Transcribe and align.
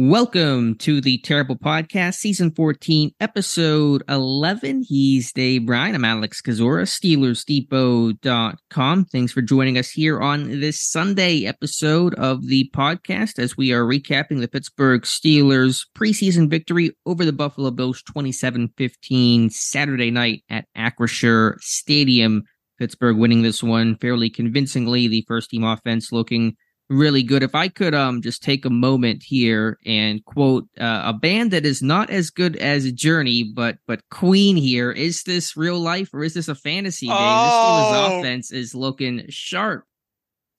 Welcome 0.00 0.76
to 0.76 1.00
the 1.00 1.18
Terrible 1.18 1.56
Podcast, 1.56 2.18
Season 2.18 2.52
14, 2.52 3.10
Episode 3.18 4.04
11. 4.08 4.84
He's 4.86 5.32
Dave 5.32 5.66
Bryan. 5.66 5.96
I'm 5.96 6.04
Alex 6.04 6.40
Kozora, 6.40 6.86
SteelersDepot.com. 6.86 9.04
Thanks 9.06 9.32
for 9.32 9.42
joining 9.42 9.76
us 9.76 9.90
here 9.90 10.20
on 10.20 10.60
this 10.60 10.80
Sunday 10.80 11.46
episode 11.46 12.14
of 12.14 12.46
the 12.46 12.70
podcast 12.72 13.40
as 13.40 13.56
we 13.56 13.72
are 13.72 13.82
recapping 13.82 14.38
the 14.38 14.46
Pittsburgh 14.46 15.02
Steelers 15.02 15.84
preseason 15.96 16.48
victory 16.48 16.96
over 17.04 17.24
the 17.24 17.32
Buffalo 17.32 17.72
Bills 17.72 18.00
27 18.02 18.72
15 18.76 19.50
Saturday 19.50 20.12
night 20.12 20.44
at 20.48 20.66
Acrisure 20.76 21.58
Stadium. 21.58 22.44
Pittsburgh 22.78 23.16
winning 23.16 23.42
this 23.42 23.64
one 23.64 23.96
fairly 23.96 24.30
convincingly. 24.30 25.08
The 25.08 25.24
first 25.26 25.50
team 25.50 25.64
offense 25.64 26.12
looking 26.12 26.56
really 26.88 27.22
good. 27.22 27.42
If 27.42 27.54
I 27.54 27.68
could 27.68 27.94
um 27.94 28.22
just 28.22 28.42
take 28.42 28.64
a 28.64 28.70
moment 28.70 29.22
here 29.22 29.78
and 29.84 30.24
quote 30.24 30.68
uh, 30.80 31.02
a 31.04 31.12
band 31.12 31.50
that 31.50 31.66
is 31.66 31.82
not 31.82 32.10
as 32.10 32.30
good 32.30 32.56
as 32.56 32.90
Journey, 32.92 33.42
but 33.42 33.78
but 33.86 34.02
Queen 34.10 34.56
here. 34.56 34.90
Is 34.90 35.22
this 35.22 35.56
real 35.56 35.78
life 35.78 36.12
or 36.12 36.24
is 36.24 36.34
this 36.34 36.48
a 36.48 36.54
fantasy 36.54 37.06
game? 37.06 37.16
Oh. 37.18 37.44
This 37.44 37.52
Steelers 37.54 38.20
offense 38.20 38.50
is 38.52 38.74
looking 38.74 39.24
sharp. 39.28 39.84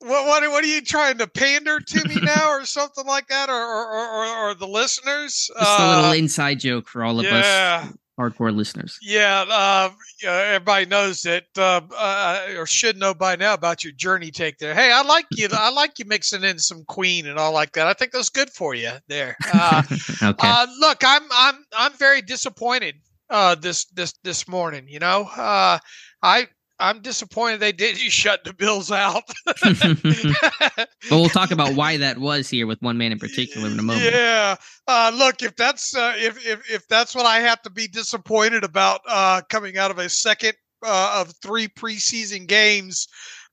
What, 0.00 0.26
what 0.26 0.50
what 0.50 0.64
are 0.64 0.68
you 0.68 0.80
trying 0.80 1.18
to 1.18 1.26
pander 1.26 1.78
to 1.78 2.08
me 2.08 2.16
now, 2.22 2.48
or 2.48 2.64
something 2.64 3.04
like 3.04 3.28
that, 3.28 3.50
or 3.50 3.54
or, 3.54 4.08
or, 4.08 4.50
or 4.50 4.54
the 4.54 4.66
listeners? 4.66 5.50
Just 5.58 5.80
uh, 5.80 5.82
a 5.82 5.88
little 5.88 6.10
uh, 6.10 6.14
inside 6.14 6.60
joke 6.60 6.88
for 6.88 7.04
all 7.04 7.20
of 7.20 7.26
yeah. 7.26 7.84
us 7.84 7.94
hardcore 8.20 8.54
listeners. 8.54 8.98
Yeah, 9.02 9.44
uh, 9.48 9.90
everybody 10.24 10.86
knows 10.86 11.22
that, 11.22 11.44
uh, 11.56 11.80
uh, 11.96 12.46
or 12.56 12.66
should 12.66 12.98
know 12.98 13.14
by 13.14 13.36
now 13.36 13.54
about 13.54 13.82
your 13.82 13.92
journey 13.94 14.30
take 14.30 14.58
there. 14.58 14.74
Hey, 14.74 14.92
I 14.92 15.02
like 15.02 15.26
you. 15.32 15.48
I 15.52 15.70
like 15.70 15.98
you 15.98 16.04
mixing 16.04 16.44
in 16.44 16.58
some 16.58 16.84
Queen 16.84 17.26
and 17.26 17.38
all 17.38 17.52
like 17.52 17.72
that. 17.72 17.86
I 17.86 17.94
think 17.94 18.12
that's 18.12 18.28
good 18.28 18.50
for 18.50 18.74
you 18.74 18.92
there. 19.08 19.36
Uh, 19.52 19.82
okay. 20.22 20.48
Uh, 20.48 20.66
look, 20.78 20.98
I'm 21.04 21.22
I'm 21.32 21.64
I'm 21.76 21.92
very 21.94 22.22
disappointed 22.22 22.94
uh, 23.30 23.56
this 23.56 23.86
this 23.86 24.14
this 24.22 24.48
morning. 24.48 24.86
You 24.88 25.00
know, 25.00 25.28
I 25.36 26.46
I'm 26.80 27.00
disappointed 27.02 27.60
they 27.60 27.72
did 27.72 28.02
you 28.02 28.10
shut 28.10 28.42
the 28.44 28.52
Bills 28.52 28.90
out. 28.90 29.22
but 29.44 30.88
we'll 31.10 31.28
talk 31.28 31.50
about 31.50 31.74
why 31.74 31.98
that 31.98 32.18
was 32.18 32.48
here 32.48 32.66
with 32.66 32.80
one 32.82 32.98
man 32.98 33.12
in 33.12 33.18
particular 33.18 33.68
in 33.68 33.78
a 33.78 33.82
moment. 33.82 34.12
Yeah, 34.12 34.56
uh, 34.88 35.12
look 35.14 35.42
if 35.42 35.54
that's 35.56 35.94
uh, 35.94 36.14
if, 36.16 36.44
if 36.46 36.68
if 36.70 36.88
that's 36.88 37.14
what 37.14 37.26
I 37.26 37.40
have 37.40 37.62
to 37.62 37.70
be 37.70 37.86
disappointed 37.86 38.64
about 38.64 39.00
uh, 39.06 39.42
coming 39.48 39.78
out 39.78 39.90
of 39.90 39.98
a 39.98 40.08
second 40.08 40.54
uh, 40.84 41.20
of 41.20 41.32
three 41.42 41.68
preseason 41.68 42.46
games 42.46 43.06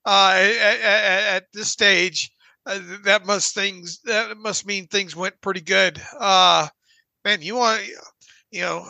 uh, 0.06 0.34
at, 0.34 0.80
at, 0.82 1.44
this 1.54 1.68
stage, 1.68 2.32
uh, 2.66 2.80
that 3.04 3.26
must 3.26 3.54
things 3.54 4.00
that 4.06 4.38
must 4.38 4.66
mean 4.66 4.88
things 4.88 5.16
went 5.16 5.40
pretty 5.42 5.62
good. 5.62 6.02
man, 6.20 7.42
you 7.42 7.56
want 7.56 7.82
you 8.52 8.62
know 8.62 8.86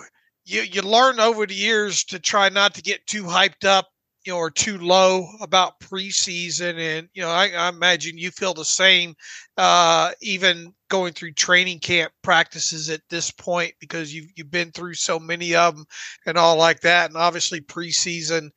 you 0.46 0.62
you 0.62 0.82
learn 0.84 1.20
over 1.20 1.46
the 1.46 1.56
years 1.56 2.04
to 2.06 2.20
try 2.20 2.50
not 2.50 2.76
to 2.76 2.82
get 2.82 3.06
too 3.08 3.24
hyped 3.24 3.66
up 3.66 3.88
you 4.28 4.34
know, 4.34 4.40
are 4.40 4.52
too 4.52 4.78
low 4.78 5.26
about 5.40 5.80
preseason. 5.80 6.78
And, 6.78 7.08
you 7.14 7.22
know, 7.22 7.30
I, 7.30 7.48
I 7.48 7.70
imagine 7.70 8.18
you 8.18 8.30
feel 8.30 8.54
the 8.54 8.66
same, 8.66 9.16
uh, 9.56 10.12
even 10.22 10.74
going 10.90 11.14
through 11.14 11.32
training 11.32 11.80
camp 11.80 12.12
practices 12.24 12.90
at 12.90 13.00
this 13.10 13.32
point 13.32 13.74
because 13.80 14.14
you've, 14.14 14.28
you've 14.36 14.52
been 14.52 14.72
through 14.72 14.96
so 14.96 15.18
many 15.18 15.56
of 15.56 15.78
them 15.78 15.86
and 16.26 16.38
all 16.38 16.58
like 16.58 16.82
that. 16.82 17.10
And 17.10 17.16
obviously 17.16 17.62
preseason 17.62 18.50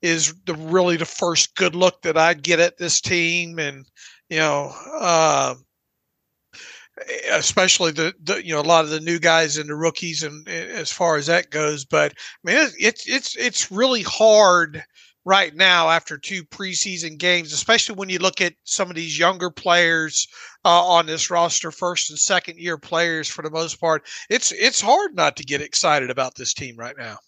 is 0.00 0.32
the 0.44 0.54
really 0.54 0.96
the 0.96 1.04
first 1.04 1.56
good 1.56 1.74
look 1.74 2.02
that 2.02 2.16
I 2.16 2.34
get 2.34 2.60
at 2.60 2.78
this 2.78 3.00
team. 3.00 3.58
And, 3.58 3.84
you 4.30 4.38
know, 4.38 4.72
uh, 4.96 5.56
especially 7.30 7.90
the, 7.90 8.14
the, 8.22 8.46
you 8.46 8.54
know 8.54 8.60
a 8.60 8.62
lot 8.62 8.84
of 8.84 8.90
the 8.90 9.00
new 9.00 9.18
guys 9.18 9.58
and 9.58 9.68
the 9.68 9.74
rookies 9.74 10.22
and, 10.22 10.48
and 10.48 10.70
as 10.70 10.90
far 10.90 11.16
as 11.16 11.26
that 11.26 11.50
goes 11.50 11.84
but 11.84 12.12
i 12.12 12.50
mean 12.50 12.70
it's 12.78 13.06
it's 13.06 13.36
it's 13.36 13.70
really 13.70 14.02
hard 14.02 14.82
right 15.26 15.54
now 15.56 15.90
after 15.90 16.16
two 16.16 16.44
preseason 16.44 17.18
games, 17.18 17.52
especially 17.52 17.96
when 17.96 18.08
you 18.08 18.18
look 18.18 18.40
at 18.40 18.54
some 18.62 18.88
of 18.88 18.96
these 18.96 19.18
younger 19.18 19.50
players 19.50 20.26
uh, 20.64 20.86
on 20.86 21.04
this 21.04 21.30
roster, 21.30 21.70
first 21.70 22.08
and 22.08 22.18
second 22.18 22.58
year 22.58 22.78
players 22.78 23.28
for 23.28 23.42
the 23.42 23.50
most 23.50 23.78
part. 23.78 24.06
It's 24.30 24.52
it's 24.52 24.80
hard 24.80 25.14
not 25.14 25.36
to 25.36 25.44
get 25.44 25.60
excited 25.60 26.08
about 26.10 26.36
this 26.36 26.54
team 26.54 26.76
right 26.76 26.96
now. 26.96 27.18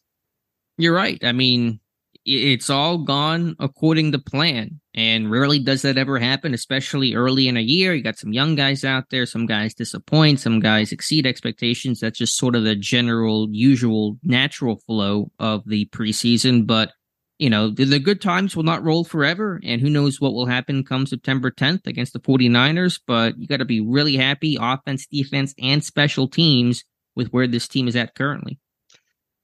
You're 0.78 0.94
right. 0.94 1.22
I 1.24 1.32
mean, 1.32 1.80
it's 2.24 2.70
all 2.70 2.98
gone 2.98 3.56
according 3.58 4.12
to 4.12 4.18
plan, 4.20 4.80
and 4.94 5.28
rarely 5.28 5.58
does 5.58 5.82
that 5.82 5.98
ever 5.98 6.20
happen, 6.20 6.54
especially 6.54 7.14
early 7.14 7.48
in 7.48 7.56
a 7.56 7.62
year. 7.62 7.94
You 7.94 8.02
got 8.02 8.18
some 8.18 8.32
young 8.32 8.54
guys 8.54 8.84
out 8.84 9.10
there, 9.10 9.26
some 9.26 9.46
guys 9.46 9.74
disappoint, 9.74 10.38
some 10.38 10.60
guys 10.60 10.92
exceed 10.92 11.26
expectations. 11.26 11.98
That's 11.98 12.18
just 12.18 12.36
sort 12.36 12.54
of 12.54 12.62
the 12.62 12.76
general, 12.76 13.48
usual, 13.50 14.18
natural 14.22 14.76
flow 14.76 15.32
of 15.40 15.64
the 15.66 15.86
preseason, 15.86 16.64
but 16.64 16.92
you 17.38 17.48
know, 17.48 17.70
the, 17.70 17.84
the, 17.84 17.98
good 18.00 18.20
times 18.20 18.56
will 18.56 18.64
not 18.64 18.82
roll 18.82 19.04
forever, 19.04 19.60
and 19.62 19.80
who 19.80 19.88
knows 19.88 20.20
what 20.20 20.32
will 20.32 20.46
happen 20.46 20.82
come 20.82 21.06
September 21.06 21.50
10th 21.50 21.86
against 21.86 22.12
the 22.12 22.20
49ers. 22.20 23.00
But 23.06 23.38
you 23.38 23.46
got 23.46 23.58
to 23.58 23.64
be 23.64 23.80
really 23.80 24.16
happy, 24.16 24.58
offense, 24.60 25.06
defense, 25.06 25.54
and 25.60 25.82
special 25.82 26.26
teams, 26.26 26.84
with 27.14 27.28
where 27.32 27.46
this 27.46 27.68
team 27.68 27.88
is 27.88 27.96
at 27.96 28.14
currently. 28.14 28.58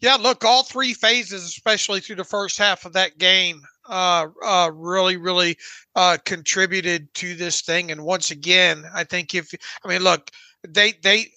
Yeah, 0.00 0.16
look, 0.16 0.44
all 0.44 0.64
three 0.64 0.92
phases, 0.92 1.44
especially 1.44 2.00
through 2.00 2.16
the 2.16 2.24
first 2.24 2.58
half 2.58 2.84
of 2.84 2.92
that 2.92 3.16
game, 3.16 3.62
uh, 3.88 4.26
uh, 4.44 4.70
really, 4.74 5.16
really 5.16 5.56
uh, 5.94 6.18
contributed 6.24 7.12
to 7.14 7.34
this 7.34 7.62
thing. 7.62 7.90
And 7.90 8.04
once 8.04 8.30
again, 8.30 8.84
I 8.92 9.04
think 9.04 9.34
if 9.34 9.50
I 9.84 9.88
mean, 9.88 10.02
look, 10.02 10.30
they 10.66 10.94
they 11.02 11.28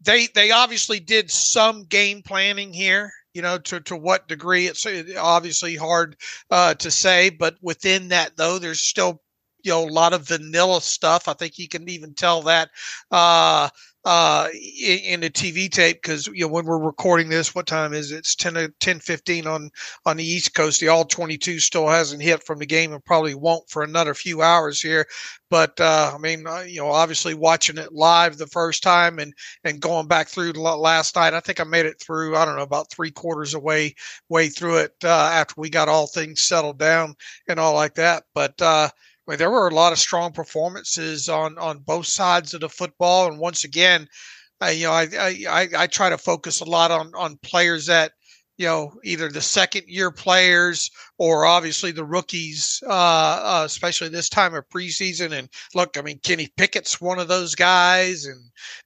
they 0.00 0.26
they 0.34 0.50
obviously 0.50 0.98
did 0.98 1.30
some 1.30 1.84
game 1.84 2.22
planning 2.22 2.72
here 2.72 3.12
you 3.34 3.42
know 3.42 3.58
to, 3.58 3.80
to 3.80 3.96
what 3.96 4.28
degree 4.28 4.66
it's 4.66 4.86
obviously 5.16 5.76
hard 5.76 6.16
uh, 6.50 6.74
to 6.74 6.90
say 6.90 7.30
but 7.30 7.56
within 7.62 8.08
that 8.08 8.36
though 8.36 8.58
there's 8.58 8.80
still 8.80 9.20
you 9.62 9.72
know 9.72 9.84
a 9.84 9.90
lot 9.90 10.12
of 10.12 10.26
vanilla 10.26 10.80
stuff 10.80 11.28
i 11.28 11.32
think 11.32 11.58
you 11.58 11.68
can 11.68 11.88
even 11.88 12.14
tell 12.14 12.42
that 12.42 12.70
uh, 13.10 13.68
uh, 14.04 14.48
in, 14.52 15.20
the 15.20 15.30
TV 15.30 15.70
tape 15.70 16.02
because 16.02 16.26
you 16.26 16.40
know 16.40 16.48
when 16.48 16.64
we're 16.64 16.78
recording 16.78 17.28
this, 17.28 17.54
what 17.54 17.66
time 17.66 17.92
is 17.92 18.10
it? 18.10 18.18
It's 18.18 18.34
10, 18.34 18.74
10 18.80 18.98
15 18.98 19.46
on 19.46 19.70
on 20.04 20.16
the 20.16 20.24
East 20.24 20.54
Coast. 20.54 20.80
The 20.80 20.88
all 20.88 21.04
twenty 21.04 21.38
two 21.38 21.60
still 21.60 21.86
hasn't 21.86 22.22
hit 22.22 22.42
from 22.42 22.58
the 22.58 22.66
game 22.66 22.92
and 22.92 23.04
probably 23.04 23.34
won't 23.34 23.68
for 23.70 23.82
another 23.82 24.14
few 24.14 24.42
hours 24.42 24.80
here. 24.80 25.06
But 25.50 25.78
uh, 25.80 26.12
I 26.14 26.18
mean, 26.18 26.46
uh, 26.46 26.64
you 26.66 26.80
know, 26.80 26.88
obviously 26.88 27.34
watching 27.34 27.78
it 27.78 27.92
live 27.92 28.38
the 28.38 28.48
first 28.48 28.82
time 28.82 29.20
and 29.20 29.32
and 29.62 29.80
going 29.80 30.08
back 30.08 30.28
through 30.28 30.52
last 30.52 31.14
night, 31.14 31.34
I 31.34 31.40
think 31.40 31.60
I 31.60 31.64
made 31.64 31.86
it 31.86 32.00
through. 32.00 32.36
I 32.36 32.44
don't 32.44 32.56
know 32.56 32.62
about 32.62 32.90
three 32.90 33.12
quarters 33.12 33.54
away 33.54 33.94
way 34.28 34.48
through 34.48 34.78
it 34.78 34.94
uh, 35.04 35.30
after 35.32 35.54
we 35.56 35.70
got 35.70 35.88
all 35.88 36.08
things 36.08 36.40
settled 36.40 36.78
down 36.78 37.14
and 37.46 37.60
all 37.60 37.74
like 37.74 37.94
that. 37.94 38.24
But 38.34 38.60
uh, 38.60 38.88
I 39.32 39.34
mean, 39.34 39.38
there 39.38 39.50
were 39.50 39.68
a 39.68 39.74
lot 39.74 39.92
of 39.94 39.98
strong 39.98 40.32
performances 40.32 41.26
on 41.30 41.56
on 41.56 41.78
both 41.78 42.04
sides 42.06 42.52
of 42.52 42.60
the 42.60 42.68
football, 42.68 43.28
and 43.28 43.38
once 43.38 43.64
again, 43.64 44.06
uh, 44.60 44.66
you 44.66 44.84
know, 44.84 44.92
I, 44.92 45.08
I 45.48 45.68
I 45.74 45.86
try 45.86 46.10
to 46.10 46.18
focus 46.18 46.60
a 46.60 46.66
lot 46.66 46.90
on 46.90 47.12
on 47.14 47.38
players 47.42 47.86
that 47.86 48.12
you 48.58 48.66
know 48.66 48.92
either 49.04 49.30
the 49.30 49.40
second 49.40 49.84
year 49.86 50.10
players 50.10 50.90
or 51.16 51.46
obviously 51.46 51.92
the 51.92 52.04
rookies, 52.04 52.82
uh, 52.86 52.90
uh, 52.90 53.62
especially 53.64 54.10
this 54.10 54.28
time 54.28 54.54
of 54.54 54.68
preseason. 54.68 55.32
And 55.32 55.48
look, 55.74 55.96
I 55.96 56.02
mean, 56.02 56.18
Kenny 56.18 56.50
Pickett's 56.58 57.00
one 57.00 57.18
of 57.18 57.28
those 57.28 57.54
guys, 57.54 58.26
and 58.26 58.38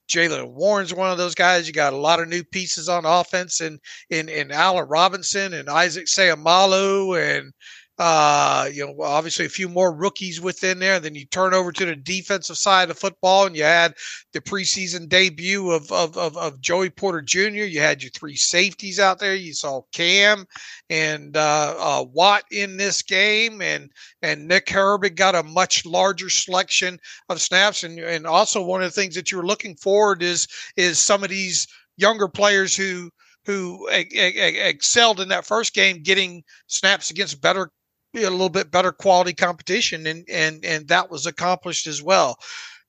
Jaylen 0.08 0.52
Warren's 0.52 0.94
one 0.94 1.10
of 1.10 1.18
those 1.18 1.34
guys. 1.34 1.66
You 1.66 1.72
got 1.72 1.92
a 1.92 1.96
lot 1.96 2.20
of 2.20 2.28
new 2.28 2.44
pieces 2.44 2.88
on 2.88 3.04
offense, 3.04 3.60
and 3.60 3.80
in 4.10 4.28
in 4.28 4.52
Allen 4.52 4.86
Robinson 4.86 5.54
and 5.54 5.68
Isaac 5.68 6.06
Seumalo 6.06 7.18
and 7.18 7.52
uh, 7.98 8.68
you 8.72 8.84
know, 8.86 8.94
obviously 9.02 9.46
a 9.46 9.50
few 9.50 9.68
more 9.68 9.94
rookies 9.94 10.40
within 10.40 10.78
there. 10.78 11.00
Then 11.00 11.14
you 11.14 11.24
turn 11.24 11.54
over 11.54 11.72
to 11.72 11.86
the 11.86 11.96
defensive 11.96 12.58
side 12.58 12.90
of 12.90 12.98
football, 12.98 13.46
and 13.46 13.56
you 13.56 13.62
had 13.62 13.94
the 14.32 14.40
preseason 14.40 15.08
debut 15.08 15.70
of 15.70 15.90
of 15.90 16.16
of, 16.18 16.36
of 16.36 16.60
Joey 16.60 16.90
Porter 16.90 17.22
Jr. 17.22 17.64
You 17.64 17.80
had 17.80 18.02
your 18.02 18.10
three 18.10 18.36
safeties 18.36 19.00
out 19.00 19.18
there. 19.18 19.34
You 19.34 19.54
saw 19.54 19.82
Cam 19.92 20.44
and 20.90 21.36
uh, 21.36 21.74
uh, 21.78 22.04
Watt 22.12 22.44
in 22.50 22.76
this 22.76 23.00
game, 23.00 23.62
and 23.62 23.90
and 24.20 24.46
Nick 24.46 24.66
Herbig 24.66 25.16
got 25.16 25.34
a 25.34 25.42
much 25.42 25.86
larger 25.86 26.28
selection 26.28 26.98
of 27.30 27.40
snaps. 27.40 27.82
And 27.82 27.98
and 27.98 28.26
also 28.26 28.62
one 28.62 28.82
of 28.82 28.88
the 28.88 29.00
things 29.00 29.14
that 29.14 29.32
you 29.32 29.38
were 29.38 29.46
looking 29.46 29.74
forward 29.76 30.22
is 30.22 30.46
is 30.76 30.98
some 30.98 31.24
of 31.24 31.30
these 31.30 31.66
younger 31.96 32.28
players 32.28 32.76
who 32.76 33.10
who 33.46 33.88
excelled 33.90 35.20
in 35.20 35.28
that 35.28 35.46
first 35.46 35.72
game, 35.72 36.02
getting 36.02 36.42
snaps 36.66 37.10
against 37.10 37.40
better, 37.40 37.70
a 38.14 38.20
little 38.30 38.48
bit 38.48 38.70
better 38.70 38.92
quality 38.92 39.34
competition, 39.34 40.06
and 40.06 40.24
and 40.30 40.64
and 40.64 40.88
that 40.88 41.10
was 41.10 41.26
accomplished 41.26 41.86
as 41.86 42.02
well. 42.02 42.38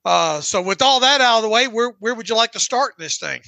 Uh, 0.05 0.41
so 0.41 0.61
with 0.61 0.81
all 0.81 1.01
that 1.01 1.21
out 1.21 1.37
of 1.37 1.43
the 1.43 1.49
way, 1.49 1.67
where 1.67 1.93
where 1.99 2.15
would 2.15 2.29
you 2.29 2.35
like 2.35 2.53
to 2.53 2.59
start 2.59 2.93
this 2.97 3.17
thing? 3.17 3.41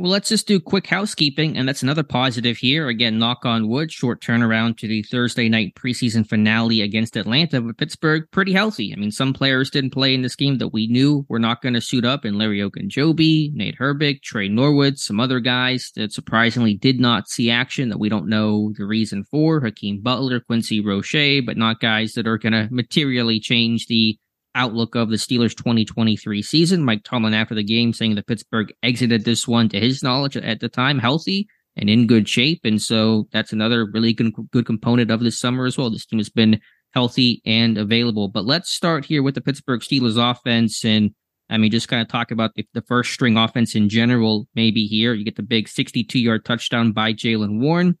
Well, 0.00 0.12
let's 0.12 0.30
just 0.30 0.46
do 0.46 0.58
quick 0.58 0.86
housekeeping, 0.86 1.58
and 1.58 1.68
that's 1.68 1.82
another 1.82 2.02
positive 2.02 2.56
here. 2.56 2.88
Again, 2.88 3.18
knock 3.18 3.44
on 3.44 3.68
wood, 3.68 3.92
short 3.92 4.22
turnaround 4.22 4.78
to 4.78 4.88
the 4.88 5.02
Thursday 5.02 5.46
night 5.50 5.74
preseason 5.74 6.26
finale 6.26 6.80
against 6.80 7.18
Atlanta, 7.18 7.60
but 7.60 7.76
Pittsburgh 7.76 8.22
pretty 8.30 8.54
healthy. 8.54 8.94
I 8.94 8.96
mean, 8.98 9.10
some 9.10 9.34
players 9.34 9.68
didn't 9.68 9.90
play 9.90 10.14
in 10.14 10.22
this 10.22 10.36
game 10.36 10.56
that 10.56 10.72
we 10.72 10.86
knew 10.86 11.26
were 11.28 11.38
not 11.38 11.60
going 11.60 11.74
to 11.74 11.82
suit 11.82 12.06
up, 12.06 12.24
and 12.24 12.38
Larry 12.38 12.60
Ogunjobi, 12.60 13.52
Nate 13.52 13.76
Herbig, 13.76 14.22
Tre 14.22 14.48
Norwood, 14.48 14.98
some 14.98 15.20
other 15.20 15.38
guys 15.38 15.92
that 15.96 16.14
surprisingly 16.14 16.72
did 16.72 16.98
not 16.98 17.28
see 17.28 17.50
action 17.50 17.90
that 17.90 18.00
we 18.00 18.08
don't 18.08 18.26
know 18.26 18.72
the 18.78 18.86
reason 18.86 19.24
for. 19.24 19.60
Hakeem 19.60 20.00
Butler, 20.00 20.40
Quincy 20.40 20.80
Roche, 20.80 21.44
but 21.44 21.58
not 21.58 21.78
guys 21.78 22.14
that 22.14 22.26
are 22.26 22.38
going 22.38 22.54
to 22.54 22.68
materially 22.70 23.38
change 23.38 23.86
the 23.86 24.18
outlook 24.54 24.94
of 24.94 25.10
the 25.10 25.16
Steelers 25.16 25.56
2023 25.56 26.42
season. 26.42 26.84
Mike 26.84 27.04
Tomlin 27.04 27.34
after 27.34 27.54
the 27.54 27.62
game 27.62 27.92
saying 27.92 28.14
that 28.14 28.26
Pittsburgh 28.26 28.72
exited 28.82 29.24
this 29.24 29.46
one 29.46 29.68
to 29.68 29.80
his 29.80 30.02
knowledge 30.02 30.36
at 30.36 30.60
the 30.60 30.68
time 30.68 30.98
healthy 30.98 31.48
and 31.76 31.88
in 31.88 32.06
good 32.06 32.28
shape. 32.28 32.60
And 32.64 32.80
so 32.80 33.28
that's 33.32 33.52
another 33.52 33.86
really 33.92 34.12
good, 34.12 34.32
good 34.52 34.66
component 34.66 35.10
of 35.10 35.20
this 35.20 35.38
summer 35.38 35.66
as 35.66 35.78
well. 35.78 35.90
This 35.90 36.06
team 36.06 36.18
has 36.18 36.30
been 36.30 36.60
healthy 36.92 37.40
and 37.46 37.78
available. 37.78 38.28
But 38.28 38.44
let's 38.44 38.70
start 38.70 39.04
here 39.04 39.22
with 39.22 39.34
the 39.34 39.40
Pittsburgh 39.40 39.80
Steelers 39.80 40.18
offense. 40.18 40.84
And 40.84 41.14
I 41.48 41.58
mean, 41.58 41.70
just 41.70 41.88
kind 41.88 42.02
of 42.02 42.08
talk 42.08 42.30
about 42.30 42.54
the, 42.54 42.66
the 42.74 42.82
first 42.82 43.12
string 43.12 43.36
offense 43.36 43.74
in 43.74 43.88
general, 43.88 44.48
maybe 44.54 44.86
here. 44.86 45.14
You 45.14 45.24
get 45.24 45.36
the 45.36 45.42
big 45.42 45.68
62 45.68 46.18
yard 46.18 46.44
touchdown 46.44 46.92
by 46.92 47.12
Jaylen 47.12 47.60
Warren. 47.60 47.98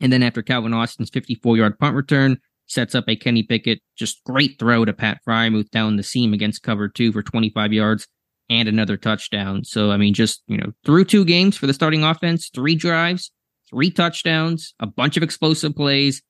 And 0.00 0.12
then 0.12 0.22
after 0.22 0.42
Calvin 0.42 0.72
Austin's 0.72 1.10
54 1.10 1.56
yard 1.56 1.78
punt 1.78 1.94
return, 1.94 2.38
sets 2.70 2.94
up 2.94 3.04
a 3.08 3.16
Kenny 3.16 3.42
Pickett, 3.42 3.80
just 3.96 4.22
great 4.24 4.58
throw 4.58 4.84
to 4.84 4.92
Pat 4.92 5.18
Freiermuth 5.26 5.70
down 5.70 5.96
the 5.96 6.02
seam 6.02 6.32
against 6.32 6.62
cover 6.62 6.88
two 6.88 7.12
for 7.12 7.22
25 7.22 7.72
yards 7.72 8.06
and 8.48 8.68
another 8.68 8.96
touchdown. 8.96 9.64
So, 9.64 9.90
I 9.90 9.96
mean, 9.96 10.14
just, 10.14 10.42
you 10.46 10.56
know, 10.56 10.72
through 10.84 11.04
two 11.04 11.24
games 11.24 11.56
for 11.56 11.66
the 11.66 11.74
starting 11.74 12.04
offense, 12.04 12.50
three 12.54 12.74
drives, 12.74 13.30
three 13.68 13.90
touchdowns, 13.90 14.74
a 14.80 14.86
bunch 14.86 15.16
of 15.16 15.22
explosive 15.22 15.74
plays. 15.74 16.22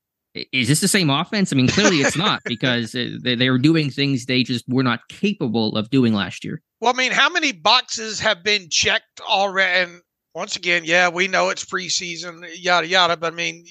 Is 0.53 0.69
this 0.69 0.81
the 0.81 0.89
same 0.89 1.11
offense? 1.11 1.53
I 1.53 1.57
mean, 1.57 1.69
clearly 1.69 1.97
it's 1.97 2.17
not 2.17 2.41
because 2.45 2.95
uh, 2.95 3.17
they, 3.23 3.35
they 3.35 3.51
were 3.51 3.59
doing 3.59 3.91
things 3.91 4.27
they 4.27 4.43
just 4.43 4.65
were 4.69 4.83
not 4.83 5.01
capable 5.09 5.77
of 5.77 5.91
doing 5.91 6.15
last 6.15 6.45
year. 6.45 6.63
Well, 6.81 6.95
I 6.95 6.97
mean, 6.97 7.13
how 7.13 7.29
many 7.29 7.53
boxes 7.53 8.21
have 8.21 8.43
been 8.43 8.69
checked 8.71 9.21
already? 9.21 9.91
And 9.91 10.03
once 10.35 10.57
again, 10.57 10.83
yeah, 10.85 11.09
we 11.09 11.27
know 11.29 11.49
it's 11.49 11.65
preseason, 11.65 12.47
yada 12.57 12.87
yada. 12.87 13.17
But 13.17 13.33
I 13.33 13.37
mean, 13.37 13.65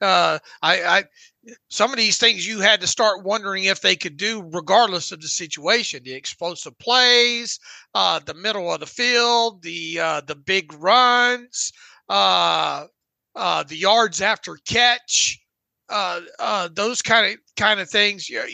uh, 0.00 0.38
I, 0.62 0.82
I 0.82 1.04
some 1.68 1.90
of 1.90 1.96
these 1.96 2.18
things 2.18 2.46
you 2.46 2.60
had 2.60 2.80
to 2.80 2.86
start 2.86 3.24
wondering 3.24 3.64
if 3.64 3.80
they 3.80 3.96
could 3.96 4.16
do 4.16 4.48
regardless 4.52 5.12
of 5.12 5.20
the 5.20 5.28
situation 5.28 6.02
the 6.04 6.12
explosive 6.12 6.78
plays 6.78 7.58
uh, 7.94 8.20
the 8.26 8.34
middle 8.34 8.72
of 8.72 8.80
the 8.80 8.86
field 8.86 9.62
the 9.62 9.98
uh, 9.98 10.20
the 10.26 10.34
big 10.34 10.72
runs 10.74 11.72
uh, 12.10 12.84
uh 13.36 13.62
the 13.62 13.76
yards 13.76 14.20
after 14.20 14.58
catch 14.68 15.40
uh, 15.88 16.20
uh, 16.38 16.68
those 16.72 17.02
kind 17.02 17.32
of 17.32 17.38
kind 17.56 17.80
of 17.80 17.88
things 17.88 18.28
you 18.28 18.38
know, 18.38 18.44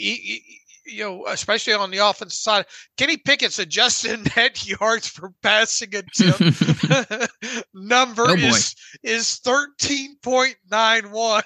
you 0.87 1.05
know, 1.05 1.27
especially 1.27 1.73
on 1.73 1.91
the 1.91 1.99
offensive 1.99 2.33
side, 2.33 2.67
Kenny 2.97 3.17
Pickett's 3.17 3.59
adjusted 3.59 4.35
net 4.37 4.67
yards 4.67 5.11
per 5.11 5.33
passing 5.43 5.95
attempt 5.95 7.31
number 7.75 8.25
oh 8.29 8.35
is 8.35 8.75
is 9.03 9.37
thirteen 9.37 10.17
point 10.23 10.57
nine 10.71 11.11
one. 11.11 11.43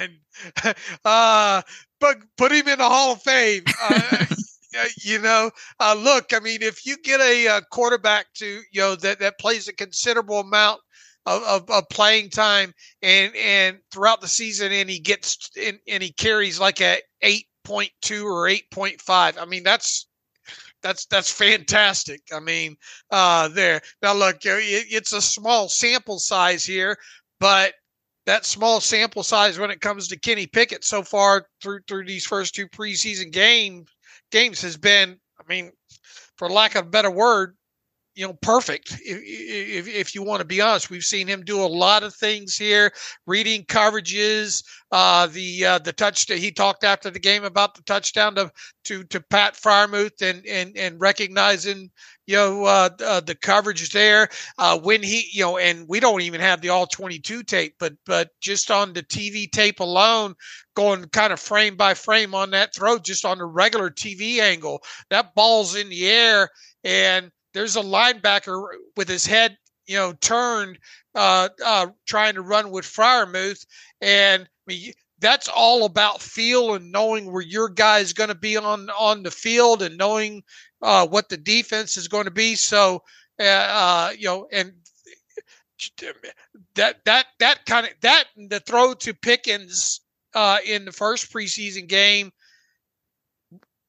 Uh, 1.05 1.61
but 1.99 2.17
put 2.39 2.53
him 2.53 2.67
in 2.67 2.79
the 2.79 2.85
Hall 2.85 3.13
of 3.13 3.23
Fame. 3.23 3.63
Uh, 3.83 4.27
you 5.03 5.19
know, 5.19 5.51
uh, 5.79 5.95
look, 5.99 6.33
I 6.33 6.41
mean, 6.41 6.63
if 6.63 6.87
you 6.87 6.97
get 6.99 7.21
a, 7.21 7.47
a, 7.47 7.57
uh, 7.57 7.61
quarterback 7.71 8.27
to 8.35 8.61
you 8.73 8.81
know 8.81 8.95
that 8.97 9.21
that 9.21 9.39
plays 9.39 9.69
a 9.69 9.73
considerable 9.73 10.41
amount 10.41 10.81
of, 11.27 11.43
of, 11.43 11.71
of, 11.71 11.89
playing 11.91 12.31
time 12.31 12.73
and 13.03 13.35
and 13.37 13.79
throughout 13.91 14.21
the 14.21 14.29
season, 14.29 14.73
and 14.73 14.89
he 14.89 14.99
gets 14.99 15.51
and, 15.61 15.79
and 15.87 16.03
he 16.03 16.13
carries 16.13 16.59
like 16.59 16.81
a 16.81 17.01
eight 17.23 17.47
two 18.03 18.27
or 18.27 18.49
eight 18.49 18.71
point 18.71 19.01
five, 19.01 19.39
I 19.39 19.45
mean, 19.45 19.63
that's 19.63 20.07
that's 20.83 21.07
that's 21.07 21.31
fantastic. 21.31 22.23
I 22.33 22.41
mean, 22.41 22.77
uh, 23.11 23.49
there 23.49 23.81
now 24.03 24.15
look, 24.15 24.45
it, 24.45 24.87
it's 24.91 25.13
a 25.13 25.23
small 25.23 25.69
sample 25.69 26.19
size 26.19 26.65
here, 26.65 26.97
but 27.39 27.75
that 28.27 28.45
small 28.45 28.81
sample 28.81 29.23
size 29.23 29.59
when 29.59 29.71
it 29.71 29.81
comes 29.81 30.09
to 30.09 30.19
Kenny 30.19 30.47
Pickett 30.47 30.85
so 30.85 31.03
far 31.03 31.47
through 31.63 31.81
through 31.89 32.07
these 32.07 32.27
first 32.27 32.55
two 32.55 32.69
preseason 32.69 33.33
games 33.33 33.89
games 34.31 34.63
has 34.63 34.77
been, 34.77 35.19
I 35.39 35.43
mean, 35.49 35.73
for 36.37 36.49
lack 36.49 36.75
of 36.75 36.87
a 36.87 36.91
better 36.91 37.11
word, 37.11 37.57
you 38.15 38.27
know, 38.27 38.35
perfect. 38.43 39.01
If, 39.05 39.21
if, 39.25 39.89
if, 39.89 40.15
you 40.15 40.23
want 40.23 40.41
to 40.41 40.47
be 40.47 40.61
honest, 40.61 40.91
we've 40.91 41.05
seen 41.05 41.29
him 41.29 41.43
do 41.43 41.61
a 41.61 41.67
lot 41.67 42.03
of 42.03 42.15
things 42.15 42.57
here, 42.57 42.93
reading 43.27 43.65
coverages. 43.65 44.65
Uh, 44.91 45.29
the 45.29 45.65
uh, 45.65 45.79
the 45.79 45.93
touchdown 45.93 46.39
he 46.39 46.51
talked 46.51 46.83
after 46.83 47.11
the 47.11 47.21
game 47.21 47.45
about 47.45 47.77
the 47.77 47.83
touchdown 47.83 48.35
to 48.35 48.51
to 48.85 49.05
to 49.05 49.21
Pat 49.21 49.55
Freiermuth 49.55 50.21
and 50.23 50.45
and 50.47 50.77
and 50.77 51.01
recognizing 51.01 51.91
you 52.27 52.37
know 52.37 52.65
uh, 52.65 52.89
uh, 53.05 53.21
the 53.21 53.35
coverage 53.35 53.91
there 53.91 54.29
uh, 54.59 54.79
when 54.79 55.03
he 55.03 55.29
you 55.33 55.43
know 55.43 55.59
and 55.59 55.87
we 55.89 56.01
don't 56.01 56.23
even 56.23 56.41
have 56.41 56.61
the 56.61 56.69
all 56.69 56.87
22 56.87 57.43
tape 57.43 57.75
but 57.81 57.93
but 58.07 58.31
just 58.41 58.71
on 58.71 58.93
the 58.93 59.03
tv 59.03 59.51
tape 59.51 59.81
alone 59.81 60.35
going 60.77 61.05
kind 61.07 61.33
of 61.33 61.41
frame 61.41 61.77
by 61.77 61.93
frame 61.93 62.33
on 62.33 62.51
that 62.51 62.73
throw 62.73 62.99
just 62.99 63.25
on 63.25 63.39
the 63.39 63.45
regular 63.45 63.91
tv 63.91 64.39
angle 64.39 64.81
that 65.11 65.35
ball's 65.35 65.75
in 65.75 65.89
the 65.89 66.09
air 66.09 66.49
and 66.85 67.33
there's 67.55 67.77
a 67.77 67.83
linebacker 67.83 68.67
with 68.97 69.09
his 69.09 69.27
head 69.27 69.57
you 69.87 69.97
know 69.97 70.13
turned 70.21 70.79
uh, 71.15 71.49
uh, 71.65 71.87
trying 72.07 72.35
to 72.35 72.43
run 72.43 72.71
with 72.71 72.85
Freiermuth 72.85 73.65
and 74.01 74.43
I 74.43 74.47
mean, 74.73 74.93
that's 75.21 75.49
all 75.49 75.85
about 75.85 76.23
feel 76.23 76.75
and 76.75 76.91
knowing 76.91 77.31
where 77.31 77.43
your 77.43 77.69
guy 77.69 77.99
is 77.99 78.13
going 78.13 78.29
to 78.29 78.35
be 78.35 78.57
on 78.57 78.91
on 78.91 79.23
the 79.23 79.31
field 79.31 79.83
and 79.83 79.97
knowing 79.97 80.43
uh, 80.83 81.07
what 81.07 81.29
the 81.29 81.37
defense 81.37 81.97
is 81.97 82.09
going 82.09 82.25
to 82.25 82.31
be. 82.31 82.55
So, 82.55 83.03
uh, 83.39 83.43
uh, 83.43 84.13
you 84.19 84.27
know, 84.27 84.49
and 84.51 84.73
that 86.75 87.05
that 87.05 87.27
that 87.39 87.67
kind 87.67 87.87
of 87.87 87.93
that 88.01 88.25
the 88.37 88.61
throw 88.61 88.95
to 88.95 89.15
Pickens 89.15 90.01
uh, 90.35 90.59
in 90.65 90.85
the 90.85 90.93
first 90.93 91.33
preseason 91.33 91.87
game 91.87 92.33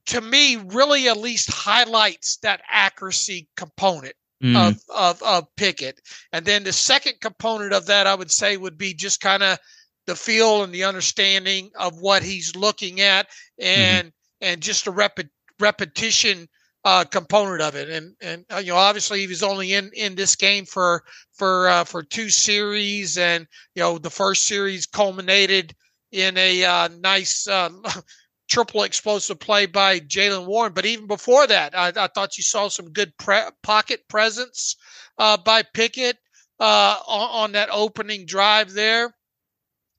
to 0.08 0.22
me 0.22 0.58
really 0.68 1.08
at 1.08 1.18
least 1.18 1.52
highlights 1.52 2.38
that 2.38 2.62
accuracy 2.70 3.48
component 3.56 4.16
mm. 4.44 4.56
of, 4.56 4.82
of 4.96 5.24
of 5.24 5.56
Pickett. 5.56 6.02
And 6.34 6.46
then 6.46 6.64
the 6.64 6.74
second 6.74 7.20
component 7.22 7.74
of 7.74 7.86
that 7.88 8.08
I 8.08 8.16
would 8.16 8.32
say 8.32 8.58
would 8.58 8.78
be 8.78 8.94
just 8.94 9.22
kind 9.22 9.44
of 9.44 9.60
the 10.08 10.16
feel 10.16 10.64
and 10.64 10.74
the 10.74 10.84
understanding 10.84 11.70
of 11.80 12.02
what 12.02 12.24
he's 12.24 12.56
looking 12.56 13.02
at 13.02 13.28
mm-hmm. 13.62 13.82
and 13.82 14.08
mm. 14.08 14.14
and 14.42 14.62
just 14.62 14.88
a 14.88 14.92
rep- 14.92 15.20
repetition 15.60 16.48
uh, 16.84 17.04
component 17.04 17.62
of 17.62 17.76
it. 17.76 17.90
And 17.90 18.16
and 18.22 18.46
uh, 18.52 18.58
you 18.58 18.72
know, 18.72 18.78
obviously, 18.78 19.22
he 19.22 19.28
was 19.28 19.44
only 19.44 19.74
in 19.74 19.92
in 19.94 20.16
this 20.16 20.36
game 20.36 20.66
for 20.66 21.04
for 21.34 21.68
uh, 21.70 21.84
for 21.84 22.04
two 22.04 22.30
series, 22.30 23.18
and 23.18 23.48
you 23.76 23.84
know, 23.84 23.98
the 23.98 24.10
first 24.10 24.48
series 24.48 24.86
culminated 24.86 25.76
in 26.12 26.38
a 26.38 26.64
uh, 26.64 26.90
nice. 27.00 27.48
Uh, 28.52 28.54
triple 28.54 28.84
explosive 28.84 29.40
play 29.40 29.66
by 29.66 30.00
Jaylen 30.00 30.46
Warren, 30.46 30.74
but 30.74 30.86
even 30.86 31.08
before 31.08 31.48
that, 31.48 31.78
I, 31.78 31.94
I 31.96 32.08
thought 32.08 32.38
you 32.38 32.44
saw 32.44 32.68
some 32.68 32.92
good 32.92 33.18
pre- 33.18 33.50
pocket 33.64 34.08
presence 34.08 34.76
uh, 35.18 35.38
by 35.38 35.64
Pickett 35.64 36.18
on, 36.60 36.98
on 37.08 37.52
that 37.54 37.70
opening 37.72 38.26
drive 38.26 38.74
there, 38.74 39.14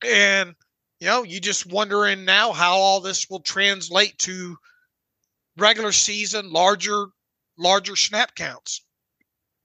and 0.05 0.55
you 1.01 1.07
know, 1.07 1.23
you 1.25 1.41
just 1.41 1.67
wondering 1.67 2.25
now 2.25 2.53
how 2.53 2.77
all 2.77 3.01
this 3.01 3.27
will 3.29 3.41
translate 3.41 4.19
to 4.19 4.57
regular 5.57 5.93
season 5.93 6.53
larger 6.53 7.07
larger 7.59 7.97
snap 7.97 8.35
counts. 8.35 8.83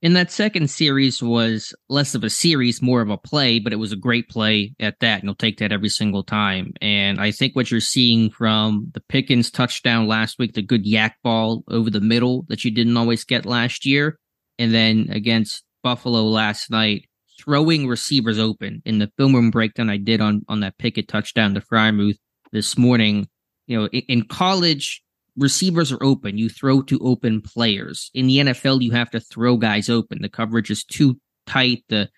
In 0.08 0.14
that 0.14 0.32
second 0.32 0.70
series 0.70 1.22
was 1.22 1.76
less 1.90 2.16
of 2.16 2.24
a 2.24 2.30
series, 2.30 2.82
more 2.82 3.02
of 3.02 3.10
a 3.10 3.18
play, 3.18 3.60
but 3.60 3.74
it 3.74 3.76
was 3.76 3.92
a 3.92 3.98
great 3.98 4.30
play 4.30 4.74
at 4.80 5.02
that. 5.02 5.16
And 5.16 5.26
you'll 5.26 5.36
take 5.36 5.58
that 5.58 5.74
every 5.74 5.90
single 5.90 6.24
time. 6.24 6.72
And 6.82 7.20
I 7.20 7.32
think 7.32 7.58
what 7.58 7.70
you're 7.70 7.82
seeing 7.82 8.30
from 8.30 8.90
the 8.94 9.02
Pickens 9.02 9.52
touchdown 9.52 10.08
last 10.08 10.40
week, 10.40 10.54
the 10.54 10.62
good 10.62 10.86
YAC 10.86 11.12
ball 11.26 11.66
over 11.70 11.90
the 11.90 12.00
middle 12.00 12.46
that 12.48 12.64
you 12.64 12.72
didn't 12.72 12.96
always 12.96 13.26
get 13.26 13.46
last 13.46 13.86
year, 13.86 14.18
and 14.58 14.74
then 14.74 15.08
against 15.10 15.66
Buffalo 15.84 16.24
last 16.24 16.72
night, 16.72 17.10
throwing 17.38 17.86
receivers 17.86 18.40
open 18.40 18.82
in 18.86 19.00
the 19.00 19.12
film 19.18 19.36
room 19.36 19.52
breakdown 19.52 19.90
I 19.90 19.98
did 19.98 20.22
on 20.22 20.46
on 20.48 20.62
that 20.62 20.78
Pickett 20.78 21.10
touchdown 21.10 21.54
to 21.56 21.60
Freiermuth 21.60 22.20
this 22.54 22.78
morning. 22.78 23.28
You 23.66 23.82
know, 23.82 23.86
in, 23.88 24.04
in 24.08 24.22
college, 24.30 25.04
receivers 25.38 25.92
are 25.92 26.04
open. 26.04 26.38
You 26.38 26.50
throw 26.50 26.82
to 26.84 27.00
open 27.00 27.42
players. 27.42 28.10
In 28.14 28.28
the 28.28 28.38
NFL, 28.38 28.82
you 28.82 28.92
have 28.92 29.10
to 29.12 29.20
throw 29.20 29.58
guys 29.58 29.90
open. 29.90 30.22
The 30.22 30.30
coverage 30.30 30.70
is 30.72 30.84
too 30.84 31.20
tight. 31.46 31.84
The 31.90 32.10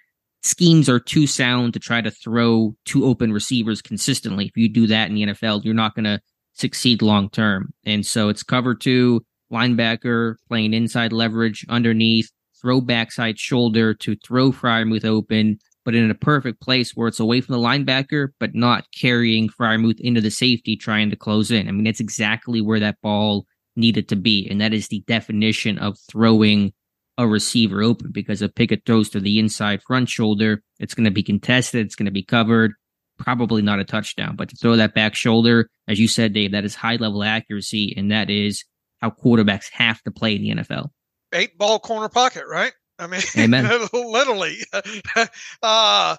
schemes 0.42 0.88
are 0.90 1.00
too 1.00 1.28
sound 1.28 1.74
to 1.74 1.80
try 1.80 2.02
to 2.02 2.12
throw 2.12 2.76
two 2.86 3.06
open 3.06 3.34
receivers 3.34 3.82
consistently. 3.82 4.46
If 4.46 4.56
you 4.56 4.70
do 4.70 4.88
that 4.88 5.10
in 5.10 5.16
the 5.16 5.24
NFL, 5.24 5.64
you're 5.64 5.74
not 5.74 5.96
going 5.96 6.06
to 6.06 6.20
succeed 6.54 7.02
long 7.02 7.30
term. 7.30 7.74
And 7.86 8.06
so 8.06 8.30
it's 8.30 8.44
cover 8.44 8.74
two, 8.74 9.26
linebacker 9.52 10.36
playing 10.48 10.74
inside 10.74 11.12
leverage 11.12 11.66
underneath, 11.70 12.32
throw 12.62 12.82
backside 12.82 13.38
shoulder 13.38 13.94
to 13.96 14.16
throw 14.16 14.52
Freiermuth 14.52 15.06
open, 15.06 15.60
but 15.90 15.96
in 15.96 16.12
a 16.12 16.14
perfect 16.14 16.62
place 16.62 16.92
where 16.92 17.08
it's 17.08 17.20
away 17.20 17.42
from 17.42 17.54
the 17.54 17.68
linebacker, 17.68 18.28
but 18.40 18.54
not 18.54 18.86
carrying 18.96 19.50
Freiermuth 19.50 20.00
into 20.00 20.22
the 20.22 20.30
safety 20.30 20.76
trying 20.76 21.10
to 21.10 21.16
close 21.16 21.50
in. 21.50 21.68
I 21.68 21.72
mean, 21.72 21.84
that's 21.84 22.00
exactly 22.00 22.62
where 22.62 22.80
that 22.80 23.02
ball 23.02 23.48
needed 23.76 24.08
to 24.10 24.16
be. 24.16 24.48
And 24.48 24.62
that 24.62 24.72
is 24.72 24.88
the 24.88 25.04
definition 25.08 25.80
of 25.80 25.98
throwing 26.08 26.74
a 27.18 27.28
receiver 27.28 27.82
open 27.82 28.12
because 28.12 28.44
if 28.44 28.54
Pickett 28.54 28.84
throws 28.86 29.10
to 29.10 29.20
the 29.20 29.40
inside 29.40 29.82
front 29.82 30.10
shoulder, 30.10 30.62
it's 30.80 30.94
going 30.94 31.06
to 31.06 31.12
be 31.12 31.24
contested, 31.24 31.88
it's 31.88 31.96
going 31.96 32.06
to 32.06 32.12
be 32.12 32.22
covered, 32.22 32.74
probably 33.18 33.64
not 33.64 33.80
a 33.80 33.84
touchdown. 33.84 34.36
But 34.36 34.50
to 34.50 34.58
throw 34.58 34.76
that 34.76 34.94
back 34.94 35.16
shoulder, 35.16 35.72
as 35.88 36.00
you 36.00 36.08
said, 36.08 36.34
Dave, 36.34 36.52
that 36.52 36.66
is 36.66 36.76
high 36.76 36.98
level 36.98 37.24
accuracy, 37.24 37.96
and 37.98 38.12
that 38.12 38.30
is 38.30 38.64
how 39.02 39.10
quarterbacks 39.10 39.72
have 39.72 40.04
to 40.04 40.12
play 40.12 40.36
in 40.36 40.44
the 40.44 40.52
NFL. 40.52 40.90
Eight 41.34 41.58
ball 41.58 41.80
corner 41.80 42.10
pocket, 42.10 42.44
right? 42.48 42.74
I 43.00 43.08
mean, 43.08 43.22
literally. 43.94 44.58
uh, 45.64 46.18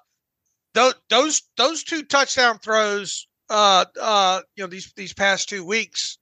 those 0.74 0.94
those 1.08 1.42
those 1.56 1.84
two 1.84 2.02
touchdown 2.02 2.58
throws, 2.58 3.26
uh, 3.50 3.84
uh, 4.00 4.40
you 4.56 4.64
know, 4.64 4.68
these 4.68 4.92
these 4.96 5.12
past 5.12 5.48
two 5.48 5.64
weeks. 5.64 6.18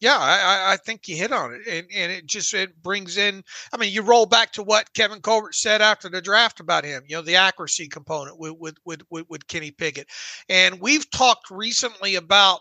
Yeah, 0.00 0.18
I, 0.18 0.72
I 0.72 0.76
think 0.76 1.08
you 1.08 1.16
hit 1.16 1.32
on 1.32 1.54
it, 1.54 1.66
and, 1.66 1.86
and 1.94 2.12
it 2.12 2.26
just 2.26 2.52
it 2.52 2.82
brings 2.82 3.16
in. 3.16 3.42
I 3.72 3.78
mean, 3.78 3.92
you 3.92 4.02
roll 4.02 4.26
back 4.26 4.52
to 4.52 4.62
what 4.62 4.92
Kevin 4.92 5.20
Colbert 5.20 5.54
said 5.54 5.80
after 5.80 6.10
the 6.10 6.20
draft 6.20 6.60
about 6.60 6.84
him. 6.84 7.04
You 7.06 7.16
know, 7.16 7.22
the 7.22 7.36
accuracy 7.36 7.88
component 7.88 8.38
with 8.38 8.54
with 8.58 8.76
with 8.84 9.02
with, 9.10 9.26
with 9.30 9.46
Kenny 9.46 9.70
Pickett, 9.70 10.08
and 10.48 10.80
we've 10.80 11.08
talked 11.10 11.50
recently 11.50 12.16
about 12.16 12.60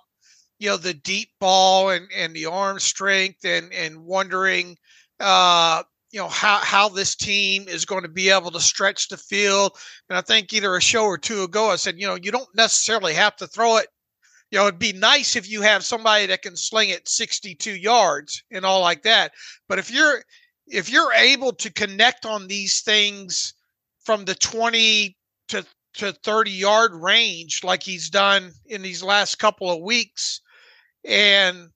you 0.59 0.69
know 0.69 0.77
the 0.77 0.93
deep 0.93 1.31
ball 1.39 1.89
and 1.89 2.07
and 2.15 2.33
the 2.33 2.45
arm 2.45 2.79
strength 2.79 3.43
and 3.43 3.73
and 3.73 3.97
wondering 4.05 4.77
uh 5.19 5.83
you 6.13 6.19
know 6.19 6.29
how 6.29 6.59
how 6.59 6.87
this 6.87 7.15
team 7.15 7.67
is 7.67 7.85
going 7.85 8.03
to 8.03 8.09
be 8.09 8.29
able 8.29 8.51
to 8.51 8.59
stretch 8.61 9.09
the 9.09 9.17
field. 9.17 9.75
And 10.09 10.17
i 10.17 10.21
think 10.21 10.53
either 10.53 10.75
a 10.75 10.81
show 10.81 11.03
or 11.03 11.17
two 11.17 11.41
ago 11.43 11.71
i 11.71 11.75
said 11.75 11.95
you 11.97 12.07
know 12.07 12.17
you 12.21 12.31
don't 12.31 12.55
necessarily 12.55 13.13
have 13.15 13.35
to 13.37 13.47
throw 13.47 13.77
it. 13.77 13.87
You 14.51 14.59
know 14.59 14.67
it'd 14.67 14.79
be 14.79 14.93
nice 14.93 15.35
if 15.35 15.49
you 15.49 15.63
have 15.63 15.83
somebody 15.83 16.27
that 16.27 16.43
can 16.43 16.55
sling 16.55 16.89
it 16.89 17.09
62 17.09 17.75
yards 17.75 18.43
and 18.51 18.63
all 18.63 18.81
like 18.81 19.01
that. 19.03 19.33
But 19.67 19.79
if 19.79 19.91
you're 19.91 20.23
if 20.67 20.89
you're 20.89 21.11
able 21.13 21.51
to 21.53 21.73
connect 21.73 22.25
on 22.25 22.47
these 22.47 22.81
things 22.81 23.55
from 24.05 24.23
the 24.23 24.35
20 24.35 25.17
to 25.49 25.65
to 25.95 26.11
30 26.11 26.51
yard 26.51 26.91
range 26.93 27.63
like 27.63 27.81
he's 27.81 28.09
done 28.11 28.51
in 28.67 28.83
these 28.83 29.01
last 29.01 29.39
couple 29.39 29.71
of 29.71 29.81
weeks 29.81 30.41
and 31.03 31.69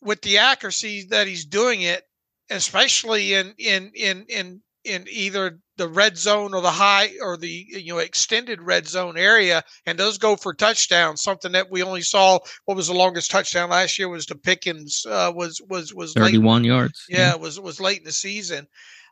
with 0.00 0.20
the 0.22 0.38
accuracy 0.38 1.06
that 1.10 1.26
he's 1.26 1.46
doing 1.46 1.82
it, 1.82 2.04
especially 2.50 3.34
in 3.34 3.54
in 3.58 3.90
in 3.94 4.24
in 4.28 4.60
in 4.84 5.06
either 5.08 5.58
the 5.76 5.88
red 5.88 6.16
zone 6.16 6.54
or 6.54 6.60
the 6.60 6.70
high 6.70 7.10
or 7.20 7.36
the 7.36 7.66
you 7.68 7.92
know 7.92 7.98
extended 7.98 8.60
red 8.62 8.86
zone 8.86 9.16
area, 9.16 9.62
and 9.86 9.98
those 9.98 10.18
go 10.18 10.36
for 10.36 10.54
touchdowns. 10.54 11.22
Something 11.22 11.52
that 11.52 11.70
we 11.70 11.82
only 11.82 12.02
saw. 12.02 12.38
What 12.66 12.76
was 12.76 12.88
the 12.88 12.94
longest 12.94 13.30
touchdown 13.30 13.70
last 13.70 13.98
year? 13.98 14.08
Was 14.08 14.26
the 14.26 14.36
Pickens 14.36 15.04
uh, 15.08 15.32
was 15.34 15.60
was 15.68 15.94
was 15.94 16.12
thirty-one 16.12 16.62
late, 16.62 16.68
yards. 16.68 17.04
Yeah, 17.08 17.18
yeah, 17.30 17.34
was 17.36 17.58
was 17.58 17.80
late 17.80 17.98
in 17.98 18.04
the 18.04 18.12
season. 18.12 18.66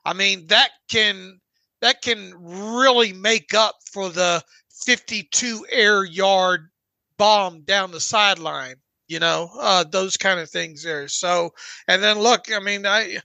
I 0.04 0.12
mean 0.12 0.46
that 0.48 0.70
can 0.90 1.40
that 1.80 2.02
can 2.02 2.32
really 2.38 3.12
make 3.12 3.54
up 3.54 3.76
for 3.92 4.08
the 4.10 4.42
fifty-two 4.84 5.66
air 5.70 6.04
yard 6.04 6.68
bomb 7.18 7.62
down 7.62 7.90
the 7.92 8.00
sideline 8.00 8.76
you 9.12 9.18
know, 9.18 9.50
uh, 9.60 9.84
those 9.84 10.16
kind 10.16 10.40
of 10.40 10.48
things 10.48 10.82
there. 10.82 11.06
So, 11.06 11.52
and 11.86 12.02
then 12.02 12.18
look, 12.18 12.50
I 12.50 12.60
mean, 12.60 12.86
I 12.86 13.18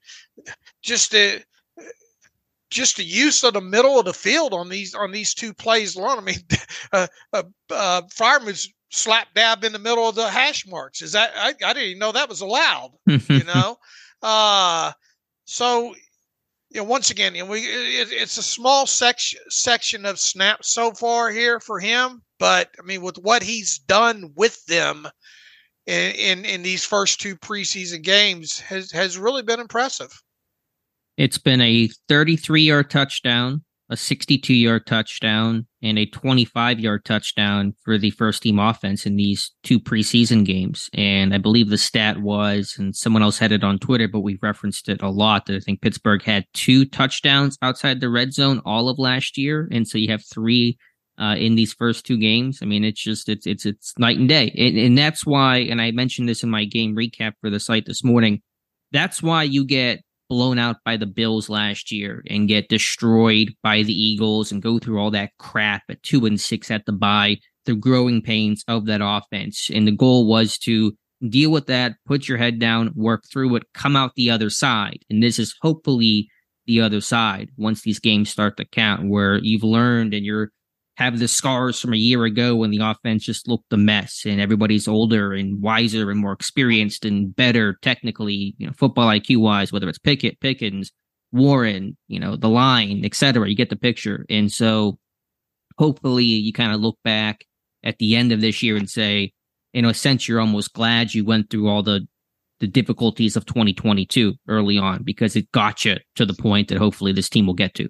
just 0.81 1.11
the 1.11 1.41
just 2.69 2.97
the 2.97 3.05
use 3.05 3.41
of 3.45 3.53
the 3.53 3.61
middle 3.61 3.97
of 3.97 4.03
the 4.03 4.13
field 4.13 4.53
on 4.53 4.67
these 4.67 4.93
on 4.93 5.11
these 5.11 5.33
two 5.33 5.53
plays 5.53 5.95
alone. 5.95 6.17
I 6.17 6.21
mean, 6.21 6.39
uh, 6.91 7.07
uh, 7.31 7.43
uh, 7.71 8.01
Freiermuth's 8.13 8.67
slap 8.89 9.33
dab 9.33 9.63
in 9.63 9.71
the 9.71 9.79
middle 9.79 10.09
of 10.09 10.15
the 10.15 10.29
hash 10.29 10.67
marks. 10.67 11.01
Is 11.01 11.13
that 11.13 11.31
I, 11.37 11.53
I 11.65 11.73
didn't 11.73 11.89
even 11.89 11.99
know 11.99 12.11
that 12.11 12.27
was 12.27 12.41
allowed. 12.41 12.91
you 13.05 13.43
know, 13.45 13.77
uh, 14.21 14.91
so 15.45 15.95
you 16.69 16.81
know, 16.81 16.83
once 16.83 17.11
again, 17.11 17.33
you 17.33 17.45
know, 17.45 17.49
we 17.49 17.59
it, 17.59 18.09
it's 18.11 18.37
a 18.37 18.43
small 18.43 18.85
section 18.85 19.39
section 19.47 20.05
of 20.05 20.19
snaps 20.19 20.73
so 20.73 20.91
far 20.91 21.29
here 21.29 21.61
for 21.61 21.79
him, 21.79 22.23
but 22.39 22.71
I 22.77 22.85
mean, 22.85 23.01
with 23.01 23.17
what 23.17 23.41
he's 23.41 23.79
done 23.79 24.33
with 24.35 24.65
them 24.65 25.07
in, 25.87 26.11
in, 26.15 26.45
in 26.45 26.63
these 26.63 26.85
first 26.85 27.19
two 27.19 27.35
preseason 27.35 28.03
games 28.03 28.59
has 28.59 28.91
has 28.91 29.17
really 29.17 29.41
been 29.41 29.59
impressive. 29.59 30.21
It's 31.15 31.37
been 31.39 31.61
a 31.61 31.89
33 32.09 32.61
yard 32.61 32.91
touchdown, 32.91 33.63
a 33.89 33.97
62 33.97 34.53
yard 34.53 34.85
touchdown, 34.85 35.65
and 35.81 35.97
a 35.97 36.05
25 36.05 36.79
yard 36.79 37.05
touchdown 37.05 37.73
for 37.83 37.97
the 37.97 38.11
first 38.11 38.43
team 38.43 38.59
offense 38.59 39.05
in 39.05 39.15
these 39.15 39.51
two 39.63 39.79
preseason 39.79 40.45
games. 40.45 40.89
And 40.93 41.33
I 41.33 41.37
believe 41.37 41.69
the 41.69 41.77
stat 41.77 42.21
was, 42.21 42.75
and 42.77 42.95
someone 42.95 43.23
else 43.23 43.39
had 43.39 43.53
it 43.53 43.63
on 43.63 43.79
Twitter, 43.79 44.07
but 44.07 44.19
we 44.19 44.37
referenced 44.41 44.89
it 44.89 45.01
a 45.01 45.09
lot. 45.09 45.45
That 45.45 45.55
I 45.55 45.59
think 45.59 45.81
Pittsburgh 45.81 46.21
had 46.21 46.45
two 46.53 46.85
touchdowns 46.85 47.57
outside 47.61 48.01
the 48.01 48.09
red 48.09 48.33
zone 48.33 48.61
all 48.65 48.89
of 48.89 48.99
last 48.99 49.37
year, 49.37 49.69
and 49.71 49.87
so 49.87 49.97
you 49.97 50.09
have 50.09 50.23
three 50.25 50.77
uh, 51.17 51.35
in 51.37 51.55
these 51.55 51.73
first 51.73 52.05
two 52.05 52.17
games. 52.17 52.59
I 52.61 52.65
mean, 52.65 52.83
it's 52.83 53.01
just 53.01 53.29
it's 53.29 53.47
it's 53.47 53.65
it's 53.65 53.93
night 53.97 54.17
and 54.17 54.29
day, 54.29 54.53
and, 54.57 54.77
and 54.77 54.97
that's 54.97 55.25
why. 55.25 55.57
And 55.57 55.81
I 55.81 55.91
mentioned 55.91 56.29
this 56.29 56.43
in 56.43 56.49
my 56.49 56.65
game 56.65 56.95
recap 56.95 57.33
for 57.41 57.49
the 57.49 57.59
site 57.59 57.85
this 57.85 58.03
morning. 58.03 58.41
That's 58.91 59.21
why 59.21 59.43
you 59.43 59.65
get 59.65 60.01
blown 60.29 60.59
out 60.59 60.77
by 60.83 60.97
the 60.97 61.05
Bills 61.05 61.49
last 61.49 61.91
year 61.91 62.23
and 62.29 62.47
get 62.47 62.69
destroyed 62.69 63.53
by 63.63 63.83
the 63.83 63.93
Eagles 63.93 64.51
and 64.51 64.61
go 64.61 64.79
through 64.79 64.99
all 64.99 65.11
that 65.11 65.31
crap 65.39 65.83
at 65.89 66.03
two 66.03 66.25
and 66.25 66.39
six 66.39 66.69
at 66.69 66.85
the 66.85 66.91
bye, 66.91 67.37
the 67.65 67.75
growing 67.75 68.21
pains 68.21 68.63
of 68.67 68.85
that 68.85 69.01
offense. 69.03 69.69
And 69.73 69.87
the 69.87 69.91
goal 69.91 70.27
was 70.27 70.57
to 70.59 70.93
deal 71.29 71.49
with 71.49 71.67
that, 71.67 71.95
put 72.05 72.27
your 72.27 72.37
head 72.37 72.59
down, 72.59 72.91
work 72.95 73.23
through 73.31 73.55
it, 73.55 73.63
come 73.73 73.95
out 73.95 74.11
the 74.15 74.29
other 74.29 74.49
side. 74.49 74.99
And 75.09 75.23
this 75.23 75.39
is 75.39 75.55
hopefully 75.61 76.29
the 76.65 76.81
other 76.81 77.01
side 77.01 77.49
once 77.57 77.81
these 77.81 77.99
games 77.99 78.29
start 78.29 78.57
to 78.57 78.65
count, 78.65 79.09
where 79.09 79.37
you've 79.37 79.63
learned 79.63 80.13
and 80.13 80.25
you're 80.25 80.51
have 80.97 81.19
the 81.19 81.27
scars 81.27 81.79
from 81.79 81.93
a 81.93 81.97
year 81.97 82.25
ago 82.25 82.55
when 82.55 82.71
the 82.71 82.79
offense 82.79 83.23
just 83.23 83.47
looked 83.47 83.71
a 83.71 83.77
mess 83.77 84.23
and 84.25 84.41
everybody's 84.41 84.87
older 84.87 85.31
and 85.31 85.61
wiser 85.61 86.09
and 86.09 86.19
more 86.19 86.31
experienced 86.31 87.05
and 87.05 87.35
better 87.35 87.77
technically, 87.83 88.55
you 88.57 88.65
know, 88.65 88.73
football 88.73 89.07
IQ 89.07 89.37
wise, 89.37 89.71
whether 89.71 89.87
it's 89.87 89.99
Pickett, 89.99 90.39
Pickens, 90.39 90.91
Warren, 91.31 91.95
you 92.07 92.19
know, 92.19 92.35
the 92.35 92.49
line, 92.49 93.05
etc. 93.05 93.47
You 93.47 93.55
get 93.55 93.69
the 93.69 93.75
picture. 93.75 94.25
And 94.27 94.51
so 94.51 94.97
hopefully 95.77 96.23
you 96.23 96.51
kind 96.51 96.71
of 96.71 96.81
look 96.81 96.97
back 97.03 97.45
at 97.83 97.99
the 97.99 98.15
end 98.15 98.31
of 98.31 98.41
this 98.41 98.63
year 98.63 98.75
and 98.75 98.89
say, 98.89 99.33
in 99.75 99.85
a 99.85 99.93
sense, 99.93 100.27
you're 100.27 100.39
almost 100.39 100.73
glad 100.73 101.13
you 101.13 101.23
went 101.23 101.51
through 101.51 101.67
all 101.67 101.83
the 101.83 102.07
the 102.59 102.65
difficulties 102.65 103.35
of 103.35 103.45
2022 103.45 104.33
early 104.47 104.79
on 104.79 105.03
because 105.03 105.35
it 105.35 105.51
got 105.51 105.85
you 105.85 105.95
to 106.15 106.25
the 106.25 106.33
point 106.33 106.69
that 106.69 106.79
hopefully 106.79 107.11
this 107.11 107.29
team 107.29 107.45
will 107.45 107.53
get 107.53 107.75
to. 107.75 107.87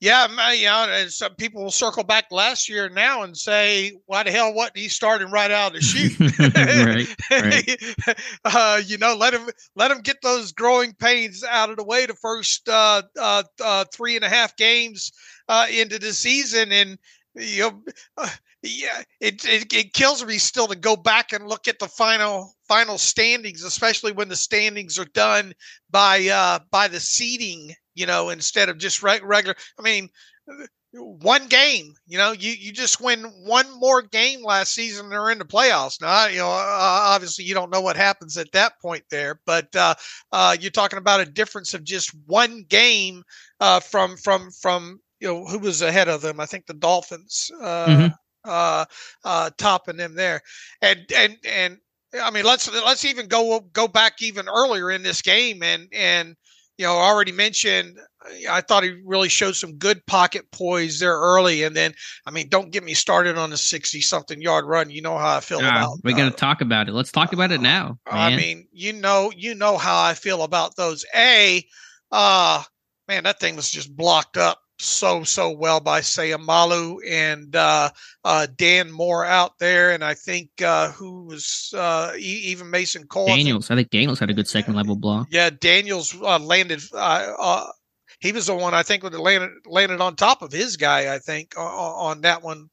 Yeah, 0.00 0.52
you 0.52 0.66
know, 0.66 0.86
and 0.90 1.10
some 1.10 1.34
people 1.36 1.62
will 1.62 1.70
circle 1.70 2.04
back 2.04 2.26
last 2.30 2.68
year 2.68 2.88
now 2.88 3.22
and 3.22 3.36
say, 3.36 3.92
"Why 4.06 4.22
the 4.22 4.30
hell 4.30 4.52
wasn't 4.52 4.78
he 4.78 4.88
starting 4.88 5.30
right 5.30 5.50
out 5.50 5.74
of 5.74 5.80
the 5.80 5.80
chute?" 5.80 6.18
right, 6.38 7.78
right. 8.06 8.18
Uh, 8.44 8.80
you 8.84 8.98
know, 8.98 9.14
let 9.14 9.32
him 9.32 9.48
let 9.76 9.90
him 9.90 10.00
get 10.00 10.20
those 10.22 10.52
growing 10.52 10.92
pains 10.92 11.42
out 11.44 11.70
of 11.70 11.76
the 11.76 11.84
way 11.84 12.06
the 12.06 12.14
first 12.14 12.68
uh, 12.68 13.02
uh, 13.18 13.42
uh 13.62 13.84
three 13.92 14.16
and 14.16 14.24
a 14.24 14.28
half 14.28 14.54
games 14.56 15.12
uh, 15.48 15.66
into 15.70 15.98
the 15.98 16.12
season, 16.12 16.70
and 16.72 16.98
you 17.34 17.62
know, 17.62 17.82
uh, 18.18 18.28
yeah, 18.62 19.02
it, 19.20 19.44
it 19.44 19.72
it 19.72 19.92
kills 19.92 20.24
me 20.24 20.38
still 20.38 20.66
to 20.66 20.76
go 20.76 20.96
back 20.96 21.32
and 21.32 21.48
look 21.48 21.68
at 21.68 21.78
the 21.78 21.88
final 21.88 22.54
final 22.68 22.98
standings, 22.98 23.62
especially 23.62 24.12
when 24.12 24.28
the 24.28 24.36
standings 24.36 24.98
are 24.98 25.06
done 25.06 25.54
by 25.90 26.26
uh, 26.28 26.58
by 26.70 26.88
the 26.88 27.00
seeding 27.00 27.74
you 27.94 28.06
know, 28.06 28.30
instead 28.30 28.68
of 28.68 28.78
just 28.78 29.02
re- 29.02 29.20
regular. 29.22 29.56
I 29.78 29.82
mean, 29.82 30.08
one 30.92 31.46
game, 31.46 31.94
you 32.06 32.18
know, 32.18 32.32
you, 32.32 32.52
you 32.52 32.72
just 32.72 33.00
win 33.00 33.24
one 33.44 33.66
more 33.78 34.02
game 34.02 34.44
last 34.44 34.74
season, 34.74 35.08
they're 35.08 35.30
in 35.30 35.38
the 35.38 35.44
playoffs. 35.44 36.00
Now, 36.00 36.26
you 36.26 36.38
know, 36.38 36.48
uh, 36.48 37.00
obviously 37.06 37.44
you 37.44 37.54
don't 37.54 37.70
know 37.70 37.80
what 37.80 37.96
happens 37.96 38.36
at 38.36 38.52
that 38.52 38.80
point 38.80 39.04
there, 39.10 39.40
but 39.44 39.74
uh, 39.74 39.94
uh, 40.32 40.56
you're 40.60 40.70
talking 40.70 40.98
about 40.98 41.20
a 41.20 41.26
difference 41.26 41.74
of 41.74 41.84
just 41.84 42.14
one 42.26 42.64
game 42.68 43.24
uh, 43.60 43.80
from 43.80 44.16
from 44.16 44.50
from 44.50 45.00
you 45.20 45.28
know 45.28 45.44
who 45.46 45.58
was 45.58 45.82
ahead 45.82 46.08
of 46.08 46.20
them. 46.20 46.38
I 46.38 46.46
think 46.46 46.66
the 46.66 46.74
Dolphins 46.74 47.50
uh, 47.60 47.86
mm-hmm. 47.86 48.06
Uh, 48.46 48.84
uh, 49.24 49.48
topping 49.56 49.96
them 49.96 50.14
there, 50.14 50.42
and 50.82 51.00
and 51.16 51.38
and 51.48 51.78
I 52.22 52.30
mean 52.30 52.44
let's 52.44 52.70
let's 52.70 53.06
even 53.06 53.26
go 53.26 53.58
go 53.72 53.88
back 53.88 54.20
even 54.20 54.48
earlier 54.50 54.90
in 54.90 55.02
this 55.02 55.22
game 55.22 55.62
and 55.62 55.88
and 55.94 56.36
you 56.76 56.86
know, 56.86 56.92
already 56.92 57.32
mentioned, 57.32 57.98
I 58.50 58.60
thought 58.60 58.82
he 58.82 59.00
really 59.04 59.28
showed 59.28 59.54
some 59.54 59.76
good 59.76 60.04
pocket 60.06 60.50
poise 60.50 60.98
there 60.98 61.16
early. 61.16 61.62
And 61.62 61.76
then, 61.76 61.94
I 62.26 62.30
mean, 62.30 62.48
don't 62.48 62.72
get 62.72 62.82
me 62.82 62.94
started 62.94 63.38
on 63.38 63.52
a 63.52 63.56
60 63.56 64.00
something 64.00 64.40
yard 64.40 64.64
run. 64.64 64.90
You 64.90 65.02
know 65.02 65.16
how 65.16 65.36
I 65.36 65.40
feel 65.40 65.58
uh, 65.58 65.68
about 65.68 65.98
We're 66.02 66.16
going 66.16 66.30
to 66.30 66.34
uh, 66.34 66.38
talk 66.38 66.60
about 66.60 66.88
it. 66.88 66.92
Let's 66.92 67.12
talk 67.12 67.32
about 67.32 67.52
it 67.52 67.60
now. 67.60 67.98
Man. 68.10 68.32
I 68.32 68.36
mean, 68.36 68.66
you 68.72 68.92
know, 68.92 69.30
you 69.36 69.54
know 69.54 69.76
how 69.76 70.02
I 70.02 70.14
feel 70.14 70.42
about 70.42 70.74
those. 70.76 71.04
A, 71.14 71.64
uh, 72.10 72.62
man, 73.06 73.24
that 73.24 73.38
thing 73.38 73.56
was 73.56 73.70
just 73.70 73.94
blocked 73.94 74.36
up 74.36 74.58
so 74.84 75.24
so 75.24 75.50
well 75.50 75.80
by 75.80 76.00
Seumalo 76.00 76.98
and 77.08 77.54
uh, 77.56 77.90
uh, 78.24 78.46
Dan 78.56 78.90
Moore 78.90 79.24
out 79.24 79.58
there, 79.58 79.92
and 79.92 80.04
I 80.04 80.14
think 80.14 80.50
uh, 80.62 80.90
who 80.92 81.24
was 81.24 81.72
uh, 81.76 82.12
even 82.18 82.70
Mason 82.70 83.06
Cole. 83.06 83.26
Daniels, 83.26 83.70
I 83.70 83.76
think 83.76 83.90
Daniels 83.90 84.18
had 84.18 84.30
a 84.30 84.34
good 84.34 84.48
second 84.48 84.74
level 84.74 84.96
block. 84.96 85.28
Yeah, 85.30 85.50
Daniels 85.50 86.14
uh, 86.20 86.38
landed. 86.38 86.82
Uh, 86.92 87.66
he 88.20 88.32
was 88.32 88.46
the 88.46 88.54
one 88.54 88.74
I 88.74 88.82
think 88.82 89.02
that 89.02 89.18
landed 89.18 89.50
landed 89.66 90.00
on 90.00 90.16
top 90.16 90.42
of 90.42 90.52
his 90.52 90.76
guy. 90.76 91.14
I 91.14 91.18
think 91.18 91.58
on, 91.58 91.64
on 91.66 92.20
that 92.22 92.42
one 92.42 92.68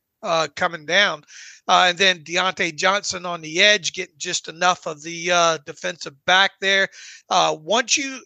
coming 0.56 0.86
down, 0.86 1.24
and 1.68 1.98
then 1.98 2.24
Diontae 2.24 2.76
Johnson 2.76 3.26
on 3.26 3.42
the 3.42 3.62
edge 3.62 3.94
getting 3.94 4.16
just 4.18 4.48
enough 4.50 4.86
of 4.86 5.02
the 5.02 5.60
defensive 5.66 6.14
back 6.26 6.52
there. 6.60 6.90
once 7.30 7.98
you 7.98 8.22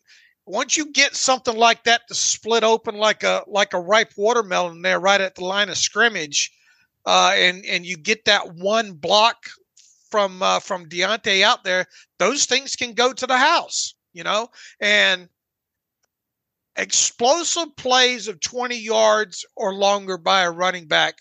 once 0.46 0.78
you 0.78 0.92
get 0.92 1.16
something 1.16 1.56
like 1.56 1.84
that 1.84 2.08
to 2.08 2.16
split 2.16 2.64
open 2.64 2.96
like 2.96 3.24
a 3.24 3.44
like 3.48 3.74
a 3.74 3.80
ripe 3.80 4.12
watermelon 4.16 4.82
there 4.82 5.00
right 5.00 5.22
at 5.22 5.36
the 5.36 5.44
line 5.44 5.70
of 5.70 5.78
scrimmage, 5.78 6.52
uh, 7.06 7.32
and 7.36 7.66
and 7.66 7.86
you 7.86 7.98
get 7.98 8.26
that 8.26 8.54
one 8.56 8.94
block 8.94 9.38
from 10.10 10.42
uh, 10.42 10.60
from 10.60 10.88
Diontae 10.88 11.42
out 11.42 11.64
there, 11.64 11.88
those 12.20 12.46
things 12.46 12.76
can 12.76 12.94
go 12.94 13.12
to 13.12 13.28
the 13.28 13.38
house, 13.38 13.96
you 14.14 14.24
know, 14.24 14.50
and 14.80 15.28
explosive 16.78 17.76
plays 17.78 18.28
of 18.28 18.40
20 18.42 18.76
yards 18.76 19.46
or 19.56 19.74
longer 19.74 20.18
by 20.18 20.44
a 20.44 20.52
running 20.52 20.88
back 20.88 21.16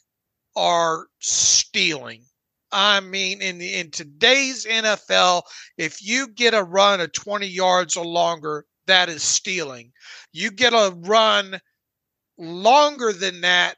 are 0.56 1.06
stealing. 1.20 2.24
I 2.70 3.00
mean, 3.00 3.40
in 3.40 3.60
in 3.60 3.90
today's 3.90 4.66
NFL, 4.66 5.42
if 5.78 6.04
you 6.04 6.28
get 6.28 6.54
a 6.54 6.62
run 6.62 7.00
of 7.00 7.12
20 7.12 7.46
yards 7.46 7.96
or 7.96 8.04
longer, 8.04 8.66
that 8.86 9.08
is 9.08 9.22
stealing. 9.22 9.92
You 10.32 10.50
get 10.50 10.72
a 10.72 10.94
run 10.94 11.60
longer 12.38 13.12
than 13.12 13.40
that, 13.42 13.76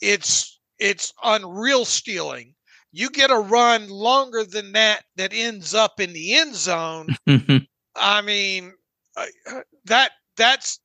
it's 0.00 0.58
it's 0.78 1.12
unreal 1.22 1.84
stealing. 1.84 2.54
You 2.90 3.08
get 3.10 3.30
a 3.30 3.38
run 3.38 3.88
longer 3.88 4.44
than 4.44 4.72
that 4.72 5.04
that 5.16 5.32
ends 5.32 5.74
up 5.74 6.00
in 6.00 6.12
the 6.12 6.34
end 6.34 6.54
zone. 6.54 7.16
I 7.96 8.20
mean, 8.22 8.74
uh, 9.16 9.26
that 9.84 10.12
that's 10.36 10.80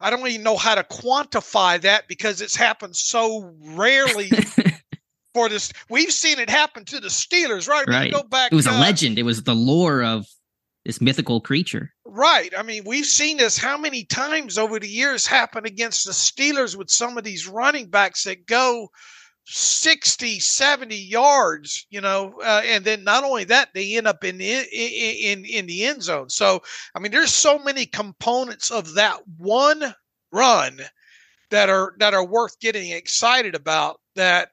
I 0.00 0.08
don't 0.08 0.26
even 0.26 0.42
know 0.42 0.56
how 0.56 0.74
to 0.74 0.84
quantify 0.84 1.80
that 1.82 2.08
because 2.08 2.40
it's 2.40 2.56
happened 2.56 2.96
so 2.96 3.52
rarely 3.60 4.30
for 5.34 5.48
this. 5.48 5.72
We've 5.90 6.12
seen 6.12 6.38
it 6.38 6.48
happen 6.48 6.84
to 6.86 7.00
the 7.00 7.08
Steelers, 7.08 7.68
right? 7.68 7.86
Right. 7.86 8.12
Go 8.12 8.22
back. 8.22 8.52
It 8.52 8.54
was 8.54 8.66
uh, 8.66 8.72
a 8.72 8.78
legend. 8.78 9.18
It 9.18 9.24
was 9.24 9.42
the 9.42 9.54
lore 9.54 10.02
of 10.02 10.26
this 10.84 11.00
mythical 11.00 11.40
creature. 11.40 11.92
Right. 12.04 12.52
I 12.56 12.62
mean, 12.62 12.84
we've 12.86 13.06
seen 13.06 13.36
this 13.36 13.58
how 13.58 13.76
many 13.76 14.04
times 14.04 14.58
over 14.58 14.78
the 14.78 14.88
years 14.88 15.26
happen 15.26 15.66
against 15.66 16.06
the 16.06 16.12
Steelers 16.12 16.76
with 16.76 16.90
some 16.90 17.18
of 17.18 17.24
these 17.24 17.46
running 17.46 17.88
backs 17.88 18.24
that 18.24 18.46
go 18.46 18.88
60, 19.46 20.40
70 20.40 20.96
yards, 20.96 21.86
you 21.90 22.00
know, 22.00 22.34
uh, 22.42 22.62
and 22.64 22.84
then 22.84 23.04
not 23.04 23.24
only 23.24 23.44
that, 23.44 23.70
they 23.74 23.96
end 23.96 24.06
up 24.06 24.24
in 24.24 24.38
the, 24.38 24.52
in, 24.52 24.64
in, 25.40 25.44
in 25.44 25.66
the 25.66 25.84
end 25.84 26.02
zone. 26.02 26.28
So, 26.28 26.62
I 26.94 27.00
mean, 27.00 27.12
there's 27.12 27.32
so 27.32 27.58
many 27.58 27.86
components 27.86 28.70
of 28.70 28.94
that 28.94 29.20
one 29.38 29.94
run 30.32 30.80
that 31.50 31.68
are 31.68 31.94
that 31.98 32.14
are 32.14 32.24
worth 32.24 32.60
getting 32.60 32.92
excited 32.92 33.56
about 33.56 34.00
that 34.14 34.50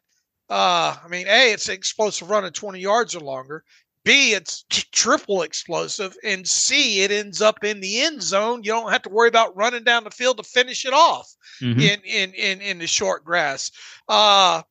uh, 0.49 0.95
I 1.03 1.07
mean, 1.09 1.27
A, 1.27 1.51
it's 1.51 1.67
an 1.67 1.75
explosive 1.75 2.29
run 2.29 2.45
of 2.45 2.53
20 2.53 2.79
yards 2.79 3.15
or 3.15 3.19
longer. 3.19 3.63
B, 4.07 4.31
it's 4.31 4.63
triple 4.69 5.41
explosive, 5.41 6.15
and 6.23 6.47
C, 6.47 7.01
it 7.01 7.11
ends 7.11 7.41
up 7.41 7.61
in 7.61 7.81
the 7.81 8.03
end 8.03 8.23
zone. 8.23 8.63
You 8.63 8.71
don't 8.71 8.89
have 8.89 9.01
to 9.01 9.09
worry 9.09 9.27
about 9.27 9.53
running 9.57 9.83
down 9.83 10.05
the 10.05 10.11
field 10.11 10.37
to 10.37 10.43
finish 10.43 10.85
it 10.85 10.93
off 10.93 11.29
mm-hmm. 11.61 11.77
in, 11.77 11.99
in 12.05 12.33
in 12.33 12.61
in 12.61 12.77
the 12.79 12.87
short 12.87 13.25
grass. 13.25 13.69
Uh, 14.07 14.61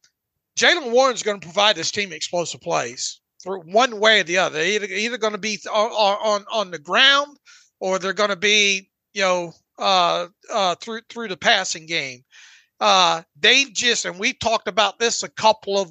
Jaylen 0.58 0.90
Warren's 0.90 1.22
going 1.22 1.38
to 1.38 1.46
provide 1.46 1.76
this 1.76 1.90
team 1.90 2.12
explosive 2.12 2.62
plays 2.62 3.20
for 3.42 3.58
one 3.58 4.00
way 4.00 4.20
or 4.20 4.22
the 4.22 4.38
other. 4.38 4.58
They're 4.58 4.68
either, 4.68 4.86
either 4.86 5.18
going 5.18 5.34
to 5.34 5.38
be 5.38 5.58
on, 5.70 5.90
on 5.90 6.44
on 6.50 6.70
the 6.70 6.78
ground 6.78 7.36
or 7.78 7.98
they're 7.98 8.14
going 8.14 8.30
to 8.30 8.36
be 8.36 8.88
you 9.12 9.20
know 9.20 9.52
uh, 9.78 10.28
uh, 10.50 10.76
through 10.76 11.02
through 11.10 11.28
the 11.28 11.36
passing 11.36 11.84
game. 11.84 12.24
Uh, 12.80 13.20
they've 13.38 13.70
just 13.70 14.06
and 14.06 14.18
we 14.18 14.32
talked 14.32 14.66
about 14.66 14.98
this 14.98 15.22
a 15.22 15.28
couple 15.28 15.78
of 15.78 15.90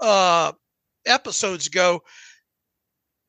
uh, 0.00 0.52
episodes 1.04 1.66
ago 1.66 2.02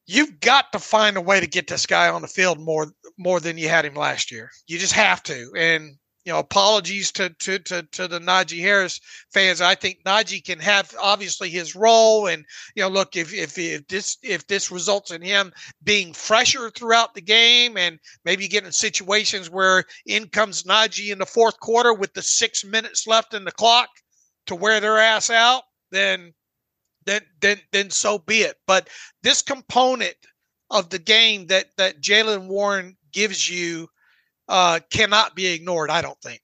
you've 0.08 0.40
got 0.40 0.72
to 0.72 0.80
find 0.80 1.18
a 1.18 1.22
way 1.22 1.40
to 1.40 1.48
get 1.48 1.68
this 1.68 1.86
guy 1.86 2.10
on 2.10 2.22
the 2.22 2.28
field 2.28 2.60
more 2.60 2.88
more 3.18 3.40
than 3.40 3.58
you 3.58 3.70
had 3.70 3.86
him 3.86 3.96
last 3.96 4.32
year. 4.32 4.50
You 4.68 4.80
just 4.80 4.94
have 4.94 5.22
to. 5.24 5.52
And 5.56 5.98
you 6.26 6.34
know, 6.34 6.40
apologies 6.40 7.12
to 7.14 7.30
to 7.30 7.60
to, 7.60 7.84
to 7.84 8.08
the 8.08 8.20
Najee 8.20 8.60
Harris 8.62 9.00
fans. 9.34 9.62
I 9.62 9.76
think 9.76 10.04
Najee 10.06 10.44
can 10.44 10.60
have 10.60 10.94
obviously 11.02 11.50
his 11.50 11.74
role, 11.74 12.28
and 12.28 12.44
you 12.76 12.84
know, 12.84 12.90
look 12.90 13.16
if 13.16 13.34
if 13.34 13.58
if 13.58 13.88
this 13.88 14.18
if 14.24 14.46
this 14.48 14.70
results 14.70 15.12
in 15.12 15.22
him 15.22 15.54
being 15.84 16.12
fresher 16.14 16.70
throughout 16.70 17.14
the 17.14 17.22
game, 17.22 17.78
and 17.78 17.98
maybe 18.26 18.50
getting 18.50 18.72
situations 18.72 19.50
where 19.50 19.86
in 20.06 20.28
comes 20.28 20.64
Najee 20.64 21.14
in 21.14 21.20
the 21.20 21.26
fourth 21.26 21.60
quarter 21.62 21.94
with 21.94 22.14
the 22.14 22.22
six 22.22 22.66
minutes 22.66 23.08
left 23.08 23.34
in 23.34 23.46
the 23.46 23.52
clock 23.52 23.90
to 24.48 24.56
wear 24.56 24.82
their 24.82 24.98
ass 24.98 25.30
out, 25.30 25.64
then 25.92 26.34
then 27.08 27.22
then 27.42 27.60
then 27.72 27.90
so 27.90 28.20
be 28.20 28.40
it. 28.40 28.58
But 28.68 28.90
this 29.24 29.42
component 29.42 30.16
of 30.70 30.90
the 30.90 31.00
game 31.00 31.48
that 31.48 31.68
that 31.78 32.02
Jaylen 32.02 32.48
Warren 32.48 32.98
gives 33.12 33.50
you 33.50 33.88
uh, 34.48 34.80
cannot 34.92 35.36
be 35.36 35.48
ignored. 35.48 35.90
I 35.90 36.02
don't 36.02 36.20
think. 36.22 36.42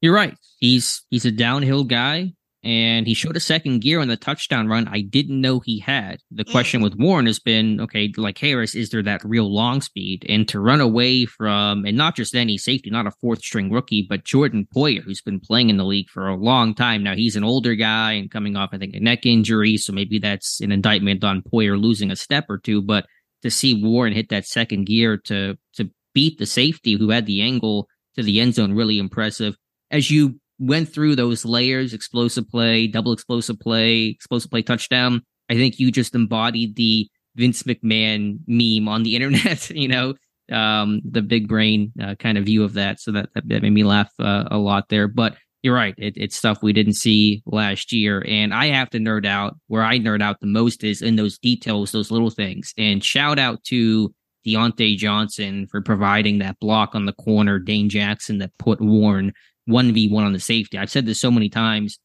You're 0.00 0.14
right. 0.14 0.36
He's 0.58 1.02
he's 1.10 1.24
a 1.24 1.32
downhill 1.32 1.84
guy 1.84 2.34
and 2.64 3.08
he 3.08 3.14
showed 3.14 3.36
a 3.36 3.40
second 3.40 3.80
gear 3.80 4.00
on 4.00 4.06
the 4.08 4.16
touchdown 4.16 4.68
run 4.68 4.86
I 4.86 5.00
didn't 5.00 5.40
know 5.40 5.58
he 5.58 5.80
had. 5.80 6.20
The 6.30 6.44
question 6.44 6.78
mm-hmm. 6.78 6.84
with 6.84 6.98
Warren 6.98 7.26
has 7.26 7.40
been 7.40 7.80
okay, 7.80 8.12
like 8.16 8.38
Harris, 8.38 8.74
is 8.74 8.90
there 8.90 9.02
that 9.02 9.24
real 9.24 9.52
long 9.52 9.80
speed? 9.80 10.24
And 10.28 10.46
to 10.48 10.60
run 10.60 10.80
away 10.80 11.24
from, 11.24 11.84
and 11.84 11.96
not 11.96 12.14
just 12.14 12.36
any 12.36 12.56
safety, 12.58 12.90
not 12.90 13.06
a 13.06 13.12
fourth 13.20 13.40
string 13.40 13.70
rookie, 13.70 14.06
but 14.08 14.24
Jordan 14.24 14.68
Poyer, 14.74 15.02
who's 15.02 15.22
been 15.22 15.40
playing 15.40 15.70
in 15.70 15.76
the 15.76 15.84
league 15.84 16.08
for 16.08 16.28
a 16.28 16.36
long 16.36 16.74
time 16.74 17.02
now. 17.02 17.14
He's 17.14 17.36
an 17.36 17.44
older 17.44 17.74
guy 17.74 18.12
and 18.12 18.30
coming 18.30 18.56
off, 18.56 18.70
I 18.72 18.78
think, 18.78 18.94
a 18.94 19.00
neck 19.00 19.26
injury. 19.26 19.76
So 19.76 19.92
maybe 19.92 20.20
that's 20.20 20.60
an 20.60 20.70
indictment 20.70 21.24
on 21.24 21.42
Poyer 21.42 21.80
losing 21.80 22.10
a 22.10 22.16
step 22.16 22.46
or 22.48 22.58
two. 22.58 22.80
But 22.80 23.06
to 23.42 23.50
see 23.50 23.82
Warren 23.82 24.12
hit 24.12 24.28
that 24.28 24.46
second 24.46 24.84
gear 24.84 25.16
to 25.24 25.58
to 25.74 25.90
beat 26.14 26.38
the 26.38 26.46
safety 26.46 26.94
who 26.94 27.10
had 27.10 27.26
the 27.26 27.42
angle 27.42 27.88
to 28.14 28.22
the 28.22 28.40
end 28.40 28.54
zone, 28.54 28.72
really 28.72 28.98
impressive. 28.98 29.56
As 29.90 30.10
you 30.10 30.40
went 30.62 30.88
through 30.88 31.16
those 31.16 31.44
layers 31.44 31.92
explosive 31.92 32.48
play, 32.48 32.86
double 32.86 33.12
explosive 33.12 33.58
play, 33.58 34.04
explosive 34.04 34.50
play 34.50 34.62
touchdown. 34.62 35.20
I 35.50 35.54
think 35.54 35.80
you 35.80 35.90
just 35.90 36.14
embodied 36.14 36.76
the 36.76 37.08
Vince 37.34 37.64
McMahon 37.64 38.38
meme 38.46 38.88
on 38.88 39.02
the 39.02 39.16
internet, 39.16 39.68
you 39.70 39.88
know, 39.88 40.14
um, 40.52 41.00
the 41.04 41.22
big 41.22 41.48
brain 41.48 41.92
uh, 42.00 42.14
kind 42.14 42.38
of 42.38 42.44
view 42.44 42.62
of 42.62 42.74
that. 42.74 43.00
So 43.00 43.10
that, 43.12 43.30
that 43.34 43.62
made 43.62 43.72
me 43.72 43.82
laugh 43.82 44.10
uh, 44.20 44.44
a 44.50 44.58
lot 44.58 44.88
there. 44.88 45.08
But 45.08 45.36
you're 45.62 45.74
right. 45.74 45.94
It, 45.98 46.14
it's 46.16 46.36
stuff 46.36 46.62
we 46.62 46.72
didn't 46.72 46.94
see 46.94 47.42
last 47.44 47.92
year. 47.92 48.24
And 48.26 48.54
I 48.54 48.66
have 48.66 48.90
to 48.90 48.98
nerd 48.98 49.26
out 49.26 49.56
where 49.66 49.82
I 49.82 49.98
nerd 49.98 50.22
out 50.22 50.40
the 50.40 50.46
most 50.46 50.84
is 50.84 51.02
in 51.02 51.16
those 51.16 51.38
details, 51.38 51.90
those 51.90 52.12
little 52.12 52.30
things. 52.30 52.72
And 52.78 53.02
shout 53.02 53.38
out 53.38 53.64
to 53.64 54.14
Diontae 54.46 54.96
Johnson 54.96 55.66
for 55.68 55.80
providing 55.80 56.38
that 56.38 56.58
block 56.60 56.94
on 56.94 57.06
the 57.06 57.12
corner, 57.12 57.58
Dane 57.58 57.88
Jackson 57.88 58.38
that 58.38 58.56
put 58.58 58.80
Warren 58.80 59.32
1v1 59.68 60.16
on 60.16 60.32
the 60.32 60.40
safety. 60.40 60.78
I've 60.78 60.90
said 60.90 61.06
this 61.06 61.20
so 61.20 61.30
many 61.30 61.48
times 61.48 61.98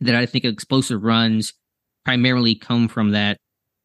that 0.00 0.14
I 0.14 0.26
think 0.26 0.44
explosive 0.44 1.02
runs 1.02 1.52
primarily 2.04 2.54
come 2.54 2.88
from 2.88 3.10
that 3.10 3.38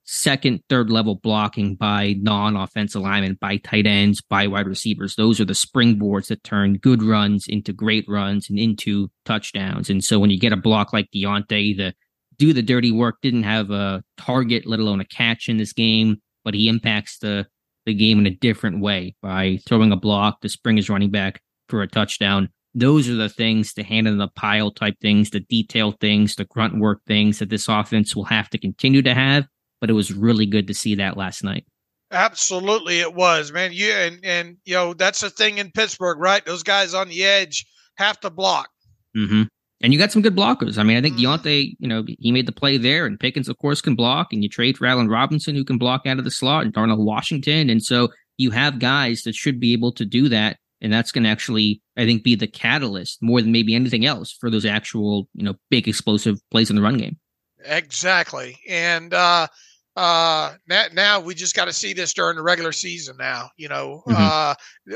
second, 0.06 0.62
third 0.70 0.90
level 0.90 1.16
blocking 1.16 1.76
by 1.76 2.16
non 2.20 2.56
offensive 2.56 3.02
linemen, 3.02 3.38
by 3.40 3.58
tight 3.58 3.88
ends, 3.88 4.22
by 4.22 4.48
wide 4.48 4.68
receivers. 4.68 5.16
Those 5.16 5.40
are 5.40 5.46
the 5.46 5.54
springboards 5.54 6.28
that 6.28 6.44
turn 6.44 6.78
good 6.78 7.02
runs 7.02 7.48
into 7.48 7.74
great 7.74 8.06
runs 8.08 8.50
and 8.50 8.60
into 8.60 9.10
touchdowns. 9.26 9.90
And 9.90 10.04
so 10.04 10.20
when 10.20 10.30
you 10.30 10.40
get 10.40 10.54
a 10.54 10.58
block 10.58 10.94
like 10.94 11.10
Diontae, 11.14 11.78
the 11.78 11.94
do 12.38 12.54
the 12.54 12.62
dirty 12.62 12.92
work, 12.92 13.18
didn't 13.22 13.44
have 13.44 13.70
a 13.70 14.04
target, 14.18 14.66
let 14.66 14.80
alone 14.80 15.00
a 15.00 15.06
catch 15.06 15.50
in 15.50 15.58
this 15.58 15.74
game, 15.74 16.18
but 16.44 16.54
he 16.54 16.68
impacts 16.68 17.20
the 17.20 17.48
the 17.86 17.94
game 17.94 18.20
in 18.20 18.26
a 18.26 18.36
different 18.36 18.80
way 18.80 19.14
by 19.22 19.60
throwing 19.68 19.92
a 19.92 19.98
block 19.98 20.40
to 20.42 20.50
spring 20.50 20.78
his 20.78 20.90
running 20.90 21.12
back 21.12 21.42
for 21.68 21.82
a 21.82 21.88
touchdown 21.88 22.50
those 22.76 23.08
are 23.10 23.16
the 23.16 23.30
things, 23.30 23.74
the 23.74 23.84
hand 23.84 24.08
in 24.08 24.18
the 24.18 24.28
pile 24.30 24.72
type 24.72 24.96
things, 25.02 25.30
the 25.30 25.40
detail 25.42 25.92
things, 25.92 26.36
the 26.36 26.46
grunt 26.46 26.80
work 26.80 27.02
things 27.08 27.40
that 27.40 27.50
this 27.50 27.68
offense 27.68 28.16
will 28.16 28.26
have 28.26 28.50
to 28.50 28.58
continue 28.58 29.02
to 29.02 29.14
have. 29.14 29.46
But 29.80 29.90
it 29.90 29.94
was 29.94 30.14
really 30.14 30.46
good 30.46 30.68
to 30.68 30.74
see 30.74 30.96
that 30.96 31.18
last 31.18 31.44
night. 31.44 31.66
Absolutely, 32.12 33.00
it 33.00 33.14
was, 33.14 33.52
man. 33.52 33.74
You 33.74 33.92
and 33.92 34.20
and 34.24 34.58
you 34.66 34.76
know 34.76 34.94
that's 34.94 35.22
the 35.22 35.30
thing 35.30 35.58
in 35.58 35.72
Pittsburgh, 35.72 36.20
right? 36.20 36.46
Those 36.46 36.64
guys 36.64 36.94
on 36.94 37.10
the 37.10 37.24
edge 37.24 37.66
have 37.98 38.20
to 38.22 38.30
block. 38.30 38.70
Mm-hmm. 39.18 39.44
And 39.82 39.92
you 39.92 40.00
got 40.00 40.12
some 40.12 40.22
good 40.22 40.36
blockers. 40.36 40.78
I 40.78 40.84
mean, 40.84 40.96
I 40.96 41.02
think 41.02 41.18
mm-hmm. 41.18 41.48
Diontae, 41.48 41.76
you 41.78 41.88
know, 41.88 42.06
he 42.08 42.32
made 42.32 42.46
the 42.46 42.54
play 42.54 42.78
there, 42.78 43.06
and 43.06 43.20
Pickens, 43.20 43.50
of 43.50 43.58
course, 43.58 43.82
can 43.82 43.96
block. 43.96 44.32
And 44.32 44.42
you 44.42 44.48
trade 44.48 44.78
for 44.78 44.86
Allen 44.86 45.10
Robinson, 45.10 45.56
who 45.56 45.66
can 45.66 45.78
block 45.78 46.04
out 46.06 46.20
of 46.20 46.24
the 46.24 46.32
slot, 46.32 46.64
and 46.64 46.74
Darnell 46.74 47.04
Washington, 47.04 47.70
and 47.70 47.84
so 47.84 48.10
you 48.38 48.52
have 48.52 48.80
guys 48.80 49.24
that 49.24 49.36
should 49.36 49.60
be 49.60 49.74
able 49.74 49.92
to 49.94 50.06
do 50.06 50.30
that, 50.30 50.58
and 50.84 50.94
that's 50.94 51.12
going 51.12 51.24
to 51.24 51.30
actually, 51.30 51.82
I 51.98 52.06
think, 52.06 52.24
be 52.24 52.36
the 52.36 52.48
catalyst 52.48 53.20
more 53.22 53.42
than 53.42 53.52
maybe 53.52 53.74
anything 53.74 54.06
else 54.06 54.32
for 54.32 54.52
those 54.52 54.66
actual, 54.66 55.28
you 55.34 55.44
know, 55.44 55.56
big 55.72 55.88
explosive 55.88 56.40
plays 56.52 56.70
in 56.70 56.76
the 56.76 56.82
run 56.82 56.98
game. 56.98 57.18
Exactly, 57.66 58.60
and 58.68 59.14
uh, 59.14 59.48
uh 59.96 60.54
now, 60.68 60.86
now 60.94 61.20
we 61.20 61.36
just 61.36 61.56
got 61.56 61.66
to 61.66 61.74
see 61.74 61.94
this 61.94 62.14
during 62.14 62.36
the 62.36 62.42
regular 62.42 62.72
season 62.72 63.16
now 63.18 63.50
you 63.58 63.68
know 63.68 64.02
mm-hmm. 64.08 64.16
uh 64.18 64.56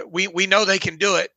we 0.10 0.28
we 0.28 0.48
know 0.48 0.66
they 0.66 0.80
can 0.80 0.98
do 0.98 1.16
it 1.16 1.32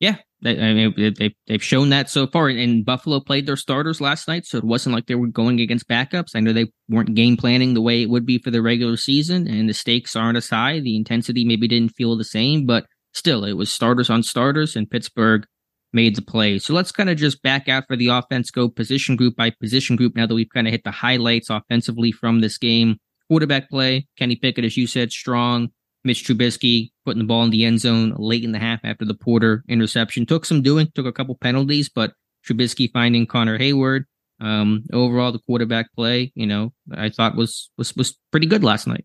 yeah 0.00 0.16
I 0.44 0.54
mean, 0.54 0.94
they, 1.18 1.34
they've 1.48 1.62
shown 1.62 1.88
that 1.88 2.10
so 2.10 2.26
far 2.26 2.48
and 2.48 2.84
buffalo 2.84 3.18
played 3.18 3.46
their 3.46 3.56
starters 3.56 4.00
last 4.00 4.28
night 4.28 4.44
so 4.44 4.58
it 4.58 4.64
wasn't 4.64 4.94
like 4.94 5.06
they 5.06 5.14
were 5.14 5.26
going 5.28 5.58
against 5.60 5.88
backups 5.88 6.32
i 6.34 6.40
know 6.40 6.52
they 6.52 6.70
weren't 6.88 7.14
game 7.14 7.36
planning 7.36 7.72
the 7.72 7.80
way 7.80 8.02
it 8.02 8.10
would 8.10 8.26
be 8.26 8.38
for 8.38 8.50
the 8.50 8.60
regular 8.60 8.98
season 8.98 9.48
and 9.48 9.68
the 9.68 9.74
stakes 9.74 10.14
aren't 10.14 10.36
as 10.36 10.50
high 10.50 10.80
the 10.80 10.96
intensity 10.96 11.46
maybe 11.46 11.66
didn't 11.66 11.96
feel 11.96 12.14
the 12.14 12.24
same 12.24 12.66
but 12.66 12.86
still 13.12 13.44
it 13.44 13.54
was 13.54 13.70
starters 13.70 14.10
on 14.10 14.22
starters 14.22 14.76
and 14.76 14.90
pittsburgh 14.90 15.46
made 15.92 16.16
the 16.16 16.22
play. 16.22 16.58
So 16.58 16.74
let's 16.74 16.92
kind 16.92 17.08
of 17.08 17.16
just 17.16 17.42
back 17.42 17.68
out 17.68 17.84
for 17.86 17.96
the 17.96 18.08
offense, 18.08 18.50
go 18.50 18.68
position 18.68 19.16
group 19.16 19.36
by 19.36 19.50
position 19.50 19.96
group 19.96 20.14
now 20.14 20.26
that 20.26 20.34
we've 20.34 20.50
kind 20.52 20.66
of 20.66 20.72
hit 20.72 20.84
the 20.84 20.90
highlights 20.90 21.50
offensively 21.50 22.12
from 22.12 22.40
this 22.40 22.58
game. 22.58 22.98
Quarterback 23.28 23.70
play, 23.70 24.06
Kenny 24.18 24.36
Pickett, 24.36 24.64
as 24.64 24.76
you 24.76 24.86
said, 24.86 25.12
strong. 25.12 25.68
Mitch 26.04 26.24
Trubisky 26.24 26.90
putting 27.04 27.18
the 27.18 27.26
ball 27.26 27.42
in 27.42 27.50
the 27.50 27.64
end 27.64 27.80
zone 27.80 28.14
late 28.16 28.44
in 28.44 28.52
the 28.52 28.58
half 28.58 28.80
after 28.84 29.04
the 29.04 29.14
Porter 29.14 29.64
interception. 29.68 30.26
Took 30.26 30.44
some 30.44 30.62
doing, 30.62 30.88
took 30.94 31.06
a 31.06 31.12
couple 31.12 31.34
penalties, 31.34 31.88
but 31.88 32.12
Trubisky 32.46 32.90
finding 32.92 33.26
Connor 33.26 33.58
Heyward. 33.58 34.04
Um, 34.40 34.84
overall, 34.92 35.32
the 35.32 35.40
quarterback 35.40 35.92
play, 35.94 36.32
you 36.34 36.46
know, 36.46 36.72
I 36.94 37.08
thought 37.08 37.36
was 37.36 37.70
was 37.76 37.94
was 37.96 38.16
pretty 38.30 38.46
good 38.46 38.62
last 38.62 38.86
night. 38.86 39.04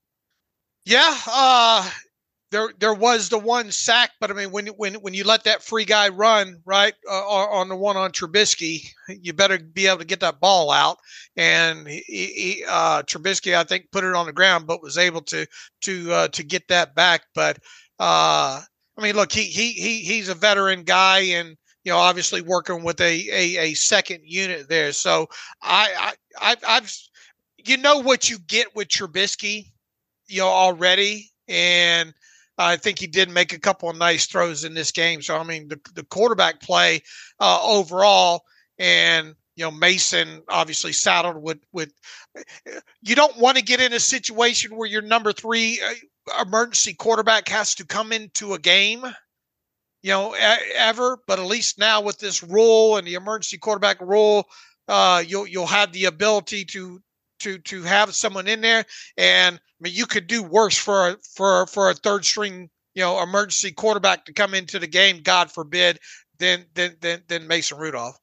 Yeah, 0.86 1.18
uh, 1.28 1.90
there 2.54 2.70
there 2.80 2.94
was 2.94 3.30
the 3.30 3.40
one 3.40 3.72
sack, 3.72 4.12
but 4.22 4.30
I 4.30 4.36
mean 4.36 4.52
when 4.52 4.68
when 4.68 4.94
when 4.96 5.16
you 5.16 5.24
let 5.24 5.44
that 5.46 5.64
free 5.64 5.86
guy 5.86 6.10
run 6.10 6.62
right 6.66 6.94
uh, 7.10 7.26
on 7.26 7.68
the 7.68 7.76
one 7.76 7.98
on 7.98 8.12
Trubisky, 8.12 8.88
you 9.10 9.34
better 9.34 9.58
be 9.58 9.88
able 9.88 9.98
to 9.98 10.06
get 10.06 10.20
that 10.20 10.40
ball 10.40 10.70
out. 10.70 11.00
And 11.36 11.88
he, 11.88 12.02
he 12.08 12.64
uh, 12.68 13.02
Trubisky, 13.04 13.56
I 13.56 13.64
think, 13.64 13.92
put 13.92 14.04
it 14.04 14.14
on 14.14 14.28
the 14.28 14.34
ground, 14.34 14.68
but 14.68 14.84
was 14.84 15.00
able 15.00 15.22
to 15.24 15.48
to 15.82 16.14
uh, 16.14 16.28
to 16.30 16.44
get 16.44 16.68
that 16.68 16.94
back. 16.94 17.24
But 17.34 17.58
uh, 18.00 18.62
I 18.98 19.02
mean, 19.02 19.16
look, 19.16 19.32
he 19.32 19.44
he 19.46 19.72
he 19.72 20.00
he's 20.02 20.30
a 20.30 20.36
veteran 20.36 20.84
guy, 20.84 21.20
and 21.20 21.58
you 21.84 21.92
know, 21.92 21.98
obviously 21.98 22.42
working 22.42 22.84
with 22.84 23.02
a 23.02 23.30
a, 23.32 23.58
a 23.58 23.74
second 23.74 24.22
unit 24.24 24.70
there. 24.70 24.92
So 24.92 25.28
I 25.64 26.14
I 26.40 26.56
I've 26.68 26.96
you 27.66 27.78
know 27.78 27.98
what 27.98 28.30
you 28.30 28.38
get 28.38 28.76
with 28.76 28.90
Trubisky, 28.90 29.72
you 30.28 30.42
know 30.42 30.50
already, 30.50 31.32
and 31.48 32.14
I 32.58 32.78
think 32.78 33.00
he 33.00 33.08
did 33.08 33.30
make 33.30 33.54
a 33.54 33.60
couple 33.60 33.90
of 33.90 33.98
nice 33.98 34.26
throws 34.28 34.64
in 34.64 34.74
this 34.74 34.92
game. 34.92 35.22
So 35.22 35.38
I 35.38 35.44
mean, 35.44 35.68
the 35.68 35.80
the 35.96 36.04
quarterback 36.04 36.62
play 36.62 37.02
uh, 37.40 37.60
overall, 37.64 38.44
and 38.78 39.36
you 39.56 39.66
know 39.66 39.72
Mason 39.72 40.44
obviously 40.50 40.94
saddled 40.94 41.42
with 41.42 41.60
with. 41.72 41.92
You 43.02 43.16
don't 43.16 43.38
want 43.38 43.58
to 43.58 43.64
get 43.64 43.82
in 43.82 43.94
a 43.94 44.00
situation 44.00 44.76
where 44.76 44.88
your 44.88 45.02
number 45.02 45.34
three 45.34 45.82
uh, 45.82 46.44
emergency 46.46 46.94
quarterback 46.94 47.48
has 47.50 47.76
to 47.76 47.86
come 47.86 48.12
into 48.12 48.54
a 48.54 48.60
game, 48.60 49.04
you 50.02 50.12
know, 50.12 50.34
ever. 50.34 51.18
But 51.28 51.40
at 51.40 51.46
least 51.46 51.80
now 51.80 52.02
with 52.02 52.20
this 52.20 52.44
rule 52.44 52.98
and 52.98 53.08
the 53.08 53.16
emergency 53.16 53.58
quarterback 53.58 54.00
rule, 54.02 54.46
uh, 54.88 55.24
you'll 55.26 55.48
you'll 55.48 55.66
have 55.68 55.92
the 55.92 56.06
ability 56.06 56.66
to 56.66 57.02
to 57.44 57.58
to 57.60 57.84
have 57.84 58.14
someone 58.14 58.48
in 58.48 58.62
there. 58.62 58.86
And 59.18 59.56
I 59.56 59.60
mean, 59.80 59.94
you 59.94 60.06
could 60.06 60.28
do 60.28 60.44
worse 60.44 60.78
for 60.78 61.10
a, 61.10 61.18
for 61.36 61.68
for 61.68 61.90
a 61.90 61.94
third 61.94 62.26
string, 62.26 62.70
you 62.96 63.04
know, 63.04 63.22
emergency 63.22 63.72
quarterback 63.72 64.26
to 64.26 64.34
come 64.34 64.54
into 64.54 64.80
the 64.80 64.88
game. 64.88 65.22
God 65.24 65.52
forbid, 65.52 66.00
than 66.40 66.66
than 66.74 66.96
than, 67.02 67.24
than 67.28 67.48
Mason 67.48 67.78
Rudolph. 67.78 68.18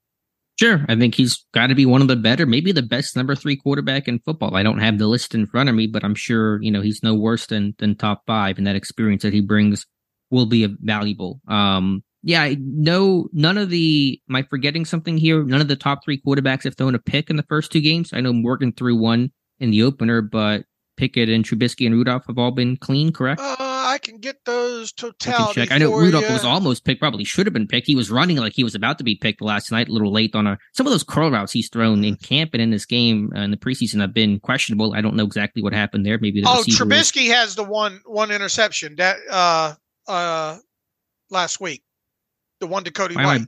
Sure, 0.58 0.84
I 0.90 0.96
think 0.96 1.14
he's 1.14 1.46
got 1.54 1.68
to 1.68 1.74
be 1.74 1.86
one 1.86 2.02
of 2.02 2.08
the 2.08 2.16
better, 2.16 2.44
maybe 2.44 2.70
the 2.70 2.82
best 2.82 3.16
number 3.16 3.34
three 3.34 3.56
quarterback 3.56 4.06
in 4.08 4.18
football. 4.18 4.54
I 4.54 4.62
don't 4.62 4.80
have 4.80 4.98
the 4.98 5.06
list 5.06 5.34
in 5.34 5.46
front 5.46 5.70
of 5.70 5.74
me, 5.74 5.86
but 5.86 6.04
I'm 6.04 6.14
sure 6.14 6.62
you 6.62 6.70
know 6.70 6.82
he's 6.82 7.02
no 7.02 7.14
worse 7.14 7.46
than 7.46 7.74
than 7.78 7.96
top 7.96 8.24
five, 8.26 8.58
and 8.58 8.66
that 8.66 8.76
experience 8.76 9.22
that 9.22 9.32
he 9.32 9.40
brings 9.40 9.86
will 10.30 10.46
be 10.46 10.66
valuable. 10.80 11.40
Um, 11.48 12.04
yeah, 12.22 12.42
I 12.42 12.56
no, 12.60 13.28
none 13.32 13.58
of 13.58 13.70
the. 13.70 14.20
Am 14.28 14.36
I 14.36 14.42
forgetting 14.42 14.84
something 14.84 15.16
here? 15.16 15.42
None 15.42 15.60
of 15.60 15.68
the 15.68 15.76
top 15.76 16.04
three 16.04 16.20
quarterbacks 16.20 16.64
have 16.64 16.76
thrown 16.76 16.94
a 16.94 16.98
pick 16.98 17.30
in 17.30 17.36
the 17.36 17.44
first 17.44 17.72
two 17.72 17.80
games. 17.80 18.12
I 18.12 18.20
know 18.20 18.32
Morgan 18.32 18.72
threw 18.72 18.96
one 18.96 19.32
in 19.58 19.70
the 19.70 19.82
opener, 19.82 20.20
but 20.20 20.64
Pickett 21.00 21.30
and 21.30 21.44
Trubisky 21.44 21.86
and 21.86 21.94
Rudolph 21.94 22.26
have 22.26 22.36
all 22.36 22.50
been 22.50 22.76
clean, 22.76 23.10
correct? 23.10 23.40
Uh, 23.40 23.56
I 23.58 23.98
can 24.02 24.18
get 24.18 24.44
those 24.44 24.92
totality. 24.92 25.62
I, 25.62 25.64
check. 25.64 25.72
I 25.72 25.78
know 25.78 25.96
Rudolph 25.96 26.26
you. 26.26 26.32
was 26.34 26.44
almost 26.44 26.84
picked, 26.84 27.00
probably 27.00 27.24
should 27.24 27.46
have 27.46 27.54
been 27.54 27.66
picked. 27.66 27.86
He 27.86 27.96
was 27.96 28.10
running 28.10 28.36
like 28.36 28.52
he 28.52 28.64
was 28.64 28.74
about 28.74 28.98
to 28.98 29.04
be 29.04 29.14
picked 29.14 29.40
last 29.40 29.72
night, 29.72 29.88
a 29.88 29.92
little 29.92 30.12
late 30.12 30.34
on 30.34 30.46
a, 30.46 30.58
some 30.74 30.86
of 30.86 30.92
those 30.92 31.02
curl 31.02 31.30
routes 31.30 31.52
he's 31.52 31.70
thrown 31.70 32.04
in 32.04 32.16
camp 32.16 32.50
and 32.52 32.60
in 32.60 32.70
this 32.70 32.84
game 32.84 33.32
uh, 33.34 33.40
in 33.40 33.50
the 33.50 33.56
preseason 33.56 34.02
have 34.02 34.12
been 34.12 34.40
questionable. 34.40 34.92
I 34.92 35.00
don't 35.00 35.16
know 35.16 35.24
exactly 35.24 35.62
what 35.62 35.72
happened 35.72 36.04
there. 36.04 36.18
Maybe 36.18 36.42
the 36.42 36.48
oh, 36.48 36.64
Trubisky 36.68 37.28
was... 37.28 37.36
has 37.36 37.54
the 37.54 37.64
one 37.64 38.02
one 38.04 38.30
interception 38.30 38.96
that 38.96 39.16
uh 39.30 39.74
uh 40.06 40.58
last 41.30 41.60
week 41.60 41.82
the 42.60 42.66
one 42.66 42.84
to 42.84 42.90
Cody 42.90 43.16
White. 43.16 43.42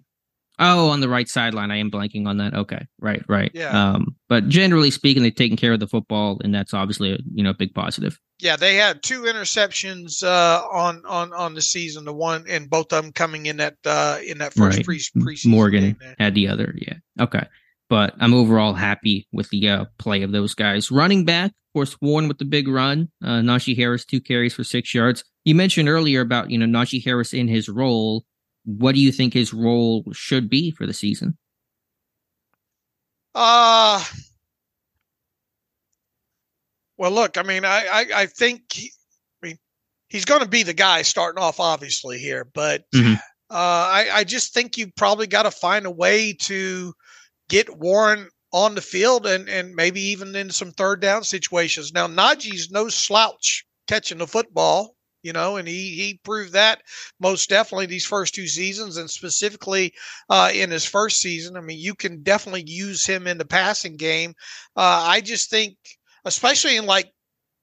Oh, 0.59 0.91
on 0.91 1.01
the 1.01 1.09
right 1.09 1.29
sideline. 1.29 1.71
I 1.71 1.79
am 1.79 1.91
blanking 1.91 2.27
on 2.27 2.37
that. 2.37 2.55
Okay. 2.55 2.87
Right, 3.01 3.23
right. 3.29 3.51
Yeah. 3.55 3.71
Um, 3.71 4.17
but 4.29 4.49
generally 4.49 4.91
speaking, 4.91 5.23
they've 5.23 5.35
taken 5.35 5.57
care 5.57 5.73
of 5.73 5.81
the 5.81 5.89
football, 5.89 6.41
and 6.45 6.55
that's 6.55 6.75
obviously 6.75 7.13
a 7.13 7.19
you 7.35 7.43
know 7.43 7.53
big 7.53 7.75
positive. 7.75 8.19
Yeah, 8.39 8.57
they 8.57 8.77
had 8.77 9.03
two 9.03 9.23
interceptions 9.23 10.23
uh, 10.23 10.63
on 10.71 11.03
on 11.07 11.33
on 11.33 11.55
the 11.55 11.63
season. 11.63 12.05
The 12.05 12.13
one 12.13 12.45
and 12.49 12.69
both 12.69 12.93
of 12.93 13.03
them 13.03 13.13
coming 13.13 13.47
in 13.47 13.57
that 13.59 13.77
uh, 13.85 14.19
in 14.25 14.39
that 14.39 14.53
first 14.53 14.79
right. 14.79 14.85
pre 14.85 14.99
preseason. 14.99 15.47
Morgan 15.47 15.97
had 16.19 16.35
the 16.35 16.49
other. 16.49 16.75
Yeah. 16.77 16.95
Okay. 17.19 17.47
But 17.89 18.15
I'm 18.21 18.35
overall 18.35 18.75
happy 18.75 19.27
with 19.33 19.49
the 19.51 19.69
uh, 19.69 19.85
play 19.99 20.23
of 20.23 20.33
those 20.33 20.55
guys. 20.55 20.91
Running 20.91 21.25
back, 21.25 21.51
of 21.51 21.73
course, 21.75 21.97
Warren 22.01 22.29
with 22.29 22.39
the 22.39 22.45
big 22.45 22.69
run. 22.69 23.11
Uh, 23.23 23.41
Najee 23.41 23.77
Harris 23.77 24.05
two 24.05 24.21
carries 24.21 24.55
for 24.55 24.65
six 24.65 24.95
yards. 24.95 25.25
You 25.45 25.55
mentioned 25.55 25.89
earlier 25.89 26.21
about 26.21 26.51
you 26.51 26.59
know 26.59 26.67
Najee 26.67 27.05
Harris 27.05 27.33
in 27.33 27.49
his 27.49 27.69
role 27.69 28.25
what 28.65 28.95
do 28.95 29.01
you 29.01 29.13
think 29.13 29.35
his 29.35 29.53
role 29.53 30.05
should 30.13 30.49
be 30.49 30.71
for 30.71 30.87
the 30.87 30.95
season? 30.95 31.37
Uh 33.35 34.05
well, 36.99 37.11
look, 37.11 37.37
I 37.37 37.43
mean, 37.43 37.65
I 37.65 37.87
I, 37.91 38.07
I 38.15 38.27
think 38.27 38.73
he, 38.73 38.93
I 39.43 39.47
mean 39.47 39.59
he's 40.09 40.25
going 40.25 40.43
to 40.43 40.49
be 40.49 40.63
the 40.63 40.75
guy 40.75 41.03
starting 41.03 41.43
off, 41.43 41.59
obviously 41.59 42.19
here, 42.19 42.49
but 42.55 42.85
mm-hmm. 42.95 43.15
uh, 43.15 43.17
I 43.51 44.09
I 44.13 44.25
just 44.25 44.55
think 44.55 44.79
you 44.79 44.93
probably 44.97 45.27
got 45.27 45.43
to 45.43 45.51
find 45.51 45.87
a 45.87 45.91
way 45.91 46.35
to 46.43 46.93
get 47.49 47.79
Warren 47.79 48.29
on 48.53 48.75
the 48.75 48.83
field 48.83 49.27
and 49.27 49.49
and 49.49 49.75
maybe 49.75 50.01
even 50.01 50.37
in 50.37 50.51
some 50.51 50.71
third 50.73 51.01
down 51.01 51.25
situations. 51.25 51.93
Now 51.93 52.07
Najee's 52.07 52.71
no 52.71 52.89
slouch 52.89 53.65
catching 53.89 54.19
the 54.19 54.27
football 54.27 54.95
you 55.23 55.33
know, 55.33 55.57
and 55.57 55.67
he 55.67 55.91
he 55.95 56.21
proved 56.25 56.53
that 56.53 56.83
most 57.21 57.49
definitely 57.49 57.87
these 57.87 58.05
first 58.05 58.35
two 58.35 58.47
seasons, 58.47 58.97
and 58.97 59.11
specifically 59.11 59.95
uh, 60.29 60.51
in 60.53 60.71
his 60.71 60.85
first 60.85 61.21
season. 61.21 61.57
I 61.57 61.61
mean, 61.61 61.79
you 61.79 61.95
can 61.95 62.23
definitely 62.23 62.65
use 62.67 63.07
him 63.07 63.27
in 63.27 63.39
the 63.39 63.45
passing 63.45 63.97
game. 63.97 64.35
Uh, 64.77 65.05
I 65.07 65.21
just 65.21 65.51
think, 65.51 65.77
especially 66.25 66.77
in 66.77 66.87
like 66.87 67.11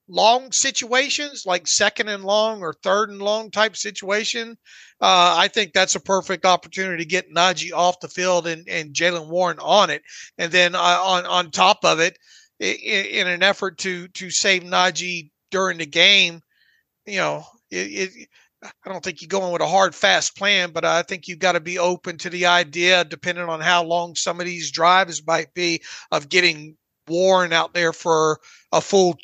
long 0.08 0.50
situations, 0.50 1.44
like 1.46 1.68
second 1.68 2.08
and 2.08 2.24
long 2.24 2.62
or 2.62 2.72
third 2.72 3.10
and 3.10 3.22
long 3.22 3.50
type 3.50 3.76
situation, 3.76 4.56
uh, 5.00 5.36
I 5.38 5.48
think 5.48 5.72
that's 5.72 5.94
a 5.94 6.00
perfect 6.00 6.44
opportunity 6.44 7.04
to 7.04 7.08
get 7.08 7.32
Najee 7.32 7.72
off 7.72 8.00
the 8.00 8.08
field 8.08 8.46
and, 8.46 8.68
and 8.68 8.92
Jaylen 8.94 9.28
Warren 9.28 9.58
on 9.60 9.90
it, 9.90 10.02
and 10.38 10.50
then 10.50 10.74
uh, 10.74 10.78
on 10.78 11.26
on 11.26 11.50
top 11.50 11.84
of 11.84 12.00
it, 12.00 12.18
in, 12.58 13.06
in 13.06 13.26
an 13.26 13.42
effort 13.42 13.78
to 13.78 14.08
to 14.08 14.30
save 14.30 14.62
Najee 14.62 15.30
during 15.50 15.78
the 15.78 15.86
game 15.86 16.40
you 17.06 17.18
know, 17.18 17.44
it, 17.70 17.76
it, 17.76 18.28
I 18.62 18.90
don't 18.90 19.02
think 19.02 19.22
you 19.22 19.28
go 19.28 19.46
in 19.46 19.52
with 19.52 19.62
a 19.62 19.66
hard, 19.66 19.94
fast 19.94 20.36
plan, 20.36 20.70
but 20.72 20.84
I 20.84 21.02
think 21.02 21.28
you've 21.28 21.38
got 21.38 21.52
to 21.52 21.60
be 21.60 21.78
open 21.78 22.18
to 22.18 22.30
the 22.30 22.46
idea, 22.46 23.04
depending 23.04 23.48
on 23.48 23.60
how 23.60 23.82
long 23.82 24.14
some 24.14 24.38
of 24.38 24.46
these 24.46 24.70
drives 24.70 25.26
might 25.26 25.52
be, 25.54 25.82
of 26.10 26.28
getting 26.28 26.76
Warren 27.08 27.52
out 27.52 27.72
there 27.72 27.92
for 27.92 28.38
a 28.72 28.80
full, 28.80 29.18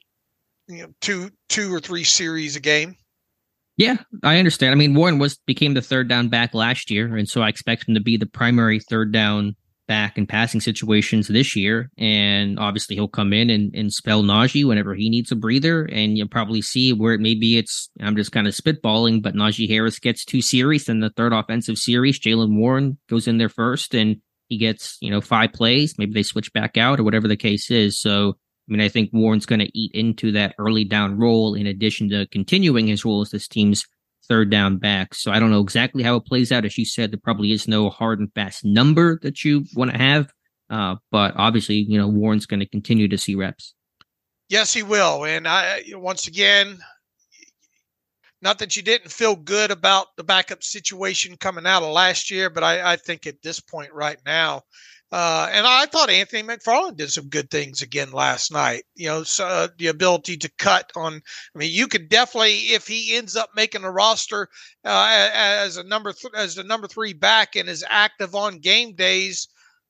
you 0.68 0.82
know, 0.82 0.94
two, 1.00 1.30
two 1.48 1.72
or 1.74 1.80
three 1.80 2.04
series 2.04 2.56
a 2.56 2.60
game. 2.60 2.96
Yeah, 3.76 3.98
I 4.22 4.38
understand. 4.38 4.72
I 4.72 4.76
mean, 4.76 4.94
Warren 4.94 5.18
was 5.18 5.36
became 5.46 5.74
the 5.74 5.82
third 5.82 6.08
down 6.08 6.28
back 6.28 6.54
last 6.54 6.90
year, 6.90 7.14
and 7.14 7.28
so 7.28 7.42
I 7.42 7.50
expect 7.50 7.86
him 7.86 7.94
to 7.94 8.00
be 8.00 8.16
the 8.16 8.24
primary 8.24 8.80
third 8.80 9.12
down 9.12 9.54
back 9.86 10.18
in 10.18 10.26
passing 10.26 10.60
situations 10.60 11.28
this 11.28 11.56
year. 11.56 11.90
And 11.96 12.58
obviously 12.58 12.96
he'll 12.96 13.08
come 13.08 13.32
in 13.32 13.50
and, 13.50 13.74
and 13.74 13.92
spell 13.92 14.22
Najee 14.22 14.66
whenever 14.66 14.94
he 14.94 15.08
needs 15.08 15.32
a 15.32 15.36
breather. 15.36 15.84
And 15.84 16.16
you'll 16.16 16.28
probably 16.28 16.62
see 16.62 16.92
where 16.92 17.14
it 17.14 17.20
maybe 17.20 17.58
it's, 17.58 17.90
I'm 18.00 18.16
just 18.16 18.32
kind 18.32 18.46
of 18.46 18.54
spitballing, 18.54 19.22
but 19.22 19.34
Najee 19.34 19.68
Harris 19.68 19.98
gets 19.98 20.24
two 20.24 20.42
series. 20.42 20.86
Then 20.86 21.00
the 21.00 21.10
third 21.10 21.32
offensive 21.32 21.78
series, 21.78 22.20
Jaylen 22.20 22.56
Warren 22.56 22.98
goes 23.08 23.28
in 23.28 23.38
there 23.38 23.48
first 23.48 23.94
and 23.94 24.16
he 24.48 24.58
gets, 24.58 24.96
you 25.00 25.10
know, 25.10 25.20
five 25.20 25.52
plays. 25.52 25.94
Maybe 25.98 26.12
they 26.12 26.22
switch 26.22 26.52
back 26.52 26.76
out 26.76 27.00
or 27.00 27.04
whatever 27.04 27.28
the 27.28 27.36
case 27.36 27.70
is. 27.70 28.00
So, 28.00 28.30
I 28.68 28.72
mean, 28.72 28.80
I 28.80 28.88
think 28.88 29.10
Warren's 29.12 29.46
going 29.46 29.60
to 29.60 29.78
eat 29.78 29.92
into 29.94 30.32
that 30.32 30.54
early 30.58 30.84
down 30.84 31.18
role 31.18 31.54
in 31.54 31.66
addition 31.66 32.10
to 32.10 32.26
continuing 32.26 32.86
his 32.86 33.04
role 33.04 33.20
as 33.20 33.30
this 33.30 33.48
team's 33.48 33.86
third 34.28 34.50
down 34.50 34.78
back. 34.78 35.14
So 35.14 35.30
I 35.30 35.40
don't 35.40 35.50
know 35.50 35.60
exactly 35.60 36.02
how 36.02 36.16
it 36.16 36.26
plays 36.26 36.52
out. 36.52 36.64
As 36.64 36.76
you 36.76 36.84
said, 36.84 37.12
there 37.12 37.20
probably 37.22 37.52
is 37.52 37.66
no 37.68 37.90
hard 37.90 38.20
and 38.20 38.32
fast 38.34 38.64
number 38.64 39.18
that 39.22 39.44
you 39.44 39.64
want 39.74 39.90
to 39.92 39.98
have. 39.98 40.32
Uh, 40.68 40.96
but 41.10 41.34
obviously, 41.36 41.76
you 41.76 41.98
know, 41.98 42.08
Warren's 42.08 42.46
going 42.46 42.60
to 42.60 42.68
continue 42.68 43.08
to 43.08 43.18
see 43.18 43.34
reps. 43.34 43.74
Yes, 44.48 44.72
he 44.72 44.82
will. 44.82 45.24
And 45.24 45.46
I, 45.46 45.82
once 45.94 46.26
again, 46.26 46.78
not 48.42 48.58
that 48.58 48.76
you 48.76 48.82
didn't 48.82 49.10
feel 49.10 49.34
good 49.34 49.70
about 49.70 50.08
the 50.16 50.24
backup 50.24 50.62
situation 50.62 51.36
coming 51.36 51.66
out 51.66 51.82
of 51.82 51.92
last 51.92 52.30
year, 52.30 52.50
but 52.50 52.62
I, 52.62 52.92
I 52.92 52.96
think 52.96 53.26
at 53.26 53.42
this 53.42 53.60
point 53.60 53.92
right 53.92 54.18
now, 54.24 54.62
uh, 55.12 55.48
and 55.52 55.66
I 55.66 55.86
thought 55.86 56.10
Anthony 56.10 56.42
McFarland 56.42 56.96
did 56.96 57.10
some 57.10 57.28
good 57.28 57.50
things 57.50 57.82
again 57.82 58.10
last 58.12 58.52
night. 58.52 58.84
You 58.94 59.08
know, 59.08 59.22
so, 59.22 59.46
uh, 59.46 59.68
the 59.78 59.86
ability 59.86 60.36
to 60.38 60.50
cut 60.58 60.90
on. 60.96 61.22
I 61.54 61.58
mean, 61.58 61.72
you 61.72 61.86
could 61.86 62.08
definitely, 62.08 62.54
if 62.74 62.86
he 62.86 63.16
ends 63.16 63.36
up 63.36 63.50
making 63.54 63.84
a 63.84 63.90
roster 63.90 64.48
uh, 64.84 65.30
as 65.32 65.76
a 65.76 65.84
number 65.84 66.12
th- 66.12 66.34
as 66.34 66.56
the 66.56 66.64
number 66.64 66.88
three 66.88 67.12
back 67.12 67.56
and 67.56 67.68
is 67.68 67.84
active 67.88 68.34
on 68.34 68.58
game 68.58 68.94
days, 68.94 69.48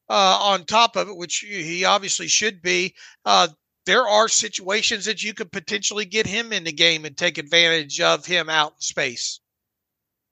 uh, 0.08 0.38
on 0.40 0.64
top 0.64 0.96
of 0.96 1.08
it, 1.08 1.16
which 1.16 1.38
he 1.38 1.84
obviously 1.84 2.28
should 2.28 2.62
be. 2.62 2.94
Uh, 3.24 3.48
there 3.86 4.06
are 4.06 4.28
situations 4.28 5.04
that 5.04 5.22
you 5.22 5.32
could 5.32 5.52
potentially 5.52 6.04
get 6.04 6.26
him 6.26 6.52
in 6.52 6.64
the 6.64 6.72
game 6.72 7.04
and 7.04 7.16
take 7.16 7.38
advantage 7.38 8.00
of 8.00 8.26
him 8.26 8.48
out 8.48 8.72
in 8.72 8.80
space. 8.80 9.40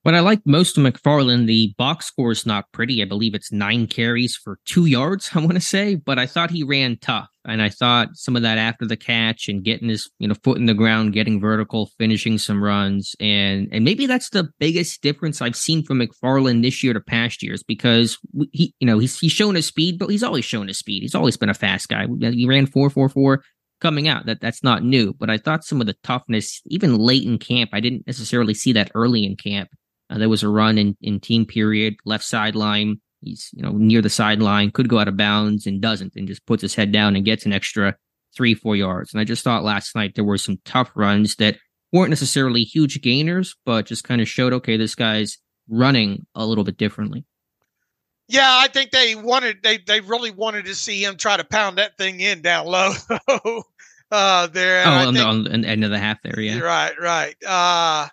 What 0.04 0.14
I 0.14 0.20
like 0.20 0.42
most 0.44 0.76
of 0.76 0.84
McFarland, 0.84 1.46
the 1.46 1.74
box 1.78 2.04
score 2.04 2.30
is 2.30 2.44
not 2.44 2.70
pretty. 2.72 3.00
I 3.00 3.06
believe 3.06 3.34
it's 3.34 3.50
nine 3.50 3.86
carries 3.86 4.36
for 4.36 4.58
two 4.66 4.84
yards, 4.84 5.30
I 5.34 5.38
want 5.38 5.54
to 5.54 5.60
say, 5.60 5.94
but 5.94 6.18
I 6.18 6.26
thought 6.26 6.50
he 6.50 6.62
ran 6.62 6.98
tough. 6.98 7.30
And 7.46 7.62
I 7.62 7.70
thought 7.70 8.10
some 8.12 8.36
of 8.36 8.42
that 8.42 8.58
after 8.58 8.84
the 8.84 8.98
catch 8.98 9.48
and 9.48 9.64
getting 9.64 9.88
his, 9.88 10.10
you 10.18 10.28
know, 10.28 10.34
foot 10.44 10.58
in 10.58 10.66
the 10.66 10.74
ground, 10.74 11.14
getting 11.14 11.40
vertical, 11.40 11.90
finishing 11.96 12.36
some 12.36 12.62
runs. 12.62 13.16
And 13.18 13.66
and 13.72 13.82
maybe 13.82 14.04
that's 14.04 14.28
the 14.28 14.50
biggest 14.58 15.00
difference 15.00 15.40
I've 15.40 15.56
seen 15.56 15.82
from 15.82 16.00
McFarland 16.00 16.62
this 16.62 16.84
year 16.84 16.92
to 16.92 17.00
past 17.00 17.42
years 17.42 17.62
because 17.62 18.18
he, 18.52 18.74
you 18.80 18.86
know, 18.86 18.98
he's 18.98 19.18
he's 19.18 19.32
shown 19.32 19.54
his 19.54 19.66
speed, 19.66 19.98
but 19.98 20.10
he's 20.10 20.22
always 20.22 20.44
shown 20.44 20.68
his 20.68 20.78
speed. 20.78 21.00
He's 21.00 21.14
always 21.14 21.38
been 21.38 21.48
a 21.48 21.54
fast 21.54 21.88
guy. 21.88 22.06
He 22.20 22.46
ran 22.46 22.66
four 22.66 22.90
four 22.90 23.08
four 23.08 23.42
coming 23.80 24.06
out. 24.06 24.26
That 24.26 24.42
that's 24.42 24.62
not 24.62 24.84
new. 24.84 25.14
But 25.14 25.30
I 25.30 25.38
thought 25.38 25.64
some 25.64 25.80
of 25.80 25.86
the 25.86 25.96
toughness, 26.02 26.60
even 26.66 26.98
late 26.98 27.24
in 27.24 27.38
camp, 27.38 27.70
I 27.72 27.80
didn't 27.80 28.06
necessarily 28.06 28.52
see 28.52 28.72
that 28.72 28.90
early 28.94 29.24
in 29.24 29.36
camp 29.36 29.70
uh, 30.10 30.18
there 30.18 30.28
was 30.28 30.42
a 30.42 30.48
run 30.48 30.78
in, 30.78 30.96
in 31.00 31.20
team 31.20 31.46
period, 31.46 31.96
left 32.04 32.24
sideline. 32.24 33.00
He's 33.20 33.50
you 33.54 33.62
know 33.62 33.72
near 33.72 34.02
the 34.02 34.10
sideline, 34.10 34.70
could 34.70 34.88
go 34.88 34.98
out 34.98 35.08
of 35.08 35.16
bounds 35.16 35.66
and 35.66 35.80
doesn't, 35.80 36.14
and 36.16 36.28
just 36.28 36.44
puts 36.46 36.62
his 36.62 36.74
head 36.74 36.92
down 36.92 37.16
and 37.16 37.24
gets 37.24 37.46
an 37.46 37.52
extra 37.52 37.96
three 38.36 38.54
four 38.54 38.76
yards. 38.76 39.12
And 39.12 39.20
I 39.20 39.24
just 39.24 39.44
thought 39.44 39.64
last 39.64 39.94
night 39.94 40.14
there 40.14 40.24
were 40.24 40.38
some 40.38 40.58
tough 40.64 40.90
runs 40.94 41.36
that 41.36 41.56
weren't 41.92 42.10
necessarily 42.10 42.64
huge 42.64 43.00
gainers, 43.00 43.54
but 43.64 43.86
just 43.86 44.04
kind 44.04 44.20
of 44.20 44.28
showed 44.28 44.52
okay, 44.52 44.76
this 44.76 44.94
guy's 44.94 45.38
running 45.68 46.26
a 46.34 46.44
little 46.44 46.64
bit 46.64 46.76
differently. 46.76 47.24
Yeah, 48.28 48.48
I 48.48 48.68
think 48.68 48.90
they 48.90 49.14
wanted 49.14 49.62
they 49.62 49.78
they 49.78 50.00
really 50.00 50.30
wanted 50.30 50.66
to 50.66 50.74
see 50.74 51.04
him 51.04 51.16
try 51.16 51.36
to 51.36 51.44
pound 51.44 51.78
that 51.78 51.96
thing 51.98 52.20
in 52.20 52.42
down 52.42 52.66
low. 52.66 52.92
uh 54.10 54.46
there. 54.48 54.84
Oh, 54.86 54.90
on, 54.90 55.14
think, 55.14 55.16
the, 55.16 55.24
on 55.24 55.60
the 55.62 55.68
end 55.68 55.84
of 55.84 55.90
the 55.90 55.98
half 55.98 56.22
there, 56.22 56.40
yeah. 56.40 56.58
Right, 56.58 56.94
right. 57.00 57.36
Uh 57.44 58.08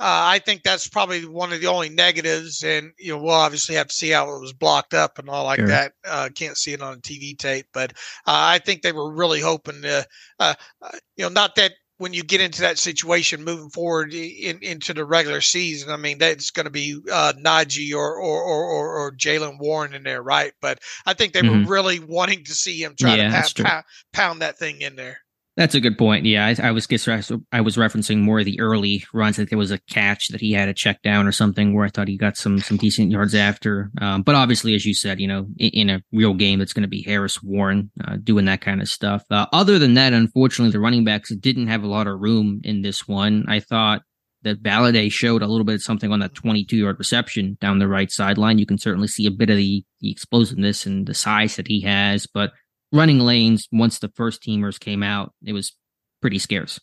uh, 0.00 0.34
I 0.34 0.40
think 0.40 0.62
that's 0.62 0.88
probably 0.88 1.24
one 1.26 1.52
of 1.52 1.60
the 1.60 1.68
only 1.68 1.88
negatives, 1.88 2.62
and 2.64 2.92
you 2.98 3.12
know 3.12 3.22
we'll 3.22 3.34
obviously 3.34 3.76
have 3.76 3.88
to 3.88 3.94
see 3.94 4.10
how 4.10 4.34
it 4.34 4.40
was 4.40 4.52
blocked 4.52 4.94
up 4.94 5.18
and 5.18 5.28
all 5.28 5.44
like 5.44 5.60
sure. 5.60 5.68
that. 5.68 5.92
Uh, 6.04 6.28
can't 6.34 6.56
see 6.56 6.72
it 6.72 6.82
on 6.82 6.94
a 6.94 7.00
TV 7.00 7.38
tape, 7.38 7.66
but 7.72 7.92
uh, 8.26 8.34
I 8.34 8.58
think 8.58 8.82
they 8.82 8.92
were 8.92 9.12
really 9.12 9.40
hoping 9.40 9.82
to, 9.82 10.06
uh, 10.40 10.54
uh, 10.80 10.98
you 11.16 11.24
know, 11.24 11.28
not 11.28 11.54
that 11.56 11.72
when 11.98 12.12
you 12.12 12.24
get 12.24 12.40
into 12.40 12.62
that 12.62 12.78
situation 12.78 13.44
moving 13.44 13.70
forward 13.70 14.12
in, 14.12 14.58
into 14.60 14.92
the 14.92 15.04
regular 15.04 15.40
season, 15.40 15.90
I 15.90 15.96
mean 15.96 16.18
that's 16.18 16.50
going 16.50 16.64
to 16.64 16.70
be 16.70 16.96
uh, 17.12 17.34
Najee 17.38 17.94
or 17.94 18.16
or 18.16 18.42
or, 18.42 18.98
or 18.98 19.12
Jaylen 19.12 19.60
Warren 19.60 19.94
in 19.94 20.02
there, 20.02 20.22
right? 20.22 20.52
But 20.60 20.80
I 21.06 21.14
think 21.14 21.32
they 21.32 21.42
mm-hmm. 21.42 21.64
were 21.64 21.70
really 21.70 22.00
wanting 22.00 22.42
to 22.44 22.54
see 22.54 22.82
him 22.82 22.96
try 22.98 23.16
yeah, 23.16 23.28
to 23.28 23.30
pound, 23.30 23.54
pound, 23.54 23.84
pound 24.12 24.42
that 24.42 24.58
thing 24.58 24.80
in 24.80 24.96
there. 24.96 25.18
That's 25.62 25.76
a 25.76 25.80
good 25.80 25.96
point. 25.96 26.26
Yeah, 26.26 26.44
I, 26.44 26.70
I 26.70 26.70
was 26.72 26.88
I 26.90 27.60
was 27.60 27.76
referencing 27.76 28.18
more 28.18 28.40
of 28.40 28.44
the 28.44 28.58
early 28.58 29.04
runs. 29.14 29.36
That 29.36 29.48
there 29.48 29.58
was 29.58 29.70
a 29.70 29.78
catch 29.78 30.26
that 30.30 30.40
he 30.40 30.52
had 30.52 30.68
a 30.68 30.74
check 30.74 31.00
down 31.02 31.28
or 31.28 31.30
something 31.30 31.72
where 31.72 31.84
I 31.84 31.88
thought 31.88 32.08
he 32.08 32.16
got 32.16 32.36
some 32.36 32.58
some 32.58 32.78
decent 32.78 33.12
yards 33.12 33.32
after. 33.32 33.88
Um, 34.00 34.22
but 34.22 34.34
obviously, 34.34 34.74
as 34.74 34.84
you 34.84 34.92
said, 34.92 35.20
you 35.20 35.28
know, 35.28 35.46
in, 35.58 35.70
in 35.70 35.90
a 35.90 36.02
real 36.10 36.34
game, 36.34 36.60
it's 36.60 36.72
going 36.72 36.82
to 36.82 36.88
be 36.88 37.04
Harris 37.04 37.40
Warren 37.44 37.92
uh, 38.04 38.16
doing 38.16 38.46
that 38.46 38.60
kind 38.60 38.82
of 38.82 38.88
stuff. 38.88 39.22
Uh, 39.30 39.46
other 39.52 39.78
than 39.78 39.94
that, 39.94 40.12
unfortunately, 40.12 40.72
the 40.72 40.80
running 40.80 41.04
backs 41.04 41.32
didn't 41.32 41.68
have 41.68 41.84
a 41.84 41.88
lot 41.88 42.08
of 42.08 42.18
room 42.18 42.60
in 42.64 42.82
this 42.82 43.06
one. 43.06 43.44
I 43.46 43.60
thought 43.60 44.02
that 44.42 44.64
Valladay 44.64 45.12
showed 45.12 45.42
a 45.42 45.46
little 45.46 45.64
bit 45.64 45.76
of 45.76 45.82
something 45.84 46.10
on 46.10 46.18
that 46.18 46.34
22 46.34 46.76
yard 46.76 46.98
reception 46.98 47.56
down 47.60 47.78
the 47.78 47.86
right 47.86 48.10
sideline. 48.10 48.58
You 48.58 48.66
can 48.66 48.78
certainly 48.78 49.06
see 49.06 49.26
a 49.26 49.30
bit 49.30 49.48
of 49.48 49.58
the, 49.58 49.84
the 50.00 50.10
explosiveness 50.10 50.86
and 50.86 51.06
the 51.06 51.14
size 51.14 51.54
that 51.54 51.68
he 51.68 51.82
has, 51.82 52.26
but 52.26 52.50
running 52.92 53.18
lanes 53.18 53.68
once 53.72 53.98
the 53.98 54.12
first 54.14 54.42
teamers 54.42 54.78
came 54.78 55.02
out, 55.02 55.32
it 55.44 55.52
was 55.52 55.76
pretty 56.20 56.38
scarce. 56.38 56.78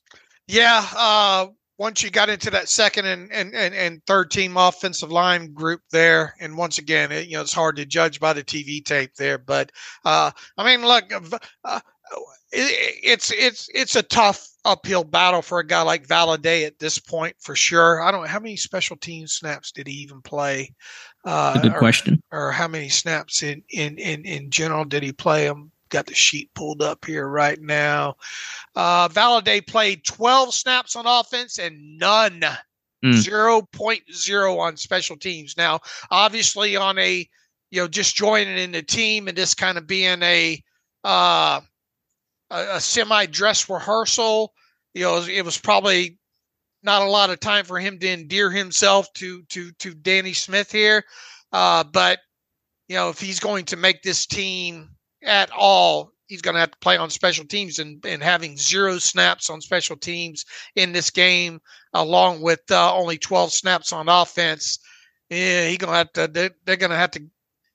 Yeah, 0.48 0.86
uh, 0.96 1.48
once 1.78 2.04
you 2.04 2.10
got 2.10 2.30
into 2.30 2.50
that 2.52 2.68
second 2.68 3.06
and, 3.06 3.32
and, 3.32 3.56
and, 3.56 3.74
and, 3.74 4.06
third 4.06 4.32
team 4.32 4.58
offensive 4.58 5.12
line 5.12 5.54
group 5.54 5.82
there, 5.92 6.36
and 6.40 6.58
once 6.58 6.78
again, 6.78 7.12
it, 7.12 7.28
you 7.28 7.36
know, 7.36 7.42
it's 7.42 7.54
hard 7.54 7.78
to 7.78 7.86
judge 7.86 8.20
by 8.20 8.34
the 8.34 8.44
TV 8.44 8.84
tape 8.84 9.16
there, 9.16 9.38
but 9.38 9.72
uh, 10.04 10.32
I 10.58 10.66
mean, 10.66 10.86
look, 10.86 11.06
uh, 11.64 11.80
it, 12.52 13.00
it's 13.04 13.32
it's 13.32 13.70
it's 13.74 13.96
a 13.96 14.04
tough 14.04 14.48
uphill 14.66 15.04
battle 15.04 15.42
for 15.42 15.60
a 15.60 15.66
guy 15.66 15.82
like 15.82 16.08
Valladay 16.08 16.66
at 16.66 16.80
this 16.80 16.98
point 16.98 17.36
for 17.40 17.56
sure. 17.56 18.02
I 18.02 18.12
don't 18.12 18.22
know 18.22 18.28
how 18.28 18.40
many 18.40 18.56
special 18.56 18.98
team 18.98 19.28
snaps 19.28 19.72
did 19.72 19.88
he 19.88 19.94
even 19.94 20.22
play. 20.22 20.74
Uh, 21.24 21.54
a 21.56 21.62
good 21.62 21.76
or, 21.76 21.80
question. 21.80 22.22
Or 22.32 22.52
how 22.52 22.68
many 22.68 22.90
snaps 22.90 23.44
in 23.44 23.64
in 23.70 23.98
in 23.98 24.26
in 24.26 24.50
general 24.50 24.86
did 24.86 25.04
he 25.04 25.12
play 25.12 25.48
them? 25.48 25.72
Got 25.90 26.06
the 26.06 26.14
sheet 26.14 26.54
pulled 26.54 26.82
up 26.82 27.06
here 27.06 27.28
right 27.28 27.60
now. 27.60 28.16
Uh, 28.76 29.08
Valladay 29.10 29.66
played 29.66 30.06
12 30.06 30.54
snaps 30.54 30.96
on 30.96 31.06
offense 31.06 31.58
and 31.60 31.98
none, 31.98 32.42
mm. 33.04 33.60
0.0 33.74 34.60
on 34.60 34.78
special 34.78 35.18
teams. 35.18 35.58
Now, 35.58 35.80
obviously, 36.12 36.76
on 36.76 36.98
a 36.98 37.28
you 37.72 37.82
know 37.82 37.88
just 37.88 38.16
joining 38.16 38.58
in 38.58 38.72
the 38.72 38.82
team 38.82 39.28
and 39.28 39.38
just 39.38 39.58
kind 39.58 39.78
of 39.78 39.88
being 39.88 40.22
a 40.24 40.62
uh, 41.04 41.62
a, 42.50 42.68
a 42.74 42.82
semi 42.82 43.26
dress 43.26 43.70
rehearsal, 43.70 44.54
you 44.94 45.04
know, 45.04 45.22
it 45.24 45.44
was 45.44 45.58
probably 45.58 46.18
not 46.84 47.02
a 47.02 47.10
lot 47.10 47.30
of 47.30 47.40
time 47.40 47.66
for 47.66 47.80
him 47.80 48.00
to 48.00 48.08
endear 48.08 48.50
himself 48.52 49.12
to 49.14 49.44
to 49.44 49.72
to 49.74 49.94
Danny 49.94 50.34
Smith 50.34 50.72
here. 50.72 51.04
Uh, 51.52 51.84
but 51.84 52.20
you 52.88 52.96
know, 52.96 53.10
if 53.10 53.20
he's 53.20 53.40
going 53.40 53.66
to 53.66 53.78
make 53.78 54.02
this 54.02 54.26
team 54.26 54.90
at 55.24 55.52
all, 55.52 56.14
he's 56.30 56.42
going 56.42 56.54
to 56.54 56.60
have 56.60 56.72
to 56.72 56.78
play 56.78 56.96
on 56.96 57.10
special 57.10 57.44
teams 57.44 57.80
and, 57.80 58.04
and 58.06 58.24
having 58.24 58.56
zero 58.56 59.00
snaps 59.00 59.50
on 59.50 59.60
special 59.60 59.98
teams 59.98 60.46
in 60.76 60.94
this 60.94 61.10
game, 61.10 61.60
along 61.94 62.42
with 62.42 62.62
uh, 62.72 62.94
only 62.96 63.18
12 63.18 63.52
snaps 63.52 63.92
on 63.92 64.08
offense. 64.08 64.80
Yeah, 65.30 65.68
he's 65.68 65.80
going 65.80 65.92
to 65.92 65.98
have 65.98 66.14
to, 66.14 66.28
they're, 66.28 66.52
they're 66.66 66.78
going 66.78 66.92
to 66.92 66.98
have 66.98 67.12
to, 67.12 67.24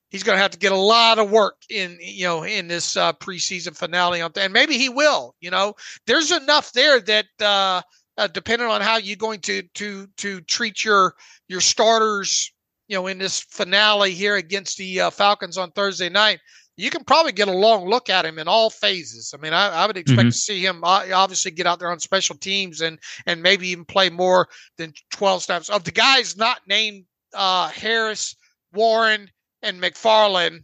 he's 0.09 0.23
going 0.23 0.37
to 0.37 0.41
have 0.41 0.51
to 0.51 0.57
get 0.57 0.71
a 0.71 0.77
lot 0.77 1.19
of 1.19 1.29
work 1.29 1.57
in, 1.69 1.97
you 2.01 2.25
know, 2.25 2.43
in 2.43 2.67
this 2.67 2.97
uh, 2.97 3.13
preseason 3.13 3.75
finale. 3.75 4.21
And 4.21 4.53
maybe 4.53 4.77
he 4.77 4.89
will, 4.89 5.35
you 5.41 5.51
know, 5.51 5.75
there's 6.07 6.31
enough 6.31 6.71
there 6.71 6.99
that, 7.01 7.25
uh, 7.41 7.81
uh, 8.17 8.27
depending 8.27 8.69
on 8.69 8.79
how 8.79 8.97
you're 8.97 9.17
going 9.17 9.41
to, 9.41 9.61
to, 9.73 10.07
to 10.17 10.39
treat 10.41 10.85
your, 10.85 11.15
your 11.49 11.59
starters, 11.59 12.51
you 12.87 12.95
know, 12.95 13.07
in 13.07 13.17
this 13.17 13.41
finale 13.41 14.11
here 14.11 14.37
against 14.37 14.77
the 14.77 15.01
uh, 15.01 15.09
Falcons 15.09 15.57
on 15.57 15.71
Thursday 15.71 16.07
night, 16.07 16.39
you 16.77 16.89
can 16.89 17.03
probably 17.03 17.31
get 17.31 17.47
a 17.47 17.53
long 17.53 17.87
look 17.87 18.09
at 18.09 18.25
him 18.25 18.37
in 18.37 18.47
all 18.47 18.69
phases. 18.69 19.33
I 19.33 19.41
mean, 19.41 19.53
I, 19.53 19.69
I 19.69 19.87
would 19.87 19.97
expect 19.97 20.19
mm-hmm. 20.19 20.29
to 20.29 20.37
see 20.37 20.65
him 20.65 20.83
uh, 20.83 21.05
obviously 21.13 21.51
get 21.51 21.67
out 21.67 21.79
there 21.79 21.91
on 21.91 21.99
special 21.99 22.35
teams 22.35 22.81
and 22.81 22.99
and 23.25 23.41
maybe 23.41 23.69
even 23.69 23.85
play 23.85 24.09
more 24.09 24.47
than 24.77 24.93
12 25.11 25.43
snaps. 25.43 25.69
Of 25.69 25.83
the 25.83 25.91
guys 25.91 26.35
not 26.35 26.61
named 26.67 27.05
uh, 27.33 27.69
Harris, 27.69 28.35
Warren, 28.73 29.29
and 29.61 29.81
McFarland, 29.81 30.63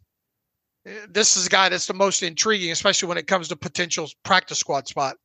eh, 0.86 1.06
this 1.10 1.38
is 1.38 1.48
a 1.48 1.50
guy 1.50 1.70
that's 1.70 1.88
the 1.88 1.94
most 1.94 2.24
intriguing, 2.24 2.72
especially 2.72 3.08
when 3.08 3.18
it 3.18 3.28
comes 3.28 3.48
to 3.48 3.56
potential 3.56 4.08
practice 4.24 4.60
squad 4.60 4.88
spot. 4.88 5.16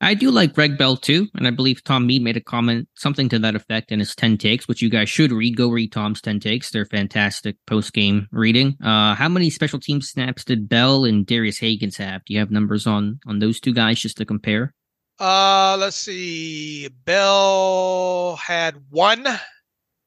I 0.00 0.14
do 0.14 0.30
like 0.30 0.54
Greg 0.54 0.76
Bell 0.76 0.96
too, 0.96 1.28
and 1.34 1.46
I 1.46 1.50
believe 1.50 1.82
Tom 1.82 2.06
Mead 2.06 2.22
made 2.22 2.36
a 2.36 2.40
comment, 2.40 2.88
something 2.94 3.28
to 3.30 3.38
that 3.38 3.54
effect, 3.54 3.90
in 3.90 4.00
his 4.00 4.14
ten 4.14 4.36
takes, 4.36 4.68
which 4.68 4.82
you 4.82 4.90
guys 4.90 5.08
should 5.08 5.32
read. 5.32 5.56
Go 5.56 5.68
read 5.68 5.92
Tom's 5.92 6.20
ten 6.20 6.40
takes; 6.40 6.70
they're 6.70 6.84
fantastic 6.84 7.56
post 7.66 7.92
game 7.92 8.26
reading. 8.30 8.76
Uh, 8.82 9.14
how 9.14 9.28
many 9.28 9.50
special 9.50 9.80
team 9.80 10.00
snaps 10.02 10.44
did 10.44 10.68
Bell 10.68 11.04
and 11.04 11.24
Darius 11.24 11.60
Hagans 11.60 11.96
have? 11.96 12.24
Do 12.24 12.34
you 12.34 12.40
have 12.40 12.50
numbers 12.50 12.86
on 12.86 13.20
on 13.26 13.38
those 13.38 13.60
two 13.60 13.72
guys 13.72 14.00
just 14.00 14.16
to 14.18 14.24
compare? 14.24 14.74
Uh, 15.18 15.76
let's 15.78 15.96
see. 15.96 16.88
Bell 17.04 18.36
had 18.36 18.76
one 18.90 19.26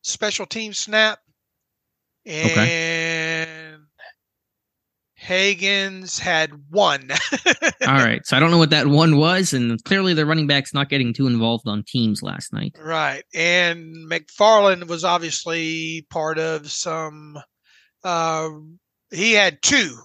special 0.03 0.45
team 0.45 0.73
snap, 0.73 1.19
and 2.25 2.51
okay. 2.51 3.16
Hagans 5.27 6.19
had 6.19 6.51
one. 6.69 7.09
All 7.87 7.95
right. 7.95 8.25
So 8.25 8.37
I 8.37 8.39
don't 8.39 8.49
know 8.49 8.57
what 8.57 8.69
that 8.69 8.87
one 8.87 9.17
was. 9.17 9.51
And 9.51 9.83
clearly 9.83 10.13
the 10.13 10.25
running 10.25 10.47
back's 10.47 10.73
not 10.73 10.89
getting 10.89 11.13
too 11.13 11.27
involved 11.27 11.67
on 11.67 11.83
teams 11.85 12.23
last 12.23 12.53
night. 12.53 12.75
Right. 12.79 13.23
And 13.33 14.09
McFarland 14.09 14.87
was 14.87 15.03
obviously 15.03 16.07
part 16.09 16.39
of 16.39 16.71
some, 16.71 17.37
uh, 18.03 18.49
he 19.11 19.33
had 19.33 19.61
two. 19.61 19.97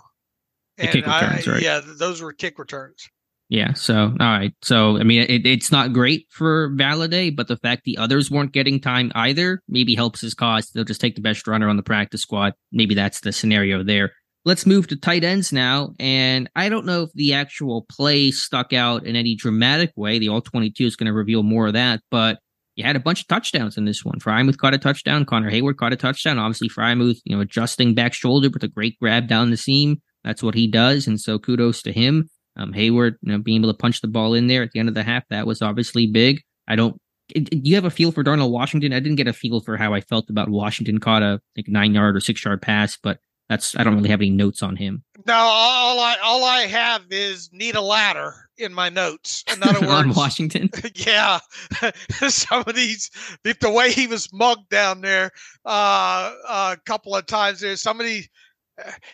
The 0.79 0.87
kick 0.89 1.07
returns, 1.07 1.47
I, 1.47 1.53
right? 1.53 1.63
Yeah, 1.63 1.81
those 1.85 2.21
were 2.21 2.33
kick 2.33 2.59
returns. 2.59 3.09
Yeah. 3.49 3.75
So, 3.75 3.95
all 3.95 4.17
right. 4.19 4.55
So, 4.63 4.97
I 4.97 5.05
mean, 5.05 5.27
it, 5.29 5.47
it's 5.47 5.71
not 5.71 5.93
great 5.93 6.27
for 6.31 6.71
Valladay, 6.71 7.37
but 7.37 7.49
the 7.49 7.59
fact 7.59 7.83
the 7.85 7.99
others 7.99 8.31
weren't 8.31 8.53
getting 8.53 8.81
time 8.81 9.13
either 9.15 9.63
maybe 9.69 9.95
helps 9.95 10.23
his 10.23 10.35
cause. 10.35 10.71
They'll 10.71 10.85
just 10.85 11.03
take 11.03 11.15
the 11.15 11.21
best 11.21 11.47
runner 11.47 11.69
on 11.69 11.77
the 11.77 11.83
practice 11.83 12.23
squad. 12.23 12.55
Maybe 12.73 12.95
that's 12.95 13.21
the 13.21 13.31
scenario 13.31 13.85
there. 13.85 14.13
Let's 14.45 14.67
move 14.67 14.89
to 14.89 14.97
tight 14.97 15.23
ends 15.23 15.53
now. 15.53 15.95
And 16.01 16.51
I 16.57 16.69
don't 16.69 16.87
know 16.87 17.03
if 17.05 17.13
the 17.13 17.35
actual 17.35 17.87
play 17.89 18.33
stuck 18.33 18.73
out 18.73 19.07
in 19.07 19.15
any 19.15 19.37
dramatic 19.37 19.93
way. 19.95 20.19
The 20.19 20.29
all 20.29 20.41
22 20.41 20.85
is 20.85 20.97
going 20.97 21.07
to 21.07 21.13
reveal 21.13 21.45
more 21.45 21.69
of 21.69 21.75
that, 21.75 22.01
but 22.11 22.39
you 22.75 22.85
had 22.85 22.97
a 22.97 23.01
bunch 23.01 23.21
of 23.21 23.29
touchdowns 23.29 23.77
in 23.77 23.85
this 23.85 24.05
one. 24.05 24.19
Freiermuth 24.19 24.57
caught 24.57 24.75
a 24.75 24.79
touchdown. 24.79 25.25
Connor 25.25 25.51
Heyward 25.51 25.77
caught 25.77 25.93
a 25.93 25.97
touchdown. 25.97 26.39
Obviously, 26.39 26.69
Freiermuth, 26.69 27.19
you 27.25 27.37
know, 27.37 27.43
adjusting 27.43 27.95
back 27.95 28.15
shoulder 28.15 28.49
with 28.51 28.65
a 28.65 28.69
great 28.69 28.99
grab 28.99 29.29
down 29.29 29.51
the 29.51 29.57
seam. 29.57 30.01
That's 30.25 30.43
what 30.43 30.55
he 30.55 30.67
does. 30.67 31.07
And 31.07 31.21
so 31.21 31.39
kudos 31.39 31.83
to 31.83 31.93
him. 31.93 32.29
Um, 32.57 32.73
Heyward, 32.73 33.15
you 33.23 33.33
know, 33.33 33.39
being 33.39 33.63
able 33.63 33.73
to 33.73 33.79
punch 33.79 34.01
the 34.01 34.09
ball 34.09 34.35
in 34.35 34.47
there 34.47 34.63
at 34.63 34.73
the 34.73 34.81
end 34.81 34.89
of 34.89 34.95
the 34.95 35.03
half, 35.03 35.25
that 35.31 35.47
was 35.47 35.63
obviously 35.63 36.07
big. 36.07 36.43
I 36.69 36.77
don't, 36.77 36.97
do 37.29 37.61
you 37.63 37.75
have 37.75 37.85
a 37.85 37.91
feel 37.91 38.13
for 38.13 38.23
Darnell 38.23 38.51
Washington? 38.51 38.93
I 38.93 39.01
didn't 39.01 39.17
get 39.17 39.29
a 39.29 39.33
feel 39.33 39.61
for 39.61 39.77
how 39.77 39.95
I 39.95 40.01
felt 40.01 40.29
about 40.29 40.51
Washington 40.51 40.99
caught 40.99 41.23
a 41.23 41.41
like 41.57 41.69
nine 41.69 41.95
yard 41.95 42.17
or 42.17 42.21
six 42.21 42.45
yard 42.45 42.61
pass, 42.61 42.99
but 43.03 43.19
that's 43.53 43.77
I 43.77 43.85
don't 43.85 43.97
really 43.97 44.09
have 44.09 44.21
any 44.21 44.31
notes 44.31 44.63
on 44.63 44.77
him. 44.77 45.03
No, 45.27 45.35
all 45.35 46.01
I 46.01 46.17
all 46.25 46.43
I 46.43 46.63
have 46.63 47.03
is 47.11 47.51
need 47.53 47.75
a 47.75 47.83
ladder 47.83 48.49
in 48.57 48.73
my 48.73 48.89
notes. 48.89 49.45
In 49.53 49.63
other 49.63 49.81
words, 49.81 49.93
on 49.93 50.15
Washington. 50.15 50.71
Yeah, 50.95 51.39
some 52.29 52.65
of 52.67 52.75
these, 52.75 53.11
the 53.43 53.71
way 53.71 53.93
he 53.93 54.07
was 54.07 54.33
mugged 54.33 54.71
down 54.71 55.03
there 55.03 55.31
uh, 55.67 56.33
a 56.49 56.79
couple 56.87 57.15
of 57.15 57.27
times 57.27 57.61
there, 57.61 57.77
somebody. 57.77 58.29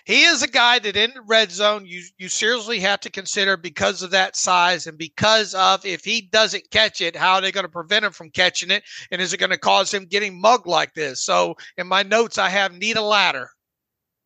He 0.05 0.23
is 0.23 0.41
a 0.43 0.49
guy 0.49 0.79
that 0.79 0.97
in 0.97 1.13
the 1.15 1.21
red 1.23 1.51
zone 1.51 1.85
you 1.85 2.03
you 2.17 2.29
seriously 2.29 2.79
have 2.79 3.01
to 3.01 3.11
consider 3.11 3.57
because 3.57 4.03
of 4.03 4.13
that 4.13 4.37
size 4.37 4.87
and 4.87 4.97
because 4.97 5.53
of 5.53 5.85
if 5.85 6.05
he 6.05 6.23
doesn't 6.23 6.71
catch 6.71 7.01
it, 7.01 7.17
how 7.17 7.35
are 7.35 7.41
they 7.41 7.51
going 7.51 7.67
to 7.67 7.69
prevent 7.69 8.05
him 8.05 8.13
from 8.13 8.31
catching 8.31 8.71
it, 8.71 8.85
and 9.11 9.21
is 9.21 9.33
it 9.33 9.39
going 9.39 9.51
to 9.51 9.59
cause 9.59 9.93
him 9.93 10.07
getting 10.07 10.41
mugged 10.41 10.69
like 10.69 10.95
this? 10.95 11.25
So 11.25 11.57
in 11.77 11.89
my 11.89 12.05
notes 12.05 12.39
I 12.39 12.49
have 12.49 12.73
need 12.73 12.97
a 12.97 13.03
ladder 13.03 13.51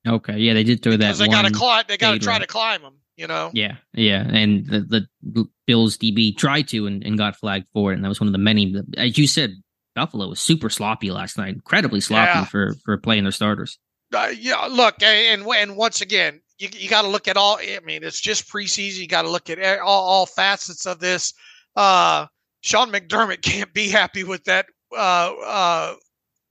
Okay, 0.06 0.38
yeah, 0.38 0.54
they 0.54 0.64
did 0.64 0.82
throw 0.82 0.96
because 0.96 1.18
that. 1.18 1.24
They 1.24 1.30
got 1.30 1.44
to 1.44 1.52
climb. 1.52 1.84
They 1.86 1.96
got 1.96 2.12
to 2.12 2.18
try 2.18 2.38
to 2.38 2.46
climb 2.46 2.82
them. 2.82 2.94
You 3.16 3.26
know. 3.26 3.50
Yeah, 3.52 3.76
yeah, 3.94 4.26
and 4.26 4.66
the, 4.66 5.06
the 5.22 5.48
Bills 5.66 5.96
DB 5.96 6.36
tried 6.36 6.68
to 6.68 6.86
and, 6.86 7.04
and 7.04 7.18
got 7.18 7.36
flagged 7.36 7.66
for 7.72 7.92
it, 7.92 7.96
and 7.96 8.04
that 8.04 8.08
was 8.08 8.20
one 8.20 8.26
of 8.26 8.32
the 8.32 8.38
many. 8.38 8.74
As 8.96 9.16
you 9.16 9.26
said, 9.26 9.54
Buffalo 9.94 10.28
was 10.28 10.40
super 10.40 10.70
sloppy 10.70 11.10
last 11.10 11.38
night, 11.38 11.54
incredibly 11.54 12.00
sloppy 12.00 12.40
yeah. 12.40 12.44
for 12.44 12.74
for 12.84 12.96
playing 12.96 13.24
their 13.24 13.32
starters. 13.32 13.78
Uh, 14.12 14.32
yeah, 14.36 14.66
look, 14.66 15.02
and 15.02 15.46
and 15.46 15.76
once 15.76 16.00
again, 16.00 16.40
you, 16.58 16.68
you 16.72 16.88
got 16.88 17.02
to 17.02 17.08
look 17.08 17.28
at 17.28 17.36
all. 17.36 17.58
I 17.58 17.78
mean, 17.84 18.02
it's 18.02 18.20
just 18.20 18.48
preseason. 18.48 18.98
You 18.98 19.08
got 19.08 19.22
to 19.22 19.30
look 19.30 19.50
at 19.50 19.80
all, 19.80 20.04
all 20.04 20.26
facets 20.26 20.86
of 20.86 20.98
this. 20.98 21.34
Uh, 21.76 22.26
Sean 22.60 22.90
McDermott 22.90 23.42
can't 23.42 23.72
be 23.74 23.88
happy 23.88 24.24
with 24.24 24.44
that 24.44 24.66
uh, 24.96 25.32
uh, 25.44 25.94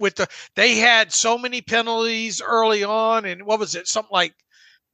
with 0.02 0.16
the 0.16 0.28
they 0.56 0.76
had 0.76 1.14
so 1.14 1.38
many 1.38 1.62
penalties 1.62 2.42
early 2.42 2.84
on, 2.84 3.26
and 3.26 3.46
what 3.46 3.60
was 3.60 3.76
it? 3.76 3.88
Something 3.88 4.12
like 4.12 4.34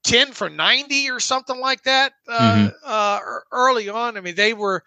10 0.03 0.31
for 0.31 0.49
90 0.49 1.09
or 1.09 1.19
something 1.19 1.59
like 1.59 1.83
that 1.83 2.13
uh, 2.27 2.39
mm-hmm. 2.39 2.67
uh, 2.85 3.19
early 3.51 3.89
on. 3.89 4.17
I 4.17 4.21
mean, 4.21 4.35
they 4.35 4.53
were, 4.53 4.83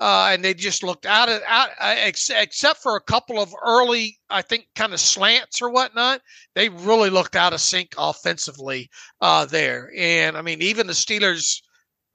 uh, 0.00 0.30
and 0.32 0.44
they 0.44 0.54
just 0.54 0.82
looked 0.82 1.06
out 1.06 1.28
of 1.28 1.42
out, 1.46 1.70
uh, 1.80 1.94
ex- 1.98 2.30
except 2.30 2.82
for 2.82 2.96
a 2.96 3.00
couple 3.00 3.40
of 3.40 3.54
early, 3.64 4.18
I 4.30 4.42
think, 4.42 4.66
kind 4.74 4.92
of 4.92 5.00
slants 5.00 5.60
or 5.60 5.70
whatnot. 5.70 6.20
They 6.54 6.68
really 6.68 7.10
looked 7.10 7.36
out 7.36 7.52
of 7.52 7.60
sync 7.60 7.94
offensively 7.98 8.90
uh, 9.20 9.44
there. 9.44 9.92
And 9.96 10.36
I 10.36 10.42
mean, 10.42 10.62
even 10.62 10.86
the 10.86 10.92
Steelers. 10.92 11.60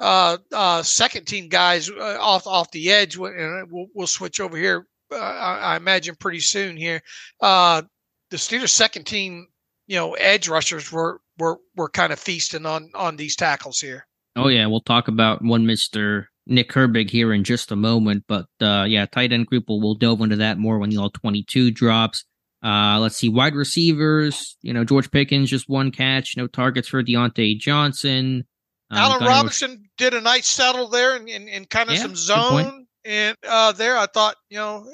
Uh, 0.02 0.82
second 0.82 1.28
team 1.28 1.50
guys 1.50 1.90
off 1.90 2.48
off 2.48 2.72
the 2.72 2.90
edge. 2.90 3.18
And 3.18 3.70
we'll, 3.70 3.88
we'll 3.94 4.08
switch 4.08 4.40
over 4.40 4.56
here 4.56 4.88
uh, 5.12 5.16
I, 5.16 5.76
imagine 5.76 6.16
pretty 6.16 6.40
soon 6.40 6.78
here. 6.78 7.02
Uh, 7.42 7.84
the 8.30 8.38
Steelers' 8.38 8.70
second 8.70 9.06
team, 9.06 9.48
you 9.88 9.96
know, 9.96 10.14
edge 10.14 10.48
rushers 10.48 10.92
were 10.92 11.22
were 11.38 11.60
were 11.76 11.90
kind 11.90 12.14
of 12.14 12.20
feasting 12.20 12.66
on 12.66 12.92
on 12.94 13.16
these 13.16 13.36
tackles 13.36 13.80
here. 13.80 14.06
Oh 14.36 14.48
yeah, 14.48 14.68
we'll 14.68 14.82
talk 14.82 15.08
about 15.08 15.44
one 15.44 15.66
Mister 15.66 16.30
Nick 16.46 16.72
Herbig 16.72 17.10
here 17.10 17.34
in 17.34 17.44
just 17.44 17.72
a 17.72 17.76
moment, 17.76 18.26
but 18.28 18.48
uh, 18.62 18.86
yeah, 18.88 19.06
tight 19.06 19.32
end 19.32 19.48
group 19.48 19.66
We'll, 19.68 19.82
we'll 19.82 19.96
delve 19.96 20.22
into 20.22 20.38
that 20.38 20.58
more 20.58 20.80
when 20.80 20.90
the 20.90 20.98
all 20.98 21.10
twenty 21.10 21.44
two 21.44 21.72
drops. 21.72 22.26
Uh, 22.64 23.00
let's 23.00 23.16
see, 23.16 23.30
wide 23.30 23.56
receivers. 23.56 24.58
You 24.62 24.74
know, 24.74 24.84
George 24.84 25.10
Pickens 25.12 25.50
just 25.50 25.70
one 25.70 25.92
catch, 25.92 26.36
no 26.36 26.48
targets 26.48 26.90
for 26.90 27.02
Diontae 27.02 27.58
Johnson. 27.58 28.46
Um, 28.92 28.98
Allen 28.98 29.26
Robinson 29.26 29.84
did 29.98 30.14
a 30.14 30.22
nice 30.22 30.48
settle 30.48 30.88
there 30.88 31.16
and 31.16 31.30
in, 31.30 31.44
in, 31.44 31.50
in, 31.50 31.66
kind 31.66 31.90
of 31.90 31.96
yeah, 31.96 32.02
some 32.02 32.16
zone 32.16 32.88
and 33.10 33.36
uh, 33.48 33.72
there 33.72 33.98
I 33.98 34.06
thought, 34.06 34.36
you 34.52 34.58
know, 34.58 34.86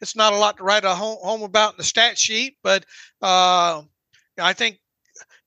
it's 0.00 0.16
not 0.16 0.32
a 0.32 0.36
lot 0.36 0.56
to 0.56 0.62
write 0.62 0.84
a 0.84 0.94
home, 0.94 1.18
home 1.20 1.42
about 1.42 1.74
in 1.74 1.76
the 1.76 1.84
stat 1.84 2.16
sheet, 2.16 2.56
but 2.62 2.86
uh, 3.20 3.82
I 4.38 4.54
think 4.54 4.78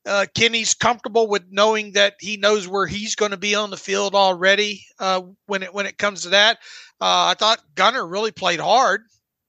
uh, 0.06 0.28
Kenny's 0.36 0.76
comfortable 0.76 1.28
with 1.28 1.44
knowing 1.50 1.94
that 1.94 2.14
he 2.20 2.38
knows 2.38 2.68
where 2.68 2.86
he's 2.86 3.16
going 3.16 3.32
to 3.32 3.38
be 3.38 3.56
on 3.56 3.72
the 3.72 3.78
field 3.78 4.14
already 4.14 4.86
uh, 5.00 5.24
when 5.48 5.64
it 5.64 5.74
when 5.74 5.88
it 5.88 5.98
comes 5.98 6.22
to 6.22 6.30
that. 6.30 6.58
Uh, 7.02 7.32
I 7.32 7.36
thought 7.38 7.64
Gunnar 7.74 8.06
really 8.06 8.32
played 8.32 8.60
hard. 8.60 9.02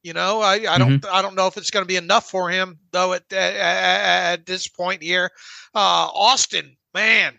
You 0.02 0.14
know, 0.14 0.40
I, 0.40 0.54
I 0.66 0.78
don't 0.78 1.00
mm-hmm. 1.00 1.14
I 1.14 1.20
don't 1.20 1.34
know 1.34 1.46
if 1.46 1.58
it's 1.58 1.70
going 1.70 1.82
to 1.84 1.88
be 1.88 1.96
enough 1.96 2.30
for 2.30 2.48
him 2.48 2.78
though 2.92 3.12
at 3.12 3.30
at, 3.30 3.56
at 3.56 4.46
this 4.46 4.68
point 4.68 5.02
here. 5.02 5.30
Uh, 5.74 6.08
Austin, 6.14 6.78
man, 6.94 7.38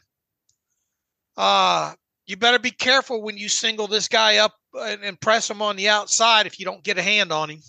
uh, 1.36 1.94
you 2.28 2.38
better 2.38 2.60
be 2.60 2.72
careful 2.72 3.24
when 3.24 3.38
you 3.38 3.50
single 3.50 3.88
this 3.88 4.08
guy 4.08 4.38
up 4.38 4.54
and, 4.80 5.20
press 5.20 5.50
him 5.50 5.62
on 5.62 5.76
the 5.76 5.90
outside 5.90 6.46
if 6.46 6.60
you 6.60 6.66
don't 6.66 6.84
get 6.84 6.98
a 6.98 7.02
hand 7.02 7.32
on 7.32 7.50
him. 7.50 7.60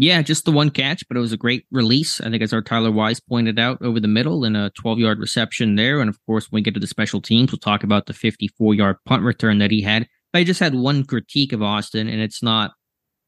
Yeah, 0.00 0.22
just 0.22 0.44
the 0.44 0.52
one 0.52 0.70
catch, 0.70 1.02
but 1.08 1.16
it 1.16 1.20
was 1.20 1.32
a 1.32 1.36
great 1.36 1.66
release. 1.72 2.20
I 2.20 2.30
think, 2.30 2.42
as 2.42 2.52
our 2.52 2.62
Tyler 2.62 2.92
Wise 2.92 3.18
pointed 3.18 3.58
out, 3.58 3.82
over 3.82 3.98
the 3.98 4.06
middle 4.06 4.44
and 4.44 4.56
a 4.56 4.70
12 4.70 4.98
yard 5.00 5.18
reception 5.18 5.74
there. 5.74 6.00
And 6.00 6.08
of 6.08 6.18
course, 6.24 6.50
when 6.50 6.58
we 6.58 6.62
get 6.62 6.74
to 6.74 6.80
the 6.80 6.86
special 6.86 7.20
teams, 7.20 7.50
we'll 7.50 7.58
talk 7.58 7.82
about 7.82 8.06
the 8.06 8.14
54 8.14 8.74
yard 8.74 8.96
punt 9.06 9.24
return 9.24 9.58
that 9.58 9.72
he 9.72 9.82
had. 9.82 10.06
But 10.32 10.40
I 10.40 10.44
just 10.44 10.60
had 10.60 10.74
one 10.74 11.04
critique 11.04 11.52
of 11.52 11.62
Austin, 11.62 12.08
and 12.08 12.20
it's 12.20 12.44
not 12.44 12.72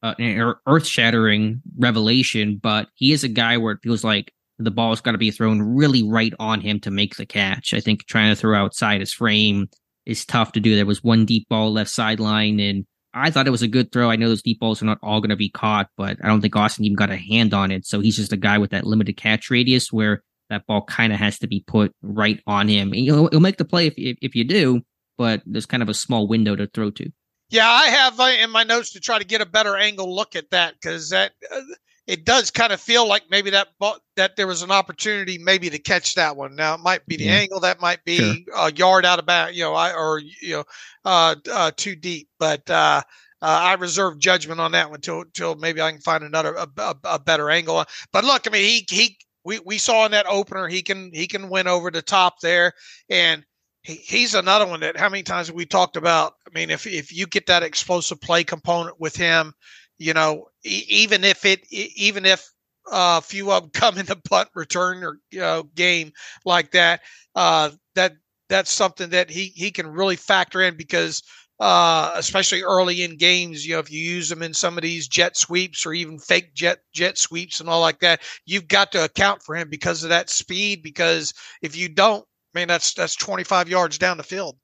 uh, 0.01 0.15
an 0.17 0.53
earth 0.65 0.85
shattering 0.85 1.61
revelation, 1.77 2.57
but 2.61 2.87
he 2.95 3.11
is 3.11 3.23
a 3.25 3.29
guy 3.29 3.57
where 3.57 3.73
it 3.73 3.79
feels 3.83 4.03
like 4.03 4.33
the 4.57 4.71
ball's 4.71 5.01
got 5.01 5.11
to 5.11 5.17
be 5.17 5.31
thrown 5.31 5.61
really 5.61 6.03
right 6.03 6.33
on 6.39 6.61
him 6.61 6.79
to 6.81 6.91
make 6.91 7.15
the 7.15 7.25
catch. 7.25 7.73
I 7.73 7.79
think 7.79 8.05
trying 8.05 8.31
to 8.33 8.39
throw 8.39 8.57
outside 8.57 9.01
his 9.01 9.13
frame 9.13 9.69
is 10.05 10.25
tough 10.25 10.53
to 10.53 10.59
do. 10.59 10.75
There 10.75 10.85
was 10.85 11.03
one 11.03 11.25
deep 11.25 11.47
ball 11.49 11.71
left 11.71 11.89
sideline, 11.89 12.59
and 12.59 12.85
I 13.13 13.29
thought 13.29 13.47
it 13.47 13.51
was 13.51 13.61
a 13.61 13.67
good 13.67 13.91
throw. 13.91 14.09
I 14.09 14.15
know 14.15 14.29
those 14.29 14.41
deep 14.41 14.59
balls 14.59 14.81
are 14.81 14.85
not 14.85 14.99
all 15.03 15.19
going 15.21 15.29
to 15.29 15.35
be 15.35 15.49
caught, 15.49 15.89
but 15.97 16.17
I 16.23 16.27
don't 16.27 16.41
think 16.41 16.55
Austin 16.55 16.85
even 16.85 16.95
got 16.95 17.11
a 17.11 17.17
hand 17.17 17.53
on 17.53 17.71
it. 17.71 17.85
So 17.85 17.99
he's 17.99 18.17
just 18.17 18.33
a 18.33 18.37
guy 18.37 18.57
with 18.57 18.71
that 18.71 18.85
limited 18.85 19.17
catch 19.17 19.49
radius 19.49 19.91
where 19.91 20.23
that 20.49 20.65
ball 20.67 20.83
kind 20.83 21.13
of 21.13 21.19
has 21.19 21.39
to 21.39 21.47
be 21.47 21.63
put 21.65 21.93
right 22.01 22.41
on 22.47 22.67
him. 22.67 22.93
And 22.93 23.01
he'll, 23.01 23.29
he'll 23.29 23.39
make 23.39 23.57
the 23.57 23.65
play 23.65 23.87
if, 23.87 23.93
if, 23.97 24.17
if 24.21 24.35
you 24.35 24.43
do, 24.43 24.81
but 25.17 25.41
there's 25.45 25.65
kind 25.65 25.83
of 25.83 25.89
a 25.89 25.93
small 25.93 26.27
window 26.27 26.55
to 26.55 26.67
throw 26.67 26.91
to. 26.91 27.11
Yeah, 27.49 27.69
I 27.69 27.87
have 27.87 28.19
uh, 28.19 28.31
in 28.41 28.49
my 28.49 28.63
notes 28.63 28.93
to 28.93 29.01
try 29.01 29.19
to 29.19 29.25
get 29.25 29.41
a 29.41 29.45
better 29.45 29.75
angle 29.75 30.13
look 30.13 30.35
at 30.37 30.51
that 30.51 30.75
because 30.75 31.09
that 31.09 31.33
uh, 31.53 31.61
it 32.07 32.25
does 32.25 32.51
kind 32.51 32.73
of 32.73 32.81
feel 32.81 33.07
like 33.07 33.23
maybe 33.29 33.51
that 33.51 33.67
that 34.15 34.35
there 34.35 34.47
was 34.47 34.63
an 34.63 34.71
opportunity 34.71 35.37
maybe 35.37 35.69
to 35.69 35.79
catch 35.79 36.15
that 36.15 36.35
one. 36.35 36.55
Now 36.55 36.75
it 36.75 36.79
might 36.79 37.05
be 37.05 37.17
the 37.17 37.25
yeah. 37.25 37.33
angle, 37.33 37.59
that 37.61 37.79
might 37.79 38.03
be 38.03 38.17
sure. 38.17 38.55
a 38.57 38.71
yard 38.73 39.05
out 39.05 39.19
of 39.19 39.25
bounds, 39.25 39.55
you 39.55 39.63
know, 39.63 39.73
I, 39.73 39.93
or 39.93 40.19
you 40.19 40.57
know, 40.57 40.63
uh, 41.05 41.35
uh, 41.51 41.71
too 41.75 41.95
deep. 41.95 42.27
But 42.39 42.69
uh, 42.69 43.01
uh, 43.41 43.59
I 43.61 43.73
reserve 43.75 44.19
judgment 44.19 44.59
on 44.59 44.71
that 44.71 44.89
one 44.89 45.01
till 45.01 45.25
till 45.33 45.55
maybe 45.55 45.81
I 45.81 45.91
can 45.91 46.01
find 46.01 46.23
another 46.23 46.55
a, 46.55 46.67
a, 46.77 46.95
a, 47.03 47.19
better 47.19 47.49
angle. 47.49 47.85
But 48.11 48.23
look, 48.23 48.47
I 48.47 48.49
mean, 48.49 48.63
he 48.63 48.85
he 48.89 49.17
we, 49.43 49.59
we 49.59 49.77
saw 49.77 50.05
in 50.05 50.11
that 50.11 50.27
opener 50.27 50.67
he 50.67 50.81
can 50.81 51.11
he 51.13 51.27
can 51.27 51.49
win 51.49 51.67
over 51.67 51.91
the 51.91 52.01
top 52.01 52.39
there, 52.41 52.73
and 53.09 53.43
he, 53.83 53.95
he's 53.95 54.33
another 54.33 54.65
one 54.65 54.81
that 54.81 54.97
how 54.97 55.09
many 55.09 55.23
times 55.23 55.47
have 55.47 55.55
we 55.55 55.65
talked 55.65 55.97
about? 55.97 56.33
I 56.47 56.51
mean, 56.53 56.69
if 56.69 56.85
if 56.87 57.13
you 57.13 57.27
get 57.27 57.47
that 57.47 57.63
explosive 57.63 58.21
play 58.21 58.43
component 58.43 58.99
with 58.99 59.15
him, 59.15 59.53
you 59.97 60.13
know, 60.13 60.47
even 60.63 61.23
if 61.23 61.45
it 61.45 61.65
even 61.71 62.25
if 62.25 62.47
a 62.91 62.95
uh, 62.95 63.21
few 63.21 63.51
of 63.51 63.63
them 63.63 63.71
come 63.73 63.97
in 63.97 64.05
the 64.05 64.15
punt 64.15 64.49
return 64.55 65.03
or 65.03 65.19
you 65.31 65.39
know, 65.39 65.63
game 65.75 66.11
like 66.45 66.71
that, 66.71 67.01
uh, 67.35 67.69
that 67.95 68.13
that's 68.49 68.71
something 68.71 69.09
that 69.09 69.29
he 69.29 69.47
he 69.55 69.71
can 69.71 69.87
really 69.87 70.15
factor 70.15 70.61
in 70.61 70.75
because 70.75 71.23
uh, 71.61 72.11
especially 72.15 72.63
early 72.63 73.03
in 73.03 73.17
games, 73.17 73.65
you 73.65 73.73
know, 73.73 73.79
if 73.79 73.91
you 73.91 73.99
use 73.99 74.27
them 74.27 74.41
in 74.41 74.51
some 74.51 74.79
of 74.79 74.81
these 74.81 75.07
jet 75.07 75.37
sweeps 75.37 75.85
or 75.85 75.93
even 75.93 76.17
fake 76.17 76.55
jet 76.55 76.79
jet 76.91 77.19
sweeps 77.19 77.59
and 77.59 77.69
all 77.69 77.79
like 77.79 77.99
that, 77.99 78.21
you've 78.47 78.67
got 78.67 78.91
to 78.91 79.05
account 79.05 79.43
for 79.43 79.55
him 79.55 79.69
because 79.69 80.03
of 80.03 80.09
that 80.09 80.31
speed. 80.31 80.81
Because 80.81 81.35
if 81.61 81.75
you 81.75 81.87
don't, 81.87 82.25
man, 82.55 82.67
that's 82.67 82.95
that's 82.95 83.15
25 83.15 83.69
yards 83.69 83.99
down 83.99 84.17
the 84.17 84.23
field. 84.23 84.57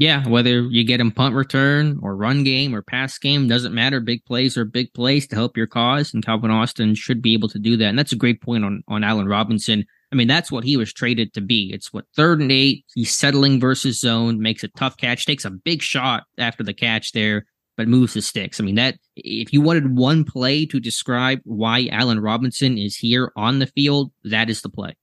Yeah, 0.00 0.26
whether 0.26 0.62
you 0.62 0.82
get 0.82 0.98
him 0.98 1.12
punt 1.12 1.34
return 1.34 1.98
or 2.02 2.16
run 2.16 2.42
game 2.42 2.74
or 2.74 2.80
pass 2.80 3.18
game, 3.18 3.48
doesn't 3.48 3.74
matter. 3.74 4.00
Big 4.00 4.24
plays 4.24 4.56
are 4.56 4.64
big 4.64 4.94
plays 4.94 5.26
to 5.26 5.36
help 5.36 5.58
your 5.58 5.66
cause, 5.66 6.14
and 6.14 6.24
Calvin 6.24 6.50
Austin 6.50 6.94
should 6.94 7.20
be 7.20 7.34
able 7.34 7.50
to 7.50 7.58
do 7.58 7.76
that. 7.76 7.90
And 7.90 7.98
that's 7.98 8.12
a 8.12 8.16
great 8.16 8.40
point 8.40 8.64
on 8.64 8.82
on 8.88 9.04
Allen 9.04 9.28
Robinson. 9.28 9.84
I 10.10 10.16
mean, 10.16 10.26
that's 10.26 10.50
what 10.50 10.64
he 10.64 10.78
was 10.78 10.90
traded 10.90 11.34
to 11.34 11.42
be. 11.42 11.70
It's 11.74 11.92
what 11.92 12.06
third 12.16 12.40
and 12.40 12.50
eight. 12.50 12.86
He's 12.94 13.14
settling 13.14 13.60
versus 13.60 14.00
zone, 14.00 14.40
makes 14.40 14.64
a 14.64 14.68
tough 14.68 14.96
catch, 14.96 15.26
takes 15.26 15.44
a 15.44 15.50
big 15.50 15.82
shot 15.82 16.22
after 16.38 16.64
the 16.64 16.72
catch 16.72 17.12
there, 17.12 17.44
but 17.76 17.86
moves 17.86 18.14
the 18.14 18.22
sticks. 18.22 18.58
I 18.58 18.64
mean, 18.64 18.76
that 18.76 18.96
if 19.16 19.52
you 19.52 19.60
wanted 19.60 19.98
one 19.98 20.24
play 20.24 20.64
to 20.64 20.80
describe 20.80 21.40
why 21.44 21.90
Allen 21.92 22.20
Robinson 22.20 22.78
is 22.78 22.96
here 22.96 23.32
on 23.36 23.58
the 23.58 23.66
field, 23.66 24.12
that 24.24 24.48
is 24.48 24.62
the 24.62 24.70
play. 24.70 24.96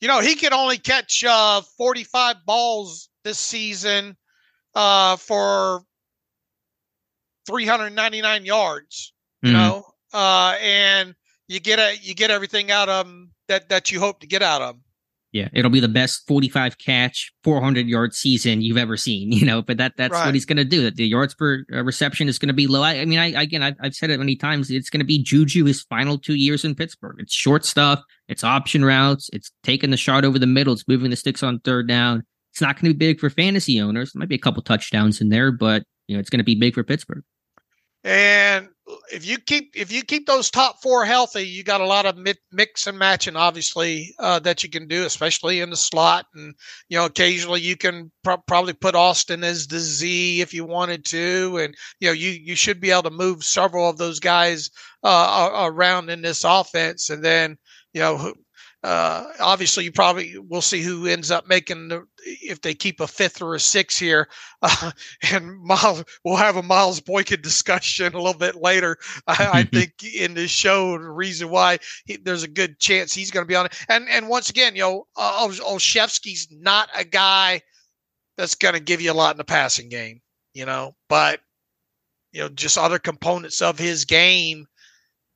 You 0.00 0.08
know, 0.08 0.18
he 0.18 0.34
could 0.34 0.52
only 0.52 0.78
catch 0.78 1.22
uh, 1.22 1.60
45 1.78 2.44
balls 2.44 3.08
this 3.22 3.38
season 3.38 4.16
uh, 4.74 5.16
for 5.16 5.82
399 7.46 8.44
yards. 8.44 9.12
You 9.42 9.52
mm-hmm. 9.52 9.58
know, 9.58 9.86
uh, 10.12 10.56
and 10.60 11.14
you 11.48 11.60
get 11.60 11.78
a 11.78 11.96
you 12.00 12.14
get 12.14 12.30
everything 12.30 12.70
out 12.70 12.88
of 12.88 13.06
them 13.06 13.32
that 13.48 13.68
that 13.68 13.90
you 13.90 14.00
hope 14.00 14.20
to 14.20 14.26
get 14.26 14.42
out 14.42 14.62
of 14.62 14.74
them. 14.76 14.84
Yeah, 15.32 15.48
it'll 15.54 15.70
be 15.70 15.80
the 15.80 15.88
best 15.88 16.26
45 16.28 16.76
catch, 16.76 17.32
400 17.42 17.88
yard 17.88 18.14
season 18.14 18.60
you've 18.60 18.76
ever 18.76 18.98
seen, 18.98 19.32
you 19.32 19.46
know. 19.46 19.62
But 19.62 19.78
that 19.78 19.96
that's 19.96 20.12
right. 20.12 20.26
what 20.26 20.34
he's 20.34 20.44
going 20.44 20.58
to 20.58 20.64
do. 20.64 20.82
That 20.82 20.96
the 20.96 21.06
yards 21.06 21.34
per 21.34 21.64
uh, 21.72 21.82
reception 21.82 22.28
is 22.28 22.38
going 22.38 22.48
to 22.48 22.54
be 22.54 22.66
low. 22.66 22.82
I, 22.82 23.00
I 23.00 23.04
mean, 23.06 23.18
I 23.18 23.28
again, 23.42 23.62
I've, 23.62 23.76
I've, 23.80 23.94
said 23.94 24.10
it 24.10 24.18
many 24.18 24.36
times. 24.36 24.70
It's 24.70 24.90
going 24.90 25.00
to 25.00 25.06
be 25.06 25.22
Juju 25.22 25.64
his 25.64 25.82
final 25.82 26.18
two 26.18 26.34
years 26.34 26.64
in 26.64 26.74
Pittsburgh. 26.74 27.16
It's 27.18 27.32
short 27.32 27.64
stuff. 27.64 28.02
It's 28.28 28.44
option 28.44 28.84
routes. 28.84 29.30
It's 29.32 29.50
taking 29.62 29.90
the 29.90 29.96
shot 29.96 30.24
over 30.24 30.38
the 30.38 30.46
middle. 30.46 30.74
It's 30.74 30.86
moving 30.86 31.10
the 31.10 31.16
sticks 31.16 31.42
on 31.42 31.60
third 31.60 31.88
down. 31.88 32.24
It's 32.52 32.60
not 32.60 32.76
going 32.76 32.92
to 32.92 32.94
be 32.94 33.06
big 33.06 33.18
for 33.18 33.30
fantasy 33.30 33.80
owners. 33.80 34.12
There 34.12 34.20
might 34.20 34.28
be 34.28 34.34
a 34.34 34.38
couple 34.38 34.62
touchdowns 34.62 35.20
in 35.20 35.30
there, 35.30 35.50
but 35.52 35.84
you 36.06 36.16
know 36.16 36.20
it's 36.20 36.30
going 36.30 36.38
to 36.38 36.44
be 36.44 36.54
big 36.54 36.74
for 36.74 36.84
Pittsburgh. 36.84 37.24
And 38.04 38.68
if 39.12 39.24
you 39.24 39.38
keep 39.38 39.72
if 39.76 39.92
you 39.92 40.02
keep 40.02 40.26
those 40.26 40.50
top 40.50 40.82
four 40.82 41.04
healthy, 41.04 41.42
you 41.42 41.62
got 41.62 41.80
a 41.80 41.86
lot 41.86 42.04
of 42.04 42.18
mix 42.50 42.86
and 42.86 42.98
matching, 42.98 43.36
obviously, 43.36 44.12
uh, 44.18 44.40
that 44.40 44.64
you 44.64 44.68
can 44.68 44.88
do, 44.88 45.04
especially 45.04 45.60
in 45.60 45.70
the 45.70 45.76
slot. 45.76 46.26
And 46.34 46.54
you 46.88 46.98
know, 46.98 47.04
occasionally 47.04 47.60
you 47.60 47.76
can 47.76 48.10
pro- 48.24 48.38
probably 48.38 48.72
put 48.72 48.96
Austin 48.96 49.44
as 49.44 49.68
the 49.68 49.78
Z 49.78 50.40
if 50.40 50.52
you 50.52 50.64
wanted 50.64 51.04
to, 51.06 51.58
and 51.58 51.74
you 52.00 52.08
know, 52.08 52.12
you 52.12 52.30
you 52.30 52.56
should 52.56 52.80
be 52.80 52.90
able 52.90 53.04
to 53.04 53.10
move 53.10 53.44
several 53.44 53.88
of 53.88 53.98
those 53.98 54.18
guys 54.18 54.70
uh, 55.04 55.50
around 55.54 56.10
in 56.10 56.22
this 56.22 56.44
offense, 56.44 57.08
and 57.08 57.24
then 57.24 57.56
you 57.92 58.00
know 58.00 58.34
uh, 58.82 59.24
obviously, 59.38 59.84
you 59.84 59.92
probably 59.92 60.36
will 60.38 60.60
see 60.60 60.82
who 60.82 61.06
ends 61.06 61.30
up 61.30 61.46
making 61.46 61.88
the 61.88 62.04
if 62.24 62.60
they 62.62 62.74
keep 62.74 63.00
a 63.00 63.06
fifth 63.06 63.40
or 63.40 63.54
a 63.54 63.60
sixth 63.60 63.98
here. 63.98 64.28
Uh, 64.60 64.90
and 65.32 65.62
Miles, 65.62 66.04
we'll 66.24 66.36
have 66.36 66.56
a 66.56 66.62
Miles 66.62 66.98
Boykin 66.98 67.40
discussion 67.40 68.12
a 68.12 68.18
little 68.18 68.38
bit 68.38 68.56
later. 68.56 68.96
I, 69.28 69.50
I 69.52 69.62
think 69.72 70.02
in 70.02 70.34
this 70.34 70.50
show, 70.50 70.98
the 70.98 71.10
reason 71.10 71.48
why 71.48 71.78
he, 72.06 72.16
there's 72.16 72.42
a 72.42 72.48
good 72.48 72.80
chance 72.80 73.14
he's 73.14 73.30
going 73.30 73.44
to 73.44 73.48
be 73.48 73.54
on 73.54 73.66
it. 73.66 73.84
And 73.88 74.08
and 74.08 74.28
once 74.28 74.50
again, 74.50 74.74
you 74.74 74.82
know, 74.82 75.06
uh, 75.16 75.46
Olszewski's 75.46 76.48
not 76.50 76.88
a 76.96 77.04
guy 77.04 77.62
that's 78.36 78.56
going 78.56 78.74
to 78.74 78.80
give 78.80 79.00
you 79.00 79.12
a 79.12 79.14
lot 79.14 79.34
in 79.34 79.38
the 79.38 79.44
passing 79.44 79.88
game, 79.88 80.20
you 80.54 80.66
know, 80.66 80.96
but 81.08 81.40
you 82.32 82.40
know, 82.40 82.48
just 82.48 82.78
other 82.78 82.98
components 82.98 83.62
of 83.62 83.78
his 83.78 84.06
game 84.06 84.66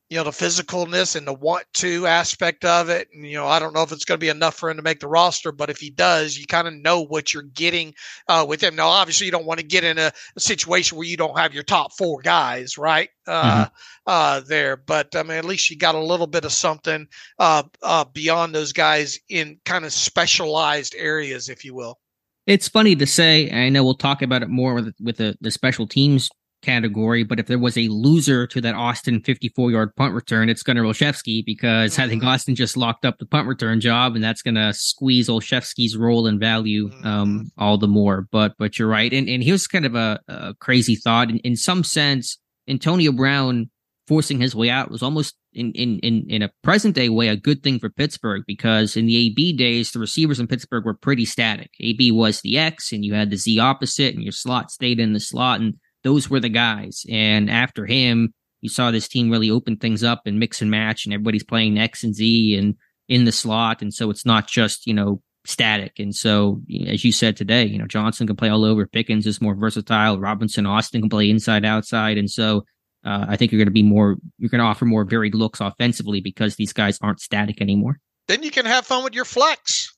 you 0.08 0.16
know, 0.16 0.24
the 0.24 0.30
physicalness 0.30 1.16
and 1.16 1.26
the 1.26 1.32
want 1.32 1.64
to 1.74 2.06
aspect 2.06 2.64
of 2.64 2.88
it. 2.88 3.08
And, 3.12 3.26
you 3.26 3.34
know, 3.34 3.46
I 3.46 3.58
don't 3.58 3.74
know 3.74 3.82
if 3.82 3.90
it's 3.90 4.04
going 4.04 4.18
to 4.18 4.24
be 4.24 4.28
enough 4.28 4.54
for 4.54 4.70
him 4.70 4.76
to 4.76 4.82
make 4.82 5.00
the 5.00 5.08
roster, 5.08 5.50
but 5.50 5.68
if 5.68 5.78
he 5.78 5.90
does, 5.90 6.38
you 6.38 6.46
kind 6.46 6.68
of 6.68 6.74
know 6.74 7.00
what 7.00 7.34
you're 7.34 7.42
getting 7.42 7.92
uh, 8.28 8.44
with 8.48 8.62
him. 8.62 8.76
Now, 8.76 8.88
obviously, 8.88 9.26
you 9.26 9.32
don't 9.32 9.46
want 9.46 9.58
to 9.58 9.66
get 9.66 9.82
in 9.82 9.98
a, 9.98 10.12
a, 10.36 10.40
situation 10.40 10.96
where 10.96 11.08
you 11.08 11.16
don't 11.16 11.36
have 11.36 11.52
your 11.52 11.64
top 11.64 11.92
four 11.92 12.20
guys, 12.20 12.78
right? 12.78 13.08
Uh, 13.26 13.64
mm-hmm. 13.64 13.74
uh, 14.06 14.40
there, 14.40 14.76
but 14.76 15.16
I 15.16 15.24
mean, 15.24 15.38
at 15.38 15.44
least 15.44 15.68
you 15.70 15.76
got 15.76 15.96
a 15.96 16.00
little 16.00 16.28
bit 16.28 16.44
of 16.44 16.52
something 16.52 17.08
uh, 17.40 17.64
uh, 17.82 18.04
beyond 18.04 18.54
those 18.54 18.72
guys 18.72 19.18
in 19.28 19.58
kind 19.64 19.84
of 19.84 19.92
specialized 19.92 20.94
areas, 20.96 21.48
if 21.48 21.64
you 21.64 21.74
will. 21.74 21.98
It's 22.46 22.68
funny 22.68 22.94
to 22.94 23.06
say. 23.06 23.50
I 23.50 23.70
know 23.70 23.82
we'll 23.82 23.94
talk 23.94 24.22
about 24.22 24.44
it 24.44 24.48
more 24.48 24.74
with 24.74 24.94
with 25.00 25.16
the, 25.16 25.36
the 25.40 25.50
special 25.50 25.88
teams 25.88 26.30
category, 26.66 27.22
but 27.22 27.38
if 27.38 27.46
there 27.46 27.58
was 27.58 27.78
a 27.78 27.88
loser 27.88 28.46
to 28.48 28.60
that 28.60 28.74
Austin 28.74 29.22
54 29.22 29.70
yard 29.70 29.96
punt 29.96 30.12
return, 30.14 30.48
it's 30.48 30.62
Gunnar 30.62 30.82
Olszewski 30.82 31.44
because 31.46 31.94
mm-hmm. 31.94 32.02
I 32.02 32.08
think. 32.08 32.24
Austin 32.26 32.56
just 32.56 32.76
locked 32.76 33.04
up 33.04 33.18
the 33.18 33.26
punt 33.26 33.46
return 33.46 33.80
job, 33.80 34.16
and 34.16 34.24
that's 34.24 34.42
going 34.42 34.56
to 34.56 34.72
squeeze 34.74 35.28
Olszewski's 35.28 35.96
role 35.96 36.26
and 36.26 36.40
value 36.40 36.90
um, 37.04 37.38
mm-hmm. 37.38 37.42
all 37.56 37.78
the 37.78 37.86
more. 37.86 38.26
But 38.32 38.54
but 38.58 38.78
you're 38.78 38.88
right, 38.88 39.12
and 39.12 39.28
and 39.28 39.44
here's 39.44 39.68
kind 39.68 39.86
of 39.86 39.94
a, 39.94 40.20
a 40.26 40.54
crazy 40.58 40.96
thought. 40.96 41.30
In, 41.30 41.38
in 41.38 41.54
some 41.54 41.84
sense, 41.84 42.38
Antonio 42.68 43.12
Brown 43.12 43.70
forcing 44.08 44.40
his 44.40 44.54
way 44.54 44.70
out 44.70 44.90
was 44.90 45.02
almost 45.02 45.36
in, 45.52 45.72
in 45.72 45.98
in 46.00 46.26
in 46.28 46.42
a 46.42 46.50
present 46.62 46.94
day 46.94 47.08
way 47.08 47.28
a 47.28 47.36
good 47.36 47.62
thing 47.62 47.78
for 47.78 47.90
Pittsburgh 47.90 48.42
because 48.46 48.96
in 48.96 49.06
the 49.06 49.16
AB 49.26 49.52
days 49.54 49.92
the 49.92 49.98
receivers 49.98 50.38
in 50.38 50.46
Pittsburgh 50.46 50.84
were 50.84 50.94
pretty 50.94 51.24
static. 51.24 51.70
AB 51.80 52.12
was 52.12 52.40
the 52.40 52.58
X 52.58 52.92
and 52.92 53.04
you 53.04 53.14
had 53.14 53.30
the 53.30 53.36
Z 53.36 53.58
opposite 53.58 54.14
and 54.14 54.22
your 54.22 54.32
slot 54.32 54.70
stayed 54.70 55.00
in 55.00 55.12
the 55.12 55.20
slot 55.20 55.60
and 55.60 55.74
those 56.06 56.30
were 56.30 56.38
the 56.38 56.48
guys. 56.48 57.04
And 57.10 57.50
after 57.50 57.84
him, 57.84 58.32
you 58.60 58.68
saw 58.68 58.92
this 58.92 59.08
team 59.08 59.28
really 59.28 59.50
open 59.50 59.76
things 59.76 60.04
up 60.04 60.22
and 60.24 60.38
mix 60.38 60.62
and 60.62 60.70
match, 60.70 61.04
and 61.04 61.12
everybody's 61.12 61.44
playing 61.44 61.78
X 61.78 62.04
and 62.04 62.14
Z 62.14 62.56
and 62.56 62.76
in 63.08 63.24
the 63.24 63.32
slot. 63.32 63.82
And 63.82 63.92
so 63.92 64.08
it's 64.10 64.24
not 64.24 64.46
just, 64.46 64.86
you 64.86 64.94
know, 64.94 65.20
static. 65.44 65.98
And 65.98 66.14
so, 66.14 66.62
as 66.86 67.04
you 67.04 67.10
said 67.10 67.36
today, 67.36 67.64
you 67.64 67.76
know, 67.76 67.88
Johnson 67.88 68.28
can 68.28 68.36
play 68.36 68.48
all 68.48 68.64
over. 68.64 68.86
Pickens 68.86 69.26
is 69.26 69.40
more 69.40 69.56
versatile. 69.56 70.20
Robinson, 70.20 70.64
Austin 70.64 71.02
can 71.02 71.10
play 71.10 71.28
inside, 71.28 71.64
outside. 71.64 72.18
And 72.18 72.30
so, 72.30 72.64
uh, 73.04 73.26
I 73.28 73.36
think 73.36 73.50
you're 73.50 73.58
going 73.58 73.66
to 73.66 73.72
be 73.72 73.82
more, 73.82 74.16
you're 74.38 74.50
going 74.50 74.60
to 74.60 74.64
offer 74.64 74.84
more 74.84 75.04
varied 75.04 75.34
looks 75.34 75.60
offensively 75.60 76.20
because 76.20 76.54
these 76.54 76.72
guys 76.72 76.98
aren't 77.02 77.20
static 77.20 77.60
anymore. 77.60 77.98
Then 78.28 78.44
you 78.44 78.52
can 78.52 78.66
have 78.66 78.86
fun 78.86 79.02
with 79.02 79.14
your 79.14 79.24
flex. 79.24 79.95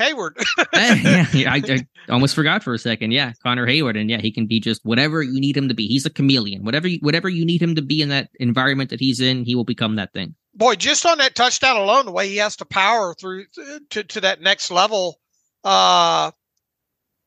Heyward. 0.00 0.42
yeah, 0.72 1.26
yeah 1.32 1.52
I, 1.52 1.62
I, 1.68 2.12
almost 2.12 2.34
forgot 2.34 2.62
for 2.64 2.72
a 2.72 2.78
second. 2.78 3.12
Yeah, 3.12 3.32
Connor 3.42 3.66
Heyward, 3.66 4.00
and 4.00 4.10
yeah, 4.10 4.20
he 4.20 4.32
can 4.32 4.46
be 4.46 4.58
just 4.58 4.84
whatever 4.84 5.22
you 5.22 5.40
need 5.40 5.56
him 5.56 5.68
to 5.68 5.74
be. 5.74 5.86
He's 5.86 6.06
a 6.06 6.10
chameleon. 6.10 6.64
Whatever 6.64 6.88
you, 6.88 6.98
whatever 7.02 7.28
you 7.28 7.44
need 7.44 7.62
him 7.62 7.74
to 7.74 7.82
be 7.82 8.00
in 8.02 8.08
that 8.08 8.30
environment 8.40 8.90
that 8.90 9.00
he's 9.00 9.20
in, 9.20 9.44
he 9.44 9.54
will 9.54 9.64
become 9.64 9.96
that 9.96 10.12
thing. 10.12 10.34
Boy, 10.54 10.74
just 10.74 11.06
on 11.06 11.18
that 11.18 11.34
touchdown 11.34 11.76
alone, 11.76 12.06
the 12.06 12.12
way 12.12 12.28
he 12.28 12.38
has 12.38 12.56
to 12.56 12.64
power 12.64 13.14
through 13.14 13.44
to, 13.90 14.02
to 14.02 14.20
that 14.22 14.40
next 14.40 14.70
level, 14.70 15.20
uh, 15.62 16.30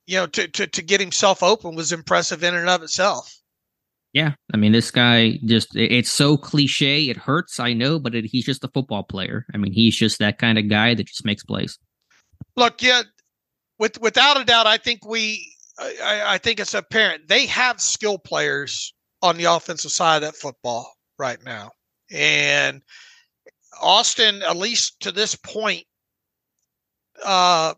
you 0.05 0.17
know, 0.17 0.27
to, 0.27 0.47
to 0.47 0.67
to 0.67 0.81
get 0.81 0.99
himself 0.99 1.43
open 1.43 1.75
was 1.75 1.91
impressive 1.91 2.43
in 2.43 2.55
and 2.55 2.69
of 2.69 2.83
itself. 2.83 3.39
Yeah, 4.13 4.33
I 4.53 4.57
mean, 4.57 4.73
this 4.73 4.91
guy 4.91 5.39
just—it's 5.43 6.11
so 6.11 6.37
cliche. 6.37 7.09
It 7.09 7.17
hurts, 7.17 7.59
I 7.59 7.73
know, 7.73 7.97
but 7.97 8.13
it, 8.13 8.25
he's 8.25 8.45
just 8.45 8.63
a 8.63 8.67
football 8.67 9.03
player. 9.03 9.45
I 9.53 9.57
mean, 9.57 9.73
he's 9.73 9.95
just 9.95 10.19
that 10.19 10.37
kind 10.37 10.59
of 10.59 10.69
guy 10.69 10.93
that 10.93 11.07
just 11.07 11.25
makes 11.25 11.43
plays. 11.43 11.79
Look, 12.55 12.81
yeah, 12.81 13.03
with 13.79 13.99
without 13.99 14.39
a 14.39 14.45
doubt, 14.45 14.67
I 14.67 14.77
think 14.77 15.05
we, 15.05 15.53
I, 15.79 16.23
I 16.25 16.37
think 16.37 16.59
it's 16.59 16.73
apparent 16.73 17.27
they 17.27 17.45
have 17.47 17.81
skill 17.81 18.17
players 18.17 18.93
on 19.21 19.37
the 19.37 19.45
offensive 19.45 19.91
side 19.91 20.17
of 20.17 20.21
that 20.23 20.35
football 20.35 20.93
right 21.17 21.43
now, 21.43 21.71
and 22.11 22.81
Austin, 23.81 24.43
at 24.43 24.57
least 24.57 24.99
to 25.01 25.11
this 25.11 25.35
point, 25.35 25.85
uh, 27.23 27.73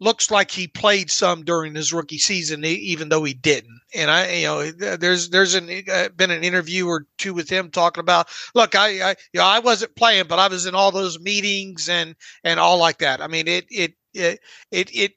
looks 0.00 0.30
like 0.30 0.50
he 0.50 0.66
played 0.66 1.10
some 1.10 1.44
during 1.44 1.74
his 1.74 1.92
rookie 1.92 2.18
season, 2.18 2.64
even 2.64 3.08
though 3.08 3.24
he 3.24 3.34
didn't. 3.34 3.80
And 3.94 4.10
I, 4.10 4.32
you 4.32 4.46
know, 4.46 4.70
there's 4.70 5.30
there's 5.30 5.54
an, 5.54 5.68
uh, 5.90 6.08
been 6.16 6.30
an 6.30 6.44
interview 6.44 6.86
or 6.86 7.06
two 7.16 7.34
with 7.34 7.48
him 7.48 7.70
talking 7.70 8.00
about, 8.00 8.28
look, 8.54 8.74
I, 8.74 9.10
I, 9.10 9.16
you 9.32 9.40
know, 9.40 9.46
I 9.46 9.58
wasn't 9.58 9.96
playing, 9.96 10.26
but 10.28 10.38
I 10.38 10.48
was 10.48 10.66
in 10.66 10.74
all 10.74 10.92
those 10.92 11.18
meetings 11.18 11.88
and 11.88 12.14
and 12.44 12.60
all 12.60 12.78
like 12.78 12.98
that. 12.98 13.20
I 13.20 13.26
mean, 13.26 13.48
it 13.48 13.66
it 13.70 13.94
it 14.14 14.40
it, 14.70 14.94
it 14.94 15.12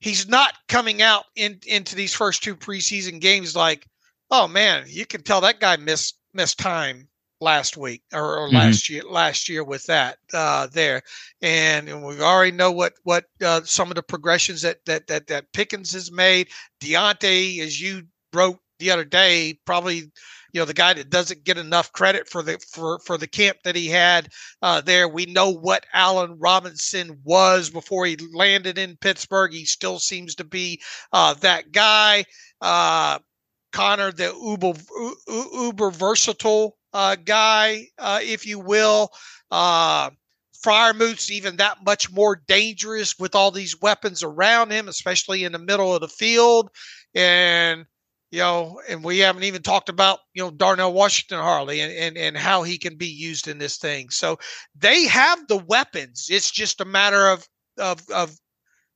he's 0.00 0.28
not 0.28 0.54
coming 0.68 1.02
out 1.02 1.24
in, 1.34 1.58
into 1.66 1.96
these 1.96 2.14
first 2.14 2.42
two 2.42 2.54
preseason 2.54 3.20
games 3.20 3.56
like, 3.56 3.86
oh 4.30 4.46
man, 4.46 4.84
you 4.86 5.06
can 5.06 5.22
tell 5.22 5.40
that 5.40 5.60
guy 5.60 5.76
missed 5.76 6.18
missed 6.34 6.58
time 6.58 7.08
last 7.40 7.76
week 7.76 8.02
or, 8.12 8.38
or 8.38 8.46
mm-hmm. 8.48 8.56
last 8.56 8.88
year 8.88 9.02
last 9.08 9.48
year 9.48 9.64
with 9.64 9.84
that 9.86 10.18
uh, 10.32 10.66
there, 10.72 11.02
and, 11.42 11.88
and 11.88 12.04
we 12.04 12.20
already 12.20 12.56
know 12.56 12.70
what 12.70 12.94
what 13.04 13.24
uh, 13.42 13.60
some 13.64 13.90
of 13.90 13.94
the 13.94 14.02
progressions 14.02 14.62
that 14.62 14.78
that 14.86 15.06
that 15.06 15.26
that 15.28 15.52
Pickens 15.52 15.92
has 15.92 16.12
made. 16.12 16.48
Diontae, 16.80 17.60
as 17.60 17.80
you 17.80 18.02
wrote 18.32 18.58
the 18.78 18.90
other 18.90 19.04
day, 19.04 19.58
probably 19.64 20.10
you 20.54 20.60
know 20.60 20.64
the 20.64 20.72
guy 20.72 20.92
that 20.94 21.10
doesn't 21.10 21.42
get 21.42 21.58
enough 21.58 21.92
credit 21.92 22.28
for 22.28 22.40
the 22.40 22.58
for 22.70 23.00
for 23.00 23.18
the 23.18 23.26
camp 23.26 23.58
that 23.64 23.74
he 23.74 23.88
had 23.88 24.28
uh, 24.62 24.80
there. 24.80 25.08
We 25.08 25.26
know 25.26 25.50
what 25.50 25.84
Allen 25.92 26.38
Robinson 26.38 27.18
was 27.24 27.70
before 27.70 28.06
he 28.06 28.16
landed 28.32 28.78
in 28.78 28.96
Pittsburgh. 28.96 29.52
He 29.52 29.64
still 29.64 29.98
seems 29.98 30.36
to 30.36 30.44
be 30.44 30.80
uh, 31.12 31.34
that 31.34 31.72
guy. 31.72 32.24
Uh, 32.60 33.18
Connor, 33.72 34.12
the 34.12 34.32
uber 34.32 34.74
uber 35.28 35.90
versatile 35.90 36.78
uh, 36.92 37.16
guy, 37.16 37.88
uh, 37.98 38.20
if 38.22 38.46
you 38.46 38.60
will. 38.60 39.10
Uh, 39.50 40.10
even 41.30 41.56
that 41.56 41.76
much 41.84 42.10
more 42.10 42.40
dangerous 42.48 43.18
with 43.18 43.34
all 43.34 43.50
these 43.50 43.78
weapons 43.82 44.22
around 44.22 44.70
him, 44.70 44.88
especially 44.88 45.44
in 45.44 45.52
the 45.52 45.58
middle 45.58 45.94
of 45.94 46.00
the 46.00 46.08
field. 46.08 46.70
And 47.14 47.84
you 48.34 48.40
know, 48.40 48.80
and 48.88 49.04
we 49.04 49.20
haven't 49.20 49.44
even 49.44 49.62
talked 49.62 49.88
about 49.88 50.18
you 50.34 50.42
know 50.42 50.50
Darnell 50.50 50.92
Washington 50.92 51.38
Harley 51.38 51.80
and, 51.80 51.92
and 51.92 52.18
and 52.18 52.36
how 52.36 52.64
he 52.64 52.76
can 52.76 52.96
be 52.96 53.06
used 53.06 53.46
in 53.46 53.58
this 53.58 53.76
thing. 53.76 54.10
So 54.10 54.38
they 54.74 55.06
have 55.06 55.46
the 55.46 55.58
weapons. 55.58 56.26
It's 56.28 56.50
just 56.50 56.80
a 56.80 56.84
matter 56.84 57.28
of 57.28 57.46
of 57.78 58.02
of 58.12 58.36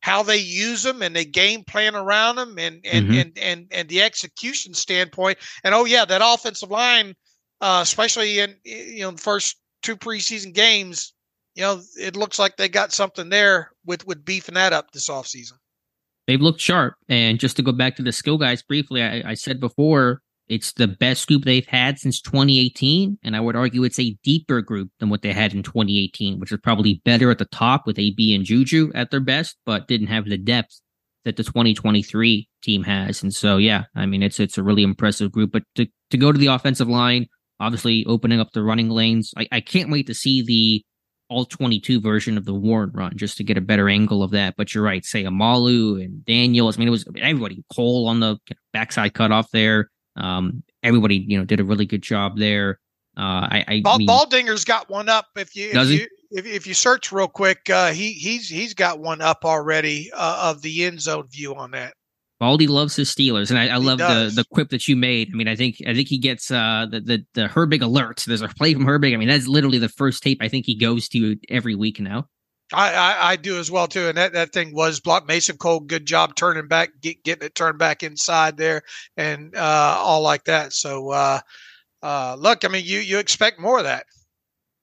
how 0.00 0.24
they 0.24 0.38
use 0.38 0.82
them 0.82 1.02
and 1.02 1.14
they 1.14 1.24
game 1.24 1.62
plan 1.62 1.94
around 1.94 2.34
them 2.34 2.58
and 2.58 2.80
and 2.84 3.06
mm-hmm. 3.06 3.18
and, 3.20 3.38
and 3.38 3.66
and 3.70 3.88
the 3.88 4.02
execution 4.02 4.74
standpoint. 4.74 5.38
And 5.62 5.72
oh 5.72 5.84
yeah, 5.84 6.04
that 6.04 6.20
offensive 6.20 6.72
line, 6.72 7.14
uh, 7.60 7.78
especially 7.80 8.40
in 8.40 8.56
you 8.64 9.02
know 9.02 9.12
the 9.12 9.18
first 9.18 9.56
two 9.82 9.96
preseason 9.96 10.52
games, 10.52 11.14
you 11.54 11.62
know 11.62 11.80
it 11.96 12.16
looks 12.16 12.40
like 12.40 12.56
they 12.56 12.68
got 12.68 12.92
something 12.92 13.28
there 13.28 13.70
with 13.86 14.04
with 14.04 14.24
beefing 14.24 14.56
that 14.56 14.72
up 14.72 14.90
this 14.90 15.08
offseason. 15.08 15.58
They've 16.28 16.40
looked 16.40 16.60
sharp, 16.60 16.94
and 17.08 17.40
just 17.40 17.56
to 17.56 17.62
go 17.62 17.72
back 17.72 17.96
to 17.96 18.02
the 18.02 18.12
skill 18.12 18.38
guys 18.38 18.62
briefly, 18.62 19.02
I, 19.02 19.30
I 19.30 19.34
said 19.34 19.58
before 19.58 20.20
it's 20.48 20.72
the 20.72 20.88
best 20.88 21.26
group 21.26 21.44
they've 21.44 21.66
had 21.66 21.98
since 21.98 22.20
2018. 22.20 23.18
And 23.22 23.36
I 23.36 23.40
would 23.40 23.56
argue 23.56 23.84
it's 23.84 23.98
a 23.98 24.16
deeper 24.22 24.60
group 24.60 24.90
than 24.98 25.10
what 25.10 25.22
they 25.22 25.32
had 25.32 25.52
in 25.54 25.62
2018, 25.62 26.38
which 26.38 26.52
is 26.52 26.58
probably 26.62 27.00
better 27.04 27.30
at 27.30 27.38
the 27.38 27.44
top 27.46 27.86
with 27.86 27.98
AB 27.98 28.34
and 28.34 28.44
Juju 28.44 28.92
at 28.94 29.10
their 29.10 29.20
best, 29.20 29.56
but 29.66 29.88
didn't 29.88 30.08
have 30.08 30.26
the 30.26 30.38
depth 30.38 30.80
that 31.24 31.36
the 31.36 31.44
2023 31.44 32.48
team 32.62 32.82
has. 32.84 33.22
And 33.22 33.34
so, 33.34 33.56
yeah, 33.56 33.84
I 33.94 34.06
mean, 34.06 34.22
it's, 34.22 34.40
it's 34.40 34.58
a 34.58 34.62
really 34.62 34.82
impressive 34.82 35.32
group, 35.32 35.52
but 35.52 35.62
to, 35.74 35.86
to 36.10 36.16
go 36.16 36.32
to 36.32 36.38
the 36.38 36.46
offensive 36.46 36.88
line, 36.88 37.26
obviously 37.60 38.04
opening 38.06 38.40
up 38.40 38.52
the 38.52 38.62
running 38.62 38.88
lanes, 38.88 39.32
I, 39.36 39.48
I 39.52 39.60
can't 39.60 39.90
wait 39.90 40.06
to 40.06 40.14
see 40.14 40.42
the 40.42 40.84
all 41.28 41.44
22 41.44 42.00
version 42.00 42.38
of 42.38 42.44
the 42.44 42.54
Warren 42.54 42.90
run 42.92 43.12
just 43.16 43.36
to 43.36 43.44
get 43.44 43.58
a 43.58 43.60
better 43.60 43.88
angle 43.88 44.22
of 44.22 44.30
that. 44.32 44.54
But 44.56 44.74
you're 44.74 44.84
right, 44.84 45.02
Seumalo 45.02 46.02
and 46.02 46.24
Daniels. 46.24 46.76
I 46.76 46.78
mean, 46.78 46.88
it 46.88 46.92
was 46.92 47.06
everybody, 47.16 47.64
Cole 47.74 48.08
on 48.08 48.20
the 48.20 48.38
backside 48.72 49.14
cutoff 49.14 49.50
there. 49.50 49.90
Um, 50.16 50.62
everybody, 50.82 51.16
you 51.16 51.38
know, 51.38 51.44
did 51.44 51.60
a 51.60 51.64
really 51.64 51.86
good 51.86 52.02
job 52.02 52.38
there. 52.38 52.80
Uh, 53.16 53.48
I, 53.50 53.64
I 53.66 53.80
Ball, 53.80 53.98
mean, 53.98 54.08
Baldinger's 54.08 54.64
got 54.64 54.88
one 54.88 55.08
up. 55.08 55.26
If 55.36 55.56
you, 55.56 55.70
if 55.72 55.88
you, 55.88 56.06
if, 56.30 56.46
if, 56.46 56.66
you 56.66 56.74
search 56.74 57.10
real 57.10 57.26
quick, 57.26 57.68
uh, 57.68 57.90
he 57.90 58.12
he's 58.12 58.48
he's 58.48 58.74
got 58.74 59.00
one 59.00 59.20
up 59.20 59.44
already 59.44 60.10
uh, 60.14 60.50
of 60.52 60.62
the 60.62 60.84
end 60.84 61.00
zone 61.00 61.26
view 61.28 61.54
on 61.56 61.72
that. 61.72 61.94
Baldy 62.40 62.68
loves 62.68 62.94
his 62.94 63.12
Steelers, 63.12 63.50
and 63.50 63.58
I, 63.58 63.68
I 63.68 63.76
love 63.76 63.98
the 63.98 64.30
the 64.32 64.44
quip 64.52 64.70
that 64.70 64.86
you 64.86 64.94
made. 64.94 65.30
I 65.32 65.36
mean, 65.36 65.48
I 65.48 65.56
think 65.56 65.76
I 65.86 65.94
think 65.94 66.08
he 66.08 66.18
gets 66.18 66.50
uh, 66.50 66.86
the 66.88 67.00
the 67.00 67.26
the 67.34 67.46
Herbig 67.48 67.80
alerts. 67.80 68.24
There's 68.24 68.42
a 68.42 68.48
play 68.48 68.74
from 68.74 68.84
Herbig. 68.84 69.12
I 69.12 69.16
mean, 69.16 69.28
that's 69.28 69.48
literally 69.48 69.78
the 69.78 69.88
first 69.88 70.22
tape 70.22 70.38
I 70.40 70.48
think 70.48 70.64
he 70.64 70.76
goes 70.76 71.08
to 71.08 71.36
every 71.48 71.74
week 71.74 71.98
now. 71.98 72.28
I, 72.72 72.92
I, 72.92 73.30
I, 73.30 73.36
do 73.36 73.58
as 73.58 73.70
well 73.70 73.88
too, 73.88 74.08
and 74.08 74.18
that, 74.18 74.34
that 74.34 74.52
thing 74.52 74.74
was 74.74 75.00
blocked. 75.00 75.26
Mason 75.26 75.56
Cole, 75.56 75.80
good 75.80 76.04
job 76.04 76.34
turning 76.34 76.68
back, 76.68 76.90
get, 77.00 77.24
getting 77.24 77.46
it 77.46 77.54
turned 77.54 77.78
back 77.78 78.02
inside 78.02 78.58
there, 78.58 78.82
and 79.16 79.56
uh, 79.56 79.96
all 79.98 80.20
like 80.20 80.44
that. 80.44 80.74
So, 80.74 81.10
uh, 81.10 81.40
uh, 82.02 82.36
look, 82.38 82.66
I 82.66 82.68
mean, 82.68 82.84
you 82.84 82.98
you 82.98 83.18
expect 83.18 83.58
more 83.58 83.78
of 83.78 83.84
that. 83.84 84.04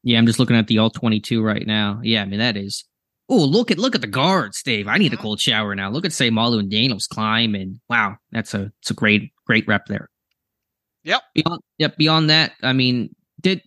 Yeah, 0.03 0.17
I'm 0.17 0.25
just 0.25 0.39
looking 0.39 0.55
at 0.55 0.67
the 0.67 0.79
all 0.79 0.89
22 0.89 1.43
right 1.43 1.65
now. 1.65 1.99
Yeah, 2.03 2.23
I 2.23 2.25
mean 2.25 2.39
that 2.39 2.57
is. 2.57 2.85
Oh, 3.27 3.43
look 3.43 3.71
at 3.71 3.79
look 3.79 3.95
at 3.95 4.01
the 4.01 4.07
guards, 4.07 4.61
Dave. 4.61 4.87
I 4.87 4.97
need 4.97 5.11
a 5.11 5.15
mm-hmm. 5.15 5.23
cold 5.23 5.39
shower 5.39 5.73
now. 5.73 5.89
Look 5.89 6.05
at 6.05 6.11
Seumalo 6.11 6.59
and 6.59 6.69
Daniels 6.69 7.07
climb, 7.07 7.55
and 7.55 7.79
wow, 7.89 8.17
that's 8.31 8.53
a 8.53 8.71
it's 8.81 8.91
a 8.91 8.93
great 8.93 9.31
great 9.45 9.67
rep 9.67 9.87
there. 9.87 10.09
Yep. 11.03 11.21
Beyond, 11.33 11.61
yep. 11.77 11.97
Beyond 11.97 12.29
that, 12.29 12.53
I 12.61 12.73
mean, 12.73 13.15
did 13.41 13.61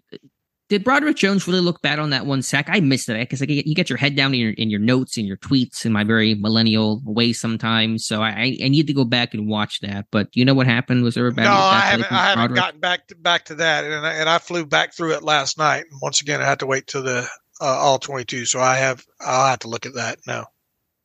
did 0.68 0.84
Broderick 0.84 1.16
Jones 1.16 1.46
really 1.46 1.60
look 1.60 1.80
bad 1.80 1.98
on 1.98 2.10
that 2.10 2.26
one 2.26 2.42
sack? 2.42 2.66
I 2.68 2.80
missed 2.80 3.08
it 3.08 3.18
because 3.18 3.40
like, 3.40 3.48
you 3.48 3.74
get 3.74 3.88
your 3.88 3.96
head 3.96 4.16
down 4.16 4.34
in 4.34 4.40
your 4.40 4.50
in 4.52 4.70
your 4.70 4.80
notes 4.80 5.16
and 5.16 5.26
your 5.26 5.38
tweets 5.38 5.86
in 5.86 5.92
my 5.92 6.04
very 6.04 6.34
millennial 6.34 7.00
way 7.04 7.32
sometimes. 7.32 8.04
So 8.04 8.22
I, 8.22 8.56
I 8.62 8.68
need 8.68 8.86
to 8.88 8.92
go 8.92 9.04
back 9.04 9.34
and 9.34 9.48
watch 9.48 9.80
that. 9.80 10.06
But 10.10 10.28
you 10.34 10.44
know 10.44 10.54
what 10.54 10.66
happened? 10.66 11.04
Was 11.04 11.14
there 11.14 11.26
a 11.26 11.32
bad? 11.32 11.44
No, 11.44 11.52
I 11.52 11.80
haven't. 11.80 12.12
I 12.12 12.30
haven't 12.30 12.54
gotten 12.54 12.80
back 12.80 13.06
to, 13.08 13.14
back 13.14 13.46
to 13.46 13.54
that, 13.56 13.84
and 13.84 14.06
I, 14.06 14.12
and 14.14 14.28
I 14.28 14.38
flew 14.38 14.66
back 14.66 14.94
through 14.94 15.14
it 15.14 15.22
last 15.22 15.58
night. 15.58 15.84
And 15.90 16.00
once 16.02 16.20
again, 16.20 16.42
I 16.42 16.44
had 16.44 16.58
to 16.60 16.66
wait 16.66 16.86
till 16.86 17.02
the 17.02 17.28
uh, 17.60 17.66
all 17.66 17.98
twenty 17.98 18.24
two. 18.24 18.44
So 18.44 18.60
I 18.60 18.76
have 18.76 19.04
I'll 19.20 19.50
have 19.50 19.60
to 19.60 19.68
look 19.68 19.86
at 19.86 19.94
that 19.94 20.18
now. 20.26 20.46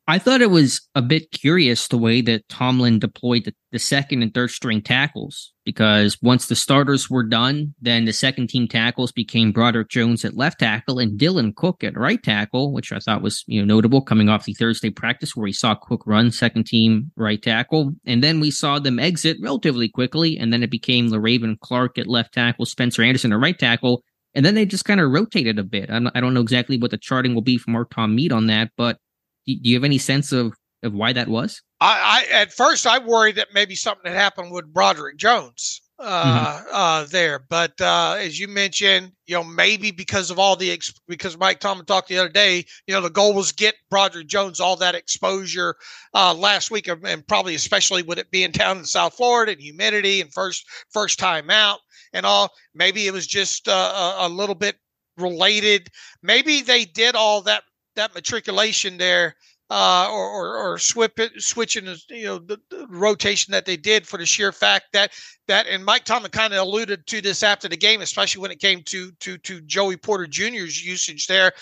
I 0.05 0.19
thought 0.19 0.41
it 0.41 0.51
was 0.51 0.81
a 0.95 1.01
bit 1.01 1.31
curious 1.31 1.87
the 1.87 1.97
way 1.97 2.19
that 2.21 2.49
Tomlin 2.49 2.99
deployed 2.99 3.45
the, 3.45 3.53
the, 3.71 3.79
second 3.79 4.21
and 4.21 4.33
third 4.33 4.51
string 4.51 4.81
tackles 4.81 5.53
because 5.63 6.21
once 6.21 6.47
the 6.47 6.57
starters 6.57 7.09
were 7.09 7.23
done, 7.23 7.73
then 7.79 8.03
the 8.03 8.11
second 8.11 8.49
team 8.49 8.67
tackles 8.67 9.13
became 9.13 9.53
Broderick 9.53 9.87
Jones 9.87 10.25
at 10.25 10.35
left 10.35 10.59
tackle 10.59 10.99
and 10.99 11.17
Dylan 11.17 11.55
Cook 11.55 11.85
at 11.85 11.97
right 11.97 12.21
tackle, 12.21 12.73
which 12.73 12.91
I 12.91 12.99
thought 12.99 13.21
was 13.21 13.45
you 13.47 13.61
know 13.61 13.75
notable 13.75 14.01
coming 14.01 14.27
off 14.27 14.43
the 14.43 14.53
Thursday 14.53 14.89
practice 14.89 15.37
where 15.37 15.45
we 15.45 15.53
saw 15.53 15.73
Cook 15.73 16.03
run 16.05 16.31
second 16.31 16.65
team 16.65 17.11
right 17.15 17.41
tackle, 17.41 17.93
and 18.05 18.21
then 18.21 18.41
we 18.41 18.51
saw 18.51 18.79
them 18.79 18.99
exit 18.99 19.37
relatively 19.41 19.87
quickly, 19.87 20.37
and 20.37 20.51
then 20.51 20.63
it 20.63 20.69
became 20.69 21.11
Le'Raven 21.11 21.57
Clark 21.61 21.97
at 21.97 22.07
left 22.07 22.33
tackle, 22.33 22.65
Spencer 22.65 23.03
Anderson 23.03 23.31
at 23.31 23.39
right 23.39 23.57
tackle, 23.57 24.03
and 24.35 24.45
then 24.45 24.55
they 24.55 24.65
just 24.65 24.85
kind 24.85 24.99
of 24.99 25.11
rotated 25.11 25.59
a 25.59 25.63
bit. 25.63 25.89
I 25.89 26.19
don't 26.19 26.33
know 26.33 26.41
exactly 26.41 26.77
what 26.77 26.91
the 26.91 26.97
charting 26.97 27.33
will 27.33 27.41
be 27.41 27.57
from 27.57 27.75
our 27.75 27.85
Tom 27.85 28.15
Mead 28.15 28.31
on 28.31 28.47
that, 28.47 28.71
but 28.77 28.97
do 29.45 29.53
you 29.61 29.75
have 29.75 29.83
any 29.83 29.97
sense 29.97 30.31
of 30.31 30.53
of 30.81 30.93
why 30.93 31.13
that 31.13 31.27
was? 31.29 31.61
I, 31.79 32.25
I 32.31 32.33
at 32.33 32.51
first 32.51 32.87
I 32.87 32.99
worried 32.99 33.35
that 33.35 33.49
maybe 33.53 33.75
something 33.75 34.11
had 34.11 34.19
happened 34.19 34.51
with 34.51 34.73
Broderick 34.73 35.17
Jones 35.17 35.81
uh, 36.03 36.59
mm-hmm. 36.59 36.67
uh, 36.71 37.05
there, 37.05 37.45
but 37.49 37.79
uh, 37.79 38.15
as 38.19 38.39
you 38.39 38.47
mentioned, 38.47 39.11
you 39.25 39.35
know 39.35 39.43
maybe 39.43 39.91
because 39.91 40.29
of 40.29 40.37
all 40.37 40.55
the 40.55 40.71
ex- 40.71 40.93
because 41.07 41.37
Mike 41.37 41.59
Tomlin 41.59 41.85
talked 41.85 42.09
the 42.09 42.17
other 42.17 42.29
day, 42.29 42.65
you 42.87 42.93
know 42.93 43.01
the 43.01 43.09
goal 43.09 43.33
was 43.33 43.51
get 43.51 43.75
Broderick 43.89 44.27
Jones 44.27 44.59
all 44.59 44.75
that 44.75 44.95
exposure 44.95 45.75
uh, 46.13 46.33
last 46.33 46.71
week, 46.71 46.87
and 46.87 47.27
probably 47.27 47.55
especially 47.55 48.03
with 48.03 48.19
it 48.19 48.29
being 48.31 48.51
down 48.51 48.79
in 48.79 48.85
South 48.85 49.15
Florida 49.15 49.53
and 49.53 49.61
humidity 49.61 50.21
and 50.21 50.33
first 50.33 50.65
first 50.91 51.19
time 51.19 51.49
out 51.49 51.79
and 52.11 52.25
all. 52.25 52.51
Maybe 52.75 53.07
it 53.07 53.13
was 53.13 53.27
just 53.27 53.67
uh, 53.67 54.15
a 54.19 54.29
little 54.29 54.55
bit 54.55 54.75
related. 55.17 55.89
Maybe 56.21 56.61
they 56.61 56.85
did 56.85 57.15
all 57.15 57.41
that 57.43 57.63
that 57.95 58.13
matriculation 58.15 58.97
there 58.97 59.35
uh, 59.69 60.07
or, 60.11 60.29
or, 60.29 60.57
or 60.57 60.77
swip 60.77 61.19
it, 61.19 61.31
switching 61.41 61.85
you 62.09 62.25
know 62.25 62.37
the, 62.37 62.59
the, 62.69 62.85
rotation 62.89 63.51
that 63.51 63.65
they 63.65 63.77
did 63.77 64.05
for 64.05 64.17
the 64.17 64.25
sheer 64.25 64.51
fact 64.51 64.87
that 64.93 65.11
that 65.47 65.67
and 65.67 65.83
Mike 65.83 66.03
Tomlin 66.03 66.31
kind 66.31 66.53
of 66.53 66.59
alluded 66.59 67.07
to 67.07 67.21
this 67.21 67.43
after 67.43 67.67
the 67.67 67.77
game, 67.77 68.01
especially 68.01 68.41
when 68.41 68.51
it 68.51 68.59
came 68.59 68.83
to 68.83 69.11
to 69.19 69.37
to 69.39 69.61
Joey 69.61 69.97
Porter 69.97 70.27
Jr.'s 70.27 70.83
usage 70.83 71.27
there. 71.27 71.53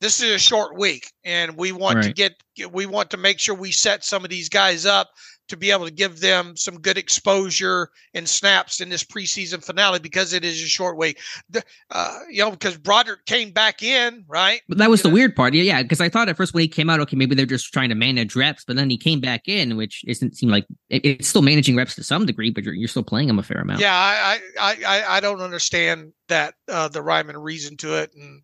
This 0.00 0.22
is 0.22 0.30
a 0.30 0.38
short 0.38 0.78
week, 0.78 1.12
and 1.24 1.54
we 1.56 1.72
want 1.72 1.96
right. 1.96 2.04
to 2.04 2.12
get 2.12 2.34
we 2.70 2.86
want 2.86 3.10
to 3.10 3.16
make 3.16 3.38
sure 3.38 3.54
we 3.54 3.72
set 3.72 4.04
some 4.04 4.24
of 4.24 4.30
these 4.30 4.48
guys 4.48 4.86
up 4.86 5.10
to 5.50 5.56
be 5.56 5.70
able 5.70 5.84
to 5.84 5.92
give 5.92 6.20
them 6.20 6.56
some 6.56 6.80
good 6.80 6.96
exposure 6.96 7.90
and 8.14 8.28
snaps 8.28 8.80
in 8.80 8.88
this 8.88 9.04
preseason 9.04 9.64
finale 9.64 9.98
because 9.98 10.32
it 10.32 10.44
is 10.44 10.62
a 10.62 10.66
short 10.66 10.96
week. 10.96 11.18
The, 11.50 11.62
uh, 11.90 12.20
you 12.30 12.42
know, 12.42 12.52
because 12.52 12.78
Broderick 12.78 13.26
came 13.26 13.50
back 13.50 13.82
in, 13.82 14.24
right? 14.28 14.62
But 14.68 14.78
that 14.78 14.88
was 14.88 15.00
you 15.00 15.04
the 15.04 15.08
know? 15.08 15.14
weird 15.14 15.36
part. 15.36 15.54
Yeah, 15.54 15.64
yeah. 15.64 15.82
Because 15.82 16.00
I 16.00 16.08
thought 16.08 16.28
at 16.28 16.36
first 16.36 16.54
when 16.54 16.62
he 16.62 16.68
came 16.68 16.88
out, 16.88 17.00
okay, 17.00 17.16
maybe 17.16 17.34
they're 17.34 17.46
just 17.46 17.72
trying 17.72 17.88
to 17.88 17.94
manage 17.94 18.36
reps, 18.36 18.64
but 18.64 18.76
then 18.76 18.88
he 18.88 18.96
came 18.96 19.20
back 19.20 19.48
in, 19.48 19.76
which 19.76 20.04
isn't 20.06 20.36
seem 20.36 20.50
like 20.50 20.66
it, 20.88 21.04
it's 21.04 21.28
still 21.28 21.42
managing 21.42 21.76
reps 21.76 21.96
to 21.96 22.04
some 22.04 22.26
degree, 22.26 22.50
but 22.50 22.64
you're, 22.64 22.74
you're 22.74 22.88
still 22.88 23.02
playing 23.02 23.28
him 23.28 23.38
a 23.38 23.42
fair 23.42 23.60
amount. 23.60 23.80
Yeah, 23.80 23.94
I 23.94 24.40
I 24.58 24.76
I, 24.86 25.16
I 25.16 25.20
don't 25.20 25.42
understand 25.42 26.12
that 26.28 26.54
uh, 26.68 26.88
the 26.88 27.02
rhyme 27.02 27.28
and 27.28 27.42
reason 27.42 27.76
to 27.78 27.98
it, 27.98 28.12
and 28.14 28.42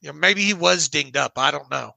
you 0.00 0.12
know, 0.12 0.18
maybe 0.18 0.42
he 0.42 0.54
was 0.54 0.88
dinged 0.88 1.16
up. 1.16 1.32
I 1.36 1.52
don't 1.52 1.70
know. 1.70 1.92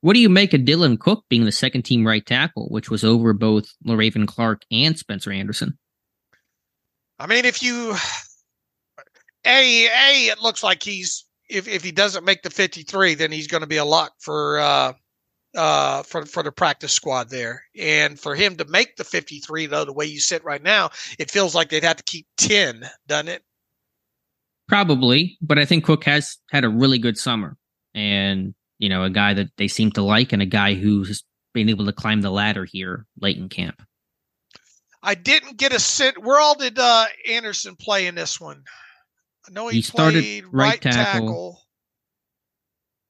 What 0.00 0.14
do 0.14 0.20
you 0.20 0.28
make 0.28 0.54
of 0.54 0.60
Dylan 0.60 0.98
Cook 0.98 1.24
being 1.28 1.44
the 1.44 1.52
second 1.52 1.82
team 1.82 2.06
right 2.06 2.24
tackle, 2.24 2.68
which 2.68 2.88
was 2.90 3.02
over 3.02 3.32
both 3.32 3.72
Le'Raven 3.84 4.28
Clark 4.28 4.62
and 4.70 4.96
Spencer 4.96 5.32
Anderson? 5.32 5.76
I 7.18 7.26
mean, 7.26 7.44
if 7.44 7.62
you 7.62 7.96
a 9.44 9.86
a, 9.86 10.30
it 10.30 10.40
looks 10.40 10.62
like 10.62 10.82
he's 10.82 11.24
if 11.48 11.66
if 11.66 11.82
he 11.82 11.90
doesn't 11.90 12.24
make 12.24 12.42
the 12.42 12.50
fifty 12.50 12.82
three, 12.82 13.14
then 13.14 13.32
he's 13.32 13.48
going 13.48 13.62
to 13.62 13.66
be 13.66 13.78
a 13.78 13.84
lock 13.84 14.12
for 14.20 14.58
uh 14.60 14.92
uh 15.56 16.02
for 16.04 16.26
for 16.26 16.44
the 16.44 16.52
practice 16.52 16.92
squad 16.92 17.30
there. 17.30 17.64
And 17.76 18.20
for 18.20 18.36
him 18.36 18.56
to 18.56 18.64
make 18.66 18.96
the 18.96 19.04
fifty 19.04 19.40
three, 19.40 19.66
though, 19.66 19.84
the 19.84 19.92
way 19.92 20.06
you 20.06 20.20
sit 20.20 20.44
right 20.44 20.62
now, 20.62 20.90
it 21.18 21.30
feels 21.30 21.56
like 21.56 21.70
they'd 21.70 21.82
have 21.82 21.96
to 21.96 22.04
keep 22.04 22.26
ten, 22.36 22.88
doesn't 23.08 23.28
it? 23.28 23.42
Probably, 24.68 25.38
but 25.40 25.58
I 25.58 25.64
think 25.64 25.84
Cook 25.84 26.04
has 26.04 26.36
had 26.50 26.64
a 26.64 26.68
really 26.68 26.98
good 26.98 27.18
summer, 27.18 27.56
and 27.94 28.54
you 28.78 28.88
know, 28.88 29.04
a 29.04 29.10
guy 29.10 29.34
that 29.34 29.48
they 29.56 29.68
seem 29.68 29.92
to 29.92 30.02
like, 30.02 30.32
and 30.32 30.42
a 30.42 30.46
guy 30.46 30.74
who's 30.74 31.24
been 31.54 31.68
able 31.68 31.86
to 31.86 31.92
climb 31.92 32.20
the 32.20 32.30
ladder 32.30 32.64
here 32.64 33.06
late 33.20 33.36
in 33.36 33.48
camp. 33.48 33.82
I 35.02 35.14
didn't 35.14 35.56
get 35.56 35.72
a 35.72 35.78
sit. 35.78 36.22
Where 36.22 36.40
all 36.40 36.56
did 36.56 36.78
uh, 36.78 37.06
Anderson 37.28 37.76
play 37.76 38.06
in 38.06 38.14
this 38.14 38.40
one? 38.40 38.64
I 39.46 39.52
know 39.52 39.68
he, 39.68 39.76
he 39.76 39.82
started 39.82 40.44
right, 40.44 40.52
right 40.52 40.80
tackle. 40.80 40.94
tackle. 40.94 41.62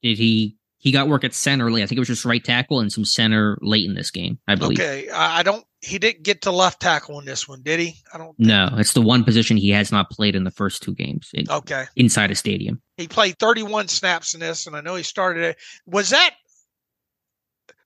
Did 0.02 0.18
he? 0.18 0.57
He 0.80 0.92
got 0.92 1.08
work 1.08 1.24
at 1.24 1.34
center 1.34 1.70
late. 1.70 1.82
I 1.82 1.86
think 1.86 1.96
it 1.96 2.00
was 2.00 2.08
just 2.08 2.24
right 2.24 2.42
tackle 2.42 2.78
and 2.78 2.92
some 2.92 3.04
center 3.04 3.58
late 3.60 3.84
in 3.84 3.94
this 3.94 4.12
game. 4.12 4.38
I 4.46 4.54
believe. 4.54 4.78
Okay, 4.78 5.10
I 5.10 5.42
don't. 5.42 5.64
He 5.80 5.98
didn't 5.98 6.22
get 6.22 6.42
to 6.42 6.52
left 6.52 6.80
tackle 6.80 7.18
in 7.18 7.24
this 7.24 7.48
one, 7.48 7.62
did 7.62 7.80
he? 7.80 7.96
I 8.14 8.18
don't. 8.18 8.36
Think. 8.36 8.48
No, 8.48 8.70
it's 8.74 8.92
the 8.92 9.02
one 9.02 9.24
position 9.24 9.56
he 9.56 9.70
has 9.70 9.90
not 9.90 10.10
played 10.10 10.36
in 10.36 10.44
the 10.44 10.50
first 10.52 10.82
two 10.82 10.94
games. 10.94 11.30
In, 11.34 11.50
okay. 11.50 11.86
Inside 11.96 12.30
a 12.30 12.36
stadium, 12.36 12.80
he 12.96 13.08
played 13.08 13.38
31 13.38 13.88
snaps 13.88 14.34
in 14.34 14.40
this, 14.40 14.66
and 14.66 14.76
I 14.76 14.80
know 14.80 14.94
he 14.94 15.02
started 15.02 15.42
it. 15.42 15.56
Was 15.86 16.10
that 16.10 16.34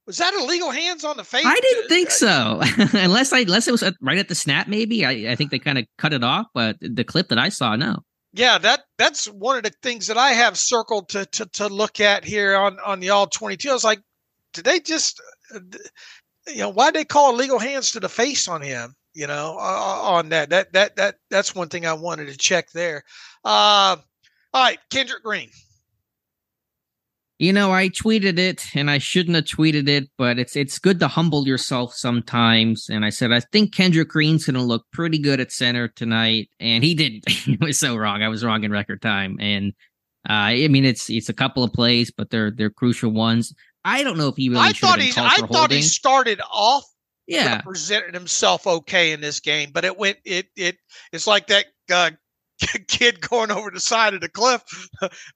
was 0.06 0.18
that 0.18 0.34
illegal 0.34 0.70
hands 0.70 1.04
on 1.04 1.16
the 1.16 1.24
face? 1.24 1.46
I 1.46 1.58
didn't 1.60 1.88
think 1.88 2.08
uh, 2.08 2.12
so, 2.12 2.60
unless 2.98 3.32
I 3.32 3.40
unless 3.40 3.68
it 3.68 3.72
was 3.72 3.84
right 4.00 4.18
at 4.18 4.28
the 4.28 4.34
snap. 4.34 4.68
Maybe 4.68 5.06
I, 5.06 5.32
I 5.32 5.36
think 5.36 5.50
they 5.50 5.58
kind 5.58 5.78
of 5.78 5.86
cut 5.96 6.12
it 6.12 6.24
off, 6.24 6.46
but 6.54 6.76
the 6.80 7.04
clip 7.04 7.28
that 7.28 7.38
I 7.38 7.48
saw, 7.48 7.76
no. 7.76 8.02
Yeah, 8.32 8.58
that 8.58 8.84
that's 8.96 9.26
one 9.26 9.56
of 9.58 9.62
the 9.64 9.72
things 9.82 10.06
that 10.06 10.16
I 10.16 10.30
have 10.30 10.56
circled 10.56 11.08
to 11.10 11.26
to, 11.26 11.46
to 11.46 11.66
look 11.68 12.00
at 12.00 12.24
here 12.24 12.56
on 12.56 12.78
on 12.84 13.00
the 13.00 13.10
all 13.10 13.26
twenty 13.26 13.56
two. 13.56 13.70
I 13.70 13.74
was 13.74 13.84
like, 13.84 14.00
did 14.54 14.64
they 14.64 14.80
just, 14.80 15.20
uh, 15.54 15.60
you 16.48 16.58
know, 16.58 16.70
why 16.70 16.86
did 16.90 17.00
they 17.00 17.04
call 17.04 17.34
illegal 17.34 17.58
hands 17.58 17.90
to 17.92 18.00
the 18.00 18.08
face 18.08 18.48
on 18.48 18.62
him? 18.62 18.94
You 19.14 19.26
know, 19.26 19.58
on 19.58 20.30
that 20.30 20.50
that 20.50 20.72
that 20.72 20.96
that 20.96 21.16
that's 21.30 21.54
one 21.54 21.68
thing 21.68 21.84
I 21.84 21.92
wanted 21.92 22.28
to 22.28 22.36
check 22.36 22.70
there. 22.72 23.02
Uh, 23.44 23.96
all 24.54 24.64
right, 24.64 24.78
Kendrick 24.90 25.22
Green. 25.22 25.50
You 27.38 27.52
know, 27.52 27.72
I 27.72 27.88
tweeted 27.88 28.38
it 28.38 28.64
and 28.74 28.90
I 28.90 28.98
shouldn't 28.98 29.34
have 29.34 29.46
tweeted 29.46 29.88
it, 29.88 30.08
but 30.16 30.38
it's 30.38 30.54
it's 30.54 30.78
good 30.78 31.00
to 31.00 31.08
humble 31.08 31.46
yourself 31.46 31.94
sometimes. 31.94 32.88
And 32.88 33.04
I 33.04 33.10
said, 33.10 33.32
I 33.32 33.40
think 33.40 33.74
Kendrick 33.74 34.10
Green's 34.10 34.46
gonna 34.46 34.62
look 34.62 34.84
pretty 34.92 35.18
good 35.18 35.40
at 35.40 35.50
center 35.50 35.88
tonight. 35.88 36.50
And 36.60 36.84
he 36.84 36.94
didn't. 36.94 37.28
he 37.28 37.56
was 37.60 37.78
so 37.78 37.96
wrong. 37.96 38.22
I 38.22 38.28
was 38.28 38.44
wrong 38.44 38.62
in 38.62 38.70
record 38.70 39.02
time. 39.02 39.38
And 39.40 39.72
uh, 40.28 40.54
I 40.54 40.68
mean 40.68 40.84
it's 40.84 41.10
it's 41.10 41.28
a 41.28 41.34
couple 41.34 41.64
of 41.64 41.72
plays, 41.72 42.12
but 42.16 42.30
they're 42.30 42.50
they're 42.50 42.70
crucial 42.70 43.10
ones. 43.10 43.52
I 43.84 44.04
don't 44.04 44.18
know 44.18 44.28
if 44.28 44.36
he 44.36 44.48
really 44.48 44.62
I 44.62 44.72
thought 44.72 45.00
he 45.00 45.10
I 45.10 45.38
thought 45.38 45.48
holding. 45.48 45.78
he 45.78 45.82
started 45.82 46.40
off 46.52 46.84
yeah 47.26 47.60
presented 47.60 48.14
himself 48.14 48.66
okay 48.66 49.12
in 49.12 49.20
this 49.20 49.40
game, 49.40 49.70
but 49.72 49.84
it 49.84 49.98
went 49.98 50.18
it 50.24 50.46
it 50.56 50.76
it's 51.12 51.26
like 51.26 51.48
that 51.48 51.66
uh, 51.92 52.10
kid 52.88 53.20
going 53.20 53.50
over 53.50 53.70
the 53.70 53.80
side 53.80 54.14
of 54.14 54.20
the 54.20 54.28
cliff. 54.28 54.62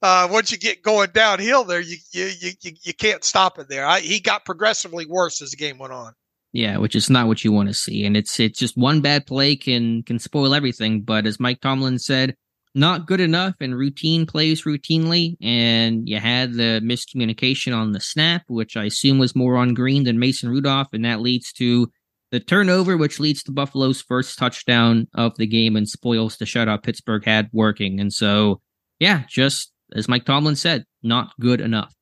Uh, 0.03 0.29
once 0.31 0.53
you 0.53 0.59
get 0.59 0.83
going 0.83 1.11
downhill 1.13 1.65
there, 1.65 1.81
you 1.81 1.97
you 2.13 2.31
you, 2.41 2.73
you 2.83 2.95
can't 2.95 3.25
stop 3.25 3.59
it 3.59 3.69
there. 3.69 3.87
I, 3.87 4.01
he 4.01 4.21
got 4.21 4.45
progressively 4.45 5.07
worse 5.07 5.43
as 5.43 5.51
the 5.51 5.57
game 5.57 5.79
went 5.79 5.93
on. 5.93 6.13
Yeah, 6.53 6.79
which 6.79 6.95
is 6.95 7.11
not 7.11 7.27
what 7.27 7.45
you 7.45 7.53
want 7.53 7.69
to 7.69 7.75
see, 7.75 8.05
and 8.05 8.17
it's 8.17 8.39
it's 8.41 8.59
just 8.59 8.77
one 8.77 9.01
bad 9.01 9.27
play 9.27 9.57
can 9.57 10.03
can 10.03 10.19
spoil 10.19 10.55
everything. 10.55 11.03
But 11.03 11.27
as 11.27 11.41
Mike 11.41 11.61
Tomlin 11.61 11.99
said, 11.99 12.37
not 12.77 13.07
good 13.07 13.21
enough 13.21 13.55
and 13.61 13.75
routine 13.75 14.27
plays 14.27 14.65
routinely. 14.65 15.37
And 15.41 16.07
you 16.07 16.19
had 16.19 16.53
the 16.53 16.81
miscommunication 16.85 17.75
on 17.75 17.93
the 17.93 18.01
snap, 18.01 18.43
which 18.49 18.77
I 18.77 18.85
assume 18.85 19.19
was 19.19 19.35
more 19.35 19.57
on 19.57 19.75
Green 19.75 20.05
than 20.05 20.19
Mason 20.19 20.51
Rudolph, 20.51 20.89
and 20.93 21.05
that 21.05 21.21
leads 21.21 21.53
to 21.55 21.91
the 22.37 22.41
turnover, 22.45 22.99
which 22.99 23.19
leads 23.19 23.43
to 23.43 23.51
Buffalo's 23.51 24.03
first 24.03 24.39
touchdown 24.39 25.09
of 25.15 25.35
the 25.39 25.47
game 25.47 25.75
and 25.75 25.89
spoils 25.89 26.37
the 26.37 26.45
shutout 26.45 26.83
Pittsburgh 26.83 27.25
had 27.25 27.49
working. 27.51 27.99
And 27.99 28.13
so, 28.13 28.61
yeah, 28.99 29.23
just 29.27 29.73
as 29.95 30.07
Mike 30.07 30.27
Tomlin 30.27 30.55
said, 30.55 30.85
not 31.03 31.33
good 31.41 31.63
enough. 31.63 31.95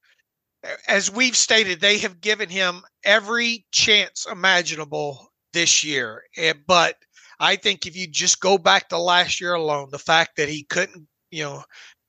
As 0.89 1.09
we've 1.09 1.37
stated, 1.37 1.81
they 1.81 1.99
have 1.99 2.21
given 2.21 2.49
him 2.49 2.83
every 3.05 3.65
chance 3.71 4.27
imaginable 4.29 5.29
this 5.53 5.85
year. 5.85 6.25
But 6.67 6.97
I 7.39 7.55
think 7.55 7.87
if 7.87 7.97
you 7.97 8.09
just 8.09 8.41
go 8.41 8.59
back 8.59 8.89
to 8.89 8.99
last 8.99 9.41
year 9.41 9.55
alone, 9.55 9.91
the 9.93 10.01
fact 10.01 10.33
that 10.37 10.49
he 10.49 10.65
couldn't, 10.65 11.07
you 11.31 11.45
know, 11.45 11.63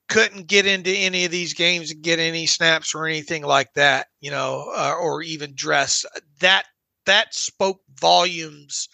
couldn't 0.10 0.48
get 0.48 0.66
into 0.66 0.90
any 0.90 1.26
of 1.26 1.32
these 1.32 1.54
games 1.54 1.92
and 1.92 2.02
get 2.02 2.18
any 2.18 2.48
snaps 2.48 2.96
or 2.96 3.06
anything 3.06 3.44
like 3.44 3.72
that, 3.74 4.08
you 4.20 4.32
know, 4.32 4.72
uh, 4.76 4.96
or 5.00 5.22
even 5.22 5.54
dress, 5.54 6.06
that 6.40 6.66
that 7.06 7.34
spoke 7.34 7.82
volumes 8.00 8.90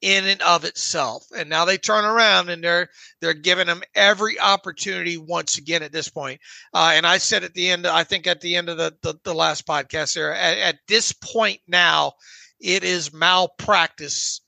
in 0.00 0.26
and 0.26 0.40
of 0.42 0.64
itself. 0.64 1.26
And 1.36 1.48
now 1.50 1.64
they 1.64 1.76
turn 1.76 2.04
around 2.04 2.48
and 2.48 2.64
they're 2.64 2.88
they're 3.20 3.34
giving 3.34 3.66
them 3.66 3.82
every 3.94 4.38
opportunity 4.40 5.18
once 5.18 5.58
again 5.58 5.82
at 5.82 5.92
this 5.92 6.08
point. 6.08 6.40
Uh, 6.72 6.92
and 6.94 7.06
I 7.06 7.18
said 7.18 7.44
at 7.44 7.54
the 7.54 7.70
end, 7.70 7.86
I 7.86 8.04
think 8.04 8.26
at 8.26 8.40
the 8.40 8.56
end 8.56 8.68
of 8.68 8.78
the 8.78 8.94
the, 9.02 9.14
the 9.24 9.34
last 9.34 9.66
podcast 9.66 10.14
there, 10.14 10.34
at, 10.34 10.58
at 10.58 10.78
this 10.88 11.12
point 11.12 11.60
now, 11.68 12.14
it 12.60 12.84
is 12.84 13.12
malpractice 13.12 14.40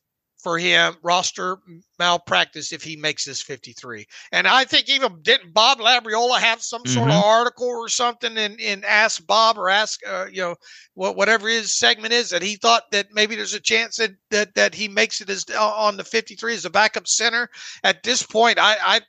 for 0.43 0.59
him 0.59 0.95
roster 1.03 1.59
malpractice 1.99 2.73
if 2.73 2.83
he 2.83 2.97
makes 2.97 3.25
this 3.25 3.41
53 3.43 4.07
and 4.33 4.47
i 4.47 4.65
think 4.65 4.89
even 4.89 5.21
didn't 5.23 5.55
bob 5.55 5.79
labriola 5.79 6.39
have 6.39 6.63
some 6.63 6.83
mm-hmm. 6.83 6.95
sort 6.95 7.11
of 7.11 7.15
mm-hmm. 7.15 7.29
article 7.29 7.69
or 7.69 7.89
something 7.89 8.37
and, 8.37 8.61
and 8.61 8.85
ask 8.85 9.25
bob 9.27 9.57
or 9.57 9.69
ask 9.69 10.01
uh, 10.07 10.27
you 10.31 10.43
know 10.43 10.55
what 10.95 11.17
whatever 11.17 11.49
his 11.49 11.79
segment 11.79 12.13
is 12.13 12.31
that 12.31 12.43
he 12.43 12.57
thought 12.57 12.85
that 12.91 13.07
maybe 13.13 13.37
there's 13.37 13.55
a 13.55 13.61
chance 13.61 13.97
that 13.97 14.11
that, 14.31 14.55
that 14.55 14.75
he 14.75 14.89
makes 14.89 15.21
it 15.21 15.31
as 15.31 15.45
uh, 15.55 15.73
on 15.77 15.97
the 15.97 16.05
53 16.05 16.55
as 16.55 16.65
a 16.65 16.71
backup 16.71 17.07
center 17.07 17.49
at 17.85 18.03
this 18.03 18.23
point 18.23 18.59
i 18.59 18.77
i 18.85 19.01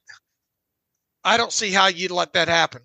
i 1.24 1.38
don't 1.38 1.54
see 1.54 1.72
how 1.72 1.88
you'd 1.88 2.12
let 2.12 2.34
that 2.34 2.48
happen 2.48 2.82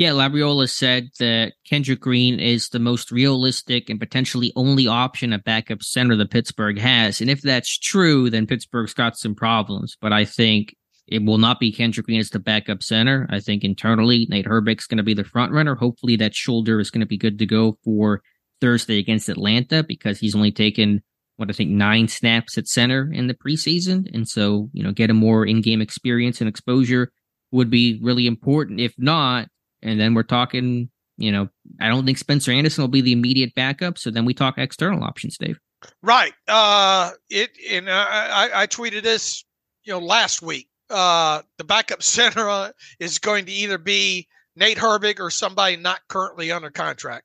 yeah, 0.00 0.12
Labriola 0.12 0.66
said 0.66 1.10
that 1.18 1.52
Kendrick 1.68 2.00
Green 2.00 2.40
is 2.40 2.70
the 2.70 2.78
most 2.78 3.12
realistic 3.12 3.90
and 3.90 4.00
potentially 4.00 4.50
only 4.56 4.86
option 4.86 5.34
at 5.34 5.44
backup 5.44 5.82
center 5.82 6.16
that 6.16 6.30
Pittsburgh 6.30 6.78
has. 6.78 7.20
And 7.20 7.28
if 7.28 7.42
that's 7.42 7.78
true, 7.78 8.30
then 8.30 8.46
Pittsburgh's 8.46 8.94
got 8.94 9.18
some 9.18 9.34
problems. 9.34 9.98
But 10.00 10.14
I 10.14 10.24
think 10.24 10.74
it 11.06 11.22
will 11.22 11.36
not 11.36 11.60
be 11.60 11.70
Kendrick 11.70 12.06
Green 12.06 12.18
as 12.18 12.30
the 12.30 12.38
backup 12.38 12.82
center. 12.82 13.26
I 13.28 13.40
think 13.40 13.62
internally, 13.62 14.26
Nate 14.30 14.46
Herbig's 14.46 14.86
going 14.86 14.96
to 14.96 15.02
be 15.02 15.12
the 15.12 15.22
front 15.22 15.52
runner. 15.52 15.74
Hopefully, 15.74 16.16
that 16.16 16.34
shoulder 16.34 16.80
is 16.80 16.90
going 16.90 17.00
to 17.00 17.06
be 17.06 17.18
good 17.18 17.38
to 17.38 17.44
go 17.44 17.76
for 17.84 18.22
Thursday 18.62 18.96
against 18.96 19.28
Atlanta 19.28 19.84
because 19.84 20.18
he's 20.18 20.34
only 20.34 20.50
taken 20.50 21.02
what 21.36 21.50
I 21.50 21.52
think 21.52 21.72
nine 21.72 22.08
snaps 22.08 22.56
at 22.56 22.68
center 22.68 23.12
in 23.12 23.26
the 23.26 23.34
preseason. 23.34 24.08
And 24.14 24.26
so, 24.26 24.70
you 24.72 24.82
know, 24.82 24.92
get 24.92 25.10
a 25.10 25.14
more 25.14 25.44
in 25.44 25.60
game 25.60 25.82
experience 25.82 26.40
and 26.40 26.48
exposure 26.48 27.12
would 27.52 27.68
be 27.68 28.00
really 28.00 28.26
important. 28.26 28.80
If 28.80 28.94
not, 28.96 29.48
and 29.82 30.00
then 30.00 30.14
we're 30.14 30.22
talking, 30.22 30.90
you 31.16 31.32
know, 31.32 31.48
I 31.80 31.88
don't 31.88 32.04
think 32.04 32.18
Spencer 32.18 32.52
Anderson 32.52 32.82
will 32.82 32.88
be 32.88 33.00
the 33.00 33.12
immediate 33.12 33.54
backup. 33.54 33.98
So 33.98 34.10
then 34.10 34.24
we 34.24 34.34
talk 34.34 34.58
external 34.58 35.02
options, 35.04 35.38
Dave. 35.38 35.58
Right. 36.02 36.32
Uh, 36.46 37.10
it 37.30 37.50
and 37.70 37.88
I, 37.88 38.62
I 38.62 38.66
tweeted 38.66 39.02
this, 39.02 39.44
you 39.84 39.92
know, 39.92 39.98
last 39.98 40.42
week. 40.42 40.68
Uh, 40.90 41.42
the 41.56 41.64
backup 41.64 42.02
center 42.02 42.48
uh, 42.48 42.72
is 42.98 43.18
going 43.18 43.46
to 43.46 43.52
either 43.52 43.78
be 43.78 44.26
Nate 44.56 44.78
Herbig 44.78 45.20
or 45.20 45.30
somebody 45.30 45.76
not 45.76 46.00
currently 46.08 46.52
under 46.52 46.70
contract. 46.70 47.24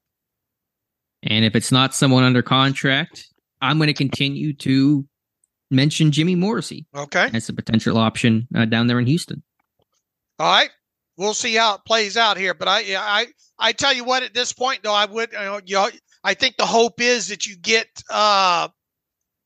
And 1.23 1.43
if 1.43 1.55
it's 1.55 1.71
not 1.71 1.95
someone 1.95 2.23
under 2.23 2.43
contract, 2.43 3.27
I'm 3.61 3.77
going 3.77 3.87
to 3.87 3.93
continue 3.93 4.53
to 4.53 5.05
mention 5.71 6.11
Jimmy 6.11 6.35
Morrissey. 6.35 6.85
Okay. 6.95 7.29
As 7.33 7.49
a 7.49 7.53
potential 7.53 7.97
option 7.97 8.47
uh, 8.55 8.65
down 8.65 8.87
there 8.87 8.99
in 8.99 9.07
Houston. 9.07 9.41
All 10.37 10.51
right 10.51 10.69
we'll 11.18 11.34
see 11.34 11.55
how 11.55 11.76
it 11.76 11.82
plays 11.86 12.18
out 12.18 12.38
here. 12.38 12.53
But 12.53 12.68
I, 12.68 12.84
I, 12.95 13.28
I 13.59 13.72
tell 13.72 13.93
you 13.93 14.03
what, 14.03 14.24
at 14.24 14.34
this 14.34 14.53
point, 14.53 14.82
though, 14.84 14.93
I 14.93 15.05
would, 15.05 15.32
you 15.66 15.76
know, 15.76 15.89
I 16.24 16.34
think 16.34 16.57
the 16.57 16.66
hope 16.66 17.01
is 17.01 17.28
that 17.28 17.45
you 17.45 17.55
get, 17.57 17.88
uh, 18.09 18.68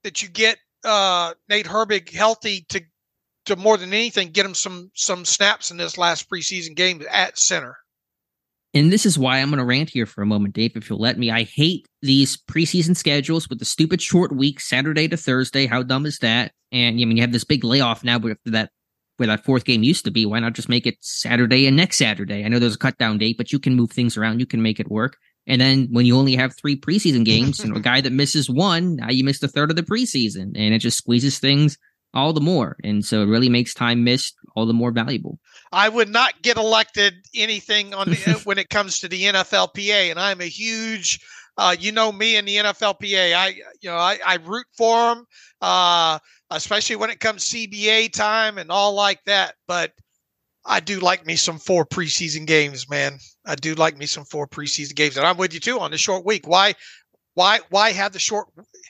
that 0.04 0.22
you 0.24 0.30
get 0.30 0.58
uh, 0.84 1.34
Nate 1.50 1.66
Herbig 1.66 2.12
healthy 2.12 2.66
to, 2.70 2.82
to 3.46 3.56
more 3.56 3.78
than 3.78 3.94
anything, 3.94 4.30
get 4.30 4.46
him 4.46 4.54
some 4.54 4.92
some 4.94 5.26
snaps 5.26 5.72
in 5.72 5.78
this 5.78 5.98
last 5.98 6.30
preseason 6.30 6.76
game 6.76 7.02
at 7.10 7.38
center. 7.38 7.76
And 8.76 8.94
this 8.94 9.06
is 9.06 9.18
why 9.18 9.40
I'm 9.40 9.50
going 9.50 9.58
to 9.58 9.66
rant 9.66 9.90
here 9.90 10.06
for 10.06 10.22
a 10.22 10.28
moment, 10.28 10.54
Dave, 10.54 10.76
if 10.76 10.90
you'll 10.90 11.00
let 11.00 11.18
me. 11.18 11.32
I 11.32 11.44
hate 11.44 11.88
these 12.04 12.38
preseason 12.38 12.96
schedules 12.96 13.50
with 13.50 13.58
the 13.58 13.66
stupid 13.66 14.00
short 14.00 14.32
week, 14.32 14.60
Saturday 14.60 15.08
to 15.08 15.18
Thursday. 15.18 15.66
How 15.66 15.82
dumb 15.82 16.06
is 16.06 16.20
that? 16.20 16.52
And 16.72 17.02
I 17.02 17.06
mean, 17.06 17.18
you 17.18 17.22
have 17.22 17.32
this 17.32 17.44
big 17.44 17.64
layoff 17.64 18.04
now 18.04 18.18
after 18.18 18.52
that 18.52 18.70
where 19.20 19.28
that 19.28 19.44
fourth 19.44 19.66
game 19.66 19.84
used 19.84 20.06
to 20.06 20.12
be. 20.12 20.26
Why 20.26 20.40
not 20.40 20.54
just 20.54 20.70
make 20.70 20.88
it 20.88 20.98
Saturday 21.02 21.68
and 21.68 21.76
next 21.76 21.98
Saturday? 21.98 22.44
I 22.44 22.48
know 22.48 22.60
there's 22.60 22.76
a 22.76 22.80
cut 22.80 22.98
down 22.98 23.18
date, 23.18 23.38
but 23.38 23.52
you 23.52 23.60
can 23.60 23.76
move 23.76 23.92
things 23.92 24.18
around. 24.18 24.40
You 24.40 24.46
can 24.46 24.62
make 24.62 24.80
it 24.80 24.90
work. 24.90 25.18
And 25.46 25.60
then 25.60 25.88
when 25.92 26.06
you 26.06 26.18
only 26.18 26.36
have 26.36 26.56
three 26.56 26.80
preseason 26.80 27.26
games 27.26 27.60
and 27.60 27.76
a 27.76 27.80
guy 27.82 28.02
that 28.02 28.14
misses 28.14 28.50
one, 28.50 28.96
now 28.96 29.10
you 29.10 29.24
missed 29.24 29.44
a 29.44 29.48
third 29.48 29.70
of 29.70 29.76
the 29.76 29.84
preseason 29.84 30.52
and 30.56 30.74
it 30.74 30.80
just 30.80 30.98
squeezes 30.98 31.40
things 31.40 31.78
all 32.14 32.34
the 32.34 32.42
more. 32.42 32.78
And 32.84 33.04
so 33.04 33.22
it 33.22 33.28
really 33.28 33.50
makes 33.50 33.74
time 33.74 34.04
missed 34.04 34.36
all 34.56 34.66
the 34.66 34.74
more 34.74 34.91
valuable. 34.91 35.39
I 35.72 35.89
would 35.89 36.10
not 36.10 36.41
get 36.41 36.58
elected 36.58 37.14
anything 37.36 37.93
on 37.93 38.10
the, 38.10 38.41
when 38.43 38.58
it 38.58 38.70
comes 38.70 39.00
to 39.00 39.08
the 39.08 39.24
NFLPA. 39.24 40.12
And 40.12 40.20
I'm 40.20 40.41
a 40.41 40.45
huge, 40.45 41.20
uh, 41.58 41.76
you 41.80 41.91
know, 41.91 42.12
me 42.12 42.36
and 42.36 42.47
the 42.47 42.56
NFLPA, 42.56 43.34
I, 43.34 43.47
you 43.82 43.89
know, 43.89 43.97
I, 43.97 44.20
I 44.26 44.36
root 44.36 44.68
for 44.78 45.16
them. 45.16 45.26
Uh, 45.62 46.20
especially 46.52 46.95
when 46.95 47.10
it 47.10 47.20
comes 47.20 47.50
CBA 47.50 48.12
time 48.12 48.58
and 48.58 48.72
all 48.72 48.93
like 48.93 49.24
that. 49.26 49.56
But 49.68 49.93
I 50.66 50.80
do 50.80 51.00
like 51.00 51.26
me 51.26 51.36
some 51.36 51.60
four 51.60 51.86
preseason 51.86 52.45
games, 52.45 52.89
man. 52.89 53.20
I 53.45 53.56
do 53.56 53.76
like 53.76 53.97
me 53.97 54.06
some 54.06 54.26
four 54.26 54.47
preseason 54.47 54.95
games, 54.95 55.18
and 55.18 55.26
I'm 55.26 55.38
with 55.38 55.54
you 55.54 55.60
too 55.60 55.80
on 55.80 55.91
the 55.91 55.97
short 55.97 56.26
week. 56.26 56.47
Why, 56.47 56.76
why, 57.34 57.60
why 57.70 57.91
have 57.91 58.14
the 58.14 58.20
short? 58.20 58.47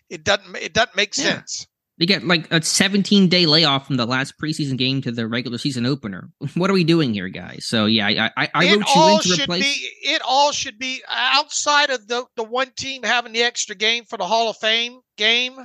It 0.09 0.23
doesn't. 0.23 0.55
It 0.55 0.73
doesn't 0.73 0.95
make 0.95 1.15
yeah. 1.17 1.23
sense. 1.23 1.67
They 1.99 2.05
get 2.05 2.25
like 2.25 2.49
a 2.49 2.61
17 2.61 3.27
day 3.27 3.45
layoff 3.45 3.85
from 3.85 3.97
the 3.97 4.05
last 4.05 4.39
preseason 4.41 4.77
game 4.77 5.01
to 5.01 5.11
the 5.11 5.27
regular 5.27 5.57
season 5.57 5.85
opener. 5.85 6.29
What 6.55 6.69
are 6.69 6.73
we 6.73 6.83
doing 6.83 7.13
here, 7.13 7.27
guys? 7.27 7.65
So 7.65 7.85
yeah, 7.85 8.07
I 8.07 8.31
I, 8.37 8.49
I 8.53 8.75
wrote 8.75 8.87
you 8.95 9.15
in 9.15 9.19
to 9.19 9.43
replace. 9.43 9.63
Be, 9.63 9.89
it 10.09 10.21
all 10.25 10.51
should 10.51 10.79
be 10.79 11.01
uh, 11.07 11.29
outside 11.33 11.89
of 11.89 12.07
the 12.07 12.25
the 12.35 12.43
one 12.43 12.71
team 12.77 13.03
having 13.03 13.33
the 13.33 13.43
extra 13.43 13.75
game 13.75 14.05
for 14.05 14.17
the 14.17 14.25
Hall 14.25 14.49
of 14.49 14.57
Fame 14.57 15.01
game. 15.17 15.57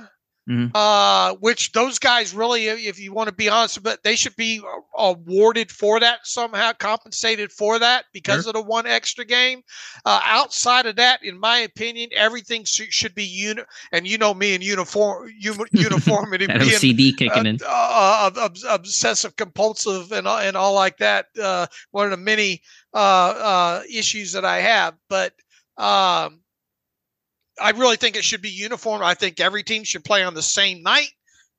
Mm-hmm. 0.47 0.75
Uh, 0.75 1.33
which 1.39 1.71
those 1.71 1.97
guys 1.97 2.35
really, 2.35 2.67
if 2.67 2.99
you 2.99 3.11
want 3.11 3.29
to 3.29 3.33
be 3.33 3.49
honest, 3.49 3.81
but 3.81 4.03
they 4.03 4.15
should 4.15 4.35
be 4.35 4.61
awarded 4.95 5.71
for 5.71 5.99
that 5.99 6.19
somehow, 6.23 6.71
compensated 6.73 7.51
for 7.51 7.79
that 7.79 8.05
because 8.13 8.43
sure. 8.43 8.51
of 8.51 8.53
the 8.53 8.61
one 8.61 8.85
extra 8.85 9.25
game. 9.25 9.63
Uh, 10.05 10.21
outside 10.23 10.85
of 10.85 10.97
that, 10.97 11.23
in 11.23 11.39
my 11.39 11.57
opinion, 11.57 12.09
everything 12.13 12.63
sh- 12.63 12.91
should 12.91 13.15
be 13.15 13.23
uni- 13.23 13.63
And 13.91 14.05
you 14.05 14.19
know 14.19 14.35
me 14.35 14.53
and 14.53 14.63
uniform 14.63 15.31
uniformity, 15.39 16.45
being, 16.45 16.59
OCD 16.59 17.17
kicking 17.17 17.47
uh, 17.47 17.49
in, 17.49 17.59
uh, 17.65 18.29
uh 18.35 18.49
obsessive 18.69 19.35
compulsive, 19.37 20.11
and 20.11 20.27
and 20.27 20.55
all 20.55 20.75
like 20.75 20.97
that. 20.97 21.25
Uh, 21.41 21.65
one 21.89 22.05
of 22.05 22.11
the 22.11 22.17
many 22.17 22.61
uh, 22.93 23.81
issues 23.91 24.33
that 24.33 24.45
I 24.45 24.59
have, 24.59 24.95
but. 25.09 25.33
Um, 25.77 26.39
I 27.59 27.71
really 27.71 27.95
think 27.97 28.15
it 28.15 28.23
should 28.23 28.41
be 28.41 28.49
uniform. 28.49 29.01
I 29.01 29.13
think 29.13 29.39
every 29.39 29.63
team 29.63 29.83
should 29.83 30.03
play 30.03 30.23
on 30.23 30.33
the 30.33 30.41
same 30.41 30.83
night 30.83 31.09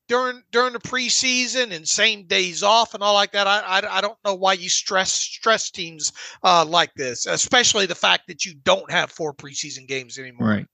during 0.08 0.42
during 0.52 0.72
the 0.72 0.78
preseason 0.78 1.72
and 1.72 1.86
same 1.86 2.26
days 2.26 2.62
off 2.62 2.94
and 2.94 3.02
all 3.02 3.14
like 3.14 3.32
that. 3.32 3.46
I 3.46 3.60
I, 3.60 3.98
I 3.98 4.00
don't 4.00 4.18
know 4.24 4.34
why 4.34 4.54
you 4.54 4.68
stress 4.68 5.12
stress 5.12 5.70
teams 5.70 6.12
uh, 6.42 6.64
like 6.64 6.94
this, 6.94 7.26
especially 7.26 7.86
the 7.86 7.94
fact 7.94 8.26
that 8.28 8.44
you 8.44 8.54
don't 8.54 8.90
have 8.90 9.10
four 9.10 9.34
preseason 9.34 9.86
games 9.86 10.18
anymore. 10.18 10.48
Right. 10.48 10.66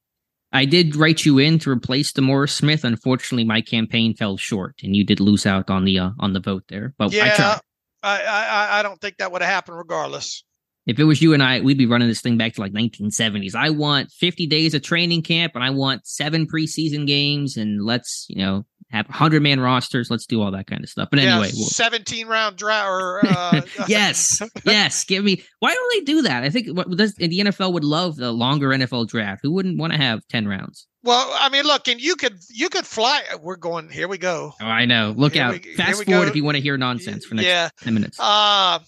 I 0.55 0.67
did 0.67 0.97
write 0.97 1.25
you 1.25 1.39
in 1.39 1.59
to 1.61 1.71
replace 1.71 2.13
DeMaurice 2.13 2.51
Smith. 2.51 2.85
Unfortunately, 2.85 3.45
my 3.45 3.63
campaign 3.63 4.15
fell 4.15 4.37
short, 4.37 4.75
and 4.83 4.95
you 4.95 5.03
did 5.03 5.19
lose 5.19 5.47
out 5.47 5.71
on 5.71 5.85
the 5.85 5.99
uh, 5.99 6.11
on 6.19 6.35
the 6.35 6.41
vote 6.41 6.65
there. 6.69 6.95
But 6.99 7.13
yeah, 7.13 7.59
I, 8.03 8.21
I 8.21 8.79
I 8.81 8.83
don't 8.83 9.01
think 9.01 9.17
that 9.19 9.33
would 9.33 9.41
have 9.41 9.51
happened 9.51 9.79
regardless. 9.79 10.45
If 10.87 10.99
it 10.99 11.05
was 11.05 11.23
you 11.23 11.33
and 11.33 11.43
I, 11.43 11.61
we'd 11.61 11.79
be 11.79 11.87
running 11.87 12.09
this 12.09 12.21
thing 12.21 12.37
back 12.37 12.55
to 12.55 12.61
like 12.61 12.73
1970s. 12.73 13.55
I 13.55 13.71
want 13.71 14.11
50 14.11 14.47
days 14.47 14.75
of 14.75 14.83
training 14.83 15.23
camp 15.23 15.53
and 15.55 15.63
I 15.63 15.71
want 15.71 16.07
seven 16.07 16.47
preseason 16.47 17.07
games 17.07 17.57
and 17.57 17.85
let's, 17.85 18.27
you 18.29 18.43
know, 18.43 18.65
have 18.93 19.07
100 19.07 19.43
man 19.43 19.59
rosters. 19.61 20.11
Let's 20.11 20.27
do 20.27 20.43
all 20.43 20.51
that 20.51 20.67
kind 20.67 20.83
of 20.85 20.91
stuff. 20.91 21.09
But 21.11 21.21
yeah, 21.21 21.37
anyway, 21.37 21.51
we'll... 21.55 21.67
17 21.67 22.27
round 22.27 22.57
draft 22.57 22.89
or 22.89 23.21
uh... 23.27 23.63
yes, 23.89 24.43
yes. 24.65 25.05
Give 25.05 25.25
me. 25.25 25.43
Why 25.61 25.73
don't 25.73 25.93
they 25.95 26.13
do 26.13 26.23
that? 26.23 26.43
I 26.43 26.51
think 26.51 26.77
what 26.77 26.91
does 26.91 27.15
the 27.15 27.29
NFL 27.29 27.73
would 27.73 27.85
love 27.85 28.17
the 28.17 28.33
longer 28.33 28.69
NFL 28.69 29.09
draft. 29.09 29.41
Who 29.43 29.53
wouldn't 29.53 29.79
want 29.79 29.93
to 29.93 29.99
have 29.99 30.27
10 30.29 30.47
rounds? 30.47 30.87
Well, 31.05 31.33
I 31.35 31.49
mean, 31.49 31.65
look, 31.65 31.89
and 31.89 32.01
you 32.01 32.15
could 32.15 32.39
you 32.51 32.69
could 32.69 32.87
fly. 32.87 33.23
We're 33.41 33.57
going. 33.57 33.89
Here 33.89 34.07
we 34.07 34.19
go. 34.19 34.53
Oh, 34.61 34.65
I 34.65 34.85
know. 34.85 35.15
Look 35.17 35.35
here 35.35 35.45
out. 35.45 35.53
We, 35.53 35.75
Fast 35.75 36.05
forward 36.05 36.25
go. 36.25 36.29
if 36.29 36.37
you 36.37 36.45
want 36.45 36.57
to 36.57 36.63
hear 36.63 36.77
nonsense 36.77 37.25
for 37.25 37.35
next 37.35 37.47
yeah. 37.47 37.71
10 37.81 37.95
minutes. 37.95 38.21
Uh, 38.21 38.79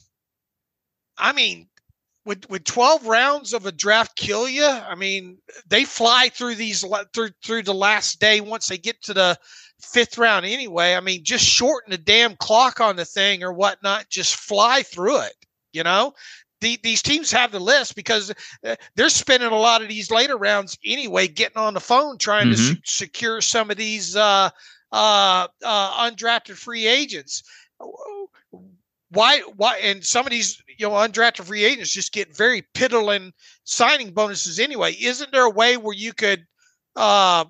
I 1.16 1.32
mean, 1.34 1.68
would 2.24 2.48
would 2.50 2.64
12 2.64 3.06
rounds 3.06 3.52
of 3.52 3.66
a 3.66 3.72
draft 3.72 4.16
kill 4.16 4.48
you? 4.48 4.66
I 4.66 4.94
mean, 4.94 5.38
they 5.66 5.84
fly 5.84 6.30
through 6.32 6.54
these 6.56 6.84
through 7.12 7.30
through 7.44 7.62
the 7.62 7.74
last 7.74 8.20
day 8.20 8.40
once 8.40 8.66
they 8.66 8.78
get 8.78 9.02
to 9.02 9.14
the 9.14 9.38
fifth 9.80 10.18
round 10.18 10.46
anyway. 10.46 10.94
I 10.94 11.00
mean, 11.00 11.24
just 11.24 11.44
shorten 11.44 11.90
the 11.90 11.98
damn 11.98 12.36
clock 12.36 12.80
on 12.80 12.96
the 12.96 13.04
thing 13.04 13.42
or 13.42 13.52
whatnot. 13.52 14.08
Just 14.08 14.36
fly 14.36 14.82
through 14.82 15.20
it. 15.20 15.34
You 15.72 15.82
know, 15.82 16.14
the, 16.60 16.78
these 16.82 17.02
teams 17.02 17.30
have 17.32 17.52
the 17.52 17.60
list 17.60 17.96
because 17.96 18.32
uh, 18.64 18.76
they're 18.94 19.08
spending 19.08 19.50
a 19.50 19.58
lot 19.58 19.82
of 19.82 19.88
these 19.88 20.10
later 20.10 20.36
rounds 20.36 20.78
anyway, 20.84 21.28
getting 21.28 21.58
on 21.58 21.74
the 21.74 21.80
phone 21.80 22.16
trying 22.16 22.46
mm-hmm. 22.46 22.74
to 22.74 22.80
se- 22.84 23.06
secure 23.06 23.40
some 23.40 23.70
of 23.70 23.76
these 23.76 24.16
uh, 24.16 24.50
uh, 24.92 25.48
uh 25.64 26.10
undrafted 26.10 26.54
free 26.54 26.86
agents 26.86 27.42
why 29.14 29.40
why 29.56 29.78
and 29.78 30.04
some 30.04 30.26
of 30.26 30.30
these 30.30 30.62
you 30.78 30.86
know 30.86 30.92
undrafted 30.92 31.44
free 31.44 31.64
agents 31.64 31.92
just 31.92 32.12
get 32.12 32.36
very 32.36 32.62
piddling 32.74 33.32
signing 33.64 34.12
bonuses 34.12 34.58
anyway 34.58 34.92
isn't 35.00 35.32
there 35.32 35.44
a 35.44 35.50
way 35.50 35.76
where 35.76 35.94
you 35.94 36.12
could 36.12 36.44
uh 36.96 37.44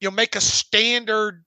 you 0.00 0.08
know 0.08 0.14
make 0.14 0.36
a 0.36 0.40
standard 0.40 1.44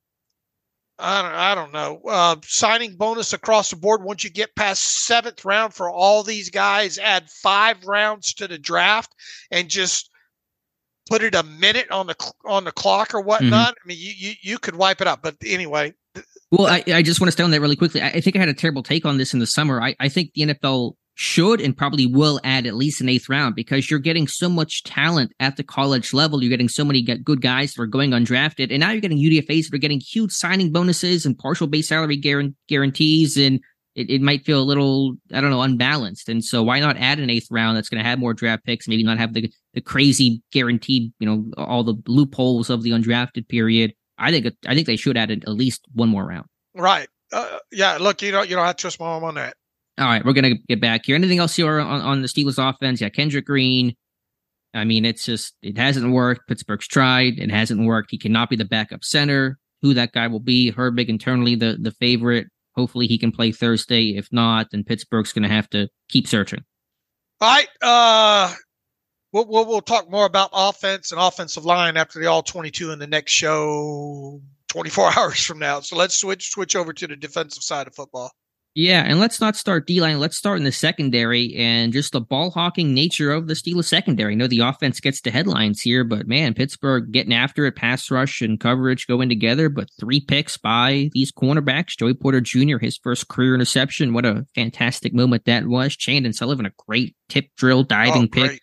I 1.00 1.22
don't, 1.22 1.32
I 1.32 1.56
don't 1.56 1.74
know 1.74 2.02
uh, 2.10 2.36
signing 2.44 2.96
bonus 2.96 3.34
across 3.34 3.70
the 3.70 3.76
board 3.76 4.04
once 4.04 4.24
you 4.24 4.30
get 4.30 4.56
past 4.56 5.06
seventh 5.06 5.46
round 5.46 5.74
for 5.74 5.90
all 5.90 6.24
these 6.24 6.50
guys 6.50 6.98
add 6.98 7.30
five 7.30 7.84
rounds 7.86 8.34
to 8.36 8.48
the 8.48 8.58
draft 8.58 9.14
and 9.52 9.70
just 9.70 10.10
put 11.08 11.22
it 11.22 11.36
a 11.36 11.44
minute 11.44 11.90
on 11.92 12.08
the 12.08 12.34
on 12.46 12.64
the 12.64 12.72
clock 12.72 13.14
or 13.14 13.20
mm-hmm. 13.20 13.28
whatnot 13.28 13.76
mm-hmm. 13.76 13.84
I 13.84 13.88
mean 13.88 13.98
you, 14.00 14.14
you 14.18 14.34
you 14.42 14.60
could 14.60 14.76
wipe 14.76 15.02
it 15.02 15.08
up 15.08 15.22
but 15.22 15.36
anyway 15.46 15.94
well, 16.52 16.68
I, 16.68 16.84
I 16.88 17.02
just 17.02 17.20
want 17.20 17.28
to 17.28 17.32
stay 17.32 17.44
on 17.44 17.52
that 17.52 17.62
really 17.62 17.76
quickly. 17.76 18.02
I, 18.02 18.10
I, 18.10 18.22
think 18.22 18.36
I 18.36 18.40
had 18.40 18.50
a 18.50 18.54
terrible 18.54 18.84
take 18.84 19.06
on 19.06 19.18
this 19.18 19.34
in 19.34 19.40
the 19.40 19.48
summer. 19.48 19.82
I, 19.82 19.96
I 20.00 20.10
think 20.10 20.32
the 20.34 20.44
NFL 20.44 20.94
should 21.16 21.60
and 21.60 21.76
probably 21.76 22.06
will 22.06 22.40
add 22.44 22.68
at 22.68 22.76
least 22.76 23.02
an 23.02 23.10
eighth 23.10 23.28
round 23.28 23.56
because 23.56 23.90
you're 23.90 24.00
getting 24.00 24.28
so 24.28 24.48
much 24.48 24.84
talent 24.84 25.34
at 25.40 25.58
the 25.58 25.64
college 25.64 26.14
level. 26.14 26.42
You're 26.42 26.52
getting 26.52 26.70
so 26.70 26.86
many 26.86 27.02
good 27.02 27.42
guys 27.42 27.74
that 27.74 27.82
are 27.82 27.88
going 27.88 28.12
undrafted. 28.12 28.70
And 28.70 28.80
now 28.80 28.92
you're 28.92 29.02
getting 29.02 29.18
UDFAs 29.18 29.66
that 29.66 29.74
are 29.74 29.80
getting 29.80 30.00
huge 30.00 30.32
signing 30.32 30.72
bonuses 30.72 31.26
and 31.26 31.38
partial 31.38 31.68
base 31.68 31.90
salary 31.90 32.18
guarantees. 32.68 33.36
And 33.36 33.60
it, 33.96 34.12
it 34.12 34.22
might 34.22 34.46
feel 34.46 34.62
a 34.62 34.64
little, 34.64 35.16
I 35.34 35.42
don't 35.42 35.50
know, 35.50 35.64
unbalanced. 35.64 36.30
And 36.30 36.46
so 36.46 36.62
why 36.62 36.80
not 36.80 36.98
add 36.98 37.20
an 37.20 37.32
eighth 37.32 37.48
round 37.50 37.76
that's 37.76 37.90
going 37.90 38.02
to 38.02 38.08
have 38.08 38.20
more 38.20 38.36
draft 38.36 38.64
picks, 38.64 38.88
maybe 38.88 39.04
not 39.04 39.18
have 39.18 39.34
the, 39.34 39.52
the 39.74 39.82
crazy 39.82 40.44
guaranteed, 40.52 41.12
you 41.20 41.28
know, 41.28 41.52
all 41.58 41.84
the 41.84 41.96
loopholes 42.06 42.70
of 42.70 42.84
the 42.84 42.92
undrafted 42.92 43.50
period 43.50 43.94
I 44.18 44.32
think 44.32 44.48
I 44.66 44.76
think 44.76 44.88
they 44.88 44.96
should 44.96 45.18
add 45.18 45.32
at 45.32 45.48
least 45.48 45.86
one 45.94 46.10
more 46.10 46.26
round. 46.26 46.46
Right. 46.76 47.08
Uh, 47.32 47.60
yeah. 47.72 47.98
Look, 47.98 48.22
you 48.22 48.32
don't 48.32 48.50
you 48.50 48.56
don't 48.56 48.66
have 48.66 48.76
to 48.76 48.82
trust 48.82 49.00
my 49.00 49.06
mom 49.06 49.24
on 49.24 49.36
that. 49.36 49.56
All 50.00 50.06
right, 50.06 50.24
we're 50.24 50.34
gonna 50.34 50.56
get 50.68 50.80
back 50.80 51.06
here. 51.06 51.16
Anything 51.16 51.40
else 51.40 51.56
here 51.56 51.80
on, 51.80 52.02
on 52.02 52.22
the 52.22 52.28
Steelers 52.28 52.58
offense? 52.58 53.02
Yeah, 53.02 53.10
Kendrick 53.10 53.46
Green. 53.46 53.96
I 54.74 54.84
mean, 54.84 55.06
it's 55.06 55.26
just 55.26 55.56
it 55.64 55.78
hasn't 55.78 56.12
worked. 56.12 56.48
Pittsburgh's 56.48 56.88
tried, 56.88 57.40
it 57.40 57.50
hasn't 57.50 57.86
worked. 57.86 58.12
He 58.12 58.18
cannot 58.20 58.50
be 58.50 58.56
the 58.56 58.66
backup 58.66 59.04
center. 59.04 59.58
Who 59.82 59.96
that 59.96 60.12
guy 60.12 60.28
will 60.28 60.40
be? 60.40 60.72
Herbig 60.72 61.08
internally 61.08 61.56
the 61.56 61.78
the 61.80 61.92
favorite. 61.92 62.48
Hopefully, 62.76 63.08
he 63.08 63.18
can 63.18 63.32
play 63.32 63.52
Thursday. 63.52 64.16
If 64.18 64.28
not, 64.32 64.68
then 64.72 64.84
Pittsburgh's 64.84 65.34
going 65.34 65.44
to 65.44 65.50
have 65.50 65.68
to 65.72 65.90
keep 66.10 66.28
searching. 66.28 66.64
All 67.42 67.50
right. 67.50 67.68
Uh, 67.82 68.54
we'll, 69.32 69.48
we'll, 69.48 69.66
we'll 69.66 69.82
talk 69.82 70.10
more 70.10 70.26
about 70.26 70.50
offense 70.54 71.12
and 71.12 71.22
offensive 71.22 71.66
line 71.66 71.98
after 71.98 72.20
the 72.20 72.28
all 72.28 72.44
22 72.44 72.92
in 72.92 73.00
the 73.00 73.08
next 73.08 73.32
show 73.32 74.42
24 74.70 75.12
hours 75.18 75.44
from 75.44 75.60
now. 75.60 75.80
So 75.80 75.96
let's 75.96 76.16
switch 76.16 76.50
switch 76.50 76.76
over 76.76 76.94
to 76.94 77.08
the 77.08 77.16
defensive 77.16 77.64
side 77.64 77.88
of 77.88 77.96
football. 77.96 78.32
Yeah, 78.80 79.02
and 79.08 79.20
let's 79.20 79.42
not 79.42 79.56
start 79.56 79.88
D 79.88 80.00
line. 80.02 80.20
Let's 80.20 80.38
start 80.38 80.60
in 80.60 80.64
the 80.64 80.72
secondary 80.72 81.56
and 81.56 81.92
just 81.92 82.12
the 82.12 82.22
ball 82.22 82.52
hawking 82.52 82.94
nature 82.94 83.32
of 83.32 83.48
the 83.48 83.56
Steelers 83.56 83.86
secondary. 83.86 84.34
I 84.34 84.36
know 84.36 84.46
the 84.46 84.60
offense 84.60 85.00
gets 85.00 85.20
the 85.20 85.32
headlines 85.32 85.82
here, 85.82 86.04
but 86.04 86.28
man, 86.28 86.54
Pittsburgh 86.54 87.12
getting 87.12 87.34
after 87.34 87.66
it, 87.66 87.76
pass 87.76 88.12
rush 88.12 88.40
and 88.40 88.60
coverage 88.60 89.08
going 89.08 89.30
together. 89.30 89.68
But 89.70 89.90
three 90.00 90.20
picks 90.20 90.58
by 90.58 91.10
these 91.14 91.32
cornerbacks. 91.32 91.98
Joey 91.98 92.14
Porter 92.14 92.40
Jr., 92.40 92.78
his 92.78 92.98
first 92.98 93.30
career 93.30 93.56
interception. 93.56 94.14
What 94.14 94.28
a 94.28 94.46
fantastic 94.54 95.12
moment 95.12 95.46
that 95.46 95.66
was. 95.66 95.96
Chandon 95.96 96.34
Sullivan, 96.34 96.68
a 96.68 96.72
great 96.86 97.16
tip 97.30 97.48
drill 97.56 97.82
diving 97.82 98.26
oh, 98.26 98.28
pick 98.28 98.62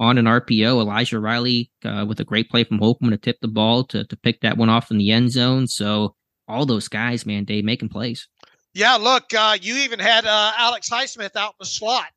on 0.00 0.18
an 0.18 0.26
RPO. 0.26 0.80
Elijah 0.80 1.20
Riley 1.20 1.70
uh, 1.84 2.04
with 2.08 2.20
a 2.20 2.24
great 2.24 2.50
play 2.50 2.64
from 2.64 2.78
Holcomb 2.78 3.10
to 3.10 3.16
tip 3.16 3.38
the 3.40 3.48
ball 3.48 3.84
to 3.84 4.04
to 4.04 4.16
pick 4.16 4.40
that 4.40 4.56
one 4.56 4.68
off 4.68 4.90
in 4.90 4.98
the 4.98 5.10
end 5.10 5.32
zone. 5.32 5.66
So 5.66 6.14
all 6.48 6.66
those 6.66 6.88
guys, 6.88 7.26
man, 7.26 7.44
Dave 7.44 7.64
making 7.64 7.88
plays. 7.88 8.28
Yeah, 8.76 8.96
look, 8.96 9.32
uh, 9.32 9.56
you 9.62 9.76
even 9.76 10.00
had 10.00 10.26
uh, 10.26 10.52
Alex 10.58 10.90
Highsmith 10.90 11.36
out 11.36 11.50
in 11.50 11.56
the 11.60 11.64
slot. 11.64 12.08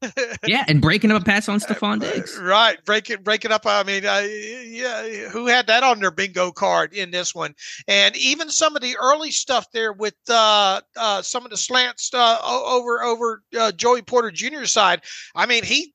yeah, 0.46 0.64
and 0.68 0.80
breaking 0.80 1.10
up 1.10 1.22
a 1.22 1.24
pass 1.24 1.48
on 1.48 1.58
Stefon 1.58 1.98
Diggs. 2.00 2.38
Right, 2.38 2.78
breaking 2.84 3.24
breaking 3.24 3.50
up. 3.50 3.66
I 3.66 3.82
mean, 3.82 4.06
uh, 4.06 4.24
yeah, 4.24 5.28
who 5.28 5.48
had 5.48 5.66
that 5.66 5.82
on 5.82 5.98
their 5.98 6.12
bingo 6.12 6.52
card 6.52 6.92
in 6.92 7.10
this 7.10 7.34
one? 7.34 7.56
And 7.88 8.16
even 8.16 8.48
some 8.48 8.76
of 8.76 8.82
the 8.82 8.96
early 8.96 9.32
stuff 9.32 9.66
there 9.72 9.92
with 9.92 10.14
uh, 10.28 10.82
uh, 10.96 11.22
some 11.22 11.44
of 11.44 11.50
the 11.50 11.56
slants 11.56 12.14
uh, 12.14 12.38
over 12.44 13.02
over 13.02 13.42
Joey 13.74 14.02
Porter 14.02 14.30
Jr. 14.30 14.66
side. 14.66 15.02
I 15.34 15.46
mean, 15.46 15.64
he 15.64 15.93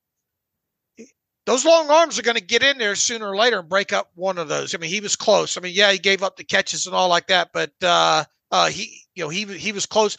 those 1.46 1.66
long 1.66 1.90
arms 1.90 2.20
are 2.20 2.24
going 2.24 2.38
to 2.38 2.44
get 2.44 2.64
in 2.64 2.78
there 2.78 2.96
sooner 2.96 3.30
or 3.30 3.36
later 3.36 3.60
and 3.60 3.70
break 3.70 3.94
up 3.94 4.12
one 4.16 4.38
of 4.38 4.48
those. 4.48 4.76
I 4.76 4.78
mean, 4.78 4.90
he 4.90 5.00
was 5.00 5.16
close. 5.16 5.58
I 5.58 5.62
mean, 5.62 5.74
yeah, 5.74 5.92
he 5.92 5.98
gave 5.98 6.24
up 6.24 6.38
the 6.38 6.44
catches 6.44 6.86
and 6.86 6.96
all 6.96 7.10
like 7.10 7.28
that, 7.28 7.50
but 7.54 7.72
uh, 7.82 8.24
uh, 8.52 8.70
he, 8.70 9.02
you 9.16 9.24
know, 9.24 9.30
he 9.30 9.46
he 9.46 9.72
was 9.72 9.86
close. 9.86 10.18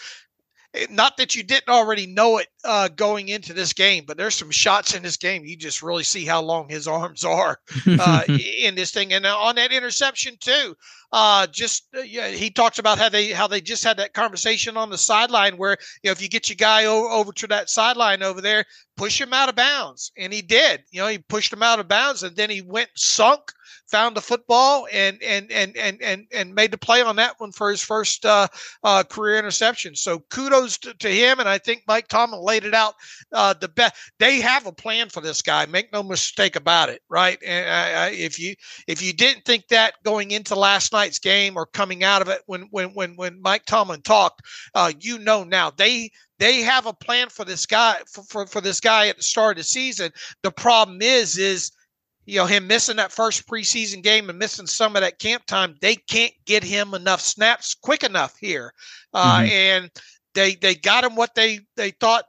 Eh, 0.75 0.87
not 0.91 1.17
that 1.17 1.35
you 1.35 1.43
didn't 1.43 1.69
already 1.69 2.07
know 2.07 2.39
it 2.39 2.49
uh, 2.65 2.89
going 2.89 3.29
into 3.29 3.53
this 3.53 3.73
game, 3.73 4.05
but 4.07 4.17
there's 4.17 4.35
some 4.35 4.51
shots 4.51 4.95
in 4.95 5.03
this 5.03 5.17
game. 5.17 5.45
You 5.45 5.57
just 5.57 5.83
really 5.83 6.05
see 6.05 6.25
how 6.25 6.43
long 6.43 6.69
his 6.69 6.87
arms 6.87 7.25
are 7.25 7.59
uh, 7.87 8.23
in 8.29 8.75
this 8.75 8.91
thing, 8.91 9.13
and 9.13 9.27
uh, 9.27 9.37
on 9.37 9.57
that 9.57 9.73
interception 9.73 10.37
too. 10.41 10.77
Uh, 11.13 11.47
just 11.49 11.89
uh, 11.97 12.01
yeah, 12.03 12.29
he 12.29 12.51
talks 12.51 12.79
about 12.79 12.99
how 12.99 13.09
they 13.09 13.29
how 13.29 13.49
they 13.49 13.61
just 13.61 13.83
had 13.83 13.97
that 13.97 14.15
conversation 14.15 14.77
on 14.77 14.91
the 14.91 14.99
sideline 14.99 15.57
where 15.57 15.77
you 16.03 16.09
know 16.09 16.13
if 16.13 16.23
you 16.23 16.29
get 16.29 16.49
your 16.49 16.57
guy 16.57 16.85
over, 16.85 17.09
over 17.09 17.33
to 17.33 17.49
that 17.49 17.69
sideline 17.69 18.23
over 18.23 18.41
there, 18.41 18.65
push 18.97 19.21
him 19.21 19.33
out 19.33 19.49
of 19.49 19.57
bounds, 19.57 20.13
and 20.17 20.33
he 20.33 20.41
did. 20.41 20.85
You 20.93 21.01
know, 21.01 21.09
he 21.09 21.19
pushed 21.19 21.53
him 21.53 21.65
out 21.65 21.81
of 21.81 21.89
bounds, 21.89 22.23
and 22.23 22.37
then 22.37 22.49
he 22.49 22.63
went 22.63 22.91
sunk 22.95 23.53
found 23.91 24.17
the 24.17 24.21
football 24.21 24.87
and 24.93 25.23
and 25.23 25.51
and 25.51 25.77
and 25.77 26.01
and 26.01 26.27
and 26.33 26.55
made 26.55 26.71
the 26.71 26.79
play 26.79 27.03
on 27.03 27.17
that 27.17 27.35
one 27.39 27.53
for 27.53 27.71
his 27.71 27.83
first 27.83 28.25
uh, 28.25 28.47
uh, 28.85 29.03
career 29.03 29.39
interception. 29.39 29.95
So 29.95 30.21
kudos 30.31 30.79
to, 30.79 30.95
to, 30.95 31.09
him, 31.09 31.41
and 31.41 31.49
I 31.49 31.59
think 31.59 31.83
Mike 31.87 32.09
Tomlin 32.09 32.41
laid 32.41 32.65
it 32.65 32.75
out 32.75 32.95
uh, 33.33 33.55
the 33.55 33.69
best. 33.69 33.95
They 34.19 34.41
have 34.41 34.67
a 34.67 34.73
plan 34.73 35.09
for 35.09 35.21
this 35.21 35.43
guy. 35.43 35.67
Make 35.67 35.93
no 35.93 36.03
mistake 36.03 36.57
about 36.57 36.89
it, 36.89 37.03
right? 37.09 37.39
And 37.45 37.69
I, 37.69 38.07
I, 38.07 38.11
if 38.11 38.39
you 38.39 38.55
if 38.87 39.03
you 39.03 39.13
didn't 39.13 39.45
think 39.45 39.69
that 39.69 39.95
going 40.05 40.31
into 40.31 40.55
last 40.55 40.93
night's 40.93 41.19
game 41.19 41.57
or 41.57 41.67
coming 41.67 42.05
out 42.05 42.23
of 42.23 42.29
it 42.29 42.43
when 42.47 42.63
when 42.71 42.91
when 42.95 43.17
when 43.17 43.43
Mike 43.43 43.67
Tomlin 43.67 44.03
talked, 44.03 44.43
uh, 44.75 44.93
you 45.01 45.19
know 45.19 45.45
now 45.45 45.71
they 45.71 46.11
they 46.39 46.63
have 46.63 46.87
a 46.87 46.93
plan 46.93 47.29
for 47.29 47.45
this 47.45 47.67
guy 47.67 47.99
for, 48.11 48.23
for, 48.25 48.47
for 48.47 48.61
this 48.61 48.81
guy 48.81 49.09
at 49.09 49.17
the 49.17 49.23
start 49.23 49.57
of 49.57 49.61
the 49.61 49.65
season. 49.65 50.11
The 50.43 50.51
problem 50.51 51.03
is 51.03 51.37
is 51.37 51.71
you 52.27 52.37
know 52.37 52.47
him 52.47 52.67
missing 52.67 52.97
that 52.97 53.13
first 53.13 53.47
preseason 53.47 54.03
game 54.03 54.29
and 54.29 54.39
missing 54.39 54.67
some 54.67 54.97
of 54.97 55.03
that 55.03 55.19
camp 55.19 55.45
time 55.47 55.75
they 55.81 55.97
can't 55.97 56.33
get 56.45 56.63
him 56.63 56.95
enough 56.95 57.21
snaps 57.21 57.75
quick 57.75 58.03
enough 58.03 58.37
here 58.39 58.73
uh, 59.15 59.39
mm-hmm. 59.39 59.51
and 59.51 59.91
they 60.35 60.55
they 60.57 60.75
got 60.75 61.05
him 61.05 61.17
what 61.17 61.35
they 61.35 61.61
they 61.77 61.91
thought 61.91 62.25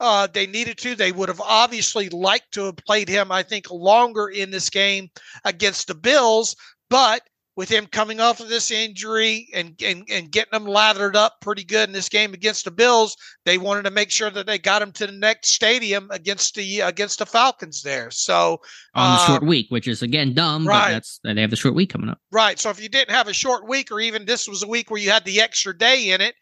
uh, 0.00 0.26
they 0.26 0.46
needed 0.46 0.76
to 0.76 0.94
they 0.94 1.12
would 1.12 1.28
have 1.28 1.40
obviously 1.40 2.08
liked 2.08 2.52
to 2.52 2.64
have 2.64 2.76
played 2.76 3.08
him 3.08 3.30
i 3.30 3.42
think 3.42 3.70
longer 3.70 4.28
in 4.28 4.50
this 4.50 4.70
game 4.70 5.08
against 5.44 5.86
the 5.86 5.94
bills 5.94 6.56
but 6.90 7.22
with 7.56 7.68
him 7.68 7.86
coming 7.86 8.20
off 8.20 8.40
of 8.40 8.48
this 8.48 8.70
injury 8.70 9.48
and, 9.54 9.80
and, 9.82 10.04
and 10.10 10.30
getting 10.32 10.54
him 10.54 10.66
lathered 10.66 11.14
up 11.14 11.40
pretty 11.40 11.62
good 11.62 11.88
in 11.88 11.92
this 11.92 12.08
game 12.08 12.34
against 12.34 12.64
the 12.64 12.70
Bills, 12.70 13.16
they 13.44 13.58
wanted 13.58 13.84
to 13.84 13.90
make 13.90 14.10
sure 14.10 14.30
that 14.30 14.46
they 14.46 14.58
got 14.58 14.82
him 14.82 14.90
to 14.92 15.06
the 15.06 15.12
next 15.12 15.50
stadium 15.50 16.08
against 16.10 16.56
the 16.56 16.80
against 16.80 17.20
the 17.20 17.26
Falcons 17.26 17.82
there. 17.82 18.10
So 18.10 18.60
on 18.94 19.16
the 19.16 19.22
uh, 19.22 19.26
short 19.26 19.42
week, 19.44 19.66
which 19.68 19.86
is 19.86 20.02
again 20.02 20.34
dumb, 20.34 20.66
right. 20.66 20.86
but 20.86 20.92
that's 20.92 21.20
they 21.22 21.40
have 21.40 21.50
the 21.50 21.56
short 21.56 21.74
week 21.74 21.90
coming 21.90 22.08
up. 22.08 22.18
Right. 22.32 22.58
So 22.58 22.70
if 22.70 22.82
you 22.82 22.88
didn't 22.88 23.14
have 23.14 23.28
a 23.28 23.34
short 23.34 23.68
week, 23.68 23.92
or 23.92 24.00
even 24.00 24.24
this 24.24 24.48
was 24.48 24.62
a 24.62 24.68
week 24.68 24.90
where 24.90 25.00
you 25.00 25.10
had 25.10 25.24
the 25.24 25.40
extra 25.40 25.76
day 25.76 26.10
in 26.10 26.20
it, 26.20 26.34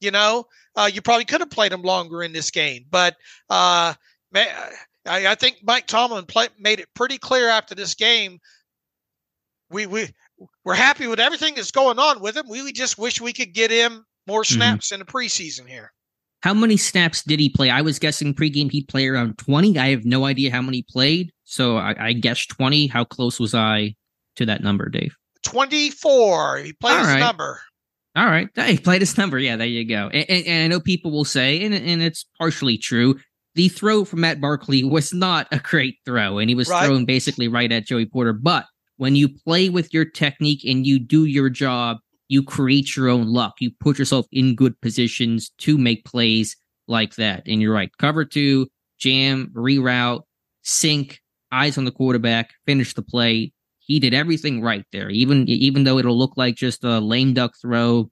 you 0.00 0.12
know, 0.12 0.44
uh, 0.76 0.88
you 0.92 1.02
probably 1.02 1.24
could 1.24 1.40
have 1.40 1.50
played 1.50 1.72
him 1.72 1.82
longer 1.82 2.22
in 2.22 2.32
this 2.32 2.50
game. 2.50 2.84
But 2.88 3.16
uh, 3.48 3.94
I, 4.34 4.66
I 5.04 5.34
think 5.34 5.58
Mike 5.64 5.88
Tomlin 5.88 6.26
play, 6.26 6.46
made 6.60 6.78
it 6.78 6.88
pretty 6.94 7.18
clear 7.18 7.48
after 7.48 7.74
this 7.74 7.94
game 7.94 8.38
we 9.70 9.86
we 9.86 10.08
we're 10.64 10.74
happy 10.74 11.06
with 11.06 11.20
everything 11.20 11.54
that's 11.54 11.70
going 11.70 11.98
on 11.98 12.20
with 12.20 12.36
him. 12.36 12.48
We 12.48 12.72
just 12.72 12.98
wish 12.98 13.20
we 13.20 13.32
could 13.32 13.52
get 13.52 13.70
him 13.70 14.04
more 14.26 14.42
mm-hmm. 14.42 14.54
snaps 14.54 14.88
mm-hmm. 14.88 15.00
in 15.00 15.06
the 15.06 15.12
preseason 15.12 15.66
here. 15.66 15.92
How 16.42 16.54
many 16.54 16.78
snaps 16.78 17.22
did 17.22 17.38
he 17.38 17.50
play? 17.50 17.68
I 17.68 17.82
was 17.82 17.98
guessing 17.98 18.34
pregame 18.34 18.70
he'd 18.70 18.88
play 18.88 19.06
around 19.06 19.36
20. 19.38 19.78
I 19.78 19.90
have 19.90 20.06
no 20.06 20.24
idea 20.24 20.50
how 20.50 20.62
many 20.62 20.82
played. 20.88 21.32
So 21.44 21.76
I, 21.76 21.94
I 21.98 22.12
guessed 22.14 22.48
20. 22.50 22.86
How 22.86 23.04
close 23.04 23.38
was 23.38 23.54
I 23.54 23.94
to 24.36 24.46
that 24.46 24.62
number, 24.62 24.88
Dave? 24.88 25.14
24. 25.42 26.58
He 26.58 26.72
played 26.72 26.92
All 26.92 26.98
his 27.00 27.08
right. 27.08 27.20
number. 27.20 27.60
All 28.16 28.26
right. 28.26 28.48
He 28.66 28.78
played 28.78 29.02
his 29.02 29.16
number. 29.18 29.38
Yeah, 29.38 29.56
there 29.56 29.66
you 29.66 29.86
go. 29.86 30.08
And, 30.08 30.24
and, 30.28 30.46
and 30.46 30.64
I 30.64 30.66
know 30.68 30.80
people 30.80 31.10
will 31.10 31.24
say, 31.24 31.62
and, 31.62 31.74
and 31.74 32.02
it's 32.02 32.24
partially 32.38 32.78
true, 32.78 33.18
the 33.54 33.68
throw 33.68 34.04
from 34.04 34.20
Matt 34.20 34.40
Barkley 34.40 34.82
was 34.82 35.12
not 35.12 35.46
a 35.52 35.58
great 35.58 35.96
throw. 36.06 36.38
And 36.38 36.48
he 36.48 36.54
was 36.54 36.68
right. 36.68 36.86
thrown 36.86 37.04
basically 37.04 37.48
right 37.48 37.70
at 37.70 37.86
Joey 37.86 38.06
Porter. 38.06 38.32
But 38.32 38.64
when 39.00 39.16
you 39.16 39.30
play 39.30 39.70
with 39.70 39.94
your 39.94 40.04
technique 40.04 40.62
and 40.62 40.86
you 40.86 40.98
do 40.98 41.24
your 41.24 41.48
job, 41.48 41.96
you 42.28 42.42
create 42.42 42.94
your 42.94 43.08
own 43.08 43.28
luck. 43.28 43.54
You 43.58 43.70
put 43.80 43.98
yourself 43.98 44.26
in 44.30 44.54
good 44.54 44.78
positions 44.82 45.48
to 45.56 45.78
make 45.78 46.04
plays 46.04 46.54
like 46.86 47.14
that. 47.14 47.42
And 47.46 47.62
you're 47.62 47.72
right. 47.72 47.90
Cover 47.96 48.26
two, 48.26 48.68
jam, 48.98 49.50
reroute, 49.54 50.20
sink, 50.64 51.18
eyes 51.50 51.78
on 51.78 51.86
the 51.86 51.90
quarterback, 51.90 52.50
finish 52.66 52.92
the 52.92 53.00
play. 53.00 53.54
He 53.78 54.00
did 54.00 54.12
everything 54.12 54.60
right 54.60 54.84
there. 54.92 55.08
Even 55.08 55.48
even 55.48 55.84
though 55.84 55.96
it'll 55.96 56.18
look 56.18 56.36
like 56.36 56.56
just 56.56 56.84
a 56.84 57.00
lame 57.00 57.32
duck 57.32 57.54
throw, 57.58 58.10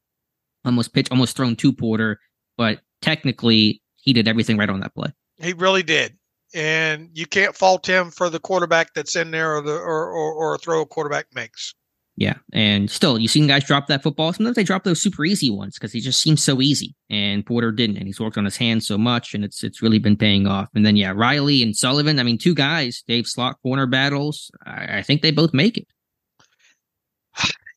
almost 0.64 0.94
pitch, 0.94 1.08
almost 1.10 1.36
thrown 1.36 1.54
to 1.56 1.70
Porter, 1.70 2.18
but 2.56 2.80
technically 3.02 3.82
he 3.96 4.14
did 4.14 4.26
everything 4.26 4.56
right 4.56 4.70
on 4.70 4.80
that 4.80 4.94
play. 4.94 5.12
He 5.36 5.52
really 5.52 5.82
did 5.82 6.17
and 6.54 7.10
you 7.12 7.26
can't 7.26 7.56
fault 7.56 7.86
him 7.86 8.10
for 8.10 8.30
the 8.30 8.40
quarterback 8.40 8.94
that's 8.94 9.16
in 9.16 9.30
there 9.30 9.56
or 9.56 9.62
the 9.62 9.74
or 9.74 10.10
or, 10.10 10.32
or 10.32 10.54
a 10.54 10.58
throw 10.58 10.82
a 10.82 10.86
quarterback 10.86 11.26
makes. 11.34 11.74
Yeah, 12.16 12.34
and 12.52 12.90
still, 12.90 13.16
you've 13.16 13.30
seen 13.30 13.46
guys 13.46 13.62
drop 13.62 13.86
that 13.86 14.02
football. 14.02 14.32
Sometimes 14.32 14.56
they 14.56 14.64
drop 14.64 14.82
those 14.82 15.00
super 15.00 15.24
easy 15.24 15.50
ones 15.50 15.74
because 15.74 15.92
he 15.92 16.00
just 16.00 16.20
seems 16.20 16.42
so 16.42 16.60
easy, 16.60 16.96
and 17.08 17.46
Porter 17.46 17.70
didn't, 17.70 17.96
and 17.96 18.06
he's 18.06 18.18
worked 18.18 18.36
on 18.36 18.44
his 18.44 18.56
hands 18.56 18.88
so 18.88 18.98
much, 18.98 19.34
and 19.34 19.44
it's 19.44 19.62
it's 19.62 19.82
really 19.82 20.00
been 20.00 20.16
paying 20.16 20.46
off. 20.46 20.68
And 20.74 20.84
then 20.84 20.96
yeah, 20.96 21.12
Riley 21.14 21.62
and 21.62 21.76
Sullivan. 21.76 22.18
I 22.18 22.24
mean, 22.24 22.36
two 22.36 22.56
guys, 22.56 23.04
Dave 23.06 23.28
slot 23.28 23.56
corner 23.62 23.86
battles. 23.86 24.50
I, 24.66 24.98
I 24.98 25.02
think 25.02 25.22
they 25.22 25.30
both 25.30 25.54
make 25.54 25.78
it. 25.78 25.86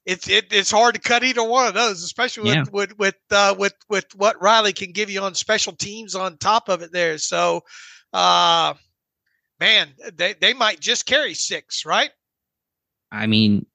It's 0.08 0.28
it, 0.28 0.48
it's 0.52 0.72
hard 0.72 0.96
to 0.96 1.02
cut 1.02 1.24
either 1.24 1.44
one 1.44 1.68
of 1.68 1.76
those, 1.76 2.02
especially 2.02 2.44
with 2.44 2.56
yeah. 2.56 2.64
with 2.72 2.98
with 2.98 3.16
uh, 3.30 3.54
with 3.56 3.76
with 3.90 4.08
what 4.16 4.42
Riley 4.42 4.74
can 4.74 4.92
give 4.92 5.12
you 5.12 5.22
on 5.22 5.36
special 5.36 5.74
teams 5.74 6.16
on 6.16 6.38
top 6.38 6.68
of 6.68 6.82
it 6.82 6.92
there. 6.92 7.20
So 7.20 7.62
uh, 8.14 8.74
man, 9.60 9.90
they, 10.14 10.34
they 10.34 10.54
might 10.54 10.80
just 10.80 11.06
carry 11.06 11.34
six, 11.34 11.86
right? 11.86 12.12
I 13.12 13.28
mean, 13.28 13.66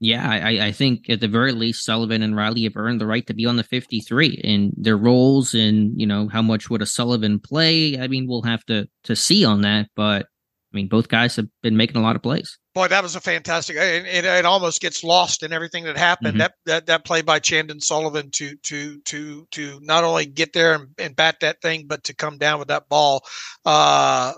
yeah, 0.00 0.28
I, 0.28 0.66
I 0.66 0.72
think 0.72 1.08
at 1.08 1.20
the 1.20 1.28
very 1.28 1.52
least, 1.52 1.84
Sullivan 1.84 2.22
and 2.22 2.36
Riley 2.36 2.64
have 2.64 2.76
earned 2.76 3.00
the 3.00 3.06
right 3.06 3.26
to 3.26 3.34
be 3.34 3.46
on 3.46 3.56
the 3.56 3.64
53 3.64 4.40
and 4.44 4.72
their 4.76 4.96
roles 4.96 5.54
and, 5.54 5.98
you 5.98 6.06
know, 6.06 6.28
how 6.28 6.42
much 6.42 6.68
would 6.68 6.82
a 6.82 6.86
Sullivan 6.86 7.38
play? 7.40 7.98
I 7.98 8.08
mean, 8.08 8.26
we'll 8.28 8.42
have 8.42 8.64
to, 8.66 8.88
to 9.04 9.16
see 9.16 9.44
on 9.44 9.62
that, 9.62 9.88
but 9.96 10.26
I 10.74 10.76
mean, 10.76 10.88
both 10.88 11.06
guys 11.06 11.36
have 11.36 11.46
been 11.62 11.76
making 11.76 11.96
a 11.96 12.00
lot 12.02 12.16
of 12.16 12.22
plays. 12.22 12.58
Boy, 12.74 12.88
that 12.88 13.04
was 13.04 13.14
a 13.14 13.20
fantastic. 13.20 13.76
It, 13.76 14.06
it, 14.06 14.24
it 14.24 14.44
almost 14.44 14.80
gets 14.80 15.04
lost 15.04 15.44
in 15.44 15.52
everything 15.52 15.84
that 15.84 15.96
happened. 15.96 16.30
Mm-hmm. 16.30 16.38
That, 16.38 16.54
that 16.66 16.86
that 16.86 17.04
play 17.04 17.22
by 17.22 17.38
Chandon 17.38 17.80
Sullivan 17.80 18.30
to 18.32 18.56
to 18.56 19.00
to 19.02 19.46
to 19.52 19.78
not 19.82 20.02
only 20.02 20.26
get 20.26 20.52
there 20.52 20.74
and, 20.74 20.88
and 20.98 21.14
bat 21.14 21.36
that 21.42 21.62
thing, 21.62 21.86
but 21.86 22.02
to 22.04 22.14
come 22.14 22.38
down 22.38 22.58
with 22.58 22.68
that 22.68 22.88
ball 22.88 23.24
uh, 23.64 24.32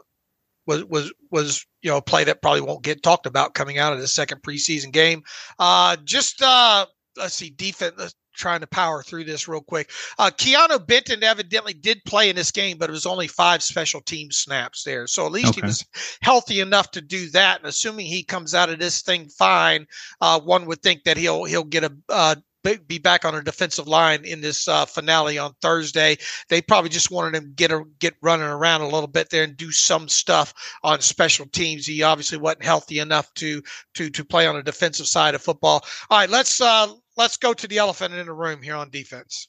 was 0.67 0.85
was 0.85 1.13
was 1.31 1.67
you 1.81 1.91
know 1.91 1.97
a 1.97 2.03
play 2.03 2.25
that 2.25 2.43
probably 2.43 2.61
won't 2.61 2.85
get 2.85 3.03
talked 3.03 3.25
about 3.25 3.55
coming 3.55 3.79
out 3.79 3.95
of 3.95 4.01
the 4.01 4.07
second 4.07 4.43
preseason 4.43 4.93
game. 4.93 5.23
Uh, 5.59 5.97
just 6.05 6.43
uh, 6.43 6.85
let's 7.17 7.35
see, 7.35 7.49
defense 7.49 8.15
trying 8.37 8.61
to 8.61 8.67
power 8.67 9.03
through 9.03 9.25
this 9.25 9.49
real 9.49 9.61
quick. 9.61 9.91
Uh, 10.19 10.31
Keanu 10.31 10.87
Benton 10.87 11.23
evidently 11.23 11.75
did 11.75 12.05
play 12.05 12.31
in 12.31 12.37
this 12.37 12.51
game, 12.51 12.79
but 12.79 12.89
it 12.89 12.93
was 12.93 13.07
only 13.07 13.27
five 13.27 13.63
special 13.63 14.01
team 14.01 14.31
snaps 14.31 14.85
there. 14.85 15.07
So 15.07 15.27
at 15.27 15.33
least 15.33 15.49
okay. 15.49 15.61
he 15.61 15.67
was 15.67 15.85
healthy 16.23 16.61
enough 16.61 16.91
to 16.93 17.01
do 17.01 17.29
that. 17.31 17.61
And 17.61 17.69
assuming 17.69 18.07
he 18.07 18.23
comes 18.23 18.55
out 18.55 18.71
of 18.71 18.79
this 18.79 19.03
thing 19.03 19.29
fine, 19.29 19.87
uh, 20.21 20.41
one 20.41 20.67
would 20.67 20.83
think 20.83 21.05
that 21.05 21.17
he'll 21.17 21.45
he'll 21.45 21.65
get 21.65 21.85
a 21.85 21.93
uh, 22.09 22.37
be 22.75 22.99
back 22.99 23.25
on 23.25 23.35
a 23.35 23.43
defensive 23.43 23.87
line 23.87 24.25
in 24.25 24.41
this 24.41 24.67
uh, 24.67 24.85
finale 24.87 25.39
on 25.39 25.55
Thursday. 25.63 26.17
They 26.49 26.61
probably 26.61 26.91
just 26.91 27.11
wanted 27.11 27.37
him 27.37 27.45
to 27.45 27.51
get 27.51 27.71
a, 27.71 27.85
get 27.99 28.15
running 28.23 28.47
around 28.47 28.81
a 28.81 28.89
little 28.89 29.07
bit 29.07 29.31
there 29.31 29.45
and 29.45 29.57
do 29.57 29.71
some 29.71 30.09
stuff 30.09 30.53
on 30.83 31.01
special 31.01 31.47
teams. 31.47 31.87
He 31.87 32.03
obviously 32.03 32.39
wasn't 32.39 32.65
healthy 32.65 32.99
enough 32.99 33.33
to 33.35 33.63
to 33.95 34.11
to 34.11 34.25
play 34.25 34.47
on 34.47 34.57
a 34.57 34.63
defensive 34.63 35.07
side 35.07 35.35
of 35.35 35.43
football. 35.43 35.85
All 36.11 36.19
right, 36.19 36.31
let's 36.31 36.61
uh, 36.61 36.89
let's 37.17 37.37
go 37.37 37.53
to 37.53 37.67
the 37.67 37.79
elephant 37.79 38.15
in 38.15 38.27
the 38.27 38.33
room 38.33 38.63
here 38.63 38.77
on 38.77 38.91
defense. 38.91 39.49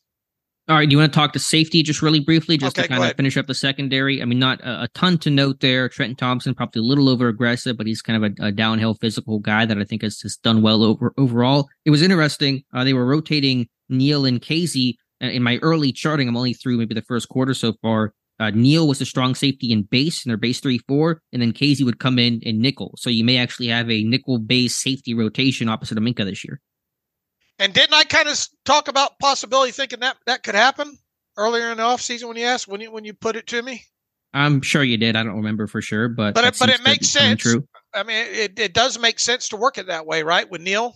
All 0.69 0.75
right, 0.75 0.87
do 0.87 0.91
you 0.91 0.97
want 0.97 1.13
to 1.13 1.17
talk 1.17 1.31
to 1.31 1.39
safety 1.39 1.81
just 1.81 2.01
really 2.01 2.19
briefly, 2.19 2.57
just 2.57 2.77
okay, 2.77 2.87
to 2.87 2.93
kind 2.93 3.09
of 3.09 3.15
finish 3.15 3.37
up 3.37 3.47
the 3.47 3.53
secondary? 3.53 4.21
I 4.21 4.25
mean, 4.25 4.39
not 4.39 4.59
a, 4.59 4.83
a, 4.83 4.87
ton 4.89 5.17
to 5.19 5.29
note 5.29 5.61
there. 5.61 5.87
Trenton 5.87 6.17
Thompson 6.17 6.53
probably 6.53 6.81
a 6.81 6.83
little 6.83 7.07
over 7.07 7.29
aggressive, 7.29 7.77
but 7.77 7.87
he's 7.87 8.01
kind 8.01 8.21
of 8.21 8.33
a, 8.37 8.47
a, 8.47 8.51
downhill 8.51 8.95
physical 8.95 9.39
guy 9.39 9.65
that 9.65 9.77
I 9.77 9.85
think 9.85 10.01
has, 10.01 10.19
has 10.21 10.35
done 10.35 10.61
well 10.61 10.83
over 10.83 11.13
overall. 11.17 11.69
It 11.85 11.91
was 11.91 12.01
interesting. 12.01 12.63
Uh, 12.73 12.83
they 12.83 12.93
were 12.93 13.05
rotating 13.05 13.67
Neal 13.87 14.25
and 14.25 14.41
Kazee. 14.41 14.95
Uh, 15.23 15.27
in 15.27 15.41
my 15.41 15.57
early 15.61 15.93
charting, 15.93 16.27
I'm 16.27 16.35
only 16.35 16.53
through 16.53 16.77
maybe 16.77 16.93
the 16.93 17.01
first 17.01 17.29
quarter 17.29 17.53
so 17.53 17.73
far. 17.81 18.13
Uh, 18.37 18.49
Neal 18.49 18.89
was 18.89 18.99
a 18.99 19.05
strong 19.05 19.35
safety 19.35 19.71
in 19.71 19.83
base 19.83 20.25
in 20.25 20.29
their 20.29 20.37
base 20.37 20.59
three 20.59 20.79
four, 20.79 21.21
and 21.31 21.41
then 21.41 21.53
Kazee 21.53 21.85
would 21.85 21.99
come 21.99 22.19
in 22.19 22.41
in 22.41 22.59
nickel. 22.59 22.93
So 22.97 23.09
you 23.09 23.23
may 23.23 23.37
actually 23.37 23.67
have 23.69 23.89
a 23.89 24.03
nickel 24.03 24.37
base 24.37 24.75
safety 24.75 25.13
rotation 25.13 25.69
opposite 25.69 25.97
of 25.97 26.03
Minkah 26.03 26.25
this 26.25 26.43
year. 26.43 26.59
And 27.59 27.73
didn't 27.73 27.93
I 27.93 28.03
kind 28.03 28.27
of 28.27 28.47
talk 28.65 28.87
about 28.87 29.19
possibility 29.19 29.71
thinking 29.71 29.99
that 30.01 30.17
that 30.25 30.43
could 30.43 30.55
happen 30.55 30.97
earlier 31.37 31.71
in 31.71 31.77
the 31.77 31.83
offseason 31.83 32.27
when 32.27 32.37
you 32.37 32.45
asked 32.45 32.67
when 32.67 32.81
you 32.81 32.91
when 32.91 33.05
you 33.05 33.13
put 33.13 33.35
it 33.35 33.47
to 33.47 33.61
me? 33.61 33.83
I'm 34.33 34.61
sure 34.61 34.83
you 34.83 34.97
did. 34.97 35.15
I 35.15 35.23
don't 35.23 35.37
remember 35.37 35.67
for 35.67 35.81
sure, 35.81 36.09
but 36.09 36.35
but 36.35 36.43
it, 36.43 36.57
but 36.59 36.69
it 36.69 36.83
makes 36.83 37.07
sense. 37.07 37.41
True. 37.41 37.67
I 37.93 38.03
mean, 38.03 38.27
it, 38.29 38.59
it 38.59 38.73
does 38.73 38.99
make 38.99 39.19
sense 39.19 39.49
to 39.49 39.57
work 39.57 39.77
it 39.77 39.87
that 39.87 40.05
way, 40.05 40.21
right? 40.21 40.49
With 40.49 40.61
Neal. 40.61 40.95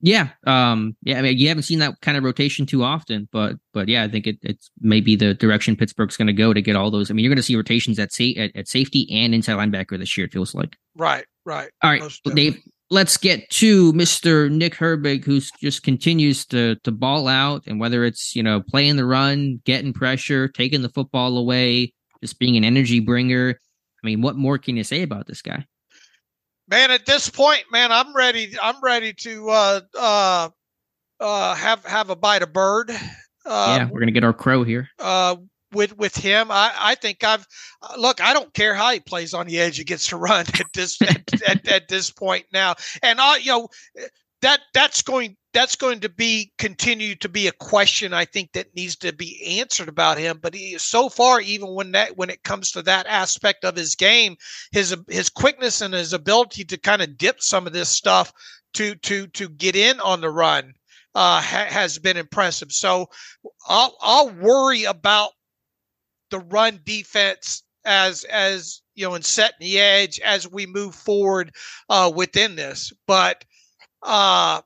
Yeah, 0.00 0.28
um, 0.46 0.96
yeah. 1.02 1.18
I 1.18 1.22
mean, 1.22 1.38
you 1.38 1.48
haven't 1.48 1.64
seen 1.64 1.80
that 1.80 2.00
kind 2.00 2.16
of 2.16 2.22
rotation 2.22 2.66
too 2.66 2.84
often, 2.84 3.28
but 3.32 3.56
but 3.74 3.88
yeah, 3.88 4.04
I 4.04 4.08
think 4.08 4.28
it, 4.28 4.38
it's 4.42 4.70
maybe 4.80 5.16
the 5.16 5.34
direction 5.34 5.74
Pittsburgh's 5.74 6.16
going 6.16 6.28
to 6.28 6.32
go 6.32 6.54
to 6.54 6.62
get 6.62 6.76
all 6.76 6.90
those. 6.90 7.10
I 7.10 7.14
mean, 7.14 7.24
you're 7.24 7.30
going 7.30 7.38
to 7.38 7.42
see 7.42 7.56
rotations 7.56 7.98
at, 7.98 8.12
sa- 8.12 8.36
at 8.36 8.54
at 8.54 8.68
safety 8.68 9.08
and 9.10 9.34
inside 9.34 9.54
linebacker 9.54 9.98
this 9.98 10.16
year. 10.16 10.26
It 10.26 10.32
feels 10.32 10.54
like. 10.54 10.76
Right, 10.96 11.26
right. 11.44 11.70
All 11.82 11.90
right, 11.90 12.20
Dave. 12.32 12.62
Let's 12.90 13.16
get 13.16 13.48
to 13.50 13.92
Mister 13.92 14.48
Nick 14.48 14.74
Herbig, 14.74 15.24
who 15.24 15.40
just 15.60 15.82
continues 15.82 16.46
to 16.46 16.76
to 16.84 16.90
ball 16.90 17.28
out, 17.28 17.64
and 17.66 17.78
whether 17.78 18.04
it's 18.04 18.34
you 18.34 18.42
know 18.42 18.62
playing 18.62 18.96
the 18.96 19.04
run, 19.04 19.60
getting 19.64 19.92
pressure, 19.92 20.48
taking 20.48 20.82
the 20.82 20.88
football 20.88 21.36
away, 21.36 21.92
just 22.22 22.38
being 22.38 22.56
an 22.56 22.64
energy 22.64 23.00
bringer. 23.00 23.58
I 24.02 24.06
mean, 24.06 24.22
what 24.22 24.36
more 24.36 24.58
can 24.58 24.76
you 24.76 24.84
say 24.84 25.02
about 25.02 25.26
this 25.26 25.42
guy? 25.42 25.66
man 26.68 26.90
at 26.90 27.06
this 27.06 27.28
point 27.28 27.64
man 27.72 27.90
i'm 27.90 28.14
ready 28.14 28.54
i'm 28.62 28.80
ready 28.82 29.12
to 29.12 29.48
uh 29.48 29.80
uh 29.98 30.48
uh 31.20 31.54
have 31.54 31.84
have 31.84 32.10
a 32.10 32.16
bite 32.16 32.42
of 32.42 32.52
bird 32.52 32.90
uh, 33.46 33.76
yeah 33.78 33.88
we're 33.90 34.00
gonna 34.00 34.12
get 34.12 34.24
our 34.24 34.32
crow 34.32 34.62
here 34.62 34.88
uh 34.98 35.34
with 35.72 35.96
with 35.96 36.16
him 36.16 36.50
i 36.50 36.72
i 36.78 36.94
think 36.94 37.22
i've 37.24 37.46
uh, 37.82 37.94
look 37.98 38.22
i 38.22 38.32
don't 38.32 38.54
care 38.54 38.74
how 38.74 38.90
he 38.90 39.00
plays 39.00 39.34
on 39.34 39.46
the 39.46 39.58
edge 39.58 39.76
he 39.76 39.84
gets 39.84 40.06
to 40.06 40.16
run 40.16 40.40
at 40.60 40.66
this 40.74 41.00
at, 41.02 41.42
at, 41.48 41.68
at, 41.68 41.88
this 41.88 42.10
point 42.10 42.44
now 42.52 42.74
and 43.02 43.20
i 43.20 43.36
you 43.36 43.50
know 43.50 43.68
that 44.40 44.60
that's 44.72 45.02
going 45.02 45.36
that's 45.52 45.76
going 45.76 46.00
to 46.00 46.08
be 46.08 46.52
continue 46.58 47.14
to 47.16 47.28
be 47.28 47.48
a 47.48 47.52
question 47.52 48.12
I 48.12 48.24
think 48.24 48.52
that 48.52 48.74
needs 48.76 48.96
to 48.96 49.12
be 49.12 49.58
answered 49.58 49.88
about 49.88 50.18
him. 50.18 50.38
But 50.40 50.54
he, 50.54 50.78
so 50.78 51.08
far, 51.08 51.40
even 51.40 51.74
when 51.74 51.92
that 51.92 52.16
when 52.16 52.30
it 52.30 52.44
comes 52.44 52.70
to 52.72 52.82
that 52.82 53.06
aspect 53.06 53.64
of 53.64 53.74
his 53.74 53.94
game, 53.94 54.36
his 54.70 54.96
his 55.08 55.28
quickness 55.28 55.80
and 55.80 55.94
his 55.94 56.12
ability 56.12 56.64
to 56.66 56.76
kind 56.76 57.02
of 57.02 57.16
dip 57.18 57.42
some 57.42 57.66
of 57.66 57.72
this 57.72 57.88
stuff 57.88 58.32
to 58.74 58.94
to 58.96 59.26
to 59.28 59.48
get 59.48 59.74
in 59.74 59.98
on 60.00 60.20
the 60.20 60.30
run 60.30 60.74
uh, 61.14 61.40
ha- 61.40 61.66
has 61.68 61.98
been 61.98 62.16
impressive. 62.16 62.70
So 62.70 63.08
I'll 63.66 63.96
I'll 64.00 64.30
worry 64.30 64.84
about 64.84 65.30
the 66.30 66.40
run 66.40 66.80
defense 66.84 67.62
as 67.84 68.24
as 68.24 68.82
you 68.94 69.06
know 69.06 69.14
and 69.14 69.24
setting 69.24 69.56
the 69.60 69.78
edge 69.80 70.20
as 70.20 70.50
we 70.50 70.66
move 70.66 70.94
forward 70.94 71.54
uh, 71.88 72.10
within 72.14 72.56
this, 72.56 72.92
but 73.06 73.44
uh, 74.02 74.60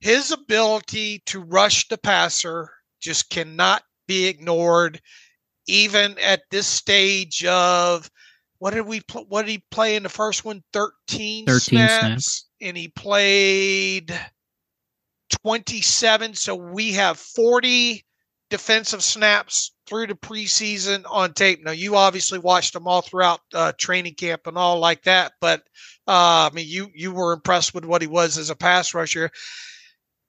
his 0.00 0.30
ability 0.30 1.22
to 1.26 1.40
rush 1.40 1.88
the 1.88 1.98
passer 1.98 2.70
just 3.00 3.30
cannot 3.30 3.82
be 4.06 4.26
ignored, 4.26 5.00
even 5.66 6.18
at 6.18 6.42
this 6.50 6.66
stage 6.66 7.44
of 7.44 8.10
what 8.58 8.74
did 8.74 8.86
we 8.86 9.00
pl- 9.00 9.26
what 9.28 9.42
did 9.42 9.52
he 9.52 9.64
play 9.70 9.96
in 9.96 10.02
the 10.02 10.08
first 10.08 10.44
one? 10.44 10.62
13, 10.72 11.46
13 11.46 11.60
snaps, 11.60 11.98
snaps. 11.98 12.46
And 12.60 12.76
he 12.76 12.88
played 12.88 14.18
27 15.44 16.34
so 16.34 16.54
we 16.54 16.92
have 16.92 17.18
40 17.18 18.04
defensive 18.50 19.02
snaps 19.02 19.72
through 19.90 20.06
the 20.06 20.14
preseason 20.14 21.04
on 21.10 21.34
tape 21.34 21.62
now 21.62 21.72
you 21.72 21.96
obviously 21.96 22.38
watched 22.38 22.72
them 22.72 22.86
all 22.86 23.02
throughout 23.02 23.40
uh, 23.52 23.72
training 23.76 24.14
camp 24.14 24.46
and 24.46 24.56
all 24.56 24.78
like 24.78 25.02
that 25.02 25.32
but 25.40 25.64
uh, 26.10 26.50
I 26.50 26.54
mean, 26.54 26.66
you 26.68 26.90
you 26.92 27.12
were 27.12 27.32
impressed 27.32 27.72
with 27.72 27.84
what 27.84 28.02
he 28.02 28.08
was 28.08 28.36
as 28.36 28.50
a 28.50 28.56
pass 28.56 28.94
rusher. 28.94 29.30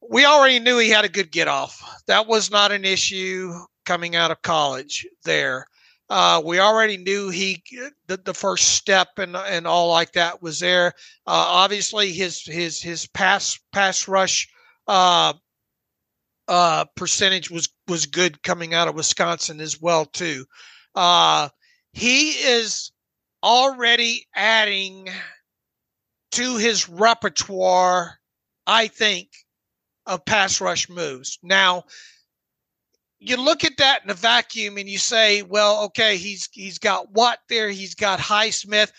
We 0.07 0.25
already 0.25 0.59
knew 0.59 0.77
he 0.77 0.89
had 0.89 1.05
a 1.05 1.09
good 1.09 1.31
get 1.31 1.47
off. 1.47 1.81
That 2.05 2.27
was 2.27 2.51
not 2.51 2.71
an 2.71 2.85
issue 2.85 3.51
coming 3.83 4.15
out 4.15 4.29
of 4.29 4.43
college. 4.43 5.07
There, 5.23 5.65
uh, 6.07 6.39
we 6.45 6.59
already 6.59 6.97
knew 6.97 7.29
he 7.29 7.63
the, 8.05 8.17
the 8.17 8.35
first 8.35 8.75
step 8.75 9.07
and 9.17 9.35
and 9.35 9.65
all 9.65 9.89
like 9.89 10.11
that 10.11 10.39
was 10.43 10.59
there. 10.59 10.93
Uh, 11.25 11.49
obviously, 11.49 12.11
his 12.11 12.43
his 12.43 12.79
his 12.79 13.07
pass 13.07 13.57
pass 13.73 14.07
rush 14.07 14.47
uh, 16.47 16.85
percentage 16.95 17.49
was 17.49 17.69
was 17.87 18.05
good 18.05 18.43
coming 18.43 18.73
out 18.73 18.87
of 18.87 18.95
Wisconsin 18.95 19.59
as 19.61 19.79
well 19.79 20.05
too. 20.05 20.45
Uh, 20.95 21.49
he 21.93 22.31
is 22.31 22.91
already 23.43 24.27
adding 24.35 25.09
to 26.31 26.57
his 26.57 26.87
repertoire, 26.87 28.19
I 28.65 28.87
think, 28.87 29.29
of 30.05 30.25
pass 30.25 30.61
rush 30.61 30.89
moves. 30.89 31.37
Now, 31.43 31.83
you 33.19 33.37
look 33.37 33.63
at 33.63 33.77
that 33.77 34.03
in 34.03 34.09
a 34.09 34.15
vacuum 34.15 34.77
and 34.77 34.89
you 34.89 34.97
say, 34.97 35.43
well, 35.43 35.83
okay, 35.85 36.17
he's 36.17 36.49
he's 36.51 36.79
got 36.79 37.11
Watt 37.11 37.39
there, 37.49 37.69
he's 37.69 37.95
got 37.95 38.19
Highsmith. 38.19 38.91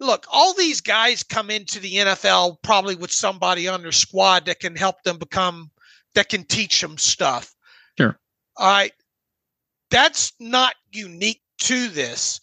Look, 0.00 0.26
all 0.32 0.54
these 0.54 0.80
guys 0.80 1.22
come 1.22 1.50
into 1.50 1.80
the 1.80 1.94
NFL 1.94 2.56
probably 2.62 2.94
with 2.94 3.12
somebody 3.12 3.66
on 3.66 3.82
their 3.82 3.92
squad 3.92 4.46
that 4.46 4.60
can 4.60 4.76
help 4.76 5.02
them 5.02 5.18
become 5.18 5.70
that 6.18 6.28
can 6.28 6.42
teach 6.42 6.80
them 6.80 6.98
stuff. 6.98 7.54
Sure. 7.96 8.18
All 8.56 8.66
right. 8.66 8.92
That's 9.88 10.32
not 10.40 10.74
unique 10.90 11.42
to 11.60 11.86
this. 11.86 12.40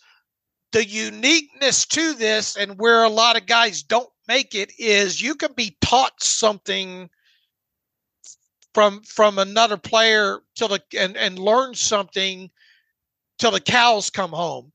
The 0.71 0.85
uniqueness 0.85 1.85
to 1.87 2.13
this, 2.13 2.55
and 2.55 2.79
where 2.79 3.03
a 3.03 3.09
lot 3.09 3.35
of 3.35 3.47
guys 3.47 3.83
don't 3.83 4.09
make 4.29 4.55
it 4.55 4.71
is 4.79 5.21
you 5.21 5.35
can 5.35 5.51
be 5.57 5.75
taught 5.81 6.23
something 6.23 7.09
from 8.73 9.01
from 9.03 9.39
another 9.39 9.75
player 9.75 10.39
till 10.55 10.69
the 10.69 10.81
and 10.97 11.17
and 11.17 11.37
learn 11.37 11.75
something 11.75 12.49
till 13.39 13.51
the 13.51 13.59
cows 13.59 14.09
come 14.09 14.31
home. 14.31 14.71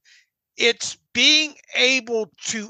It's 0.59 0.99
being 1.15 1.55
able 1.75 2.31
to 2.49 2.69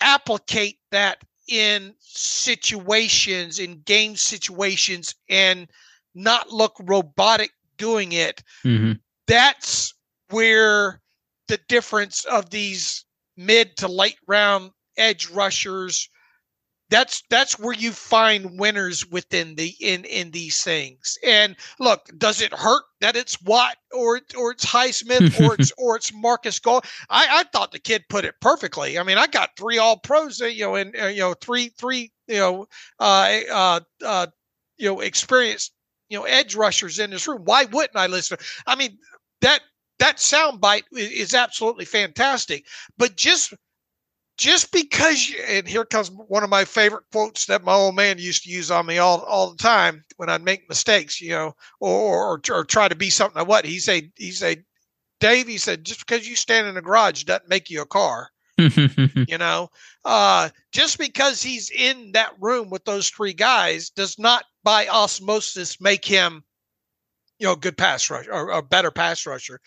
applicate 0.00 0.78
that 0.92 1.18
in 1.48 1.94
situations 2.00 3.58
in 3.58 3.80
game 3.82 4.16
situations 4.16 5.14
and 5.28 5.68
not 6.14 6.50
look 6.50 6.74
robotic 6.84 7.52
doing 7.76 8.12
it. 8.12 8.42
Mm-hmm. 8.64 8.92
That's 9.26 9.94
where 10.30 11.00
the 11.48 11.58
difference 11.68 12.24
of 12.24 12.50
these 12.50 13.04
mid 13.36 13.76
to 13.78 13.88
late 13.88 14.18
round 14.26 14.70
edge 14.96 15.28
rushers. 15.30 16.08
That's 16.88 17.22
that's 17.30 17.58
where 17.58 17.74
you 17.74 17.90
find 17.90 18.60
winners 18.60 19.04
within 19.06 19.56
the 19.56 19.74
in 19.80 20.04
in 20.04 20.30
these 20.30 20.62
things. 20.62 21.18
And 21.24 21.56
look, 21.80 22.08
does 22.16 22.40
it 22.40 22.52
hurt 22.52 22.84
that 23.00 23.16
it's 23.16 23.40
Watt 23.42 23.76
or 23.92 24.20
or 24.38 24.52
it's 24.52 24.64
Highsmith 24.64 25.40
or 25.40 25.54
it's 25.54 25.72
or 25.78 25.96
it's 25.96 26.12
Marcus 26.12 26.60
Gall? 26.60 26.82
I 27.10 27.26
I 27.30 27.44
thought 27.52 27.72
the 27.72 27.80
kid 27.80 28.04
put 28.08 28.24
it 28.24 28.36
perfectly. 28.40 28.98
I 28.98 29.02
mean, 29.02 29.18
I 29.18 29.26
got 29.26 29.56
three 29.56 29.78
All 29.78 29.98
Pros, 29.98 30.38
you 30.38 30.60
know, 30.60 30.76
and 30.76 30.94
uh, 30.96 31.06
you 31.06 31.20
know 31.20 31.34
three 31.34 31.70
three 31.70 32.12
you 32.28 32.38
know 32.38 32.66
uh 33.00 33.38
uh 33.52 33.80
uh 34.04 34.26
you 34.76 34.88
know 34.88 35.00
experienced 35.00 35.72
you 36.08 36.18
know 36.18 36.24
edge 36.24 36.54
rushers 36.54 37.00
in 37.00 37.10
this 37.10 37.26
room. 37.26 37.42
Why 37.44 37.64
wouldn't 37.64 37.96
I 37.96 38.06
listen? 38.06 38.38
I 38.66 38.76
mean 38.76 38.96
that 39.40 39.60
that 39.98 40.18
soundbite 40.18 40.84
is 40.92 41.34
absolutely 41.34 41.84
fantastic. 41.84 42.66
But 42.98 43.16
just 43.16 43.54
just 44.36 44.70
because 44.70 45.28
you, 45.28 45.38
and 45.48 45.66
here 45.66 45.84
comes 45.84 46.10
one 46.10 46.44
of 46.44 46.50
my 46.50 46.64
favorite 46.64 47.04
quotes 47.10 47.46
that 47.46 47.64
my 47.64 47.72
old 47.72 47.96
man 47.96 48.18
used 48.18 48.44
to 48.44 48.50
use 48.50 48.70
on 48.70 48.86
me 48.86 48.98
all, 48.98 49.22
all 49.22 49.50
the 49.50 49.56
time 49.56 50.04
when 50.16 50.28
I'd 50.28 50.44
make 50.44 50.68
mistakes, 50.68 51.20
you 51.20 51.30
know, 51.30 51.54
or, 51.80 52.34
or, 52.34 52.40
or 52.52 52.64
try 52.64 52.88
to 52.88 52.94
be 52.94 53.10
something 53.10 53.38
I 53.40 53.44
what 53.44 53.64
he 53.64 53.78
said, 53.78 54.10
he 54.16 54.30
said, 54.32 54.64
Dave, 55.20 55.48
he 55.48 55.56
said, 55.56 55.84
just 55.84 56.00
because 56.00 56.28
you 56.28 56.36
stand 56.36 56.66
in 56.66 56.74
the 56.74 56.82
garage 56.82 57.24
doesn't 57.24 57.48
make 57.48 57.70
you 57.70 57.80
a 57.80 57.86
car. 57.86 58.30
you 58.58 59.38
know, 59.38 59.68
uh, 60.04 60.48
just 60.72 60.98
because 60.98 61.42
he's 61.42 61.70
in 61.70 62.12
that 62.12 62.32
room 62.40 62.70
with 62.70 62.84
those 62.84 63.08
three 63.08 63.34
guys 63.34 63.90
does 63.90 64.18
not 64.18 64.44
by 64.64 64.86
osmosis 64.88 65.80
make 65.80 66.04
him, 66.04 66.42
you 67.38 67.46
know, 67.46 67.52
a 67.52 67.56
good 67.56 67.76
pass 67.76 68.08
rusher 68.08 68.32
or 68.32 68.50
a 68.50 68.62
better 68.62 68.90
pass 68.90 69.26
rusher. 69.26 69.60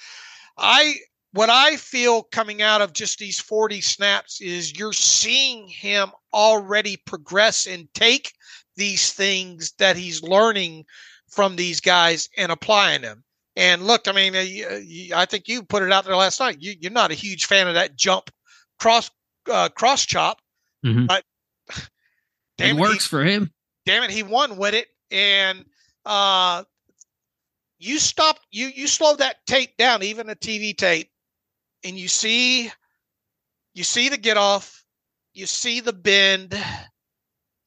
I 0.57 0.95
what 1.31 1.49
I 1.49 1.75
feel 1.75 2.23
coming 2.23 2.61
out 2.61 2.81
of 2.81 2.93
just 2.93 3.19
these 3.19 3.39
40 3.39 3.81
snaps 3.81 4.41
is 4.41 4.77
you're 4.77 4.93
seeing 4.93 5.67
him 5.67 6.09
already 6.33 6.97
progress 6.97 7.67
and 7.67 7.87
take 7.93 8.33
these 8.75 9.13
things 9.13 9.73
that 9.77 9.95
he's 9.95 10.23
learning 10.23 10.85
from 11.29 11.55
these 11.55 11.79
guys 11.79 12.29
and 12.37 12.51
applying 12.51 13.01
them. 13.01 13.23
And 13.55 13.85
look, 13.85 14.07
I 14.07 14.11
mean, 14.13 14.35
uh, 14.35 15.17
I 15.17 15.25
think 15.25 15.47
you 15.47 15.63
put 15.63 15.83
it 15.83 15.91
out 15.91 16.05
there 16.05 16.15
last 16.15 16.39
night. 16.39 16.57
You, 16.59 16.75
are 16.87 16.91
not 16.91 17.11
a 17.11 17.15
huge 17.15 17.45
fan 17.45 17.67
of 17.67 17.73
that 17.75 17.95
jump 17.95 18.31
cross 18.79 19.11
uh, 19.51 19.69
cross 19.69 20.05
chop, 20.05 20.39
mm-hmm. 20.85 21.05
but 21.05 21.23
it 22.57 22.75
works 22.75 23.05
he, 23.05 23.09
for 23.09 23.23
him. 23.23 23.51
Damn 23.85 24.03
it, 24.03 24.11
he 24.11 24.23
won 24.23 24.57
with 24.57 24.73
it, 24.73 24.87
and 25.11 25.65
uh, 26.05 26.63
you 27.79 27.99
stopped 27.99 28.45
you 28.51 28.67
you 28.67 28.87
slow 28.87 29.15
that 29.15 29.45
tape 29.45 29.75
down, 29.77 30.03
even 30.03 30.29
a 30.29 30.35
TV 30.35 30.75
tape, 30.75 31.09
and 31.83 31.97
you 31.97 32.07
see 32.07 32.71
you 33.73 33.83
see 33.83 34.09
the 34.09 34.17
get 34.17 34.37
off, 34.37 34.83
you 35.33 35.45
see 35.45 35.79
the 35.79 35.93
bend, 35.93 36.53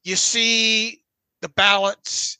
you 0.05 0.17
see 0.17 1.03
the 1.41 1.49
balance, 1.49 2.39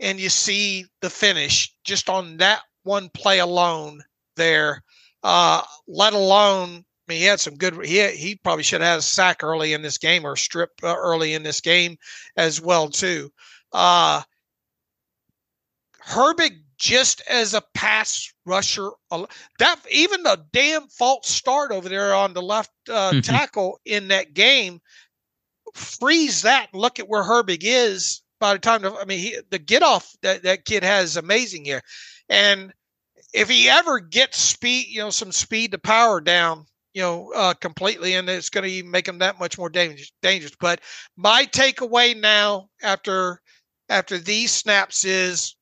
and 0.00 0.18
you 0.18 0.28
see 0.28 0.86
the 1.00 1.10
finish 1.10 1.74
just 1.84 2.08
on 2.08 2.36
that 2.38 2.62
one 2.84 3.10
play 3.10 3.38
alone 3.40 4.02
there. 4.36 4.82
Uh, 5.22 5.62
let 5.86 6.14
alone, 6.14 6.70
I 6.70 6.84
mean, 7.06 7.18
he 7.18 7.24
had 7.24 7.40
some 7.40 7.56
good. 7.56 7.84
He 7.84 8.08
he 8.12 8.36
probably 8.36 8.64
should 8.64 8.80
have 8.80 8.90
had 8.90 8.98
a 8.98 9.02
sack 9.02 9.42
early 9.42 9.72
in 9.72 9.82
this 9.82 9.98
game 9.98 10.24
or 10.24 10.34
strip 10.36 10.70
uh, 10.82 10.96
early 10.96 11.34
in 11.34 11.42
this 11.42 11.60
game 11.60 11.96
as 12.36 12.60
well 12.60 12.88
too. 12.88 13.30
Uh, 13.72 14.22
Herbig 16.04 16.62
just 16.82 17.22
as 17.28 17.54
a 17.54 17.62
pass 17.74 18.34
rusher, 18.44 18.90
that 19.60 19.76
even 19.88 20.24
the 20.24 20.44
damn 20.52 20.88
false 20.88 21.28
start 21.28 21.70
over 21.70 21.88
there 21.88 22.12
on 22.12 22.34
the 22.34 22.42
left 22.42 22.72
uh, 22.90 23.12
mm-hmm. 23.12 23.20
tackle 23.20 23.78
in 23.84 24.08
that 24.08 24.34
game, 24.34 24.80
freeze 25.74 26.42
that. 26.42 26.66
Look 26.74 26.98
at 26.98 27.08
where 27.08 27.22
Herbig 27.22 27.60
is 27.62 28.20
by 28.40 28.54
the 28.54 28.58
time. 28.58 28.84
I 28.84 29.04
mean, 29.04 29.20
he, 29.20 29.38
the 29.50 29.60
get 29.60 29.84
off 29.84 30.12
that 30.22 30.42
that 30.42 30.64
kid 30.64 30.82
has 30.82 31.16
amazing 31.16 31.64
here, 31.64 31.82
and 32.28 32.72
if 33.32 33.48
he 33.48 33.68
ever 33.68 34.00
gets 34.00 34.38
speed, 34.38 34.88
you 34.88 34.98
know, 34.98 35.10
some 35.10 35.30
speed 35.30 35.70
to 35.70 35.78
power 35.78 36.20
down, 36.20 36.66
you 36.94 37.02
know, 37.02 37.30
uh, 37.36 37.54
completely, 37.54 38.14
and 38.14 38.28
it's 38.28 38.50
going 38.50 38.64
to 38.64 38.70
even 38.70 38.90
make 38.90 39.06
him 39.06 39.18
that 39.18 39.38
much 39.38 39.56
more 39.56 39.70
dangerous. 39.70 40.10
Dangerous. 40.20 40.56
But 40.58 40.80
my 41.16 41.46
takeaway 41.46 42.20
now 42.20 42.70
after 42.82 43.40
after 43.88 44.18
these 44.18 44.50
snaps 44.50 45.04
is, 45.04 45.54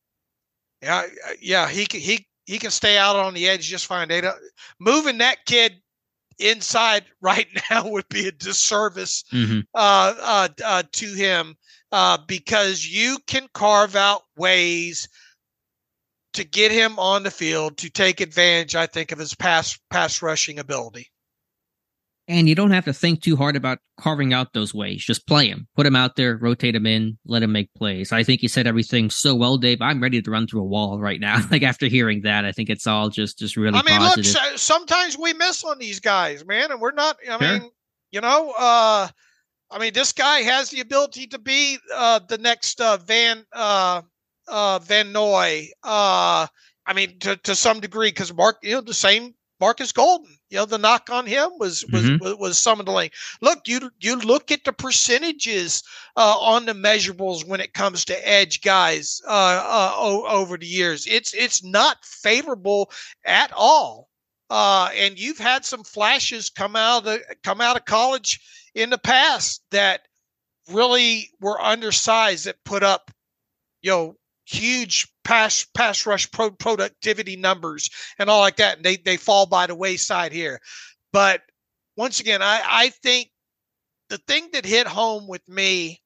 yeah, 0.82 1.02
yeah, 1.40 1.68
he 1.68 1.86
can 1.86 2.00
he 2.00 2.26
he 2.46 2.58
can 2.58 2.70
stay 2.70 2.98
out 2.98 3.16
on 3.16 3.34
the 3.34 3.48
edge 3.48 3.68
just 3.68 3.86
fine. 3.86 4.08
They 4.08 4.22
moving 4.78 5.18
that 5.18 5.44
kid 5.46 5.74
inside 6.38 7.04
right 7.20 7.46
now 7.70 7.88
would 7.88 8.08
be 8.08 8.26
a 8.26 8.32
disservice 8.32 9.24
mm-hmm. 9.32 9.60
uh, 9.74 10.14
uh, 10.20 10.48
uh, 10.64 10.82
to 10.92 11.12
him 11.12 11.56
uh, 11.92 12.18
because 12.26 12.86
you 12.86 13.18
can 13.26 13.48
carve 13.52 13.96
out 13.96 14.22
ways 14.36 15.08
to 16.32 16.44
get 16.44 16.70
him 16.70 16.98
on 16.98 17.24
the 17.24 17.30
field 17.30 17.76
to 17.78 17.90
take 17.90 18.20
advantage, 18.20 18.76
I 18.76 18.86
think, 18.86 19.12
of 19.12 19.18
his 19.18 19.34
pass 19.34 19.78
pass 19.90 20.22
rushing 20.22 20.58
ability. 20.58 21.09
And 22.30 22.48
you 22.48 22.54
don't 22.54 22.70
have 22.70 22.84
to 22.84 22.92
think 22.92 23.22
too 23.22 23.36
hard 23.36 23.56
about 23.56 23.78
carving 23.98 24.32
out 24.32 24.52
those 24.52 24.72
ways. 24.72 25.04
Just 25.04 25.26
play 25.26 25.48
him, 25.48 25.66
put 25.74 25.84
him 25.84 25.96
out 25.96 26.14
there, 26.14 26.36
rotate 26.36 26.76
him 26.76 26.86
in, 26.86 27.18
let 27.26 27.42
him 27.42 27.50
make 27.50 27.74
plays. 27.74 28.12
I 28.12 28.22
think 28.22 28.42
you 28.42 28.48
said 28.48 28.68
everything 28.68 29.10
so 29.10 29.34
well, 29.34 29.56
Dave. 29.56 29.82
I'm 29.82 30.00
ready 30.00 30.22
to 30.22 30.30
run 30.30 30.46
through 30.46 30.60
a 30.60 30.66
wall 30.66 31.00
right 31.00 31.20
now. 31.20 31.44
like 31.50 31.64
after 31.64 31.86
hearing 31.86 32.22
that, 32.22 32.44
I 32.44 32.52
think 32.52 32.70
it's 32.70 32.86
all 32.86 33.08
just 33.08 33.38
just 33.38 33.56
really. 33.56 33.78
I 33.78 33.82
mean, 33.82 33.98
positive. 33.98 34.32
look, 34.32 34.58
sometimes 34.58 35.18
we 35.18 35.32
miss 35.34 35.64
on 35.64 35.78
these 35.78 35.98
guys, 35.98 36.46
man, 36.46 36.70
and 36.70 36.80
we're 36.80 36.92
not. 36.92 37.16
I 37.28 37.38
sure. 37.38 37.58
mean, 37.58 37.70
you 38.12 38.20
know, 38.20 38.54
uh, 38.56 39.08
I 39.70 39.78
mean, 39.78 39.92
this 39.92 40.12
guy 40.12 40.40
has 40.40 40.70
the 40.70 40.80
ability 40.80 41.26
to 41.28 41.38
be 41.38 41.78
uh, 41.94 42.20
the 42.28 42.38
next 42.38 42.80
uh, 42.80 42.96
Van 42.98 43.44
uh, 43.52 44.02
uh, 44.48 44.78
Van 44.80 45.12
Noy. 45.12 45.68
Uh, 45.82 46.46
I 46.86 46.92
mean, 46.92 47.18
to, 47.20 47.36
to 47.36 47.54
some 47.54 47.80
degree, 47.80 48.08
because 48.08 48.34
Mark, 48.34 48.58
you 48.62 48.74
know, 48.74 48.80
the 48.80 48.94
same 48.94 49.34
Markus 49.60 49.92
Golden. 49.92 50.36
You 50.50 50.58
know, 50.58 50.64
the 50.66 50.78
knock 50.78 51.10
on 51.10 51.26
him 51.26 51.50
was 51.58 51.84
was 51.92 52.02
mm-hmm. 52.02 52.24
was, 52.24 52.36
was 52.36 52.58
some 52.58 52.80
of 52.80 52.86
the 52.86 52.92
lane. 52.92 53.10
Look, 53.40 53.68
you 53.68 53.90
you 54.00 54.16
look 54.16 54.50
at 54.50 54.64
the 54.64 54.72
percentages 54.72 55.84
uh, 56.16 56.36
on 56.38 56.66
the 56.66 56.72
measurables 56.72 57.46
when 57.46 57.60
it 57.60 57.72
comes 57.72 58.04
to 58.06 58.28
edge 58.28 58.60
guys 58.60 59.22
uh, 59.28 59.30
uh, 59.30 59.92
o- 59.96 60.26
over 60.26 60.58
the 60.58 60.66
years. 60.66 61.06
It's 61.06 61.32
it's 61.34 61.62
not 61.62 62.04
favorable 62.04 62.90
at 63.24 63.52
all. 63.54 64.08
Uh, 64.50 64.90
and 64.96 65.16
you've 65.16 65.38
had 65.38 65.64
some 65.64 65.84
flashes 65.84 66.50
come 66.50 66.74
out 66.74 66.98
of 66.98 67.04
the 67.04 67.22
come 67.44 67.60
out 67.60 67.76
of 67.76 67.84
college 67.84 68.40
in 68.74 68.90
the 68.90 68.98
past 68.98 69.62
that 69.70 70.00
really 70.68 71.30
were 71.40 71.60
undersized 71.60 72.46
that 72.46 72.64
put 72.64 72.82
up, 72.82 73.12
you 73.82 73.90
know, 73.90 74.16
huge 74.50 75.06
pass 75.24 75.64
pass 75.74 76.06
rush 76.06 76.30
pro- 76.30 76.50
productivity 76.50 77.36
numbers 77.36 77.88
and 78.18 78.28
all 78.28 78.40
like 78.40 78.56
that, 78.56 78.76
and 78.76 78.84
they 78.84 78.96
they 78.96 79.16
fall 79.16 79.46
by 79.46 79.66
the 79.66 79.74
wayside 79.74 80.32
here. 80.32 80.60
But 81.12 81.42
once 81.96 82.20
again, 82.20 82.42
I 82.42 82.60
I 82.64 82.88
think 82.88 83.30
the 84.08 84.18
thing 84.18 84.48
that 84.52 84.64
hit 84.64 84.86
home 84.86 85.28
with 85.28 85.46
me 85.48 86.00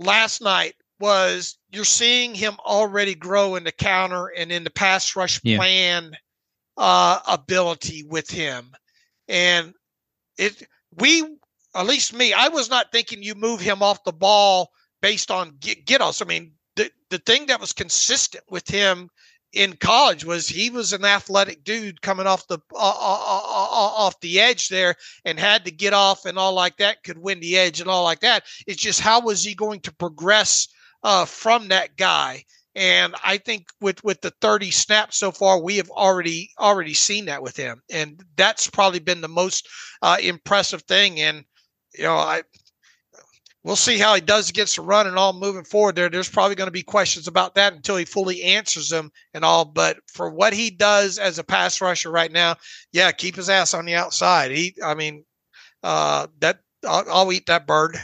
last 0.00 0.42
night 0.42 0.74
was 1.00 1.56
you're 1.70 1.84
seeing 1.84 2.34
him 2.34 2.56
already 2.66 3.14
grow 3.14 3.54
in 3.54 3.62
the 3.62 3.72
counter 3.72 4.26
and 4.36 4.50
in 4.50 4.64
the 4.64 4.70
pass 4.70 5.14
rush 5.14 5.40
yeah. 5.44 5.56
plan 5.56 6.16
uh, 6.76 7.20
ability 7.28 8.04
with 8.08 8.28
him, 8.28 8.72
and 9.28 9.72
it 10.36 10.66
we 10.96 11.22
at 11.74 11.86
least 11.86 12.12
me 12.12 12.32
I 12.32 12.48
was 12.48 12.68
not 12.68 12.90
thinking 12.90 13.22
you 13.22 13.36
move 13.36 13.60
him 13.60 13.82
off 13.82 14.02
the 14.02 14.12
ball 14.12 14.70
based 15.00 15.30
on 15.30 15.56
get, 15.60 15.86
get 15.86 16.00
us. 16.00 16.20
I 16.20 16.24
mean, 16.24 16.52
the 17.10 17.18
thing 17.18 17.46
that 17.46 17.60
was 17.60 17.72
consistent 17.72 18.44
with 18.50 18.68
him 18.68 19.10
in 19.52 19.74
college 19.74 20.24
was 20.24 20.46
he 20.46 20.68
was 20.68 20.92
an 20.92 21.04
athletic 21.04 21.64
dude 21.64 22.02
coming 22.02 22.26
off 22.26 22.46
the 22.48 22.58
uh, 22.74 22.76
off 22.76 24.20
the 24.20 24.40
edge 24.40 24.68
there 24.68 24.94
and 25.24 25.40
had 25.40 25.64
to 25.64 25.70
get 25.70 25.94
off 25.94 26.26
and 26.26 26.38
all 26.38 26.52
like 26.52 26.76
that 26.76 27.02
could 27.02 27.18
win 27.18 27.40
the 27.40 27.56
edge 27.56 27.80
and 27.80 27.88
all 27.88 28.04
like 28.04 28.20
that. 28.20 28.44
It's 28.66 28.82
just 28.82 29.00
how 29.00 29.20
was 29.20 29.42
he 29.42 29.54
going 29.54 29.80
to 29.80 29.94
progress 29.94 30.68
uh, 31.02 31.24
from 31.24 31.68
that 31.68 31.96
guy? 31.96 32.44
And 32.74 33.14
i 33.24 33.38
think 33.38 33.68
with 33.80 34.04
with 34.04 34.20
the 34.20 34.32
30 34.40 34.70
snaps 34.70 35.16
so 35.16 35.32
far 35.32 35.60
we 35.60 35.78
have 35.78 35.90
already 35.90 36.50
already 36.60 36.94
seen 36.94 37.24
that 37.24 37.42
with 37.42 37.56
him. 37.56 37.82
And 37.90 38.22
that's 38.36 38.68
probably 38.68 39.00
been 39.00 39.20
the 39.22 39.28
most 39.28 39.66
uh, 40.02 40.18
impressive 40.20 40.82
thing. 40.82 41.20
And 41.20 41.44
you 41.94 42.04
know 42.04 42.16
i 42.16 42.42
we'll 43.68 43.76
see 43.76 43.98
how 43.98 44.14
he 44.14 44.20
does 44.22 44.48
against 44.48 44.76
the 44.76 44.82
run 44.82 45.06
and 45.06 45.18
all 45.18 45.34
moving 45.34 45.62
forward 45.62 45.94
there. 45.94 46.08
There's 46.08 46.30
probably 46.30 46.54
going 46.54 46.68
to 46.68 46.72
be 46.72 46.82
questions 46.82 47.28
about 47.28 47.54
that 47.56 47.74
until 47.74 47.98
he 47.98 48.06
fully 48.06 48.42
answers 48.42 48.88
them 48.88 49.12
and 49.34 49.44
all. 49.44 49.66
But 49.66 49.98
for 50.06 50.30
what 50.30 50.54
he 50.54 50.70
does 50.70 51.18
as 51.18 51.38
a 51.38 51.44
pass 51.44 51.78
rusher 51.82 52.10
right 52.10 52.32
now, 52.32 52.56
yeah, 52.92 53.12
keep 53.12 53.36
his 53.36 53.50
ass 53.50 53.74
on 53.74 53.84
the 53.84 53.94
outside. 53.94 54.52
He, 54.52 54.74
I 54.82 54.94
mean, 54.94 55.22
uh, 55.82 56.28
that 56.40 56.60
I'll, 56.88 57.04
I'll 57.10 57.32
eat 57.32 57.44
that 57.46 57.66
bird. 57.66 57.98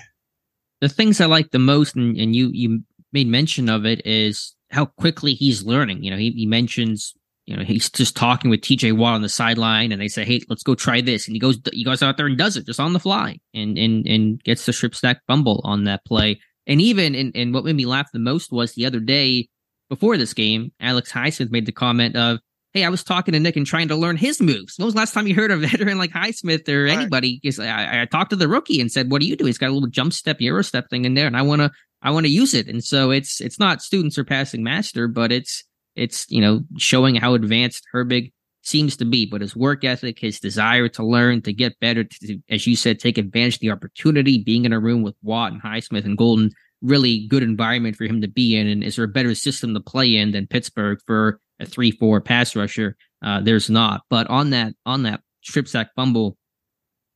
The 0.82 0.90
things 0.90 1.18
I 1.18 1.24
like 1.24 1.50
the 1.50 1.58
most, 1.58 1.96
and, 1.96 2.14
and 2.18 2.36
you 2.36 2.50
you 2.52 2.82
made 3.14 3.26
mention 3.26 3.70
of 3.70 3.86
it, 3.86 4.02
is 4.04 4.54
how 4.70 4.84
quickly 4.84 5.32
he's 5.32 5.64
learning. 5.64 6.04
You 6.04 6.10
know, 6.10 6.18
he, 6.18 6.30
he 6.32 6.44
mentions 6.44 7.14
you 7.46 7.56
know, 7.56 7.62
he's 7.62 7.90
just 7.90 8.16
talking 8.16 8.50
with 8.50 8.62
TJ 8.62 8.96
Watt 8.96 9.14
on 9.14 9.22
the 9.22 9.28
sideline 9.28 9.92
and 9.92 10.00
they 10.00 10.08
say, 10.08 10.24
Hey, 10.24 10.40
let's 10.48 10.62
go 10.62 10.74
try 10.74 11.00
this. 11.00 11.26
And 11.26 11.34
he 11.34 11.40
goes, 11.40 11.58
he 11.72 11.84
goes 11.84 12.02
out 12.02 12.16
there 12.16 12.26
and 12.26 12.38
does 12.38 12.56
it 12.56 12.66
just 12.66 12.80
on 12.80 12.92
the 12.92 13.00
fly 13.00 13.38
and, 13.52 13.76
and, 13.76 14.06
and 14.06 14.42
gets 14.42 14.64
the 14.64 14.72
strip 14.72 14.94
sack 14.94 15.20
fumble 15.26 15.60
on 15.64 15.84
that 15.84 16.04
play. 16.04 16.40
And 16.66 16.80
even, 16.80 17.14
and, 17.14 17.32
and 17.34 17.52
what 17.52 17.64
made 17.64 17.76
me 17.76 17.84
laugh 17.84 18.08
the 18.12 18.18
most 18.18 18.50
was 18.50 18.72
the 18.72 18.86
other 18.86 19.00
day 19.00 19.48
before 19.90 20.16
this 20.16 20.32
game, 20.32 20.72
Alex 20.80 21.12
Highsmith 21.12 21.50
made 21.50 21.66
the 21.66 21.72
comment 21.72 22.16
of, 22.16 22.38
Hey, 22.72 22.84
I 22.84 22.88
was 22.88 23.04
talking 23.04 23.32
to 23.34 23.38
Nick 23.38 23.56
and 23.56 23.66
trying 23.66 23.86
to 23.88 23.94
learn 23.94 24.16
his 24.16 24.40
moves. 24.40 24.76
When 24.76 24.86
was 24.86 24.94
the 24.94 24.98
last 24.98 25.14
time 25.14 25.28
you 25.28 25.34
heard 25.34 25.52
a 25.52 25.56
veteran 25.58 25.98
like 25.98 26.10
Highsmith 26.10 26.68
or 26.68 26.86
anybody? 26.86 27.38
Because 27.40 27.60
I, 27.60 28.02
I 28.02 28.04
talked 28.06 28.30
to 28.30 28.36
the 28.36 28.48
rookie 28.48 28.80
and 28.80 28.90
said, 28.90 29.12
"What 29.12 29.20
do 29.20 29.28
you 29.28 29.36
do?" 29.36 29.44
He's 29.44 29.58
got 29.58 29.70
a 29.70 29.72
little 29.72 29.88
jump 29.88 30.12
step, 30.12 30.40
euro 30.40 30.64
step 30.64 30.90
thing 30.90 31.04
in 31.04 31.14
there, 31.14 31.28
and 31.28 31.36
I 31.36 31.42
want 31.42 31.60
to, 31.60 31.70
I 32.02 32.10
want 32.10 32.26
to 32.26 32.32
use 32.32 32.52
it. 32.52 32.66
And 32.66 32.82
so 32.82 33.12
it's, 33.12 33.40
it's 33.40 33.60
not 33.60 33.80
student 33.80 34.12
surpassing 34.12 34.64
master, 34.64 35.06
but 35.06 35.30
it's, 35.30 35.62
it's, 35.96 36.26
you 36.30 36.40
know, 36.40 36.62
showing 36.76 37.14
how 37.14 37.34
advanced 37.34 37.84
Herbig 37.94 38.32
seems 38.62 38.96
to 38.96 39.04
be, 39.04 39.26
but 39.26 39.40
his 39.40 39.54
work 39.54 39.84
ethic, 39.84 40.18
his 40.18 40.40
desire 40.40 40.88
to 40.88 41.04
learn, 41.04 41.42
to 41.42 41.52
get 41.52 41.78
better, 41.80 42.04
to, 42.04 42.38
as 42.50 42.66
you 42.66 42.76
said, 42.76 42.98
take 42.98 43.18
advantage 43.18 43.54
of 43.54 43.60
the 43.60 43.70
opportunity, 43.70 44.42
being 44.42 44.64
in 44.64 44.72
a 44.72 44.80
room 44.80 45.02
with 45.02 45.14
Watt 45.22 45.52
and 45.52 45.62
Highsmith 45.62 46.04
and 46.04 46.18
Golden, 46.18 46.50
really 46.82 47.26
good 47.28 47.42
environment 47.42 47.96
for 47.96 48.04
him 48.04 48.20
to 48.20 48.28
be 48.28 48.56
in. 48.56 48.66
And 48.66 48.82
is 48.82 48.96
there 48.96 49.04
a 49.04 49.08
better 49.08 49.34
system 49.34 49.74
to 49.74 49.80
play 49.80 50.16
in 50.16 50.32
than 50.32 50.46
Pittsburgh 50.46 50.98
for 51.06 51.40
a 51.60 51.66
three, 51.66 51.90
four 51.90 52.20
pass 52.20 52.56
rusher? 52.56 52.96
Uh, 53.22 53.40
there's 53.40 53.70
not. 53.70 54.02
But 54.08 54.28
on 54.28 54.50
that, 54.50 54.74
on 54.86 55.02
that 55.02 55.20
strip 55.42 55.68
sack 55.68 55.90
fumble, 55.94 56.36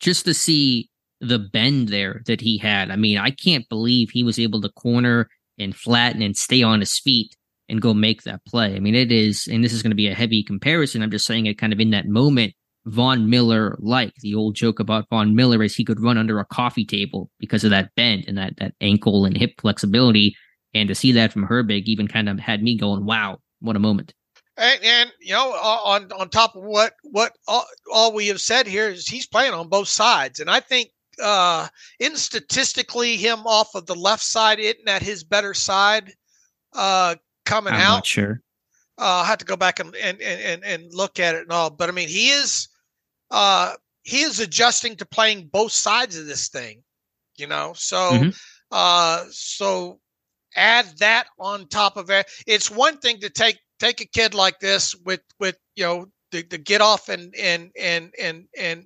just 0.01 0.25
to 0.27 0.35
see 0.35 0.91
the 1.21 1.39
bend 1.39 1.89
there 1.89 2.23
that 2.27 2.41
he 2.41 2.59
had. 2.59 2.91
I 2.91 2.97
mean, 2.97 3.19
I 3.19 3.31
can't 3.31 3.69
believe 3.69 4.11
he 4.11 4.23
was 4.23 4.39
able 4.39 4.61
to 4.61 4.69
corner 4.69 5.29
and 5.59 5.75
flatten 5.75 6.23
and 6.23 6.37
stay 6.37 6.63
on 6.63 6.81
his 6.81 6.99
feet 6.99 7.35
and 7.69 7.83
go 7.83 7.93
make 7.95 8.23
that 8.23 8.45
play. 8.47 8.75
I 8.75 8.81
mean, 8.81 8.95
it 8.95 9.13
is, 9.13 9.47
and 9.47 9.63
this 9.63 9.73
is 9.73 9.83
going 9.83 9.91
to 9.91 9.97
be 9.97 10.09
a 10.09 10.15
heavy 10.15 10.43
comparison. 10.43 11.03
I'm 11.03 11.11
just 11.11 11.27
saying 11.27 11.47
it 11.47 11.59
kind 11.59 11.73
of 11.73 11.81
in 11.81 11.91
that 11.91 12.07
moment, 12.07 12.55
Von 12.87 13.29
Miller 13.29 13.77
like 13.81 14.15
the 14.23 14.35
old 14.35 14.55
joke 14.55 14.81
about 14.81 15.09
Von 15.11 15.35
Miller 15.35 15.63
is 15.63 15.75
he 15.75 15.85
could 15.85 16.01
run 16.01 16.17
under 16.17 16.39
a 16.39 16.47
coffee 16.47 16.87
table 16.87 17.31
because 17.39 17.65
of 17.65 17.71
that 17.71 17.95
bend 17.97 18.25
and 18.27 18.39
that 18.39 18.57
that 18.59 18.75
ankle 18.81 19.25
and 19.25 19.37
hip 19.37 19.53
flexibility. 19.61 20.35
And 20.75 20.89
to 20.89 20.95
see 20.95 21.13
that 21.13 21.33
from 21.33 21.47
Herbig 21.47 21.85
even 21.85 22.09
kind 22.09 22.29
of 22.29 22.39
had 22.39 22.63
me 22.63 22.77
going, 22.77 23.05
wow, 23.05 23.39
what 23.61 23.77
a 23.77 23.81
moment. 23.81 24.15
And, 24.57 24.83
and 24.83 25.13
you 25.21 25.35
know, 25.35 25.53
on 25.53 26.11
on 26.13 26.31
top 26.31 26.57
of 26.57 26.63
what 26.65 26.95
what 27.03 27.33
all, 27.47 27.65
all 27.93 28.13
we 28.15 28.27
have 28.29 28.41
said 28.41 28.67
here 28.67 28.89
is 28.89 29.07
he's 29.07 29.27
playing 29.27 29.55
on 29.55 29.69
both 29.69 29.89
sides, 29.89 30.41
and 30.41 30.51
I 30.51 30.61
think 30.61 30.91
uh 31.23 31.69
in 31.99 32.17
statistically 32.17 33.17
him 33.17 33.41
off 33.47 33.75
of 33.75 33.87
the 33.87 33.95
left 33.95 34.23
side 34.23 34.61
isn't 34.61 34.87
that 34.87 35.03
his 35.03 35.25
better 35.25 35.53
side 35.53 36.13
uh 36.75 37.17
coming 37.49 37.75
I'm 37.75 37.81
out. 37.81 38.07
Sure. 38.07 38.41
Uh, 38.99 39.23
I 39.23 39.27
have 39.27 39.39
to 39.39 39.45
go 39.45 39.57
back 39.57 39.81
and, 39.81 39.95
and 39.97 40.21
and 40.21 40.65
and 40.65 40.93
look 40.93 41.21
at 41.21 41.35
it 41.35 41.43
and 41.43 41.53
all, 41.53 41.71
but 41.71 41.89
I 41.89 41.93
mean, 41.93 42.09
he 42.09 42.31
is 42.31 42.69
uh, 43.31 43.75
he 44.03 44.23
is 44.23 44.41
adjusting 44.41 44.97
to 44.97 45.07
playing 45.07 45.49
both 45.53 45.73
sides 45.73 46.19
of 46.19 46.27
this 46.27 46.49
thing, 46.49 46.83
you 47.37 47.47
know. 47.47 47.73
So 47.77 47.97
mm-hmm. 47.97 48.31
uh, 48.73 49.25
so 49.31 50.01
add 50.57 50.87
that 50.99 51.29
on 51.39 51.69
top 51.69 51.97
of 51.97 52.11
it. 52.11 52.27
It's 52.47 52.71
one 52.71 52.99
thing 52.99 53.21
to 53.21 53.31
take 53.31 53.59
take 53.79 54.01
a 54.01 54.07
kid 54.07 54.35
like 54.35 54.59
this 54.59 54.97
with 55.05 55.21
with 55.39 55.57
you 55.77 55.85
know 55.85 56.07
the, 56.33 56.43
the 56.43 56.59
get 56.59 56.81
off 56.81 57.09
and 57.09 57.33
and 57.37 57.71
and 57.81 58.13
and 58.21 58.47
and 58.59 58.85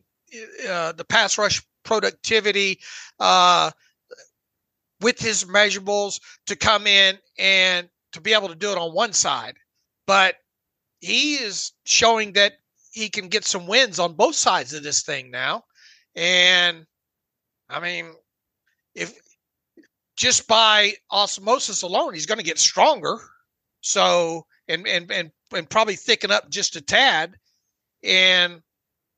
uh, 0.69 0.93
the 0.93 1.07
pass 1.09 1.39
rush 1.39 1.63
productivity. 1.85 2.79
Uh, 3.19 3.71
with 5.01 5.19
his 5.19 5.45
measurables 5.45 6.21
to 6.47 6.55
come 6.55 6.87
in 6.87 7.19
and 7.37 7.89
to 8.13 8.21
be 8.21 8.33
able 8.33 8.49
to 8.49 8.55
do 8.55 8.71
it 8.71 8.79
on 8.79 8.95
one 8.95 9.13
side. 9.13 9.57
But 10.07 10.37
he 11.01 11.35
is 11.35 11.73
showing 11.85 12.33
that 12.35 12.55
he 12.93 13.09
can 13.09 13.29
get 13.29 13.45
some 13.45 13.67
wins 13.67 13.99
on 13.99 14.15
both 14.15 14.35
sides 14.35 14.73
of 14.73 14.83
this 14.83 15.03
thing 15.03 15.31
now. 15.31 15.65
And 16.15 16.87
I 17.69 17.81
mean, 17.81 18.13
if 18.95 19.19
just 20.17 20.47
by 20.47 20.93
osmosis 21.11 21.83
alone, 21.83 22.15
he's 22.15 22.27
going 22.27 22.39
to 22.39 22.45
get 22.45 22.59
stronger. 22.59 23.19
So 23.81 24.47
and 24.69 24.87
and 24.87 25.11
and 25.11 25.31
and 25.53 25.69
probably 25.69 25.97
thicken 25.97 26.31
up 26.31 26.51
just 26.51 26.77
a 26.77 26.81
tad. 26.81 27.35
And 28.05 28.63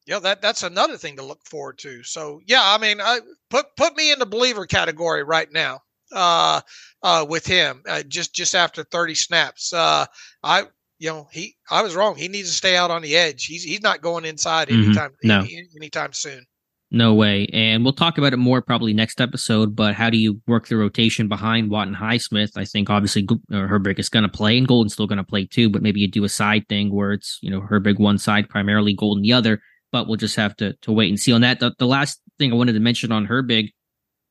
you 0.06 0.14
know 0.14 0.20
that 0.20 0.40
that's 0.40 0.62
another 0.62 0.96
thing 0.96 1.16
to 1.16 1.24
look 1.24 1.44
forward 1.44 1.78
to. 1.78 2.02
So 2.02 2.40
yeah, 2.46 2.62
I 2.62 2.78
mean, 2.78 3.00
I 3.00 3.20
put 3.50 3.66
put 3.76 3.96
me 3.96 4.12
in 4.12 4.18
the 4.18 4.26
believer 4.26 4.66
category 4.66 5.22
right 5.22 5.50
now. 5.52 5.80
Uh, 6.14 6.60
uh, 7.02 7.26
with 7.28 7.46
him, 7.46 7.82
uh, 7.88 8.02
just 8.04 8.34
just 8.34 8.54
after 8.54 8.82
30 8.84 9.14
snaps. 9.14 9.72
Uh, 9.72 10.06
I 10.42 10.62
you 10.98 11.10
know 11.10 11.28
he 11.30 11.56
I 11.70 11.82
was 11.82 11.94
wrong. 11.94 12.16
He 12.16 12.28
needs 12.28 12.48
to 12.48 12.54
stay 12.54 12.76
out 12.76 12.90
on 12.90 13.02
the 13.02 13.16
edge. 13.16 13.44
He's 13.44 13.62
he's 13.62 13.82
not 13.82 14.00
going 14.00 14.24
inside 14.24 14.68
mm-hmm. 14.68 14.84
anytime 14.84 15.10
no. 15.22 15.40
any, 15.40 15.68
anytime 15.76 16.12
soon. 16.12 16.46
No 16.94 17.12
way. 17.12 17.48
And 17.52 17.82
we'll 17.82 17.92
talk 17.92 18.18
about 18.18 18.32
it 18.32 18.36
more 18.36 18.62
probably 18.62 18.92
next 18.92 19.20
episode. 19.20 19.74
But 19.74 19.94
how 19.94 20.10
do 20.10 20.16
you 20.16 20.40
work 20.46 20.68
the 20.68 20.76
rotation 20.76 21.26
behind 21.26 21.68
Watt 21.68 21.88
and 21.88 21.96
Highsmith? 21.96 22.56
I 22.56 22.64
think 22.64 22.88
obviously 22.88 23.26
Herbig 23.50 23.98
is 23.98 24.08
going 24.08 24.22
to 24.22 24.28
play 24.28 24.56
and 24.56 24.68
Golden's 24.68 24.92
still 24.92 25.08
going 25.08 25.18
to 25.18 25.24
play 25.24 25.44
too. 25.44 25.68
But 25.68 25.82
maybe 25.82 25.98
you 25.98 26.08
do 26.08 26.22
a 26.22 26.28
side 26.28 26.68
thing 26.68 26.94
where 26.94 27.12
it's, 27.12 27.40
you 27.42 27.50
know, 27.50 27.60
Herbig 27.60 27.98
one 27.98 28.16
side 28.16 28.48
primarily, 28.48 28.94
Golden 28.94 29.22
the 29.22 29.32
other. 29.32 29.60
But 29.90 30.06
we'll 30.06 30.18
just 30.18 30.36
have 30.36 30.54
to, 30.58 30.74
to 30.82 30.92
wait 30.92 31.08
and 31.08 31.18
see 31.18 31.32
on 31.32 31.40
that. 31.40 31.58
The, 31.58 31.74
the 31.80 31.86
last 31.86 32.20
thing 32.38 32.52
I 32.52 32.56
wanted 32.56 32.74
to 32.74 32.80
mention 32.80 33.10
on 33.10 33.26
Herbig, 33.26 33.70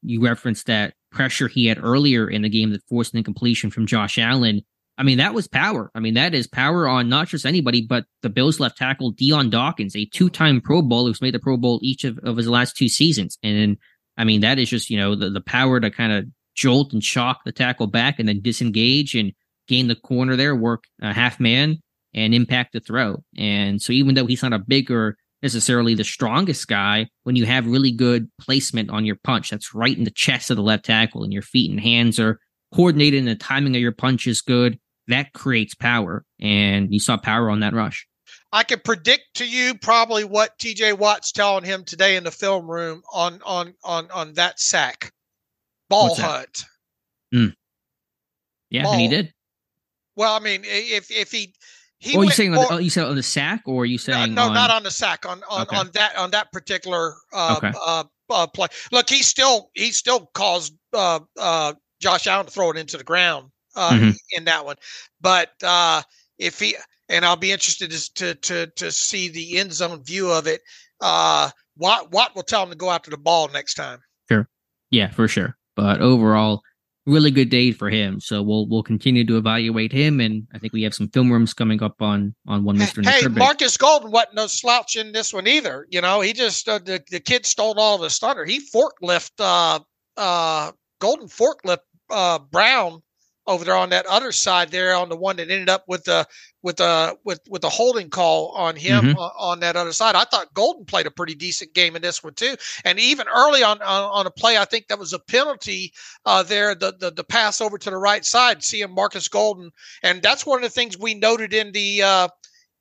you 0.02 0.22
referenced 0.22 0.68
that 0.68 0.94
pressure 1.14 1.48
he 1.48 1.68
had 1.68 1.84
earlier 1.84 2.30
in 2.30 2.42
the 2.42 2.50
game 2.50 2.72
that 2.72 2.84
forced 2.90 3.14
an 3.14 3.20
incompletion 3.20 3.72
from 3.72 3.88
Josh 3.88 4.18
Allen. 4.18 4.62
I 4.98 5.04
mean, 5.04 5.18
that 5.18 5.34
was 5.34 5.48
power. 5.48 5.90
I 5.96 6.00
mean, 6.00 6.16
that 6.16 6.36
is 6.36 6.48
power 6.48 6.88
on 6.88 7.10
not 7.10 7.28
just 7.28 7.46
anybody, 7.46 7.82
but 7.82 8.06
the 8.22 8.30
Bills 8.30 8.60
left 8.60 8.78
tackle 8.78 9.12
Dion 9.12 9.50
Dawkins, 9.50 9.96
a 9.96 10.06
two 10.06 10.30
time 10.30 10.62
Pro 10.62 10.82
Bowl 10.82 11.08
who's 11.08 11.22
made 11.22 11.34
the 11.34 11.40
Pro 11.40 11.58
Bowl 11.58 11.80
each 11.82 12.04
of, 12.04 12.20
of 12.20 12.38
his 12.38 12.48
last 12.48 12.76
two 12.76 12.90
seasons. 12.90 13.38
And 13.42 13.78
I 14.18 14.24
mean, 14.24 14.42
that 14.42 14.60
is 14.60 14.70
just, 14.70 14.90
you 14.90 14.98
know, 14.98 15.16
the, 15.16 15.30
the 15.30 15.42
power 15.42 15.80
to 15.80 15.90
kind 15.90 16.12
of 16.12 16.26
jolt 16.56 16.94
and 16.94 17.04
shock 17.04 17.44
the 17.44 17.52
tackle 17.52 17.88
back 17.88 18.20
and 18.20 18.28
then 18.28 18.42
disengage 18.42 19.16
and 19.16 19.34
gain 19.68 19.88
the 19.88 19.96
corner 19.96 20.36
there, 20.36 20.56
work 20.56 20.84
a 21.02 21.14
half 21.14 21.40
man 21.40 21.80
and 22.14 22.36
impact 22.36 22.74
the 22.74 22.80
throw. 22.80 23.24
And 23.38 23.82
so 23.82 23.94
even 23.94 24.14
though 24.14 24.28
he's 24.28 24.44
not 24.44 24.54
a 24.54 24.60
bigger, 24.60 25.18
necessarily 25.44 25.94
the 25.94 26.04
strongest 26.04 26.68
guy, 26.68 27.08
when 27.24 27.36
you 27.36 27.46
have 27.46 27.68
really 27.68 27.92
good 27.92 28.30
placement 28.40 28.90
on 28.90 29.06
your 29.06 29.18
punch, 29.24 29.52
that's 29.52 29.76
right 29.76 29.96
in 29.98 30.06
the 30.06 30.12
chest 30.12 30.50
of 30.50 30.58
the 30.58 30.64
left 30.64 30.86
tackle 30.86 31.24
and 31.24 31.32
your 31.32 31.42
feet 31.42 31.70
and 31.70 31.80
hands 31.80 32.20
are 32.20 32.40
coordinated 32.74 33.20
and 33.20 33.28
the 33.28 33.36
timing 33.36 33.76
of 33.76 33.82
your 33.82 33.92
punch 33.92 34.26
is 34.26 34.42
good 34.42 34.80
that 35.08 35.34
creates 35.34 35.76
power. 35.76 36.26
And 36.40 36.94
you 36.94 37.00
saw 37.00 37.18
power 37.18 37.50
on 37.50 37.62
that 37.62 37.74
rush. 37.74 38.08
I 38.52 38.64
can 38.64 38.80
predict 38.80 39.24
to 39.36 39.48
you 39.48 39.76
probably 39.76 40.24
what 40.24 40.58
TJ 40.60 40.98
Watt's 40.98 41.32
telling 41.32 41.64
him 41.64 41.84
today 41.84 42.16
in 42.16 42.24
the 42.24 42.32
film 42.32 42.70
room 42.70 43.02
on 43.12 43.42
on 43.44 43.74
on 43.84 44.12
on 44.12 44.34
that 44.34 44.60
sack. 44.60 45.12
Ball 45.90 46.16
hunt. 46.16 46.64
Mm. 47.34 47.54
Yeah, 48.70 48.84
Ball. 48.84 48.94
and 48.94 49.02
he 49.02 49.08
did. 49.08 49.34
Well, 50.16 50.36
I 50.36 50.40
mean, 50.40 50.62
if 50.66 51.10
if 51.12 51.32
he 51.32 51.54
he 52.04 52.18
oh, 52.18 52.22
you 52.22 52.32
saying 52.32 52.56
on 52.56 52.84
you 52.84 52.90
said 52.90 53.06
on 53.06 53.16
the 53.16 53.24
sack, 53.24 53.62
or 53.66 53.84
are 53.84 53.86
you 53.86 53.98
saying 53.98 54.34
no, 54.34 54.48
on, 54.48 54.54
not 54.54 54.70
on 54.70 54.84
the 54.84 54.92
sack 54.92 55.26
on 55.26 55.42
on, 55.50 55.62
okay. 55.62 55.78
on 55.78 55.90
that 55.94 56.16
on 56.18 56.32
that 56.32 56.52
particular 56.52 57.16
uh, 57.32 57.56
okay. 57.58 57.72
uh, 57.86 58.04
uh, 58.30 58.48
play. 58.48 58.68
Look, 58.92 59.10
he 59.10 59.24
still 59.24 59.70
he 59.74 59.92
still 59.92 60.30
caused 60.34 60.74
uh, 60.94 61.22
uh, 61.40 61.74
Josh 62.02 62.28
Allen 62.28 62.46
to 62.46 62.52
throw 62.52 62.72
it 62.72 62.78
into 62.78 62.98
the 62.98 63.04
ground 63.04 63.52
uh, 63.76 63.92
mm-hmm. 63.92 64.10
in 64.32 64.46
that 64.46 64.66
one. 64.66 64.76
But 65.22 65.52
uh, 65.64 66.02
if 66.38 66.60
he 66.60 66.76
and 67.10 67.26
I'll 67.26 67.36
be 67.36 67.52
interested 67.52 67.92
to 68.16 68.36
to 68.36 68.68
to 68.76 68.92
see 68.92 69.30
the 69.30 69.58
end 69.58 69.74
zone 69.74 70.04
view 70.04 70.32
of 70.32 70.48
it. 70.48 70.62
Uh, 71.00 71.50
Watt 71.78 72.12
Watt 72.12 72.36
will 72.36 72.44
tell 72.44 72.64
him 72.64 72.70
to 72.70 72.76
go 72.76 72.92
after 72.92 73.12
the 73.12 73.18
ball 73.18 73.50
next 73.50 73.76
time. 73.76 74.00
Sure, 74.30 74.48
yeah, 74.92 75.10
for 75.10 75.28
sure. 75.28 75.58
But 75.76 76.02
overall, 76.02 76.62
really 77.06 77.32
good 77.32 77.50
day 77.50 77.72
for 77.72 77.90
him. 77.90 78.20
So 78.20 78.42
we'll 78.42 78.68
we'll 78.68 78.84
continue 78.84 79.26
to 79.26 79.38
evaluate 79.38 79.92
him, 79.92 80.20
and 80.20 80.48
I 80.54 80.60
think 80.60 80.74
we 80.74 80.84
have 80.84 80.94
some 80.94 81.10
film 81.10 81.32
rooms 81.32 81.54
coming 81.54 81.82
up 81.84 82.02
on 82.02 82.36
on 82.48 82.64
one 82.64 82.78
Mister. 82.78 83.02
Hey, 83.02 83.28
Marcus 83.28 83.78
Golden 83.78 84.12
wasn't 84.12 84.36
no 84.36 84.48
slouch 84.48 84.96
in 84.96 85.12
this 85.12 85.34
one 85.34 85.48
either. 85.48 85.88
You 85.90 86.02
know, 86.02 86.22
he 86.22 86.34
just 86.34 86.68
uh, 86.70 86.80
the 86.80 87.04
the 87.10 87.20
kid 87.20 87.46
stole 87.46 87.80
all 87.80 88.02
his 88.02 88.18
thunder. 88.18 88.46
He 88.46 88.60
forklift 88.60 89.32
uh 89.40 89.80
uh 90.18 90.72
Golden 91.00 91.28
forklift 91.28 91.80
uh 92.10 92.40
Brown 92.40 93.02
over 93.46 93.66
there 93.66 93.76
on 93.76 93.90
that 93.90 94.06
other 94.06 94.32
side 94.32 94.70
there 94.70 94.96
on 94.96 95.10
the 95.10 95.18
one 95.18 95.36
that 95.38 95.50
ended 95.50 95.70
up 95.70 95.84
with 95.88 96.04
the 96.06 96.26
with 96.62 96.78
the 96.78 97.18
with 97.26 97.42
with 97.50 97.62
the 97.62 97.70
holding 97.70 98.10
call 98.10 98.50
on 98.52 98.76
him 98.76 99.04
mm-hmm. 99.04 99.20
on, 99.20 99.32
on, 99.38 99.60
that 99.60 99.76
other 99.76 99.92
side. 99.92 100.16
I 100.16 100.24
thought 100.24 100.54
Golden 100.54 100.86
played 100.86 101.08
a 101.08 101.12
pretty 101.12 101.36
decent 101.36 101.74
game 101.74 101.96
in 101.96 102.02
this 102.02 102.24
one 102.24 102.34
too, 102.34 102.56
and 102.86 103.00
even 103.00 103.28
early 103.28 103.64
on 103.64 103.82
on, 103.82 104.04
on 104.04 104.28
a 104.28 104.32
play, 104.32 104.58
I 104.58 104.66
think 104.66 104.88
that 104.88 105.00
was 105.00 105.14
a 105.14 105.20
penalty 105.20 105.94
uh, 106.26 106.44
there. 106.44 106.74
The, 106.74 106.94
the 106.98 107.12
the 107.12 107.24
pass 107.24 107.60
over 107.60 107.78
to 107.78 107.90
the 107.90 107.98
right 107.98 108.24
side, 108.24 108.64
seeing 108.64 108.94
Markus 108.94 109.28
Golden, 109.28 109.72
and 110.02 110.22
that's 110.22 110.46
one 110.46 110.58
of 110.60 110.64
the 110.64 110.70
things 110.70 110.98
we 110.98 111.14
noted 111.14 111.54
in 111.54 111.72
the. 111.72 112.02
Uh, 112.02 112.28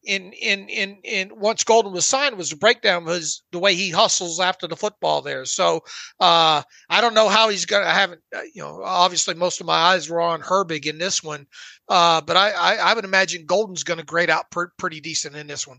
in 0.05 0.33
in 0.33 0.69
in 0.69 0.99
in 1.05 1.31
once 1.39 1.65
Golden 1.65 1.93
was 1.93 2.05
signed 2.05 2.37
was 2.37 2.51
the 2.51 2.57
breakdown 2.57 3.05
was 3.05 3.43
the 3.53 3.59
way 3.59 3.75
he 3.75 3.91
hustles 3.91 4.41
after 4.41 4.67
the 4.67 4.77
football 4.77 5.23
there. 5.23 5.45
So 5.45 5.81
uh, 6.21 6.63
I 6.89 7.01
don't 7.01 7.15
know 7.15 7.29
how 7.29 7.49
he's 7.49 7.67
gonna. 7.67 7.87
I 7.87 7.95
haven't 7.95 8.21
uh, 8.35 8.41
you 8.55 8.63
know 8.63 8.83
obviously 8.83 9.35
most 9.35 9.61
of 9.61 9.67
my 9.67 9.75
eyes 9.75 10.09
were 10.09 10.21
on 10.21 10.43
Herbig 10.43 10.87
in 10.87 10.99
this 10.99 11.23
one, 11.23 11.47
uh, 11.89 12.21
but 12.21 12.37
I, 12.37 12.51
I, 12.51 12.75
I 12.77 12.95
would 12.95 13.05
imagine 13.05 13.47
Golden's 13.47 13.85
to 13.85 14.03
grade 14.03 14.31
out 14.31 14.51
per, 14.51 14.71
pretty 14.79 15.01
decent 15.01 15.37
in 15.37 15.47
this 15.47 15.67
one. 15.67 15.79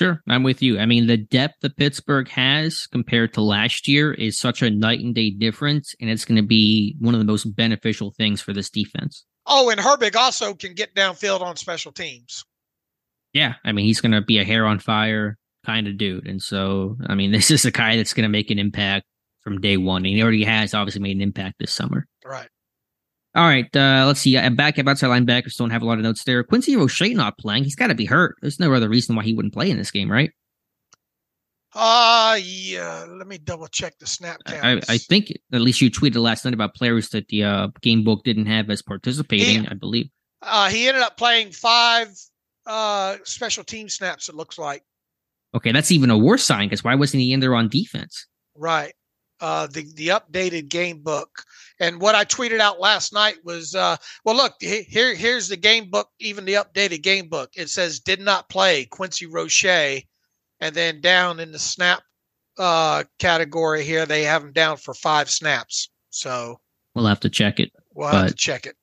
Sure, 0.00 0.22
I'm 0.28 0.42
with 0.42 0.62
you. 0.62 0.78
I 0.78 0.86
mean, 0.86 1.06
the 1.06 1.18
depth 1.18 1.56
that 1.60 1.76
Pittsburgh 1.76 2.26
has 2.28 2.86
compared 2.86 3.34
to 3.34 3.42
last 3.42 3.86
year 3.86 4.14
is 4.14 4.38
such 4.38 4.62
a 4.62 4.70
night 4.70 5.00
and 5.00 5.14
day 5.14 5.30
difference, 5.30 5.94
and 6.00 6.08
it's 6.08 6.24
going 6.24 6.40
to 6.40 6.46
be 6.46 6.96
one 7.00 7.14
of 7.14 7.20
the 7.20 7.26
most 7.26 7.44
beneficial 7.54 8.14
things 8.16 8.40
for 8.40 8.54
this 8.54 8.70
defense. 8.70 9.26
Oh, 9.46 9.68
and 9.68 9.80
Herbig 9.80 10.16
also 10.16 10.54
can 10.54 10.74
get 10.74 10.94
downfield 10.94 11.42
on 11.42 11.56
special 11.56 11.92
teams 11.92 12.44
yeah, 13.32 13.54
I 13.64 13.72
mean, 13.72 13.84
he's 13.84 14.00
going 14.00 14.12
to 14.12 14.20
be 14.20 14.38
a 14.38 14.44
hair 14.44 14.66
on 14.66 14.78
fire 14.78 15.38
kind 15.64 15.86
of 15.86 15.98
dude. 15.98 16.26
And 16.26 16.42
so, 16.42 16.96
I 17.06 17.14
mean, 17.14 17.32
this 17.32 17.50
is 17.50 17.64
a 17.64 17.70
guy 17.70 17.96
that's 17.96 18.14
going 18.14 18.24
to 18.24 18.28
make 18.28 18.50
an 18.50 18.58
impact 18.58 19.06
from 19.42 19.60
day 19.60 19.76
one. 19.76 20.04
And 20.04 20.14
he 20.14 20.22
already 20.22 20.44
has 20.44 20.74
obviously 20.74 21.00
made 21.00 21.16
an 21.16 21.22
impact 21.22 21.56
this 21.58 21.72
summer. 21.72 22.06
Right. 22.24 22.48
All 23.34 23.46
right. 23.46 23.74
Uh, 23.74 24.04
let's 24.06 24.20
see. 24.20 24.36
Uh, 24.36 24.50
back 24.50 24.78
up 24.78 24.88
outside 24.88 25.08
linebackers 25.08 25.56
don't 25.56 25.70
have 25.70 25.82
a 25.82 25.84
lot 25.84 25.98
of 25.98 26.04
notes 26.04 26.24
there. 26.24 26.42
Quincy 26.42 26.74
Roche 26.74 27.12
not 27.12 27.38
playing. 27.38 27.64
He's 27.64 27.76
got 27.76 27.86
to 27.86 27.94
be 27.94 28.06
hurt. 28.06 28.36
There's 28.40 28.58
no 28.58 28.72
other 28.74 28.88
reason 28.88 29.14
why 29.14 29.22
he 29.22 29.32
wouldn't 29.32 29.54
play 29.54 29.70
in 29.70 29.76
this 29.76 29.90
game, 29.90 30.10
right? 30.10 30.32
Uh 31.72 32.36
yeah. 32.42 33.06
Let 33.08 33.28
me 33.28 33.38
double 33.38 33.68
check 33.68 33.96
the 34.00 34.06
snap. 34.06 34.38
I, 34.44 34.80
I, 34.88 34.98
think 34.98 35.32
at 35.52 35.60
least 35.60 35.80
you 35.80 35.88
tweeted 35.88 36.16
last 36.16 36.44
night 36.44 36.52
about 36.52 36.74
players 36.74 37.10
that 37.10 37.28
the 37.28 37.44
uh, 37.44 37.68
game 37.80 38.02
book 38.02 38.24
didn't 38.24 38.46
have 38.46 38.68
as 38.70 38.82
participating. 38.82 39.62
He, 39.62 39.68
I 39.68 39.74
believe. 39.74 40.10
Uh, 40.42 40.68
he 40.68 40.88
ended 40.88 41.04
up 41.04 41.16
playing 41.16 41.52
five 41.52 42.08
uh, 42.70 43.16
special 43.24 43.64
team 43.64 43.88
snaps. 43.88 44.28
It 44.28 44.36
looks 44.36 44.58
like. 44.58 44.84
Okay, 45.54 45.72
that's 45.72 45.90
even 45.90 46.10
a 46.10 46.16
worse 46.16 46.44
sign 46.44 46.68
because 46.68 46.84
why 46.84 46.94
wasn't 46.94 47.22
he 47.22 47.32
in 47.32 47.40
there 47.40 47.56
on 47.56 47.68
defense? 47.68 48.26
Right. 48.54 48.94
Uh, 49.40 49.66
the 49.66 49.86
the 49.94 50.08
updated 50.08 50.68
game 50.68 51.02
book 51.02 51.30
and 51.80 52.00
what 52.00 52.14
I 52.14 52.24
tweeted 52.24 52.60
out 52.60 52.78
last 52.78 53.12
night 53.12 53.36
was, 53.42 53.74
uh, 53.74 53.96
well, 54.24 54.36
look 54.36 54.52
here 54.60 55.14
here's 55.14 55.48
the 55.48 55.56
game 55.56 55.90
book, 55.90 56.08
even 56.20 56.44
the 56.44 56.54
updated 56.54 57.02
game 57.02 57.28
book. 57.28 57.50
It 57.56 57.70
says 57.70 58.00
did 58.00 58.20
not 58.20 58.48
play 58.48 58.84
Quincy 58.84 59.26
Roche, 59.26 59.64
and 60.60 60.74
then 60.74 61.00
down 61.00 61.40
in 61.40 61.52
the 61.52 61.58
snap 61.58 62.02
uh, 62.58 63.04
category 63.18 63.82
here 63.82 64.06
they 64.06 64.22
have 64.24 64.44
him 64.44 64.52
down 64.52 64.76
for 64.76 64.94
five 64.94 65.30
snaps. 65.30 65.90
So 66.10 66.60
we'll 66.94 67.06
have 67.06 67.20
to 67.20 67.30
check 67.30 67.58
it. 67.58 67.72
We'll 67.94 68.08
have 68.08 68.28
to 68.28 68.34
check 68.34 68.66
it 68.66 68.76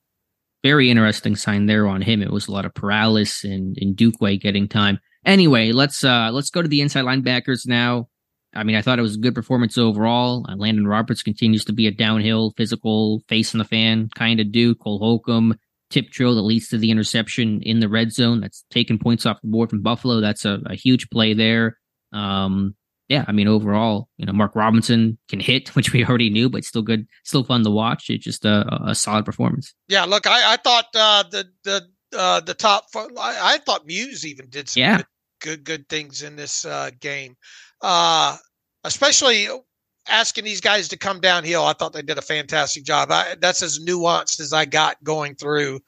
very 0.62 0.90
interesting 0.90 1.36
sign 1.36 1.66
there 1.66 1.86
on 1.86 2.02
him. 2.02 2.22
It 2.22 2.32
was 2.32 2.48
a 2.48 2.52
lot 2.52 2.64
of 2.64 2.74
Perales 2.74 3.44
and, 3.44 3.76
and 3.80 3.96
Ndukwe 3.96 4.40
getting 4.40 4.68
time. 4.68 4.98
Anyway, 5.24 5.72
let's 5.72 6.04
uh 6.04 6.30
let's 6.32 6.50
go 6.50 6.62
to 6.62 6.68
the 6.68 6.80
inside 6.80 7.04
linebackers 7.04 7.66
now. 7.66 8.08
I 8.54 8.64
mean, 8.64 8.76
I 8.76 8.82
thought 8.82 8.98
it 8.98 9.02
was 9.02 9.16
a 9.16 9.20
good 9.20 9.34
performance 9.34 9.76
overall. 9.76 10.46
Uh, 10.48 10.54
Elandon 10.54 10.88
Roberts 10.88 11.22
continues 11.22 11.64
to 11.66 11.72
be 11.72 11.86
a 11.86 11.90
downhill, 11.92 12.54
physical, 12.56 13.22
face 13.28 13.52
in 13.52 13.58
the 13.58 13.64
fan 13.64 14.08
kind 14.14 14.40
of 14.40 14.50
dude. 14.50 14.80
Cole 14.80 14.98
Holcomb, 14.98 15.58
tip 15.90 16.10
drill 16.10 16.34
that 16.34 16.42
leads 16.42 16.68
to 16.68 16.78
the 16.78 16.90
interception 16.90 17.60
in 17.62 17.80
the 17.80 17.88
red 17.88 18.12
zone. 18.12 18.40
That's 18.40 18.64
taking 18.70 18.98
points 18.98 19.26
off 19.26 19.40
the 19.42 19.48
board 19.48 19.70
from 19.70 19.82
Buffalo. 19.82 20.20
That's 20.20 20.44
a, 20.44 20.60
a 20.66 20.74
huge 20.74 21.10
play 21.10 21.34
there. 21.34 21.78
Um, 22.12 22.74
yeah, 23.08 23.24
I 23.26 23.32
mean, 23.32 23.48
overall, 23.48 24.08
you 24.18 24.26
know, 24.26 24.32
Mark 24.32 24.54
Robinson 24.54 25.18
can 25.28 25.40
hit, 25.40 25.68
which 25.76 25.92
we 25.92 26.04
already 26.04 26.30
knew, 26.30 26.48
but 26.48 26.64
still 26.64 26.82
good, 26.82 27.06
still 27.24 27.44
fun 27.44 27.64
to 27.64 27.70
watch. 27.70 28.10
It's 28.10 28.24
just 28.24 28.44
a, 28.44 28.66
a 28.86 28.94
solid 28.94 29.24
performance. 29.24 29.74
Yeah, 29.88 30.04
look, 30.04 30.26
I, 30.26 30.54
I 30.54 30.56
thought 30.56 30.86
uh, 30.94 31.24
the 31.30 31.48
the 31.64 31.88
uh, 32.16 32.40
the 32.40 32.54
top, 32.54 32.86
I, 32.94 33.08
I 33.18 33.58
thought 33.58 33.86
Muse 33.86 34.24
even 34.26 34.48
did 34.48 34.68
some 34.68 34.80
yeah. 34.80 34.96
good, 34.96 35.06
good, 35.40 35.64
good 35.64 35.88
things 35.88 36.22
in 36.22 36.36
this 36.36 36.64
uh, 36.64 36.90
game, 37.00 37.36
uh, 37.82 38.36
especially 38.84 39.48
asking 40.08 40.44
these 40.44 40.60
guys 40.60 40.88
to 40.88 40.96
come 40.96 41.20
downhill, 41.20 41.64
I 41.64 41.74
thought 41.74 41.92
they 41.92 42.02
did 42.02 42.18
a 42.18 42.22
fantastic 42.22 42.84
job. 42.84 43.10
I, 43.10 43.36
that's 43.40 43.62
as 43.62 43.78
nuanced 43.78 44.40
as 44.40 44.52
I 44.52 44.64
got 44.64 45.02
going 45.04 45.34
through, 45.34 45.80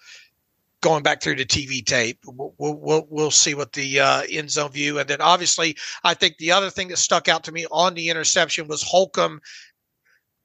going 0.81 1.03
back 1.03 1.23
through 1.23 1.37
the 1.37 1.45
TV 1.45 1.85
tape. 1.85 2.19
We'll 2.25 2.55
we'll, 2.59 3.07
we'll 3.09 3.31
see 3.31 3.55
what 3.55 3.73
the 3.73 4.01
uh, 4.01 4.23
end 4.31 4.51
zone 4.51 4.73
view, 4.73 4.99
and 4.99 5.09
then 5.09 5.21
obviously, 5.21 5.77
I 6.05 6.15
think 6.15 6.37
the 6.39 6.53
other 6.53 6.71
thing 6.71 6.89
that 6.89 6.99
stuck 6.99 7.29
out 7.29 7.45
to 7.45 7.53
me 7.53 7.67
on 7.71 7.95
the 7.95 8.09
interception 8.09 8.69
was 8.69 8.83
Holcomb. 8.83 9.41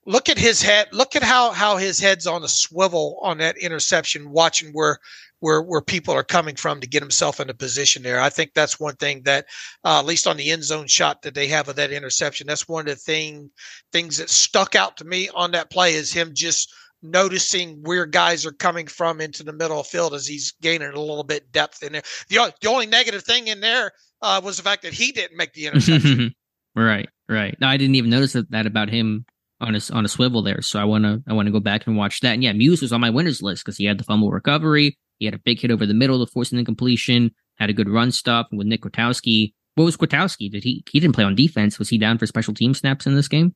Look 0.08 0.30
at 0.30 0.38
his 0.38 0.62
head. 0.62 0.90
Look 0.92 1.16
at 1.16 1.24
how 1.24 1.52
how 1.52 1.78
his 1.78 2.00
head's 2.00 2.28
on 2.28 2.44
a 2.44 2.48
swivel 2.48 3.20
on 3.24 3.40
that 3.40 3.58
interception, 3.58 4.30
watching 4.30 4.72
where 4.72 5.00
where 5.40 5.62
where 5.62 5.82
people 5.82 6.14
are 6.14 6.24
coming 6.24 6.56
from 6.56 6.80
to 6.80 6.88
get 6.88 7.02
himself 7.02 7.40
in 7.40 7.50
a 7.50 7.54
position 7.54 8.04
there. 8.04 8.20
I 8.20 8.30
think 8.30 8.52
that's 8.54 8.80
one 8.80 8.96
thing 8.96 9.24
that, 9.24 9.46
uh, 9.84 10.00
at 10.00 10.06
least 10.06 10.28
on 10.28 10.38
the 10.38 10.52
end 10.52 10.64
zone 10.64 10.88
shot 10.88 11.22
that 11.24 11.34
they 11.34 11.48
have 11.48 11.70
of 11.70 11.76
that 11.78 11.92
interception, 11.92 12.48
that's 12.48 12.68
one 12.68 12.88
of 12.88 12.96
the 12.96 12.96
thing 12.96 13.50
things 13.92 14.18
that 14.18 14.30
stuck 14.30 14.76
out 14.76 14.98
to 14.98 15.06
me 15.06 15.30
on 15.34 15.52
that 15.52 15.72
play 15.72 15.94
is 15.94 16.14
him 16.14 16.32
just 16.34 16.74
noticing 17.10 17.82
where 17.84 18.06
guys 18.06 18.46
are 18.46 18.52
coming 18.52 18.88
from 18.88 19.22
into 19.22 19.44
the 19.44 19.54
middle 19.54 19.80
of 19.80 19.88
field 19.88 20.14
as 20.14 20.28
he's 20.28 20.54
gaining 20.62 20.90
a 20.90 21.00
little 21.00 21.24
bit 21.24 21.52
depth 21.52 21.84
in 21.84 21.94
there. 21.94 22.04
The, 22.30 22.54
the 22.62 22.70
only 22.70 22.86
negative 22.86 23.24
thing 23.24 23.48
in 23.48 23.62
there 23.62 23.92
uh, 24.22 24.42
was 24.44 24.58
the 24.58 24.64
fact 24.64 24.84
that 24.84 24.94
he 24.94 25.12
didn't 25.12 25.38
make 25.38 25.54
the 25.54 25.66
interception. 25.68 26.34
right, 26.76 27.10
right. 27.30 27.56
No, 27.60 27.68
I 27.68 27.78
didn't 27.78 27.96
even 27.96 28.10
notice 28.10 28.34
that, 28.34 28.52
that 28.52 28.66
about 28.66 28.90
him 28.90 29.26
on 29.62 29.76
a 29.76 29.80
on 29.94 30.06
a 30.06 30.10
swivel 30.10 30.42
there. 30.42 30.62
So 30.62 30.80
I 30.80 30.84
wanna 30.84 31.20
I 31.28 31.34
wanna 31.34 31.52
go 31.52 31.60
back 31.60 31.88
and 31.88 31.98
watch 31.98 32.20
that. 32.22 32.34
And 32.34 32.44
yeah, 32.44 32.54
Muse 32.54 32.82
was 32.82 32.92
on 32.92 33.02
my 33.02 33.10
winners 33.10 33.42
list 33.42 33.64
because 33.64 33.78
he 33.78 33.86
had 33.86 33.98
the 33.98 34.04
fumble 34.04 34.32
recovery. 34.32 34.98
He 35.18 35.26
had 35.26 35.34
a 35.34 35.40
big 35.40 35.60
hit 35.60 35.72
over 35.72 35.86
the 35.86 35.94
middle 35.94 36.24
to 36.24 36.32
force 36.32 36.52
an 36.52 36.60
incompletion. 36.60 37.32
Had 37.56 37.70
a 37.70 37.74
good 37.74 37.90
run 37.90 38.12
stop 38.12 38.50
with 38.52 38.68
Nick 38.68 38.82
Kwiatkowski. 38.82 39.54
What 39.76 39.86
was 39.86 39.98
Kwiatkowski? 39.98 40.52
Did 40.52 40.64
he 40.64 40.84
he 40.90 41.00
didn't 41.00 41.16
play 41.16 41.24
on 41.24 41.36
defense? 41.36 41.80
Was 41.80 41.90
he 41.90 41.98
down 41.98 42.18
for 42.18 42.26
special 42.26 42.54
team 42.54 42.74
snaps 42.74 43.06
in 43.06 43.16
this 43.16 43.28
game? 43.28 43.56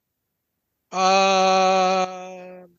Uh, 0.91 2.18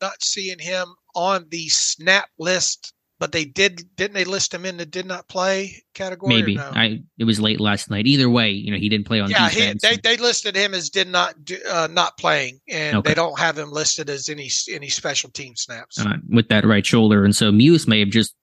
not 0.01 0.23
seeing 0.23 0.59
him 0.59 0.87
on 1.15 1.47
the 1.51 1.69
snap 1.69 2.29
list, 2.39 2.93
but 3.19 3.33
they 3.33 3.45
did 3.45 3.83
didn't 3.97 4.15
they 4.15 4.25
list 4.25 4.55
him 4.55 4.65
in 4.65 4.77
the 4.77 4.87
did 4.87 5.07
not 5.07 5.29
play 5.29 5.83
category? 5.95 6.35
Maybe 6.37 6.55
no? 6.57 6.71
I 6.75 7.03
it 7.19 7.25
was 7.25 7.41
late 7.41 7.61
last 7.61 7.91
night. 7.91 8.07
Either 8.07 8.31
way, 8.31 8.51
you 8.51 8.71
know 8.71 8.79
he 8.79 8.89
didn't 8.89 9.07
play 9.07 9.21
on 9.21 9.31
yeah, 9.31 9.49
defense. 9.49 9.85
he, 9.85 9.97
they 9.97 10.01
they 10.03 10.17
listed 10.17 10.57
him 10.57 10.73
as 10.75 10.89
did 10.91 11.09
not 11.09 11.45
do, 11.45 11.59
uh, 11.69 11.89
not 11.91 12.17
playing, 12.17 12.59
and 12.69 12.97
Okay. 12.99 13.11
they 13.11 13.15
don't 13.15 13.39
have 13.39 13.59
him 13.59 13.71
listed 13.71 14.09
as 14.09 14.29
any 14.29 14.51
any 14.73 14.89
special 14.89 15.31
team 15.31 15.55
snaps. 15.57 15.99
uh, 16.01 16.17
with 16.29 16.49
that 16.49 16.65
right 16.65 16.87
shoulder, 16.87 17.25
and 17.25 17.35
so 17.37 17.53
Muse 17.53 17.87
may 17.87 18.01
have 18.01 18.11
just 18.11 18.35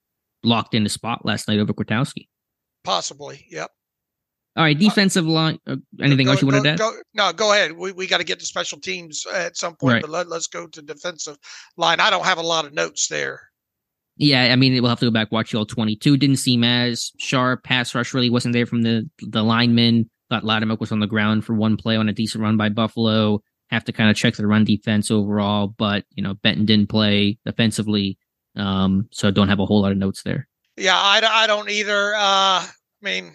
locked 0.43 0.73
in 0.75 0.83
the 0.83 0.89
spot 0.89 1.25
last 1.25 1.47
night 1.47 1.59
over 1.59 1.73
Kwiatkowski. 1.73 2.27
Possibly, 2.83 3.45
yep. 3.49 3.71
All 4.57 4.63
right, 4.63 4.77
defensive 4.77 5.25
line. 5.27 5.59
Uh, 5.67 5.75
anything 6.01 6.25
Go- 6.25 6.31
else 6.31 6.41
you 6.41 6.47
wanted 6.47 6.59
go- 6.59 6.63
to 6.63 6.69
add? 6.71 6.79
go- 6.79 6.97
no, 7.13 7.31
go 7.31 7.53
ahead. 7.53 7.73
We, 7.77 7.91
we 7.91 8.07
got 8.07 8.17
to 8.17 8.23
get 8.23 8.39
to 8.39 8.45
special 8.45 8.79
teams 8.79 9.25
at 9.31 9.55
some 9.55 9.75
point, 9.75 9.93
Right. 9.93 10.01
but 10.01 10.09
let, 10.09 10.27
let's 10.29 10.47
go 10.47 10.65
to 10.67 10.81
defensive 10.81 11.37
line. 11.77 11.99
I 11.99 12.09
don't 12.09 12.25
have 12.25 12.39
a 12.39 12.43
lot 12.43 12.65
of 12.65 12.73
notes 12.73 13.07
there. 13.07 13.41
Yeah, 14.17 14.45
I 14.51 14.55
mean, 14.55 14.73
we'll 14.81 14.89
have 14.89 14.99
to 15.01 15.05
go 15.05 15.11
back 15.11 15.31
watch 15.31 15.53
all 15.53 15.65
22. 15.67 16.17
Didn't 16.17 16.37
seem 16.37 16.63
as 16.63 17.11
sharp. 17.19 17.63
Pass 17.63 17.93
rush 17.93 18.15
really 18.15 18.31
wasn't 18.31 18.53
there 18.53 18.65
from 18.65 18.81
the 18.81 19.07
the 19.21 19.43
linemen. 19.43 20.09
Thought 20.31 20.43
Latimer 20.43 20.75
was 20.79 20.91
on 20.91 20.99
the 21.01 21.05
ground 21.07 21.45
for 21.45 21.53
one 21.53 21.77
play 21.77 21.95
on 21.95 22.09
a 22.09 22.13
decent 22.13 22.41
run 22.43 22.57
by 22.57 22.69
Buffalo. 22.69 23.41
Have 23.69 23.85
to 23.85 23.91
kind 23.91 24.09
of 24.09 24.15
check 24.15 24.35
the 24.35 24.47
run 24.47 24.63
defense 24.65 25.11
overall, 25.11 25.67
but 25.67 26.05
you 26.15 26.23
know 26.23 26.33
Benton 26.33 26.65
didn't 26.65 26.89
play 26.89 27.37
defensively, 27.45 28.17
um, 28.55 29.07
so 29.11 29.29
don't 29.29 29.49
have 29.49 29.59
a 29.59 29.65
whole 29.67 29.81
lot 29.83 29.91
of 29.91 29.99
notes 29.99 30.23
there. 30.23 30.47
Yeah, 30.77 30.97
I, 30.97 31.21
I 31.23 31.45
don't 31.47 31.69
either. 31.69 32.15
Uh, 32.15 32.19
I 32.19 32.69
mean, 33.03 33.33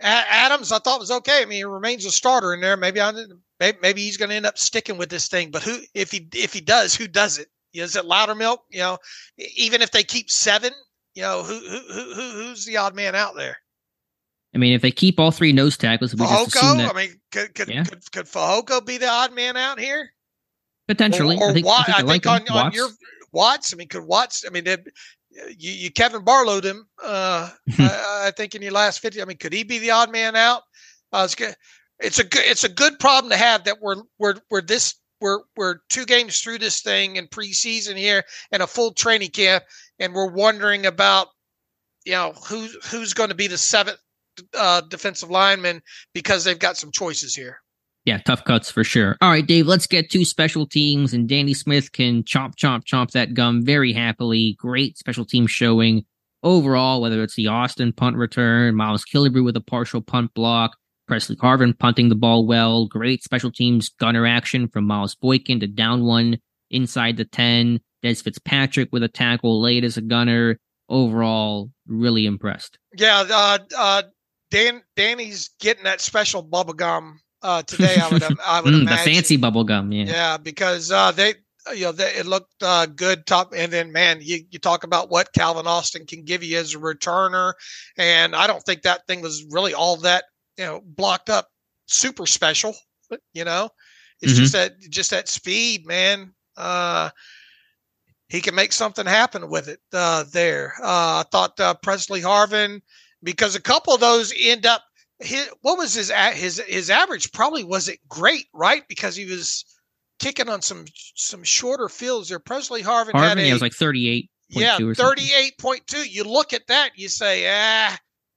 Adams, 0.00 0.72
I 0.72 0.78
thought 0.78 1.00
was 1.00 1.10
okay. 1.10 1.42
I 1.42 1.44
mean, 1.44 1.58
he 1.58 1.64
remains 1.64 2.04
a 2.04 2.10
starter 2.10 2.54
in 2.54 2.60
there. 2.60 2.76
Maybe 2.76 3.00
I, 3.00 3.12
maybe, 3.60 4.02
he's 4.02 4.16
going 4.16 4.30
to 4.30 4.34
end 4.34 4.46
up 4.46 4.58
sticking 4.58 4.96
with 4.98 5.10
this 5.10 5.28
thing. 5.28 5.50
But 5.50 5.62
who, 5.62 5.78
if 5.94 6.10
he 6.10 6.26
if 6.34 6.52
he 6.52 6.60
does, 6.60 6.94
who 6.94 7.06
does 7.06 7.38
it? 7.38 7.48
Is 7.74 7.94
it 7.96 8.04
Loudermilk? 8.04 8.58
You 8.70 8.80
know, 8.80 8.98
even 9.56 9.82
if 9.82 9.90
they 9.90 10.02
keep 10.02 10.30
seven, 10.30 10.72
you 11.14 11.22
know, 11.22 11.42
who 11.42 11.58
who 11.58 11.80
who 11.92 12.14
who- 12.14 12.32
who's 12.32 12.64
the 12.64 12.78
odd 12.78 12.94
man 12.94 13.14
out 13.14 13.36
there? 13.36 13.58
I 14.54 14.58
mean, 14.58 14.72
if 14.72 14.82
they 14.82 14.90
keep 14.90 15.20
all 15.20 15.30
three 15.30 15.52
nose 15.52 15.76
tackles, 15.76 16.14
we 16.14 16.26
just 16.26 16.48
assume 16.48 16.62
Fehoko? 16.62 16.76
that 16.78 16.94
I 16.94 16.96
mean, 16.96 17.20
could 17.30 17.54
could, 17.54 17.68
Yeah. 17.68 17.84
could 17.84 18.10
could 18.10 18.26
Fehoko 18.26 18.84
be 18.84 18.96
the 18.98 19.08
odd 19.08 19.32
man 19.32 19.56
out 19.56 19.78
here? 19.78 20.12
potentially. 20.88 21.36
Or, 21.36 21.44
or 21.44 21.50
I 21.50 21.52
think, 21.52 21.66
Watt, 21.66 21.80
I 21.82 21.84
think, 21.84 21.94
I 21.94 21.98
think 22.12 22.26
like 22.26 22.48
him. 22.48 22.56
on, 22.56 22.66
on 22.66 22.72
your 22.72 22.88
Watts. 23.30 23.72
I 23.72 23.76
mean, 23.76 23.86
could 23.86 24.02
Watts? 24.04 24.44
I 24.44 24.50
mean, 24.50 24.64
you, 25.30 25.72
you 25.72 25.90
Kevin 25.90 26.22
Barlowed 26.22 26.64
him. 26.64 26.86
Uh, 27.02 27.50
I, 27.78 28.22
I 28.26 28.32
think 28.36 28.54
in 28.54 28.62
your 28.62 28.72
last 28.72 29.00
fifty. 29.00 29.22
I 29.22 29.24
mean, 29.24 29.38
could 29.38 29.52
he 29.52 29.62
be 29.62 29.78
the 29.78 29.90
odd 29.90 30.12
man 30.12 30.36
out? 30.36 30.62
Uh, 31.12 31.22
it's 31.24 31.34
good. 31.34 31.54
It's 31.98 32.18
a 32.18 32.24
good. 32.24 32.42
It's 32.44 32.64
a 32.64 32.68
good 32.68 32.98
problem 32.98 33.30
to 33.30 33.36
have 33.36 33.64
that 33.64 33.80
we're 33.80 34.02
we're 34.18 34.36
we're 34.50 34.62
this 34.62 34.94
we're 35.20 35.40
we're 35.56 35.78
two 35.88 36.06
games 36.06 36.40
through 36.40 36.58
this 36.58 36.82
thing 36.82 37.16
in 37.16 37.26
preseason 37.28 37.96
here 37.96 38.24
and 38.52 38.62
a 38.62 38.66
full 38.66 38.92
training 38.92 39.30
camp, 39.30 39.64
and 39.98 40.14
we're 40.14 40.30
wondering 40.30 40.86
about 40.86 41.28
you 42.04 42.12
know 42.12 42.32
who 42.48 42.68
who's 42.84 43.14
going 43.14 43.28
to 43.28 43.34
be 43.34 43.46
the 43.46 43.58
seventh 43.58 43.98
uh, 44.54 44.80
defensive 44.82 45.30
lineman 45.30 45.82
because 46.14 46.44
they've 46.44 46.58
got 46.58 46.76
some 46.76 46.90
choices 46.90 47.34
here. 47.34 47.60
Yeah, 48.04 48.18
tough 48.18 48.44
cuts 48.44 48.70
for 48.70 48.82
sure. 48.82 49.16
All 49.20 49.30
right, 49.30 49.46
Dave, 49.46 49.66
let's 49.66 49.86
get 49.86 50.10
to 50.10 50.24
special 50.24 50.66
teams. 50.66 51.12
And 51.12 51.28
Danny 51.28 51.54
Smith 51.54 51.92
can 51.92 52.22
chomp, 52.22 52.54
chomp, 52.56 52.84
chomp 52.84 53.10
that 53.10 53.34
gum 53.34 53.62
very 53.64 53.92
happily. 53.92 54.56
Great 54.58 54.96
special 54.96 55.24
team 55.24 55.46
showing 55.46 56.04
overall, 56.42 57.02
whether 57.02 57.22
it's 57.22 57.36
the 57.36 57.48
Austin 57.48 57.92
punt 57.92 58.16
return, 58.16 58.74
Miles 58.74 59.04
Killebrew 59.04 59.44
with 59.44 59.56
a 59.56 59.60
partial 59.60 60.00
punt 60.00 60.32
block, 60.34 60.76
Pressley 61.06 61.36
Harvin 61.36 61.78
punting 61.78 62.08
the 62.08 62.14
ball 62.14 62.46
well. 62.46 62.86
Great 62.86 63.22
special 63.22 63.50
teams 63.50 63.88
gunner 63.88 64.26
action 64.26 64.68
from 64.68 64.86
Miles 64.86 65.14
Boykin 65.14 65.60
to 65.60 65.66
down 65.66 66.04
one 66.04 66.38
inside 66.70 67.16
the 67.16 67.24
10. 67.24 67.80
Dez 68.02 68.22
Fitzpatrick 68.22 68.88
with 68.92 69.02
a 69.02 69.08
tackle 69.08 69.60
late 69.60 69.84
as 69.84 69.98
a 69.98 70.02
gunner. 70.02 70.58
Overall, 70.88 71.70
really 71.86 72.26
impressed. 72.26 72.78
Yeah, 72.96 73.24
uh, 73.30 73.58
uh, 73.76 74.02
Dan 74.50 74.82
Danny's 74.96 75.50
getting 75.60 75.84
that 75.84 76.00
special 76.00 76.42
bubble 76.42 76.72
gum 76.72 77.20
uh, 77.42 77.62
today. 77.62 77.98
I 77.98 78.08
would 78.08 78.22
I 78.22 78.60
would 78.60 78.74
Mm, 78.80 78.88
the 78.88 78.96
fancy 78.96 79.36
bubble 79.36 79.64
gum, 79.64 79.92
yeah. 79.92 80.04
Yeah, 80.06 80.36
because 80.36 80.90
uh, 80.90 81.12
they 81.12 81.34
you 81.74 81.84
know 81.84 81.92
they, 81.92 82.14
it 82.14 82.26
looked 82.26 82.62
uh, 82.62 82.86
good 82.86 83.26
top, 83.26 83.52
and 83.54 83.72
then 83.72 83.92
man, 83.92 84.18
you 84.22 84.44
you 84.50 84.58
talk 84.58 84.84
about 84.84 85.10
what 85.10 85.32
Calvin 85.32 85.66
Austin 85.66 86.06
can 86.06 86.24
give 86.24 86.42
you 86.42 86.58
as 86.58 86.74
a 86.74 86.78
returner, 86.78 87.54
and 87.96 88.34
I 88.34 88.46
don't 88.46 88.62
think 88.62 88.82
that 88.82 89.06
thing 89.06 89.20
was 89.20 89.44
really 89.50 89.74
all 89.74 89.96
that 89.98 90.24
you 90.56 90.64
know 90.64 90.80
blocked 90.84 91.30
up 91.30 91.48
super 91.86 92.26
special. 92.26 92.74
You 93.34 93.44
know, 93.44 93.70
it's 94.20 94.32
Mhm. 94.32 94.36
just 94.36 94.52
that 94.52 94.80
just 94.90 95.10
that 95.10 95.28
speed, 95.28 95.86
man. 95.86 96.32
Uh, 96.56 97.10
he 98.28 98.40
can 98.40 98.54
make 98.54 98.72
something 98.72 99.06
happen 99.06 99.48
with 99.50 99.68
it 99.68 99.80
uh, 99.92 100.24
there. 100.32 100.74
Uh, 100.80 101.20
I 101.20 101.24
thought 101.32 101.58
uh, 101.58 101.74
Pressley 101.74 102.20
Harvin, 102.20 102.80
because 103.22 103.54
a 103.56 103.60
couple 103.60 103.92
of 103.94 104.00
those 104.00 104.32
end 104.38 104.66
up. 104.66 104.82
His, 105.20 105.48
what 105.60 105.76
was 105.78 105.94
his 105.94 106.10
his 106.10 106.58
his 106.66 106.90
average? 106.90 107.30
Probably 107.32 107.62
wasn't 107.64 107.98
great, 108.08 108.46
right? 108.54 108.82
Because 108.88 109.14
he 109.16 109.26
was 109.26 109.64
kicking 110.18 110.48
on 110.48 110.62
some 110.62 110.84
some 111.14 111.44
shorter 111.44 111.88
fields 111.88 112.28
there. 112.28 112.38
Pressley 112.38 112.82
Harvin, 112.82 113.14
had 113.14 113.36
Harvin, 113.36 113.40
a 113.40 113.42
yeah, 113.44 113.50
it 113.50 113.52
was 113.54 113.62
like 113.62 113.72
38. 113.74 114.30
yeah, 114.48 114.78
0.2 114.78 114.90
or 114.90 114.94
something. 114.94 115.24
38.2. 115.24 116.10
You 116.10 116.24
look 116.24 116.52
at 116.52 116.66
that, 116.68 116.90
you 116.96 117.08
say, 117.08 117.46
ah, 117.48 117.96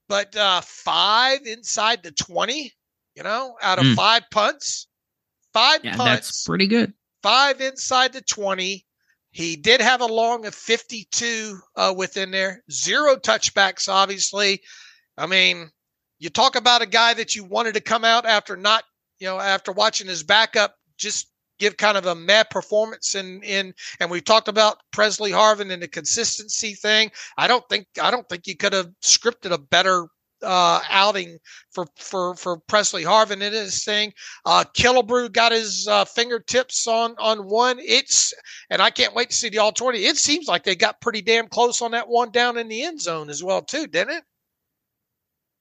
but 0.09 0.35
uh, 0.35 0.61
five 0.61 1.39
inside 1.45 2.03
the 2.03 2.11
20, 2.11 2.71
you 3.15 3.23
know, 3.23 3.55
out 3.61 3.79
of 3.79 3.85
Mm. 3.85 3.95
five 3.95 4.23
punts, 4.31 4.87
five 5.53 5.83
Yeah, 5.83 5.95
punts, 5.95 6.27
that's 6.27 6.45
pretty 6.45 6.67
good. 6.67 6.93
five 7.21 7.61
inside 7.61 8.13
the 8.13 8.21
20. 8.21 8.85
He 9.31 9.55
did 9.55 9.81
have 9.81 10.01
a 10.01 10.05
long 10.05 10.45
of 10.45 10.53
52 10.53 11.57
uh, 11.75 11.93
within 11.97 12.29
there, 12.29 12.63
zero 12.69 13.15
touchbacks, 13.15 13.89
obviously. 13.89 14.61
I 15.17 15.25
mean, 15.25 15.71
you 16.23 16.29
talk 16.29 16.55
about 16.55 16.81
a 16.81 16.85
guy 16.85 17.13
that 17.13 17.35
you 17.35 17.43
wanted 17.43 17.73
to 17.73 17.81
come 17.81 18.05
out 18.05 18.25
after 18.25 18.55
not, 18.55 18.85
you 19.19 19.27
know, 19.27 19.41
after 19.41 19.73
watching 19.73 20.07
his 20.07 20.23
backup 20.23 20.73
just 20.97 21.29
give 21.59 21.75
kind 21.75 21.97
of 21.97 22.05
a 22.05 22.15
mad 22.15 22.49
performance 22.49 23.13
in 23.13 23.43
in 23.43 23.73
and 23.99 24.09
we 24.09 24.21
talked 24.21 24.47
about 24.47 24.77
Pressley 24.91 25.31
Harvin 25.31 25.69
and 25.69 25.83
the 25.83 25.87
consistency 25.89 26.75
thing. 26.75 27.11
I 27.37 27.47
don't 27.47 27.67
think 27.67 27.87
I 28.01 28.09
don't 28.09 28.27
think 28.29 28.47
you 28.47 28.55
could 28.55 28.71
have 28.71 28.89
scripted 29.01 29.51
a 29.51 29.57
better 29.57 30.07
uh, 30.41 30.79
outing 30.89 31.39
for 31.71 31.87
for 31.97 32.35
for 32.35 32.57
Pressley 32.57 33.03
Harvin 33.03 33.41
in 33.41 33.51
his 33.51 33.83
thing. 33.83 34.13
Uh, 34.45 34.63
got 35.33 35.51
his 35.51 35.89
uh, 35.89 36.05
fingertips 36.05 36.87
on 36.87 37.15
on 37.19 37.49
one. 37.49 37.79
It's 37.79 38.33
and 38.69 38.81
I 38.81 38.91
can't 38.91 39.13
wait 39.13 39.31
to 39.31 39.35
see 39.35 39.49
the 39.49 39.57
all 39.57 39.73
twenty. 39.73 40.05
It 40.05 40.15
seems 40.15 40.47
like 40.47 40.63
they 40.63 40.75
got 40.75 41.01
pretty 41.01 41.21
damn 41.21 41.49
close 41.49 41.81
on 41.81 41.91
that 41.91 42.07
one 42.07 42.31
down 42.31 42.57
in 42.57 42.69
the 42.69 42.83
end 42.83 43.01
zone 43.01 43.29
as 43.29 43.43
well 43.43 43.61
too, 43.61 43.87
didn't 43.87 44.15
it? 44.15 44.23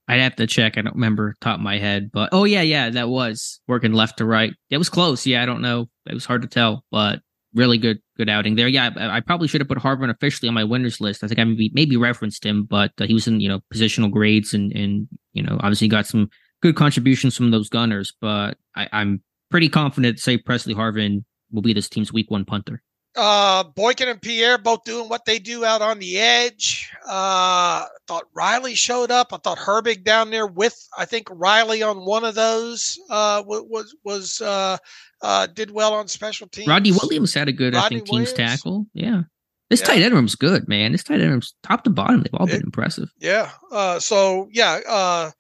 I'd 0.08 0.20
have 0.20 0.36
to 0.36 0.46
check. 0.46 0.76
I 0.76 0.82
don't 0.82 0.94
remember 0.94 1.34
top 1.40 1.56
of 1.56 1.60
my 1.60 1.78
head, 1.78 2.10
but 2.12 2.30
oh 2.32 2.44
yeah, 2.44 2.62
yeah, 2.62 2.90
that 2.90 3.08
was 3.08 3.60
working 3.68 3.92
left 3.92 4.18
to 4.18 4.24
right. 4.24 4.52
It 4.70 4.78
was 4.78 4.88
close. 4.88 5.26
Yeah, 5.26 5.42
I 5.42 5.46
don't 5.46 5.62
know. 5.62 5.88
It 6.06 6.14
was 6.14 6.24
hard 6.24 6.42
to 6.42 6.48
tell, 6.48 6.84
but 6.90 7.20
really 7.54 7.78
good, 7.78 8.00
good 8.16 8.28
outing 8.28 8.56
there. 8.56 8.68
Yeah, 8.68 8.90
I, 8.96 9.16
I 9.16 9.20
probably 9.20 9.48
should 9.48 9.60
have 9.60 9.68
put 9.68 9.78
Harvin 9.78 10.10
officially 10.10 10.48
on 10.48 10.54
my 10.54 10.64
winners 10.64 11.00
list. 11.00 11.22
I 11.22 11.28
think 11.28 11.38
I 11.38 11.44
maybe 11.44 11.70
maybe 11.72 11.96
referenced 11.96 12.44
him, 12.44 12.64
but 12.64 12.92
uh, 13.00 13.06
he 13.06 13.14
was 13.14 13.26
in 13.26 13.40
you 13.40 13.48
know 13.48 13.60
positional 13.72 14.10
grades 14.10 14.54
and 14.54 14.72
and 14.72 15.08
you 15.32 15.42
know 15.42 15.56
obviously 15.60 15.88
got 15.88 16.06
some 16.06 16.28
good 16.62 16.76
contributions 16.76 17.36
from 17.36 17.50
those 17.50 17.68
gunners, 17.68 18.12
but 18.20 18.56
I, 18.74 18.88
I'm 18.92 19.22
pretty 19.50 19.68
confident 19.68 20.18
say 20.18 20.38
Pressley 20.38 20.74
Harvin 20.74 21.24
will 21.50 21.62
be 21.62 21.72
this 21.72 21.88
team's 21.88 22.12
week 22.12 22.30
one 22.30 22.44
punter. 22.44 22.82
Uh, 23.14 23.64
Boykin 23.64 24.09
and 24.09 24.22
Pierre 24.22 24.56
both 24.56 24.84
doing 24.84 25.09
what 25.09 25.26
they 25.26 25.39
do 25.39 25.64
out 25.64 25.82
on 25.82 25.98
the 25.98 26.18
edge. 26.18 26.90
Uh, 27.06 27.84
I 27.84 27.89
thought 28.06 28.24
Riley 28.32 28.74
showed 28.74 29.10
up. 29.10 29.32
I 29.32 29.36
thought 29.36 29.59
Herbig 29.59 30.02
down 30.02 30.30
there 30.30 30.47
with 30.47 30.76
I 30.97 31.05
think 31.05 31.28
Riley 31.30 31.82
on 31.82 32.06
one 32.06 32.24
of 32.24 32.34
those 32.34 32.98
uh, 33.10 33.43
was 33.47 33.94
was 34.02 34.40
uh, 34.40 34.78
uh, 35.20 35.47
did 35.47 35.70
well 35.70 35.93
on 35.93 36.09
special 36.09 36.48
teams. 36.48 36.68
Rodney 36.68 36.93
Williams 36.93 37.34
had 37.34 37.48
a 37.48 37.52
good 37.52 37.74
Rodney 37.74 37.98
I 37.98 38.01
think 38.01 38.09
teams 38.09 38.32
tackle. 38.32 38.86
Yeah. 38.94 39.22
This 39.68 39.80
yeah. 39.80 39.86
tight 39.86 40.02
end 40.02 40.14
room's 40.14 40.34
good, 40.34 40.68
man. 40.68 40.93
This 40.93 41.05
tight 41.05 41.20
end 41.20 41.30
room's 41.30 41.55
top 41.62 41.84
to 41.84 41.90
bottom. 41.90 42.22
They've 42.22 42.34
all 42.34 42.47
been 42.47 42.56
it, 42.56 42.64
impressive. 42.64 43.12
Yeah. 43.18 43.51
Uh, 43.70 43.98
so 44.01 44.48
yeah, 44.52 44.80
uh, 44.89 45.30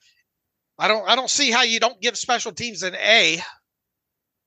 I 0.78 0.88
don't 0.88 1.08
I 1.08 1.16
don't 1.16 1.30
see 1.30 1.50
how 1.50 1.62
you 1.62 1.80
don't 1.80 2.00
give 2.00 2.16
special 2.16 2.52
teams 2.52 2.82
an 2.82 2.94
A. 2.96 3.40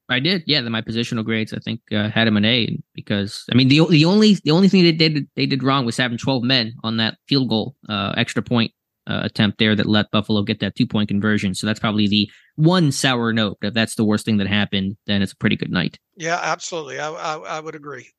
I 0.09 0.19
did, 0.19 0.43
yeah. 0.45 0.61
My 0.61 0.81
positional 0.81 1.25
grades, 1.25 1.53
I 1.53 1.59
think, 1.59 1.81
uh, 1.91 2.09
had 2.09 2.27
him 2.27 2.37
an 2.37 2.45
A 2.45 2.77
because 2.93 3.43
I 3.51 3.55
mean 3.55 3.69
the 3.69 3.85
the 3.89 4.05
only 4.05 4.35
the 4.43 4.51
only 4.51 4.69
thing 4.69 4.83
they 4.83 4.91
did 4.91 5.27
they 5.35 5.45
did 5.45 5.63
wrong 5.63 5.85
was 5.85 5.97
having 5.97 6.17
twelve 6.17 6.43
men 6.43 6.73
on 6.83 6.97
that 6.97 7.17
field 7.27 7.49
goal 7.49 7.75
uh, 7.89 8.13
extra 8.15 8.43
point 8.43 8.71
uh, 9.07 9.21
attempt 9.23 9.57
there 9.57 9.75
that 9.75 9.87
let 9.87 10.11
Buffalo 10.11 10.43
get 10.43 10.59
that 10.59 10.75
two 10.75 10.85
point 10.85 11.09
conversion. 11.09 11.55
So 11.55 11.65
that's 11.65 11.79
probably 11.79 12.07
the 12.07 12.29
one 12.55 12.91
sour 12.91 13.33
note. 13.33 13.57
If 13.61 13.73
that's 13.73 13.95
the 13.95 14.05
worst 14.05 14.25
thing 14.25 14.37
that 14.37 14.47
happened, 14.47 14.97
then 15.07 15.21
it's 15.21 15.33
a 15.33 15.37
pretty 15.37 15.55
good 15.55 15.71
night. 15.71 15.97
Yeah, 16.15 16.39
absolutely. 16.41 16.99
I 16.99 17.09
I, 17.09 17.37
I 17.37 17.59
would 17.59 17.75
agree. 17.75 18.09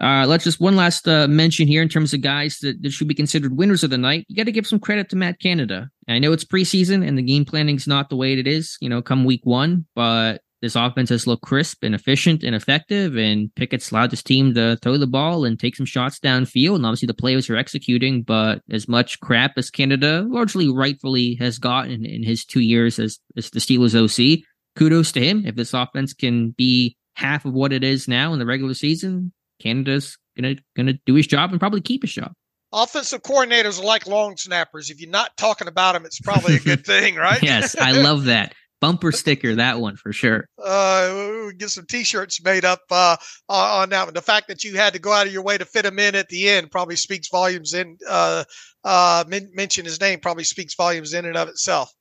Uh, 0.00 0.24
let's 0.26 0.44
just 0.44 0.60
one 0.60 0.76
last 0.76 1.06
uh, 1.06 1.28
mention 1.28 1.68
here 1.68 1.82
in 1.82 1.88
terms 1.88 2.14
of 2.14 2.22
guys 2.22 2.58
that, 2.62 2.82
that 2.82 2.90
should 2.90 3.06
be 3.08 3.14
considered 3.14 3.58
winners 3.58 3.84
of 3.84 3.90
the 3.90 3.98
night. 3.98 4.24
You 4.28 4.36
got 4.36 4.46
to 4.46 4.52
give 4.52 4.66
some 4.66 4.80
credit 4.80 5.10
to 5.10 5.16
Matt 5.16 5.40
Canada. 5.40 5.90
I 6.08 6.18
know 6.18 6.32
it's 6.32 6.44
preseason 6.44 7.06
and 7.06 7.18
the 7.18 7.22
game 7.22 7.44
planning's 7.44 7.86
not 7.86 8.08
the 8.08 8.16
way 8.16 8.32
it 8.32 8.46
is, 8.46 8.78
you 8.80 8.88
know, 8.88 9.02
come 9.02 9.26
week 9.26 9.42
one, 9.44 9.84
but 9.94 10.40
this 10.62 10.76
offense 10.76 11.08
has 11.08 11.26
looked 11.26 11.42
crisp 11.42 11.82
and 11.82 11.94
efficient 11.94 12.42
and 12.42 12.54
effective, 12.54 13.16
and 13.16 13.54
Pickett's 13.54 13.90
allowed 13.90 14.10
his 14.10 14.22
team 14.22 14.54
to 14.54 14.76
throw 14.82 14.98
the 14.98 15.06
ball 15.06 15.44
and 15.44 15.58
take 15.58 15.74
some 15.74 15.86
shots 15.86 16.18
downfield. 16.18 16.76
And 16.76 16.86
obviously, 16.86 17.06
the 17.06 17.14
players 17.14 17.48
are 17.48 17.56
executing, 17.56 18.22
but 18.22 18.60
as 18.70 18.86
much 18.86 19.20
crap 19.20 19.52
as 19.56 19.70
Canada 19.70 20.26
largely 20.28 20.68
rightfully 20.68 21.36
has 21.36 21.58
gotten 21.58 22.04
in 22.04 22.22
his 22.22 22.44
two 22.44 22.60
years 22.60 22.98
as, 22.98 23.18
as 23.36 23.50
the 23.50 23.60
Steelers 23.60 23.94
OC, 23.94 24.44
kudos 24.76 25.12
to 25.12 25.20
him. 25.20 25.44
If 25.46 25.56
this 25.56 25.72
offense 25.72 26.12
can 26.12 26.50
be 26.50 26.96
half 27.14 27.46
of 27.46 27.54
what 27.54 27.72
it 27.72 27.82
is 27.82 28.06
now 28.06 28.34
in 28.34 28.38
the 28.38 28.46
regular 28.46 28.74
season, 28.74 29.32
Canada's 29.60 30.18
gonna 30.36 30.56
gonna 30.76 30.94
do 31.06 31.14
his 31.14 31.26
job 31.26 31.50
and 31.50 31.60
probably 31.60 31.80
keep 31.80 32.02
his 32.02 32.12
job. 32.12 32.32
Offensive 32.72 33.22
coordinators 33.22 33.80
are 33.80 33.84
like 33.84 34.06
long 34.06 34.36
snappers. 34.36 34.90
If 34.90 35.00
you're 35.00 35.10
not 35.10 35.36
talking 35.36 35.66
about 35.68 35.94
them, 35.94 36.04
it's 36.04 36.20
probably 36.20 36.54
a 36.56 36.60
good 36.60 36.84
thing, 36.86 37.16
right? 37.16 37.42
yes, 37.42 37.76
I 37.76 37.92
love 37.92 38.24
that 38.24 38.54
bumper 38.80 39.12
sticker 39.12 39.54
that 39.54 39.80
one 39.80 39.96
for 39.96 40.12
sure 40.12 40.48
uh 40.64 41.50
get 41.58 41.70
some 41.70 41.86
t-shirts 41.86 42.42
made 42.42 42.64
up 42.64 42.80
uh 42.90 43.16
on 43.48 43.90
that 43.90 44.04
one 44.04 44.14
the 44.14 44.22
fact 44.22 44.48
that 44.48 44.64
you 44.64 44.76
had 44.76 44.92
to 44.92 44.98
go 44.98 45.12
out 45.12 45.26
of 45.26 45.32
your 45.32 45.42
way 45.42 45.58
to 45.58 45.64
fit 45.64 45.84
him 45.84 45.98
in 45.98 46.14
at 46.14 46.28
the 46.28 46.48
end 46.48 46.70
probably 46.70 46.96
speaks 46.96 47.28
volumes 47.28 47.74
in 47.74 47.96
uh 48.08 48.44
uh 48.84 49.24
men- 49.28 49.50
mention 49.54 49.84
his 49.84 50.00
name 50.00 50.18
probably 50.18 50.44
speaks 50.44 50.74
volumes 50.74 51.12
in 51.12 51.24
and 51.24 51.36
of 51.36 51.48
itself 51.48 51.92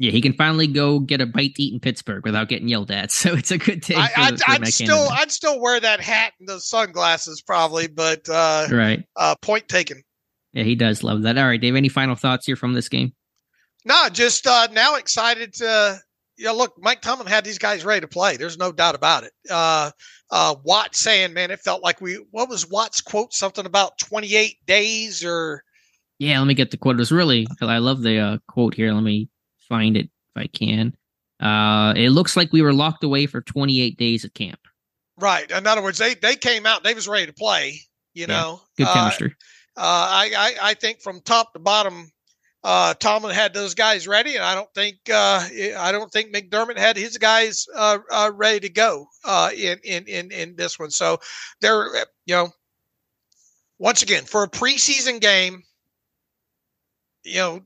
yeah, 0.00 0.12
he 0.12 0.22
can 0.22 0.32
finally 0.32 0.66
go 0.66 0.98
get 0.98 1.20
a 1.20 1.26
bite 1.26 1.54
to 1.56 1.62
eat 1.62 1.74
in 1.74 1.78
Pittsburgh 1.78 2.24
without 2.24 2.48
getting 2.48 2.68
yelled 2.68 2.90
at. 2.90 3.10
So 3.20 3.34
it's 3.34 3.50
a 3.50 3.58
good 3.58 3.82
day. 3.82 3.96
I, 3.96 4.30
would 4.30 4.40
I'd 4.48 4.66
still, 4.68 5.08
I'd 5.10 5.30
still 5.30 5.60
wear 5.60 5.78
that 5.78 6.00
hat 6.00 6.32
and 6.40 6.48
those 6.48 6.66
sunglasses 6.66 7.42
probably, 7.42 7.86
but 7.86 8.26
uh, 8.30 8.66
right. 8.70 9.04
Uh, 9.14 9.34
point 9.42 9.68
taken. 9.68 10.02
Yeah, 10.54 10.62
he 10.62 10.74
does 10.74 11.04
love 11.04 11.22
that. 11.22 11.36
All 11.36 11.46
right, 11.46 11.60
Dave. 11.60 11.76
Any 11.76 11.90
final 11.90 12.14
thoughts 12.14 12.46
here 12.46 12.56
from 12.56 12.72
this 12.72 12.88
game? 12.88 13.12
No, 13.84 14.08
just 14.10 14.46
uh, 14.46 14.68
now 14.72 14.96
excited 14.96 15.52
to 15.54 16.00
yeah, 16.40 16.52
look, 16.52 16.72
Mike 16.78 17.02
Tomlin 17.02 17.26
had 17.26 17.44
these 17.44 17.58
guys 17.58 17.84
ready 17.84 18.00
to 18.00 18.08
play. 18.08 18.38
There's 18.38 18.56
no 18.56 18.72
doubt 18.72 18.94
about 18.94 19.24
it. 19.24 19.32
Uh, 19.50 19.90
uh, 20.30 20.54
Watt 20.64 20.96
saying, 20.96 21.34
man, 21.34 21.50
it 21.50 21.60
felt 21.60 21.82
like 21.82 22.00
we, 22.00 22.14
what 22.30 22.48
was 22.48 22.68
Watt's 22.68 23.02
quote? 23.02 23.34
Something 23.34 23.66
about 23.66 23.98
28 23.98 24.56
days 24.66 25.22
or. 25.22 25.62
Yeah, 26.18 26.38
let 26.38 26.46
me 26.46 26.54
get 26.54 26.70
the 26.70 26.78
quote. 26.78 26.96
It 26.96 26.98
was 26.98 27.12
really, 27.12 27.46
I 27.60 27.76
love 27.78 28.00
the 28.00 28.18
uh, 28.18 28.38
quote 28.48 28.74
here. 28.74 28.90
Let 28.92 29.02
me 29.02 29.28
find 29.68 29.98
it 29.98 30.06
if 30.06 30.42
I 30.42 30.46
can. 30.46 30.96
Uh, 31.40 31.92
it 31.94 32.08
looks 32.08 32.38
like 32.38 32.52
we 32.52 32.62
were 32.62 32.72
locked 32.72 33.04
away 33.04 33.26
for 33.26 33.42
28 33.42 33.98
days 33.98 34.24
at 34.24 34.32
camp. 34.32 34.60
Right. 35.18 35.50
In 35.50 35.66
other 35.66 35.82
words, 35.82 35.98
they, 35.98 36.14
they 36.14 36.36
came 36.36 36.64
out, 36.64 36.84
they 36.84 36.94
was 36.94 37.06
ready 37.06 37.26
to 37.26 37.34
play, 37.34 37.80
you 38.14 38.22
yeah, 38.22 38.26
know. 38.26 38.62
Good 38.78 38.86
uh, 38.86 38.94
chemistry. 38.94 39.34
Uh, 39.76 39.80
I, 39.82 40.30
I, 40.36 40.70
I 40.70 40.74
think 40.74 41.02
from 41.02 41.20
top 41.20 41.52
to 41.52 41.58
bottom, 41.58 42.10
uh, 42.62 42.94
Tomlin 42.94 43.34
had 43.34 43.54
those 43.54 43.74
guys 43.74 44.06
ready, 44.06 44.36
and 44.36 44.44
I 44.44 44.54
don't 44.54 44.72
think 44.74 44.98
uh, 45.10 45.46
I 45.78 45.92
don't 45.92 46.12
think 46.12 46.34
McDermott 46.34 46.76
had 46.76 46.96
his 46.96 47.16
guys 47.16 47.66
uh, 47.74 47.98
uh, 48.10 48.30
ready 48.34 48.60
to 48.60 48.68
go 48.68 49.06
uh, 49.24 49.50
in, 49.56 49.78
in 49.82 50.04
in 50.06 50.30
in 50.30 50.56
this 50.56 50.78
one. 50.78 50.90
So 50.90 51.18
they're 51.60 51.88
you 52.26 52.34
know 52.34 52.50
once 53.78 54.02
again 54.02 54.24
for 54.24 54.42
a 54.42 54.48
preseason 54.48 55.20
game, 55.20 55.62
you 57.24 57.38
know 57.38 57.62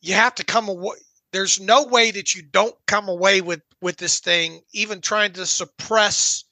you 0.00 0.14
have 0.14 0.34
to 0.36 0.44
come 0.44 0.68
away. 0.68 0.96
There's 1.32 1.60
no 1.60 1.84
way 1.84 2.10
that 2.10 2.34
you 2.34 2.42
don't 2.42 2.74
come 2.86 3.08
away 3.08 3.42
with 3.42 3.62
with 3.80 3.96
this 3.96 4.18
thing, 4.18 4.60
even 4.72 5.00
trying 5.00 5.34
to 5.34 5.46
suppress 5.46 6.44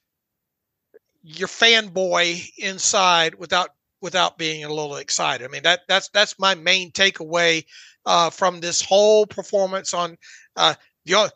your 1.23 1.49
fanboy 1.49 2.49
inside 2.57 3.35
without 3.35 3.71
without 4.01 4.39
being 4.39 4.65
a 4.65 4.69
little 4.69 4.97
excited. 4.97 5.45
I 5.45 5.49
mean 5.49 5.63
that 5.63 5.81
that's 5.89 6.09
that's 6.11 6.39
my 6.39 6.55
main 6.55 6.93
takeaway 6.93 7.65
uh, 8.07 8.31
from 8.31 8.61
this 8.61 8.81
whole 8.81 9.27
performance 9.27 9.95
on 9.95 10.17
uh, 10.57 10.75
the. 11.05 11.31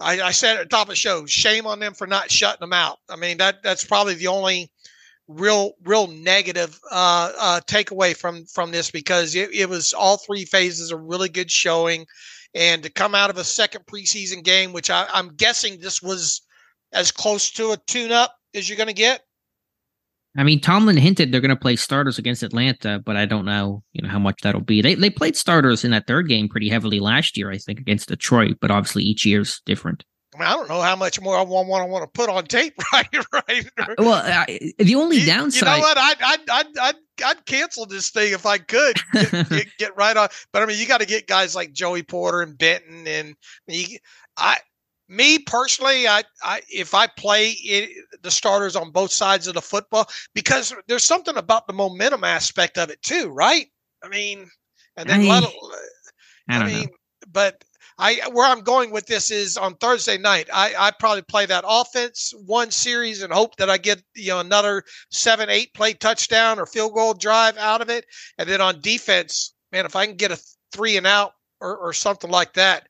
I, 0.00 0.20
I 0.20 0.30
said 0.32 0.56
at 0.56 0.64
the 0.64 0.68
top 0.68 0.86
of 0.86 0.90
the 0.90 0.96
show, 0.96 1.26
shame 1.26 1.64
on 1.66 1.78
them 1.78 1.94
for 1.94 2.08
not 2.08 2.30
shutting 2.30 2.60
them 2.60 2.72
out. 2.72 2.98
I 3.08 3.16
mean 3.16 3.38
that 3.38 3.62
that's 3.62 3.84
probably 3.84 4.14
the 4.14 4.26
only 4.28 4.70
real 5.28 5.72
real 5.84 6.08
negative 6.08 6.78
uh, 6.90 7.32
uh, 7.38 7.60
takeaway 7.66 8.16
from 8.16 8.44
from 8.46 8.70
this 8.70 8.90
because 8.90 9.34
it, 9.34 9.50
it 9.54 9.68
was 9.68 9.92
all 9.92 10.16
three 10.16 10.44
phases 10.44 10.90
a 10.90 10.96
really 10.96 11.28
good 11.28 11.50
showing, 11.50 12.06
and 12.54 12.82
to 12.82 12.90
come 12.90 13.14
out 13.14 13.30
of 13.30 13.38
a 13.38 13.44
second 13.44 13.86
preseason 13.86 14.42
game, 14.42 14.72
which 14.72 14.90
I, 14.90 15.06
I'm 15.12 15.34
guessing 15.34 15.78
this 15.78 16.02
was 16.02 16.42
as 16.92 17.10
close 17.10 17.50
to 17.52 17.72
a 17.72 17.76
tune 17.76 18.12
up 18.12 18.36
as 18.54 18.68
you're 18.68 18.76
going 18.76 18.88
to 18.88 18.92
get. 18.92 19.22
I 20.36 20.44
mean, 20.44 20.60
Tomlin 20.60 20.96
hinted 20.96 21.30
they're 21.30 21.42
going 21.42 21.50
to 21.50 21.56
play 21.56 21.76
starters 21.76 22.18
against 22.18 22.42
Atlanta, 22.42 22.98
but 23.04 23.16
I 23.16 23.26
don't 23.26 23.44
know, 23.44 23.82
you 23.92 24.02
know, 24.02 24.08
how 24.08 24.18
much 24.18 24.40
that'll 24.42 24.62
be. 24.62 24.80
They 24.80 24.94
they 24.94 25.10
played 25.10 25.36
starters 25.36 25.84
in 25.84 25.90
that 25.90 26.06
third 26.06 26.28
game 26.28 26.48
pretty 26.48 26.70
heavily 26.70 27.00
last 27.00 27.36
year, 27.36 27.50
I 27.50 27.58
think, 27.58 27.78
against 27.78 28.08
Detroit. 28.08 28.56
But 28.60 28.70
obviously, 28.70 29.02
each 29.02 29.26
year's 29.26 29.60
different. 29.66 30.04
I 30.34 30.38
mean, 30.38 30.48
I 30.48 30.52
don't 30.54 30.68
know 30.70 30.80
how 30.80 30.96
much 30.96 31.20
more 31.20 31.36
I 31.36 31.42
want, 31.42 31.68
want 31.68 31.82
to 31.82 31.86
want 31.88 32.04
to 32.04 32.18
put 32.18 32.30
on 32.30 32.44
tape, 32.46 32.74
right? 32.92 33.08
right. 33.32 33.70
Uh, 33.78 33.94
well, 33.98 34.14
uh, 34.14 34.46
the 34.78 34.94
only 34.94 35.18
you, 35.18 35.26
downside, 35.26 35.68
you 35.68 35.74
know 35.74 35.80
what? 35.80 35.98
I'd 35.98 36.22
I'd 36.22 36.50
I'd 36.50 36.78
I'd, 36.78 36.94
I'd 37.24 37.44
cancel 37.44 37.84
this 37.84 38.08
thing 38.08 38.32
if 38.32 38.46
I 38.46 38.56
could 38.56 38.96
get, 39.12 39.48
get, 39.50 39.66
get 39.78 39.96
right 39.96 40.16
on. 40.16 40.28
But 40.52 40.62
I 40.62 40.66
mean, 40.66 40.78
you 40.78 40.86
got 40.86 41.00
to 41.00 41.06
get 41.06 41.26
guys 41.26 41.54
like 41.54 41.74
Joey 41.74 42.02
Porter 42.02 42.40
and 42.40 42.56
Benton, 42.56 43.06
and 43.06 43.34
you, 43.66 43.98
I 44.38 44.56
me 45.12 45.38
personally, 45.38 46.08
I, 46.08 46.22
I 46.42 46.62
if 46.68 46.94
I 46.94 47.06
play 47.06 47.50
it, 47.50 47.90
the 48.22 48.30
starters 48.30 48.76
on 48.76 48.90
both 48.90 49.12
sides 49.12 49.46
of 49.46 49.54
the 49.54 49.60
football, 49.60 50.08
because 50.34 50.74
there's 50.88 51.04
something 51.04 51.36
about 51.36 51.66
the 51.66 51.72
momentum 51.72 52.24
aspect 52.24 52.78
of 52.78 52.90
it 52.90 53.02
too, 53.02 53.28
right? 53.28 53.66
I 54.02 54.08
mean, 54.08 54.48
and 54.96 55.08
then 55.08 55.20
I, 55.20 55.40
let, 55.40 55.44
I, 56.48 56.56
I 56.56 56.66
mean, 56.66 56.84
know. 56.84 56.88
but 57.30 57.62
I 57.98 58.20
where 58.32 58.50
I'm 58.50 58.62
going 58.62 58.90
with 58.90 59.06
this 59.06 59.30
is 59.30 59.56
on 59.56 59.76
Thursday 59.76 60.16
night. 60.16 60.48
I 60.52 60.74
I 60.78 60.90
probably 60.98 61.22
play 61.22 61.46
that 61.46 61.64
offense 61.66 62.32
one 62.46 62.70
series 62.70 63.22
and 63.22 63.32
hope 63.32 63.56
that 63.56 63.70
I 63.70 63.76
get 63.76 64.02
you 64.16 64.30
know 64.30 64.40
another 64.40 64.82
seven 65.10 65.50
eight 65.50 65.74
play 65.74 65.92
touchdown 65.92 66.58
or 66.58 66.66
field 66.66 66.94
goal 66.94 67.12
drive 67.14 67.58
out 67.58 67.82
of 67.82 67.90
it, 67.90 68.06
and 68.38 68.48
then 68.48 68.60
on 68.62 68.80
defense, 68.80 69.54
man, 69.72 69.84
if 69.84 69.94
I 69.94 70.06
can 70.06 70.16
get 70.16 70.32
a 70.32 70.40
three 70.72 70.96
and 70.96 71.06
out 71.06 71.32
or, 71.60 71.76
or 71.76 71.92
something 71.92 72.30
like 72.30 72.54
that, 72.54 72.88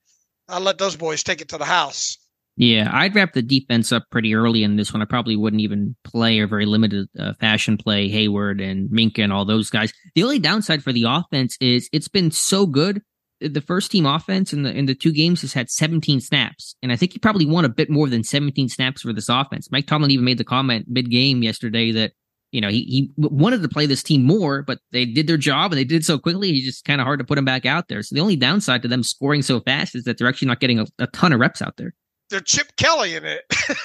I'll 0.52 0.60
let 0.60 0.78
those 0.78 0.96
boys 0.96 1.22
take 1.22 1.40
it 1.40 1.48
to 1.48 1.58
the 1.58 1.64
house. 1.64 2.18
Yeah, 2.56 2.90
I'd 2.92 3.14
wrap 3.14 3.32
the 3.32 3.40
defense 3.40 3.92
up 3.92 4.04
pretty 4.10 4.34
early 4.34 4.62
in 4.62 4.76
this 4.76 4.92
one. 4.92 5.00
I 5.00 5.06
probably 5.06 5.36
wouldn't 5.36 5.62
even 5.62 5.96
play 6.04 6.38
or 6.38 6.46
very 6.46 6.66
limited 6.66 7.08
uh, 7.18 7.32
fashion 7.40 7.78
play 7.78 8.10
Heyward 8.10 8.62
and 8.62 8.90
Minkah 8.90 9.24
and 9.24 9.32
all 9.32 9.46
those 9.46 9.70
guys. 9.70 9.92
The 10.14 10.22
only 10.22 10.38
downside 10.38 10.82
for 10.82 10.92
the 10.92 11.04
offense 11.08 11.56
is 11.60 11.88
it's 11.92 12.08
been 12.08 12.30
so 12.30 12.66
good. 12.66 13.00
The 13.40 13.62
first 13.62 13.90
team 13.90 14.04
offense 14.06 14.52
in 14.52 14.62
the 14.62 14.70
in 14.70 14.86
the 14.86 14.94
two 14.94 15.12
games 15.12 15.40
has 15.40 15.54
had 15.54 15.70
17 15.70 16.20
snaps, 16.20 16.76
and 16.82 16.92
I 16.92 16.96
think 16.96 17.14
he 17.14 17.18
probably 17.18 17.46
won 17.46 17.64
a 17.64 17.70
bit 17.70 17.90
more 17.90 18.08
than 18.08 18.22
17 18.22 18.68
snaps 18.68 19.02
for 19.02 19.12
this 19.12 19.28
offense. 19.28 19.72
Mike 19.72 19.86
Tomlin 19.86 20.10
even 20.10 20.24
made 20.24 20.38
the 20.38 20.44
comment 20.44 20.84
mid 20.88 21.10
game 21.10 21.42
yesterday 21.42 21.90
that 21.92 22.12
you 22.52 22.60
know, 22.60 22.68
he, 22.68 22.82
he 22.82 23.12
wanted 23.16 23.62
to 23.62 23.68
play 23.68 23.86
this 23.86 24.02
team 24.02 24.22
more, 24.22 24.62
but 24.62 24.78
they 24.92 25.06
did 25.06 25.26
their 25.26 25.38
job 25.38 25.72
and 25.72 25.78
they 25.78 25.84
did 25.84 26.04
so 26.04 26.18
quickly. 26.18 26.52
He's 26.52 26.66
just 26.66 26.84
kind 26.84 27.00
of 27.00 27.06
hard 27.06 27.18
to 27.18 27.24
put 27.24 27.38
him 27.38 27.46
back 27.46 27.64
out 27.64 27.88
there. 27.88 28.02
So 28.02 28.14
the 28.14 28.20
only 28.20 28.36
downside 28.36 28.82
to 28.82 28.88
them 28.88 29.02
scoring 29.02 29.40
so 29.40 29.60
fast 29.60 29.94
is 29.94 30.04
that 30.04 30.18
they're 30.18 30.28
actually 30.28 30.48
not 30.48 30.60
getting 30.60 30.78
a, 30.78 30.86
a 30.98 31.06
ton 31.08 31.32
of 31.32 31.40
reps 31.40 31.62
out 31.62 31.78
there. 31.78 31.94
They're 32.28 32.40
Chip 32.40 32.76
Kelly 32.76 33.14
in 33.14 33.24
it. 33.24 33.42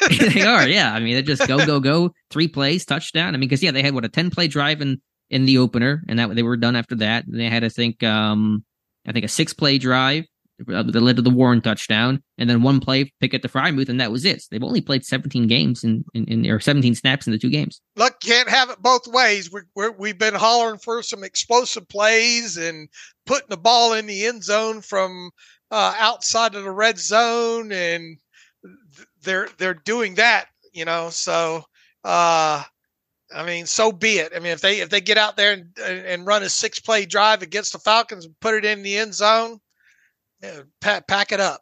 they 0.34 0.42
are, 0.42 0.68
yeah. 0.68 0.94
I 0.94 1.00
mean, 1.00 1.16
they 1.16 1.22
just 1.22 1.48
go, 1.48 1.66
go, 1.66 1.80
go, 1.80 2.12
three 2.30 2.48
plays, 2.50 2.86
touchdown. 2.86 3.30
I 3.34 3.38
mean, 3.38 3.48
because 3.50 3.64
yeah, 3.64 3.72
they 3.72 3.82
had 3.82 3.94
what 3.94 4.06
a 4.06 4.10
ten 4.10 4.30
play 4.30 4.48
drive 4.48 4.82
in 4.82 5.02
in 5.30 5.46
the 5.46 5.58
opener, 5.58 6.04
and 6.08 6.20
that 6.20 6.34
they 6.36 6.44
were 6.44 6.56
done 6.56 6.76
after 6.76 6.96
that. 6.96 7.26
And 7.26 7.38
they 7.38 7.50
had, 7.50 7.66
I 7.66 7.70
think, 7.70 8.04
um, 8.04 8.64
I 9.06 9.12
think 9.12 9.26
a 9.26 9.30
six 9.30 9.54
play 9.54 9.78
drive 9.78 10.26
that 10.66 11.02
led 11.02 11.16
to 11.18 11.22
the 11.22 11.30
Warren 11.30 11.62
touchdown, 11.62 12.24
and 12.38 12.50
then 12.50 12.64
one 12.64 12.80
play 12.80 13.12
pick 13.20 13.34
at 13.34 13.42
the 13.42 13.48
Freiermuth, 13.48 13.90
and 13.90 14.02
that 14.02 14.12
was 14.12 14.26
it. 14.26 14.42
So 14.42 14.48
they've 14.52 14.64
only 14.64 14.82
played 14.82 15.06
17 15.06 15.48
games 15.48 15.84
in, 15.84 16.04
in, 16.14 16.26
in 16.26 16.50
or 16.50 16.60
17 16.60 16.96
snaps 16.96 17.28
in 17.28 17.34
the 17.34 17.40
two 17.40 17.50
games. 17.50 17.80
Look, 17.96 18.20
can't 18.22 18.50
have 18.50 18.70
it 18.70 18.82
both 18.82 19.08
ways. 19.08 19.52
We're, 19.52 19.66
we're, 19.76 19.92
we've 19.92 20.18
been 20.18 20.34
hollering 20.34 20.80
for 20.80 21.04
some 21.04 21.24
explosive 21.24 21.88
plays 21.88 22.58
and 22.58 22.90
putting 23.26 23.50
the 23.50 23.58
ball 23.58 23.94
in 23.94 24.08
the 24.08 24.26
end 24.26 24.44
zone 24.44 24.82
from 24.82 25.32
uh, 25.70 25.94
outside 25.98 26.56
of 26.56 26.64
the 26.64 26.72
red 26.72 26.98
zone, 26.98 27.72
and 27.72 28.18
they're 29.22 29.50
they're 29.58 29.74
doing 29.74 30.16
that, 30.16 30.48
you 30.74 30.86
know. 30.86 31.10
So, 31.12 31.64
uh, 32.04 32.64
I 33.36 33.46
mean, 33.46 33.66
so 33.66 33.92
be 33.92 34.18
it. 34.18 34.32
I 34.36 34.40
mean, 34.40 34.54
if 34.54 34.62
they 34.62 34.80
if 34.80 34.90
they 34.90 35.02
get 35.02 35.18
out 35.18 35.38
there 35.38 35.54
and 35.54 35.78
and 35.78 36.26
run 36.26 36.44
a 36.44 36.50
six 36.50 36.80
play 36.80 37.06
drive 37.06 37.42
against 37.44 37.74
the 37.74 37.80
Falcons 37.80 38.26
and 38.26 38.40
put 38.40 38.56
it 38.56 38.66
in 38.66 38.82
the 38.82 38.98
end 38.98 39.14
zone, 39.14 39.60
yeah, 40.42 40.62
pack, 40.82 41.08
pack 41.08 41.32
it 41.32 41.40
up. 41.40 41.62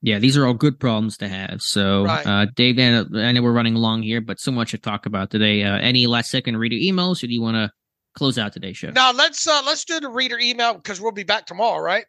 Yeah, 0.00 0.18
these 0.18 0.36
are 0.36 0.46
all 0.46 0.54
good 0.54 0.78
problems 0.78 1.16
to 1.18 1.28
have. 1.28 1.60
So, 1.60 2.04
right. 2.04 2.24
uh, 2.24 2.46
Dave, 2.54 2.78
I 2.78 3.32
know 3.32 3.42
we're 3.42 3.52
running 3.52 3.74
long 3.74 4.02
here, 4.02 4.20
but 4.20 4.38
so 4.38 4.52
much 4.52 4.70
to 4.70 4.78
talk 4.78 5.06
about 5.06 5.30
today. 5.30 5.64
Uh, 5.64 5.76
any 5.78 6.06
last 6.06 6.30
second 6.30 6.56
reader 6.56 6.76
emails, 6.76 7.22
or 7.22 7.26
do 7.26 7.32
you 7.32 7.42
want 7.42 7.56
to 7.56 7.70
close 8.14 8.38
out 8.38 8.52
today's 8.52 8.76
show? 8.76 8.90
Now 8.90 9.12
let's 9.12 9.46
uh, 9.46 9.62
let's 9.66 9.84
do 9.84 9.98
the 9.98 10.08
reader 10.08 10.38
email 10.38 10.74
because 10.74 11.00
we'll 11.00 11.10
be 11.10 11.24
back 11.24 11.46
tomorrow, 11.46 11.80
right? 11.80 12.04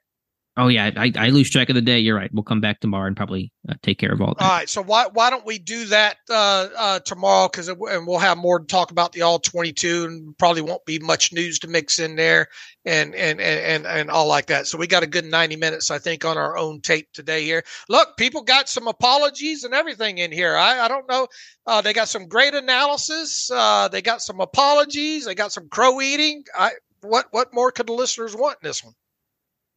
Oh 0.58 0.68
yeah, 0.68 0.92
I, 0.98 1.12
I 1.16 1.30
lose 1.30 1.50
track 1.50 1.70
of 1.70 1.76
the 1.76 1.82
day. 1.82 2.00
You're 2.00 2.18
right. 2.18 2.30
We'll 2.34 2.44
come 2.44 2.60
back 2.60 2.82
tomorrow 2.82 3.08
and 3.08 3.16
probably 3.16 3.52
uh, 3.70 3.76
take 3.82 3.98
care 3.98 4.12
of 4.12 4.20
all 4.20 4.34
that. 4.38 4.44
All 4.44 4.50
right. 4.50 4.68
So 4.68 4.82
why 4.82 5.08
why 5.14 5.30
don't 5.30 5.46
we 5.46 5.58
do 5.58 5.86
that 5.86 6.18
uh, 6.30 6.68
uh, 6.78 7.00
tomorrow? 7.00 7.48
Because 7.48 7.70
and 7.70 8.06
we'll 8.06 8.20
have 8.20 8.38
more 8.38 8.60
to 8.60 8.66
talk 8.66 8.92
about 8.92 9.14
the 9.14 9.22
all 9.22 9.40
22, 9.40 10.06
and 10.06 10.38
probably 10.38 10.62
won't 10.62 10.86
be 10.86 11.00
much 11.00 11.32
news 11.32 11.60
to 11.60 11.70
mix 11.70 11.98
in 12.00 12.18
there, 12.18 12.48
and 12.84 13.16
and 13.16 13.40
and 13.40 13.86
and 13.88 14.12
all 14.12 14.28
like 14.28 14.48
that. 14.48 14.68
So 14.68 14.78
we 14.78 14.86
got 14.86 15.04
a 15.04 15.08
good 15.08 15.24
90 15.24 15.56
minutes, 15.56 15.92
I 15.92 15.98
think, 15.98 16.26
on 16.26 16.38
our 16.38 16.58
own 16.58 16.82
tape 16.82 17.08
today. 17.14 17.44
Here, 17.46 17.64
look, 17.88 18.18
people 18.18 18.42
got 18.42 18.68
some 18.68 18.88
apologies 18.88 19.64
and 19.64 19.74
everything 19.74 20.18
in 20.18 20.32
here. 20.32 20.58
I 20.58 20.80
I 20.82 20.88
don't 20.90 21.08
know. 21.08 21.28
Uh, 21.66 21.82
they 21.82 21.94
got 21.94 22.10
some 22.10 22.28
great 22.28 22.54
analysis. 22.54 23.50
Uh, 23.50 23.88
they 23.88 24.02
got 24.02 24.22
some 24.22 24.42
apologies. 24.42 25.26
They 25.26 25.36
got 25.36 25.54
some 25.54 25.70
crow 25.70 26.02
eating. 26.02 26.44
I 26.58 26.72
what 27.02 27.28
what 27.32 27.54
more 27.54 27.72
could 27.72 27.88
the 27.88 27.94
listeners 27.94 28.36
want 28.36 28.58
in 28.62 28.68
this 28.68 28.84
one? 28.84 28.94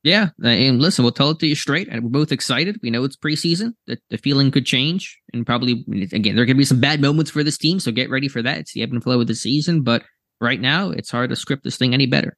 Yeah, 0.05 0.31
uh, 0.43 0.49
and 0.49 0.81
listen, 0.81 1.05
we'll 1.05 1.13
tell 1.13 1.31
it 1.31 1.39
to 1.39 1.47
you 1.47 1.55
straight. 1.55 1.89
And 1.89 2.03
we're 2.03 2.11
both 2.11 2.33
excited. 2.33 2.81
We 2.83 2.91
know 2.91 3.05
it's 3.05 3.17
preseason. 3.17 3.75
That 3.87 4.01
the 4.11 4.19
feeling 4.19 4.51
could 4.51 4.67
change, 4.67 5.19
and 5.33 5.47
probably 5.47 5.85
again 6.13 6.35
there 6.35 6.47
could 6.47 6.59
be 6.59 6.65
some 6.65 6.81
bad 6.81 7.01
moments 7.01 7.31
for 7.31 7.45
this 7.45 7.59
team. 7.59 7.79
So 7.79 7.93
get 7.93 8.11
ready 8.11 8.29
for 8.29 8.43
that. 8.43 8.59
It's 8.59 8.73
the 8.73 8.83
ebb 8.83 8.91
and 8.91 9.03
flow 9.03 9.21
of 9.21 9.29
the 9.29 9.35
season. 9.35 9.83
But 9.83 10.03
right 10.41 10.61
now, 10.61 10.91
it's 10.91 11.11
hard 11.11 11.31
to 11.31 11.37
script 11.37 11.63
this 11.63 11.77
thing 11.77 11.95
any 11.95 12.07
better. 12.07 12.37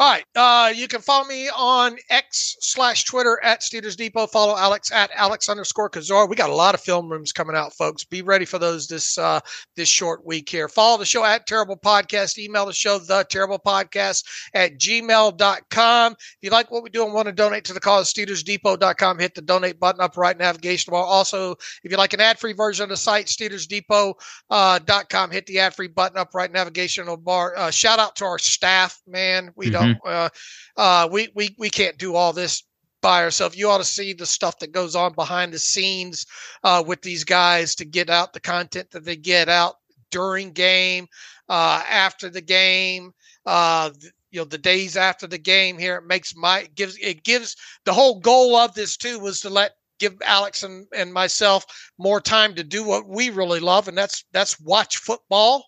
All 0.00 0.08
right. 0.08 0.24
Uh, 0.36 0.72
you 0.72 0.86
can 0.86 1.00
follow 1.00 1.26
me 1.26 1.48
on 1.48 1.96
X 2.08 2.56
slash 2.60 3.04
Twitter 3.04 3.40
at 3.42 3.62
Steelers 3.62 3.96
Depot. 3.96 4.28
Follow 4.28 4.56
Alex 4.56 4.92
at 4.92 5.10
Alex 5.12 5.48
underscore 5.48 5.90
Kozora. 5.90 6.28
We 6.28 6.36
got 6.36 6.50
a 6.50 6.54
lot 6.54 6.76
of 6.76 6.80
film 6.80 7.10
rooms 7.10 7.32
coming 7.32 7.56
out, 7.56 7.74
folks. 7.74 8.04
Be 8.04 8.22
ready 8.22 8.44
for 8.44 8.60
those 8.60 8.86
this 8.86 9.18
uh, 9.18 9.40
this 9.74 9.88
short 9.88 10.24
week 10.24 10.48
here. 10.48 10.68
Follow 10.68 10.98
the 10.98 11.04
show 11.04 11.24
at 11.24 11.48
Terrible 11.48 11.76
Podcast. 11.76 12.38
Email 12.38 12.66
the 12.66 12.72
show, 12.72 13.00
the 13.00 13.26
Terrible 13.28 13.58
Podcast 13.58 14.22
at 14.54 14.78
gmail.com. 14.78 16.12
If 16.12 16.36
you 16.42 16.50
like 16.50 16.70
what 16.70 16.84
we 16.84 16.90
do 16.90 17.04
and 17.04 17.12
want 17.12 17.26
to 17.26 17.32
donate 17.32 17.64
to 17.64 17.74
the 17.74 17.80
cause, 17.80 18.12
SteelersDepot.com. 18.12 19.18
Hit 19.18 19.34
the 19.34 19.42
donate 19.42 19.80
button 19.80 20.00
up 20.00 20.16
right 20.16 20.38
navigation 20.38 20.92
bar. 20.92 21.02
Also, 21.02 21.56
if 21.82 21.90
you 21.90 21.96
like 21.96 22.12
an 22.12 22.20
ad 22.20 22.38
free 22.38 22.52
version 22.52 22.84
of 22.84 22.90
the 22.90 22.96
site, 22.96 23.26
SteelersDepot.com. 23.26 24.14
Uh, 24.48 25.32
hit 25.32 25.46
the 25.46 25.58
ad 25.58 25.74
free 25.74 25.88
button 25.88 26.18
up 26.18 26.36
right 26.36 26.52
navigational 26.52 27.16
bar. 27.16 27.54
Uh, 27.56 27.72
shout 27.72 27.98
out 27.98 28.14
to 28.14 28.24
our 28.24 28.38
staff, 28.38 29.02
man. 29.04 29.50
We 29.56 29.66
mm-hmm. 29.66 29.72
don't 29.72 29.87
Mm-hmm. 29.94 30.08
Uh, 30.08 30.28
uh, 30.76 31.08
we 31.10 31.28
we 31.34 31.54
we 31.58 31.70
can't 31.70 31.98
do 31.98 32.14
all 32.14 32.32
this 32.32 32.62
by 33.00 33.22
ourselves. 33.22 33.56
You 33.56 33.68
ought 33.70 33.78
to 33.78 33.84
see 33.84 34.12
the 34.12 34.26
stuff 34.26 34.58
that 34.58 34.72
goes 34.72 34.96
on 34.96 35.12
behind 35.14 35.52
the 35.52 35.58
scenes 35.58 36.26
uh, 36.64 36.82
with 36.86 37.02
these 37.02 37.24
guys 37.24 37.74
to 37.76 37.84
get 37.84 38.10
out 38.10 38.32
the 38.32 38.40
content 38.40 38.90
that 38.90 39.04
they 39.04 39.16
get 39.16 39.48
out 39.48 39.76
during 40.10 40.52
game, 40.52 41.06
uh, 41.48 41.82
after 41.88 42.28
the 42.30 42.40
game. 42.40 43.12
Uh, 43.46 43.90
you 44.30 44.40
know 44.40 44.44
the 44.44 44.58
days 44.58 44.96
after 44.96 45.26
the 45.26 45.38
game 45.38 45.78
here 45.78 45.96
it 45.96 46.06
makes 46.06 46.36
my 46.36 46.68
gives 46.74 46.98
it 46.98 47.24
gives 47.24 47.56
the 47.84 47.92
whole 47.92 48.20
goal 48.20 48.56
of 48.56 48.74
this 48.74 48.96
too 48.96 49.18
was 49.18 49.40
to 49.40 49.48
let 49.48 49.72
give 49.98 50.14
alex 50.24 50.62
and, 50.62 50.86
and 50.94 51.12
myself 51.12 51.64
more 51.98 52.20
time 52.20 52.54
to 52.54 52.62
do 52.62 52.84
what 52.84 53.08
we 53.08 53.30
really 53.30 53.60
love 53.60 53.88
and 53.88 53.96
that's 53.96 54.24
that's 54.32 54.60
watch 54.60 54.98
football 54.98 55.64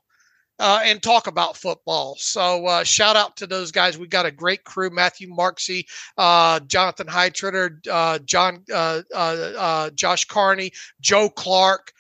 uh, 0.61 0.81
and 0.85 1.03
talk 1.03 1.27
about 1.27 1.57
football. 1.57 2.15
So 2.19 2.67
uh, 2.67 2.85
shout 2.85 3.17
out 3.17 3.37
to 3.39 3.47
those 3.47 3.73
guys. 3.73 3.99
We 3.99 4.07
got 4.07 4.27
a 4.27 4.31
great 4.31 4.63
crew: 4.63 4.91
Matthew 4.91 5.29
Marczi, 5.29 5.87
uh, 6.19 6.61
Jonathan 6.61 7.07
Heitritter, 7.07 7.79
uh, 7.91 8.19
John, 8.21 8.63
uh, 8.73 9.01
uh, 9.13 9.91
Josh 9.91 10.27
Carney, 10.27 10.73
Joe 11.01 11.31
Clark, 11.31 11.93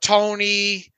Tony 0.00 0.92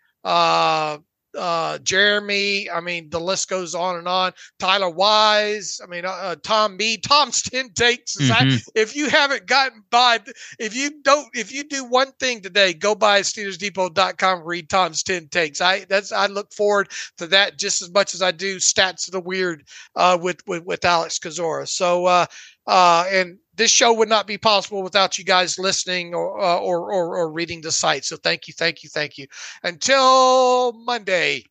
uh, 1.37 1.79
Jeremy. 1.79 2.71
I 2.71 2.81
mean, 2.81 3.11
the 3.11 3.21
list 3.21 3.49
goes 3.49 3.75
on 3.75 3.97
and 3.97 4.09
on. 4.09 4.33
Tyler 4.59 4.91
Wise. 4.91 5.81
I 5.83 5.87
mean, 5.87 6.05
uh, 6.05 6.11
uh 6.11 6.37
Tom 6.43 6.77
Mead. 6.77 7.03
Tom's 7.03 7.43
10 7.43 7.71
takes. 7.71 8.17
Mm-hmm. 8.17 8.57
if 8.75 8.97
you 8.97 9.09
haven't 9.09 9.47
gotten 9.47 9.83
by, 9.91 10.21
if 10.59 10.75
you 10.75 11.03
don't, 11.03 11.29
if 11.35 11.53
you 11.53 11.65
do 11.65 11.85
one 11.85 12.13
thing 12.13 12.41
today, 12.41 12.73
go 12.73 12.95
by 12.95 13.21
SteelersDepot.com, 13.21 14.43
read 14.45 14.69
Tom's 14.69 15.03
10 15.03 15.29
takes. 15.29 15.61
I, 15.61 15.85
that's, 15.89 16.13
I 16.13 16.27
look 16.27 16.53
forward 16.53 16.91
to 17.19 17.27
that 17.29 17.59
just 17.59 17.83
as 17.83 17.91
much 17.91 18.15
as 18.15 18.23
I 18.23 18.31
do 18.31 18.57
stats 18.57 19.09
of 19.09 19.13
the 19.13 19.21
weird, 19.21 19.65
uh, 19.97 20.19
with, 20.21 20.47
with, 20.47 20.65
with 20.65 20.85
Alex 20.85 21.19
Kozora. 21.19 21.69
So, 21.69 22.07
uh, 22.07 22.27
uh, 22.67 23.05
and 23.11 23.39
this 23.57 23.71
show 23.71 23.93
would 23.93 24.09
not 24.09 24.27
be 24.27 24.39
possible 24.39 24.83
without 24.83 25.19
you 25.19 25.25
guys 25.25 25.59
listening 25.59 26.15
or, 26.15 26.41
uh, 26.41 26.59
or, 26.59 26.93
or, 26.93 27.17
or 27.19 27.31
reading 27.31 27.61
the 27.61 27.73
site. 27.73 28.05
So 28.05 28.17
thank 28.17 28.49
you, 28.49 28.55
thank 28.55 28.83
you, 28.83 28.89
thank 28.89 29.19
you. 29.19 29.27
Until 29.63 30.73
Monday, 30.73 31.45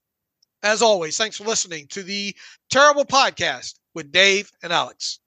as 0.63 0.81
always, 0.81 1.17
thanks 1.17 1.37
for 1.37 1.45
listening 1.45 1.87
to 1.87 2.03
the 2.03 2.35
Terrible 2.69 3.05
Podcast 3.05 3.75
with 3.93 4.11
Dave 4.11 4.51
and 4.63 4.73
Alex. 4.73 5.19